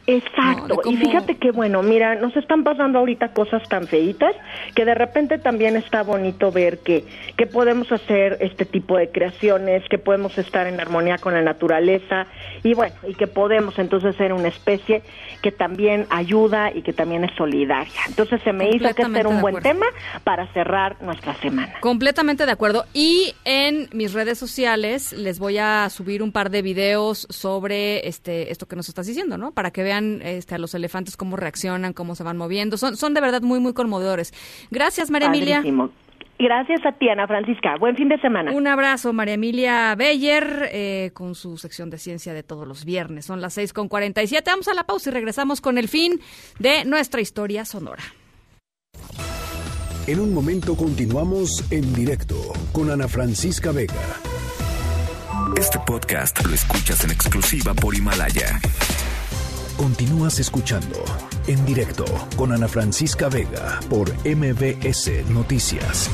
Exacto, 0.09 0.79
y 0.85 0.95
fíjate 0.95 1.35
que 1.35 1.51
bueno, 1.51 1.83
mira, 1.83 2.15
nos 2.15 2.33
están 2.37 2.63
pasando 2.63 2.99
ahorita 2.99 3.33
cosas 3.33 3.61
tan 3.67 3.87
feitas 3.87 4.33
que 4.73 4.85
de 4.85 4.95
repente 4.95 5.37
también 5.37 5.75
está 5.75 6.01
bonito 6.01 6.49
ver 6.49 6.79
que, 6.79 7.03
que 7.35 7.45
podemos 7.45 7.91
hacer 7.91 8.37
este 8.39 8.63
tipo 8.63 8.95
de 8.95 9.11
creaciones, 9.11 9.83
que 9.89 9.97
podemos 9.97 10.37
estar 10.37 10.65
en 10.65 10.79
armonía 10.79 11.17
con 11.17 11.33
la 11.33 11.41
naturaleza 11.41 12.25
y 12.63 12.73
bueno, 12.73 12.95
y 13.05 13.15
que 13.15 13.27
podemos 13.27 13.77
entonces 13.79 14.15
ser 14.15 14.31
una 14.31 14.47
especie 14.47 15.03
que 15.41 15.51
también 15.51 16.07
ayuda 16.09 16.71
y 16.73 16.83
que 16.83 16.93
también 16.93 17.25
es 17.25 17.35
solidaria. 17.35 17.99
Entonces 18.07 18.41
se 18.43 18.53
me 18.53 18.69
hizo 18.69 18.93
que 18.95 19.01
este 19.01 19.19
era 19.19 19.27
un 19.27 19.41
buen 19.41 19.61
tema 19.61 19.87
para 20.23 20.47
cerrar 20.53 21.01
nuestra 21.01 21.35
semana. 21.41 21.73
Completamente 21.81 22.45
de 22.45 22.51
acuerdo. 22.53 22.85
Y 22.93 23.33
en 23.43 23.89
mis 23.91 24.13
redes 24.13 24.37
sociales 24.37 25.11
les 25.11 25.37
voy 25.37 25.57
a 25.57 25.89
subir 25.89 26.23
un 26.23 26.31
par 26.31 26.49
de 26.49 26.61
videos 26.61 27.27
sobre 27.29 28.07
este 28.07 28.53
esto 28.53 28.67
que 28.67 28.77
nos 28.77 28.87
estás 28.87 29.05
diciendo, 29.05 29.37
¿no? 29.37 29.51
Para 29.51 29.71
que 29.71 29.83
vean 29.83 29.96
este, 30.23 30.55
a 30.55 30.57
los 30.57 30.73
elefantes 30.73 31.17
cómo 31.17 31.35
reaccionan, 31.35 31.93
cómo 31.93 32.15
se 32.15 32.23
van 32.23 32.37
moviendo. 32.37 32.77
Son, 32.77 32.95
son 32.97 33.13
de 33.13 33.21
verdad 33.21 33.41
muy, 33.41 33.59
muy 33.59 33.73
conmovedores. 33.73 34.33
Gracias, 34.71 35.09
María 35.11 35.27
Emilia. 35.27 35.63
Gracias 36.39 36.85
a 36.85 36.91
ti, 36.91 37.09
Ana 37.09 37.25
Francisca. 37.25 37.77
Buen 37.79 37.95
fin 37.95 38.09
de 38.09 38.19
semana. 38.19 38.51
Un 38.51 38.67
abrazo, 38.67 39.11
María 39.11 39.33
Emilia 39.33 39.95
Beyer, 39.95 40.69
eh, 40.71 41.09
con 41.13 41.33
su 41.33 41.57
sección 41.57 41.89
de 41.89 41.97
ciencia 41.97 42.33
de 42.33 42.43
todos 42.43 42.67
los 42.67 42.85
viernes. 42.85 43.25
Son 43.25 43.41
las 43.41 43.55
seis 43.55 43.73
con 43.73 43.87
cuarenta 43.87 44.21
y 44.21 44.27
siete. 44.27 44.51
Vamos 44.51 44.67
a 44.67 44.75
la 44.75 44.83
pausa 44.83 45.09
y 45.09 45.13
regresamos 45.13 45.61
con 45.61 45.79
el 45.79 45.87
fin 45.87 46.19
de 46.59 46.85
nuestra 46.85 47.21
historia 47.21 47.65
sonora. 47.65 48.03
En 50.05 50.19
un 50.19 50.33
momento 50.33 50.75
continuamos 50.75 51.69
en 51.71 51.91
directo 51.93 52.35
con 52.71 52.91
Ana 52.91 53.07
Francisca 53.07 53.71
Vega. 53.71 53.95
Este 55.57 55.79
podcast 55.79 56.45
lo 56.45 56.53
escuchas 56.53 57.03
en 57.03 57.11
exclusiva 57.11 57.73
por 57.73 57.95
Himalaya. 57.95 58.59
Continúas 59.77 60.39
escuchando 60.39 60.97
en 61.45 61.63
directo 61.63 62.03
con 62.35 62.51
Ana 62.51 62.67
Francisca 62.67 63.29
Vega 63.29 63.79
por 63.87 64.09
MBS 64.25 65.29
Noticias. 65.29 66.09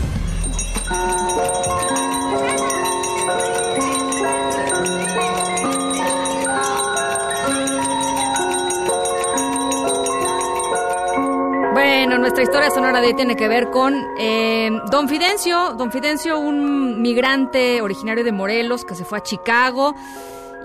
Bueno, 11.72 12.18
nuestra 12.18 12.44
historia 12.44 12.70
sonora 12.70 13.00
de 13.00 13.08
hoy 13.08 13.16
tiene 13.16 13.38
que 13.38 13.48
ver 13.48 13.70
con 13.72 13.96
eh, 14.20 14.70
Don 14.92 15.08
Fidencio. 15.08 15.74
Don 15.78 15.90
Fidencio, 15.90 16.38
un 16.38 17.02
migrante 17.02 17.82
originario 17.82 18.26
de 18.26 18.34
Morelos 18.34 18.84
que 18.84 18.94
se 18.94 19.06
fue 19.06 19.20
a 19.20 19.24
Chicago 19.24 19.96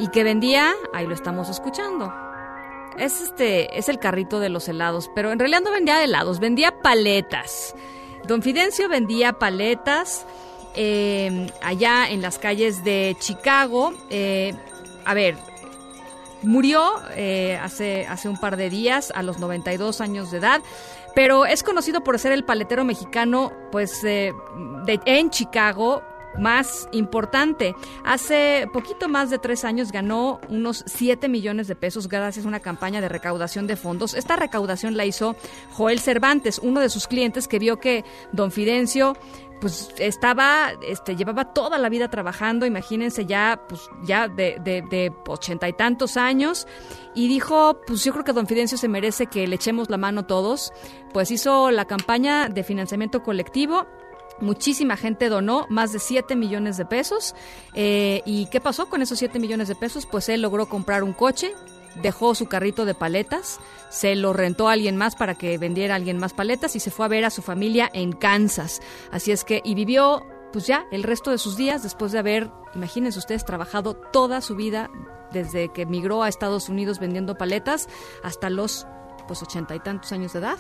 y 0.00 0.08
que 0.08 0.24
vendía, 0.24 0.72
ahí 0.92 1.06
lo 1.06 1.14
estamos 1.14 1.48
escuchando, 1.48 2.12
es 2.98 3.20
este, 3.20 3.78
es 3.78 3.88
el 3.88 3.98
carrito 3.98 4.40
de 4.40 4.48
los 4.48 4.68
helados, 4.68 5.10
pero 5.14 5.32
en 5.32 5.38
realidad 5.38 5.60
no 5.62 5.70
vendía 5.70 6.02
helados, 6.02 6.40
vendía 6.40 6.80
paletas. 6.82 7.74
Don 8.26 8.42
Fidencio 8.42 8.88
vendía 8.88 9.34
paletas 9.34 10.26
eh, 10.74 11.50
allá 11.62 12.08
en 12.10 12.22
las 12.22 12.38
calles 12.38 12.84
de 12.84 13.16
Chicago. 13.18 13.94
Eh, 14.10 14.54
a 15.04 15.14
ver, 15.14 15.36
murió 16.42 16.92
eh, 17.16 17.58
hace, 17.62 18.06
hace 18.06 18.28
un 18.28 18.38
par 18.38 18.56
de 18.56 18.70
días 18.70 19.12
a 19.14 19.22
los 19.22 19.38
92 19.38 20.00
años 20.00 20.30
de 20.30 20.38
edad, 20.38 20.60
pero 21.14 21.46
es 21.46 21.62
conocido 21.62 22.04
por 22.04 22.18
ser 22.18 22.32
el 22.32 22.44
paletero 22.44 22.84
mexicano, 22.84 23.52
pues, 23.72 24.04
en 24.04 25.30
Chicago 25.30 26.02
más 26.38 26.88
importante. 26.92 27.74
Hace 28.04 28.68
poquito 28.72 29.08
más 29.08 29.30
de 29.30 29.38
tres 29.38 29.64
años 29.64 29.92
ganó 29.92 30.40
unos 30.48 30.84
7 30.86 31.28
millones 31.28 31.68
de 31.68 31.74
pesos 31.74 32.08
gracias 32.08 32.44
a 32.44 32.48
una 32.48 32.60
campaña 32.60 33.00
de 33.00 33.08
recaudación 33.08 33.66
de 33.66 33.76
fondos. 33.76 34.14
Esta 34.14 34.36
recaudación 34.36 34.96
la 34.96 35.04
hizo 35.04 35.36
Joel 35.72 36.00
Cervantes, 36.00 36.58
uno 36.58 36.80
de 36.80 36.88
sus 36.88 37.06
clientes 37.06 37.48
que 37.48 37.58
vio 37.58 37.78
que 37.78 38.04
don 38.32 38.50
Fidencio 38.50 39.16
pues 39.60 39.92
estaba, 39.98 40.72
este, 40.86 41.16
llevaba 41.16 41.52
toda 41.52 41.78
la 41.78 41.88
vida 41.88 42.08
trabajando, 42.08 42.66
imagínense 42.66 43.26
ya, 43.26 43.60
pues 43.68 43.90
ya 44.04 44.28
de, 44.28 44.56
de, 44.62 44.82
de 44.82 45.12
ochenta 45.26 45.68
y 45.68 45.72
tantos 45.72 46.16
años, 46.16 46.66
y 47.14 47.28
dijo, 47.28 47.80
pues 47.86 48.04
yo 48.04 48.12
creo 48.12 48.24
que 48.24 48.32
don 48.32 48.46
Fidencio 48.46 48.78
se 48.78 48.88
merece 48.88 49.26
que 49.26 49.46
le 49.46 49.56
echemos 49.56 49.90
la 49.90 49.96
mano 49.96 50.26
todos, 50.26 50.72
pues 51.12 51.30
hizo 51.30 51.70
la 51.70 51.86
campaña 51.86 52.48
de 52.48 52.62
financiamiento 52.62 53.22
colectivo 53.22 53.86
Muchísima 54.40 54.96
gente 54.96 55.28
donó 55.28 55.66
más 55.68 55.92
de 55.92 55.98
7 55.98 56.36
millones 56.36 56.76
de 56.76 56.84
pesos. 56.84 57.34
Eh, 57.74 58.22
¿Y 58.24 58.46
qué 58.46 58.60
pasó 58.60 58.88
con 58.88 59.02
esos 59.02 59.18
7 59.18 59.38
millones 59.38 59.68
de 59.68 59.74
pesos? 59.74 60.06
Pues 60.06 60.28
él 60.28 60.42
logró 60.42 60.68
comprar 60.68 61.02
un 61.02 61.12
coche, 61.12 61.52
dejó 62.02 62.34
su 62.34 62.46
carrito 62.46 62.84
de 62.84 62.94
paletas, 62.94 63.58
se 63.90 64.14
lo 64.14 64.32
rentó 64.32 64.68
a 64.68 64.72
alguien 64.72 64.96
más 64.96 65.16
para 65.16 65.34
que 65.34 65.58
vendiera 65.58 65.94
a 65.94 65.96
alguien 65.96 66.18
más 66.18 66.34
paletas 66.34 66.76
y 66.76 66.80
se 66.80 66.90
fue 66.90 67.06
a 67.06 67.08
ver 67.08 67.24
a 67.24 67.30
su 67.30 67.42
familia 67.42 67.90
en 67.92 68.12
Kansas. 68.12 68.80
Así 69.10 69.32
es 69.32 69.44
que, 69.44 69.60
y 69.64 69.74
vivió 69.74 70.24
pues 70.52 70.66
ya 70.66 70.86
el 70.90 71.02
resto 71.02 71.30
de 71.30 71.38
sus 71.38 71.56
días 71.56 71.82
después 71.82 72.12
de 72.12 72.20
haber, 72.20 72.50
imagínense 72.74 73.18
ustedes, 73.18 73.44
trabajado 73.44 73.94
toda 73.94 74.40
su 74.40 74.56
vida 74.56 74.88
desde 75.32 75.70
que 75.72 75.82
emigró 75.82 76.22
a 76.22 76.28
Estados 76.28 76.68
Unidos 76.68 76.98
vendiendo 76.98 77.36
paletas 77.36 77.88
hasta 78.22 78.48
los 78.48 78.86
pues 79.26 79.42
ochenta 79.42 79.74
y 79.74 79.80
tantos 79.80 80.10
años 80.12 80.32
de 80.32 80.38
edad. 80.38 80.58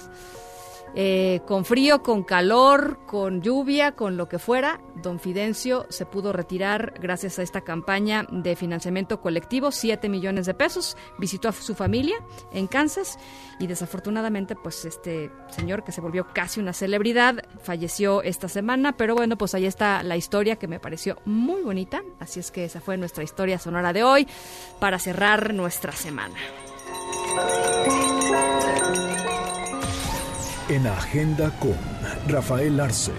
Eh, 0.94 1.40
con 1.46 1.64
frío, 1.64 2.02
con 2.02 2.22
calor, 2.22 2.98
con 3.06 3.42
lluvia, 3.42 3.92
con 3.92 4.16
lo 4.16 4.28
que 4.28 4.38
fuera, 4.38 4.80
don 4.96 5.20
Fidencio 5.20 5.86
se 5.90 6.06
pudo 6.06 6.32
retirar 6.32 6.94
gracias 7.00 7.38
a 7.38 7.42
esta 7.42 7.60
campaña 7.60 8.26
de 8.30 8.56
financiamiento 8.56 9.20
colectivo, 9.20 9.70
7 9.70 10.08
millones 10.08 10.46
de 10.46 10.54
pesos, 10.54 10.96
visitó 11.18 11.48
a 11.48 11.52
su 11.52 11.74
familia 11.74 12.16
en 12.52 12.66
Kansas 12.66 13.18
y 13.60 13.66
desafortunadamente 13.66 14.56
pues 14.56 14.84
este 14.84 15.30
señor 15.50 15.84
que 15.84 15.92
se 15.92 16.00
volvió 16.00 16.26
casi 16.32 16.60
una 16.60 16.72
celebridad 16.72 17.44
falleció 17.62 18.22
esta 18.22 18.48
semana, 18.48 18.96
pero 18.96 19.14
bueno, 19.14 19.36
pues 19.36 19.54
ahí 19.54 19.66
está 19.66 20.02
la 20.02 20.16
historia 20.16 20.56
que 20.56 20.68
me 20.68 20.80
pareció 20.80 21.18
muy 21.24 21.62
bonita, 21.62 22.02
así 22.18 22.40
es 22.40 22.50
que 22.50 22.64
esa 22.64 22.80
fue 22.80 22.96
nuestra 22.96 23.24
historia 23.24 23.58
sonora 23.58 23.92
de 23.92 24.04
hoy 24.04 24.26
para 24.80 24.98
cerrar 24.98 25.54
nuestra 25.54 25.92
semana 25.92 26.36
en 30.68 30.86
Agenda 30.86 31.50
con 31.58 31.76
Rafael 32.26 32.78
Arce. 32.78 33.12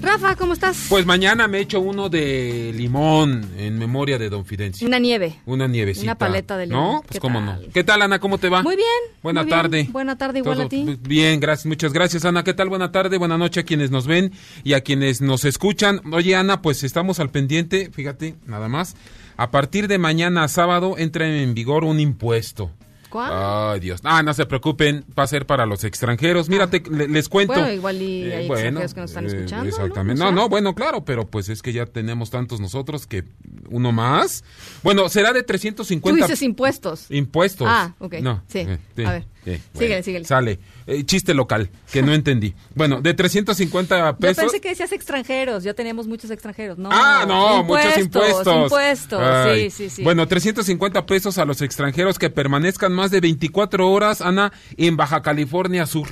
Rafa, 0.00 0.36
¿cómo 0.36 0.52
estás? 0.52 0.86
Pues 0.88 1.04
mañana 1.06 1.48
me 1.48 1.58
echo 1.58 1.80
uno 1.80 2.08
de 2.08 2.72
limón 2.74 3.50
en 3.56 3.78
memoria 3.78 4.16
de 4.18 4.28
Don 4.28 4.44
Fidencio. 4.44 4.86
Una 4.86 4.98
nieve. 4.98 5.40
Una 5.44 5.66
nievecita. 5.66 6.04
Una 6.04 6.14
paleta 6.14 6.56
de 6.56 6.66
limón. 6.66 6.92
¿No? 6.94 7.02
Pues 7.06 7.18
cómo 7.18 7.40
no. 7.40 7.58
¿Qué 7.72 7.82
tal, 7.82 8.02
Ana? 8.02 8.20
¿Cómo 8.20 8.38
te 8.38 8.48
va? 8.48 8.62
Muy 8.62 8.76
bien. 8.76 8.88
Buena 9.22 9.44
tarde. 9.46 9.88
Buena 9.90 10.16
tarde, 10.16 10.38
igual 10.38 10.60
a 10.60 10.68
ti. 10.68 10.98
Bien, 11.02 11.40
gracias. 11.40 11.66
Muchas 11.66 11.92
gracias, 11.92 12.24
Ana. 12.24 12.44
¿Qué 12.44 12.54
tal? 12.54 12.68
Buena 12.68 12.92
tarde, 12.92 13.18
buena 13.18 13.38
noche 13.38 13.60
a 13.60 13.62
quienes 13.64 13.90
nos 13.90 14.06
ven 14.06 14.32
y 14.62 14.74
a 14.74 14.82
quienes 14.82 15.20
nos 15.20 15.44
escuchan. 15.44 16.00
Oye, 16.12 16.36
Ana, 16.36 16.62
pues 16.62 16.84
estamos 16.84 17.18
al 17.18 17.30
pendiente, 17.30 17.90
fíjate, 17.90 18.36
nada 18.46 18.68
más. 18.68 18.94
A 19.36 19.50
partir 19.50 19.88
de 19.88 19.98
mañana 19.98 20.46
sábado 20.48 20.96
entra 20.98 21.26
en 21.26 21.54
vigor 21.54 21.84
un 21.84 21.98
impuesto. 21.98 22.70
¿Cuál? 23.08 23.30
Ay, 23.32 23.80
Dios. 23.80 24.00
Ah, 24.04 24.22
no 24.22 24.34
se 24.34 24.46
preocupen, 24.46 25.04
va 25.18 25.22
a 25.22 25.26
ser 25.26 25.46
para 25.46 25.66
los 25.66 25.84
extranjeros. 25.84 26.48
Mírate, 26.48 26.82
les 26.90 27.28
cuento. 27.28 27.54
Bueno, 27.54 27.72
igual 27.72 28.02
y 28.02 28.30
hay 28.30 28.46
extranjeros 28.46 28.94
que 28.94 29.00
nos 29.00 29.10
están 29.10 29.26
escuchando. 29.26 29.68
exactamente. 29.68 30.22
¿no? 30.22 30.30
no, 30.32 30.48
bueno, 30.48 30.74
claro, 30.74 31.04
pero 31.04 31.26
pues 31.26 31.48
es 31.48 31.62
que 31.62 31.72
ya 31.72 31.86
tenemos 31.86 32.30
tantos 32.30 32.60
nosotros 32.60 33.06
que 33.06 33.24
uno 33.70 33.92
más. 33.92 34.44
Bueno, 34.82 35.08
será 35.08 35.32
de 35.32 35.42
350. 35.42 36.18
Tú 36.18 36.26
dices 36.26 36.42
impuestos. 36.42 37.10
Impuestos. 37.10 37.68
Ah, 37.70 37.94
ok. 37.98 38.14
No. 38.20 38.42
Sí. 38.48 38.66
a 39.04 39.10
ver. 39.10 39.26
Síguele, 39.74 40.02
síguele. 40.02 40.24
Sale. 40.24 40.58
Eh, 40.86 41.04
chiste 41.04 41.34
local, 41.34 41.70
que 41.92 42.02
no 42.02 42.12
entendí. 42.14 42.54
Bueno, 42.74 43.00
de 43.00 43.14
350 43.14 44.16
pesos. 44.16 44.36
Yo 44.36 44.42
pensé 44.42 44.60
que 44.60 44.70
decías 44.70 44.92
extranjeros, 44.92 45.64
ya 45.64 45.74
teníamos 45.74 46.06
muchos 46.06 46.30
extranjeros. 46.30 46.78
No, 46.78 46.88
ah, 46.92 47.24
no, 47.26 47.64
muchos 47.64 47.98
impuestos. 47.98 48.64
Impuestos, 48.64 49.22
sí, 49.54 49.70
sí, 49.70 49.90
sí. 49.90 50.02
Bueno, 50.02 50.26
350 50.26 51.06
pesos 51.06 51.38
a 51.38 51.44
los 51.44 51.62
extranjeros 51.62 52.18
que 52.18 52.30
permanezcan 52.30 52.92
más 52.92 53.10
de 53.10 53.20
24 53.20 53.90
horas, 53.90 54.20
Ana, 54.20 54.52
en 54.76 54.96
Baja 54.96 55.22
California 55.22 55.86
Sur. 55.86 56.08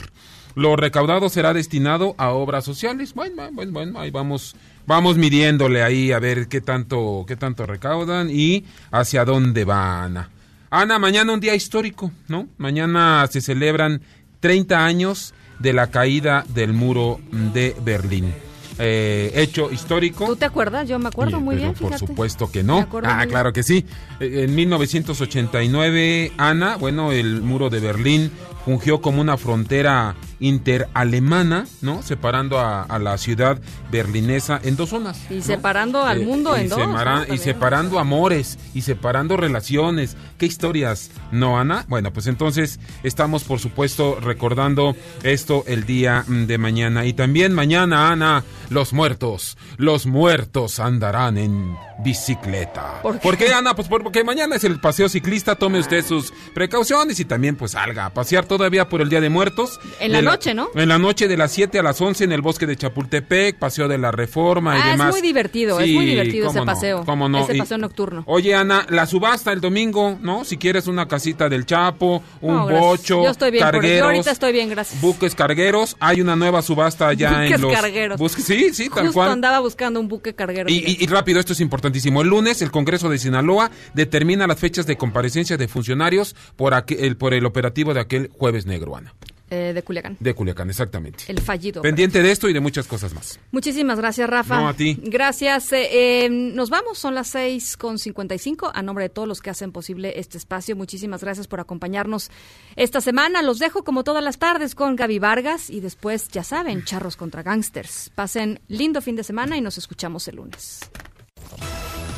Lo 0.55 0.75
recaudado 0.75 1.29
será 1.29 1.53
destinado 1.53 2.15
a 2.17 2.31
obras 2.31 2.65
sociales. 2.65 3.13
Bueno, 3.13 3.51
bueno, 3.53 3.73
bueno, 3.73 4.01
ahí 4.01 4.11
vamos, 4.11 4.57
vamos 4.87 5.19
midiéndole 5.19 5.83
ahí 5.83 6.13
a 6.13 6.19
ver 6.19 6.49
qué 6.49 6.63
tanto, 6.63 7.25
qué 7.29 7.37
tanto 7.37 7.67
recaudan 7.67 8.31
y 8.31 8.65
hacia 8.91 9.27
dónde 9.27 9.67
va 9.67 10.31
Ana. 10.71 10.83
Ana, 10.83 10.99
mañana 10.99 11.33
un 11.33 11.41
día 11.41 11.55
histórico, 11.55 12.13
¿no? 12.29 12.49
Mañana 12.59 13.27
se 13.31 13.41
celebran 13.41 14.03
30 14.41 14.85
años 14.85 15.35
de 15.59 15.73
la 15.73 15.91
caída 15.91 16.45
del 16.49 16.73
muro 16.73 17.21
de 17.31 17.75
Berlín. 17.83 18.33
Eh, 18.79 19.33
hecho 19.35 19.71
histórico. 19.71 20.27
¿Tú 20.27 20.37
te 20.37 20.45
acuerdas? 20.45 20.87
Yo 20.87 20.99
me 20.99 21.09
acuerdo 21.09 21.41
muy 21.41 21.57
bien. 21.57 21.73
Por 21.73 21.99
supuesto 21.99 22.51
que 22.51 22.63
no. 22.63 22.87
Ah, 23.05 23.25
claro 23.27 23.53
que 23.53 23.63
sí. 23.63 23.87
Eh, 24.21 24.45
en 24.47 24.55
1989, 24.55 26.33
Ana, 26.37 26.77
bueno, 26.77 27.11
el 27.13 27.41
muro 27.41 27.71
de 27.71 27.81
Berlín 27.81 28.31
fungió 28.67 29.01
como 29.01 29.23
una 29.23 29.39
frontera 29.39 30.15
interalemana, 30.41 31.67
¿no? 31.81 32.03
Separando 32.03 32.59
a, 32.59 32.83
a 32.83 32.99
la 32.99 33.17
ciudad 33.17 33.59
berlinesa 33.91 34.61
en 34.63 34.77
dos 34.77 34.91
zonas. 34.91 35.19
Y 35.31 35.37
¿no? 35.37 35.43
separando 35.43 36.05
al 36.05 36.21
Eh, 36.23 36.27
mundo 36.27 36.55
y 36.57 36.63
en 36.63 36.69
dos. 36.69 36.79
separa- 36.79 37.25
¿no? 37.27 37.35
y 37.35 37.39
separando 37.39 37.99
amores, 37.99 38.59
y 38.75 38.83
separando 38.83 39.37
relaciones. 39.37 40.17
¿Qué 40.37 40.47
historias, 40.47 41.11
no, 41.33 41.59
Ana? 41.59 41.87
Bueno, 41.89 42.13
pues 42.13 42.27
entonces 42.27 42.79
estamos, 43.03 43.45
por 43.45 43.61
supuesto, 43.61 44.19
recordando 44.21 44.95
esto 45.23 45.65
el 45.67 45.87
día 45.87 46.25
mm, 46.27 46.45
de 46.47 46.59
mañana. 46.59 47.07
Y 47.07 47.13
también 47.15 47.55
mañana, 47.55 48.11
Ana, 48.11 48.45
los 48.69 48.93
muertos, 48.93 49.57
los 49.79 50.07
muertos 50.07 50.81
andarán 50.81 51.39
en 51.39 51.75
bicicleta. 52.05 53.01
¿Por 53.03 53.37
qué? 53.39 53.53
Ana? 53.55 53.75
Pues 53.75 53.89
porque 53.89 54.25
mañana 54.25 54.57
es 54.57 54.65
el 54.65 54.81
paseo 54.81 55.09
ciclista, 55.09 55.55
tome 55.55 55.79
usted 55.79 56.05
sus 56.05 56.33
precauciones 56.55 57.19
y 57.21 57.25
también 57.25 57.57
pues 57.57 57.71
salga 57.73 58.07
a 58.07 58.11
pasear 58.11 58.45
todavía 58.57 58.89
por 58.89 59.01
el 59.01 59.09
Día 59.09 59.21
de 59.21 59.29
Muertos. 59.31 59.79
En 60.01 60.13
la 60.13 60.23
noche, 60.23 60.55
¿no? 60.55 60.69
En 60.75 60.89
la 60.89 60.99
noche 60.99 61.29
de 61.29 61.37
las 61.37 61.53
7 61.53 61.79
a 61.79 61.83
las 61.83 62.01
11 62.01 62.25
en 62.25 62.33
el 62.33 62.41
bosque 62.43 62.67
de 62.67 62.77
Chapultepec, 62.77 63.59
paseo 63.59 63.89
de 63.89 63.99
la 63.99 64.11
Reforma 64.11 64.77
y 64.77 64.81
Ah, 64.81 64.85
es 64.87 64.91
demás. 64.93 65.11
muy 65.13 65.21
divertido, 65.21 65.81
es 65.81 65.91
muy 65.93 66.07
divertido 66.07 66.49
ese 66.51 66.59
no, 66.59 66.65
paseo. 66.65 67.05
cómo 67.05 67.29
no. 67.29 67.41
Ese 67.45 67.57
Y- 67.57 67.59
paseo 67.59 67.79
nocturno. 67.79 68.23
Oye, 68.27 68.55
Ana, 68.55 68.87
la 68.89 69.07
subasta 69.07 69.53
el 69.53 69.61
domingo, 69.61 70.19
¿no? 70.21 70.45
Si 70.45 70.57
quieres 70.57 70.87
una 70.87 71.07
casita 71.09 71.49
del 71.49 71.67
Chapo, 71.67 72.23
un 72.41 72.55
No, 72.57 72.69
bocho, 72.69 73.23
Yo 73.25 73.31
estoy 73.31 73.51
bien, 73.51 73.65
cargueros. 73.65 73.99
yo 73.99 74.05
ahorita 74.07 74.31
estoy 74.31 74.53
bien, 74.53 74.69
gracias. 74.71 75.01
Buques 75.01 75.35
cargueros, 75.35 75.97
hay 76.01 76.21
una 76.21 76.37
nueva 76.37 76.63
subasta 76.63 77.13
ya 77.13 77.31
Buques 77.33 77.53
en 77.53 77.61
los 77.61 77.73
cargueros. 77.73 78.21
busques- 78.21 78.45
sí, 78.45 78.73
sí, 78.73 78.89
tal 78.89 79.13
cual. 79.13 79.31
andaba 79.33 79.61
buscando 79.61 80.01
un 80.01 80.09
buque 80.09 80.35
carguero. 80.35 80.69
Y, 80.71 80.77
y- 80.77 80.97
y 81.01 81.07
rápido, 81.07 81.39
esto 81.41 81.53
es 81.53 81.61
importantísimo. 81.61 82.23
El 82.23 82.29
lunes, 82.29 82.63
el 82.63 82.71
Congreso 82.71 83.09
de 83.09 83.19
Sinaloa 83.19 83.71
determina 83.95 84.47
las 84.47 84.59
fechas 84.59 84.87
de 84.87 84.97
comparecencia 84.97 85.57
de 85.57 85.69
funcionarios 85.69 86.35
por, 86.57 86.73
aquel- 86.75 86.99
el, 87.01 87.17
por 87.17 87.35
el 87.35 87.45
operativo 87.47 87.93
de 87.95 88.01
aquel 88.01 88.31
jueves 88.33 88.46
negro, 88.67 88.97
Ana. 88.97 89.15
Eh, 89.49 89.73
de 89.73 89.83
Culiacán. 89.83 90.17
De 90.19 90.35
Culiacán, 90.35 90.71
exactamente. 90.71 91.25
El 91.29 91.41
fallido. 91.41 91.81
Pendiente 91.81 92.21
de 92.21 92.33
esto 92.33 92.49
y 92.49 92.53
de 92.53 92.59
muchas 92.59 92.89
cosas 92.89 93.15
más. 93.15 93.39
Muchísimas 93.53 93.97
gracias, 93.99 94.29
Rafa. 94.29 94.61
No, 94.61 94.69
a 94.69 94.75
ti. 94.75 94.99
Gracias. 95.01 95.73
eh, 95.73 96.25
eh, 96.25 96.29
nos 96.29 96.69
vamos, 96.69 96.99
son 96.99 97.15
las 97.15 97.29
seis 97.29 97.77
con 97.77 98.01
55. 98.01 98.73
A 98.75 98.83
nombre 98.83 99.05
de 99.05 99.09
todos 99.09 99.29
los 99.29 99.41
que 99.41 99.51
hacen 99.51 99.71
posible 99.71 100.19
este 100.19 100.37
espacio, 100.37 100.75
muchísimas 100.75 101.23
gracias 101.23 101.47
por 101.47 101.61
acompañarnos 101.61 102.31
esta 102.75 103.01
semana. 103.01 103.41
Los 103.43 103.61
dejo 103.61 103.85
como 103.85 104.03
todas 104.03 104.25
las 104.25 104.39
tardes 104.39 104.75
con 104.75 104.97
Gaby 104.97 105.21
Vargas 105.21 105.71
y 105.71 105.79
después, 105.79 106.29
ya 106.29 106.43
saben, 106.43 106.83
charros 106.85 107.17
contra 107.17 107.45
gangsters. 107.45 108.11
Pasen 108.17 108.59
lindo 108.67 109.01
fin 109.01 109.15
de 109.15 109.23
semana 109.23 109.57
y 109.57 109.61
nos 109.61 109.79
escuchamos 109.79 110.27
el 110.27 110.37
lunes. 110.37 110.81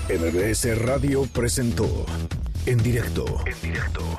MBS 0.09 0.79
Radio 0.79 1.27
presentó 1.27 2.07
En 2.65 2.79
directo. 2.79 3.27
En 3.45 3.61
directo. 3.61 4.19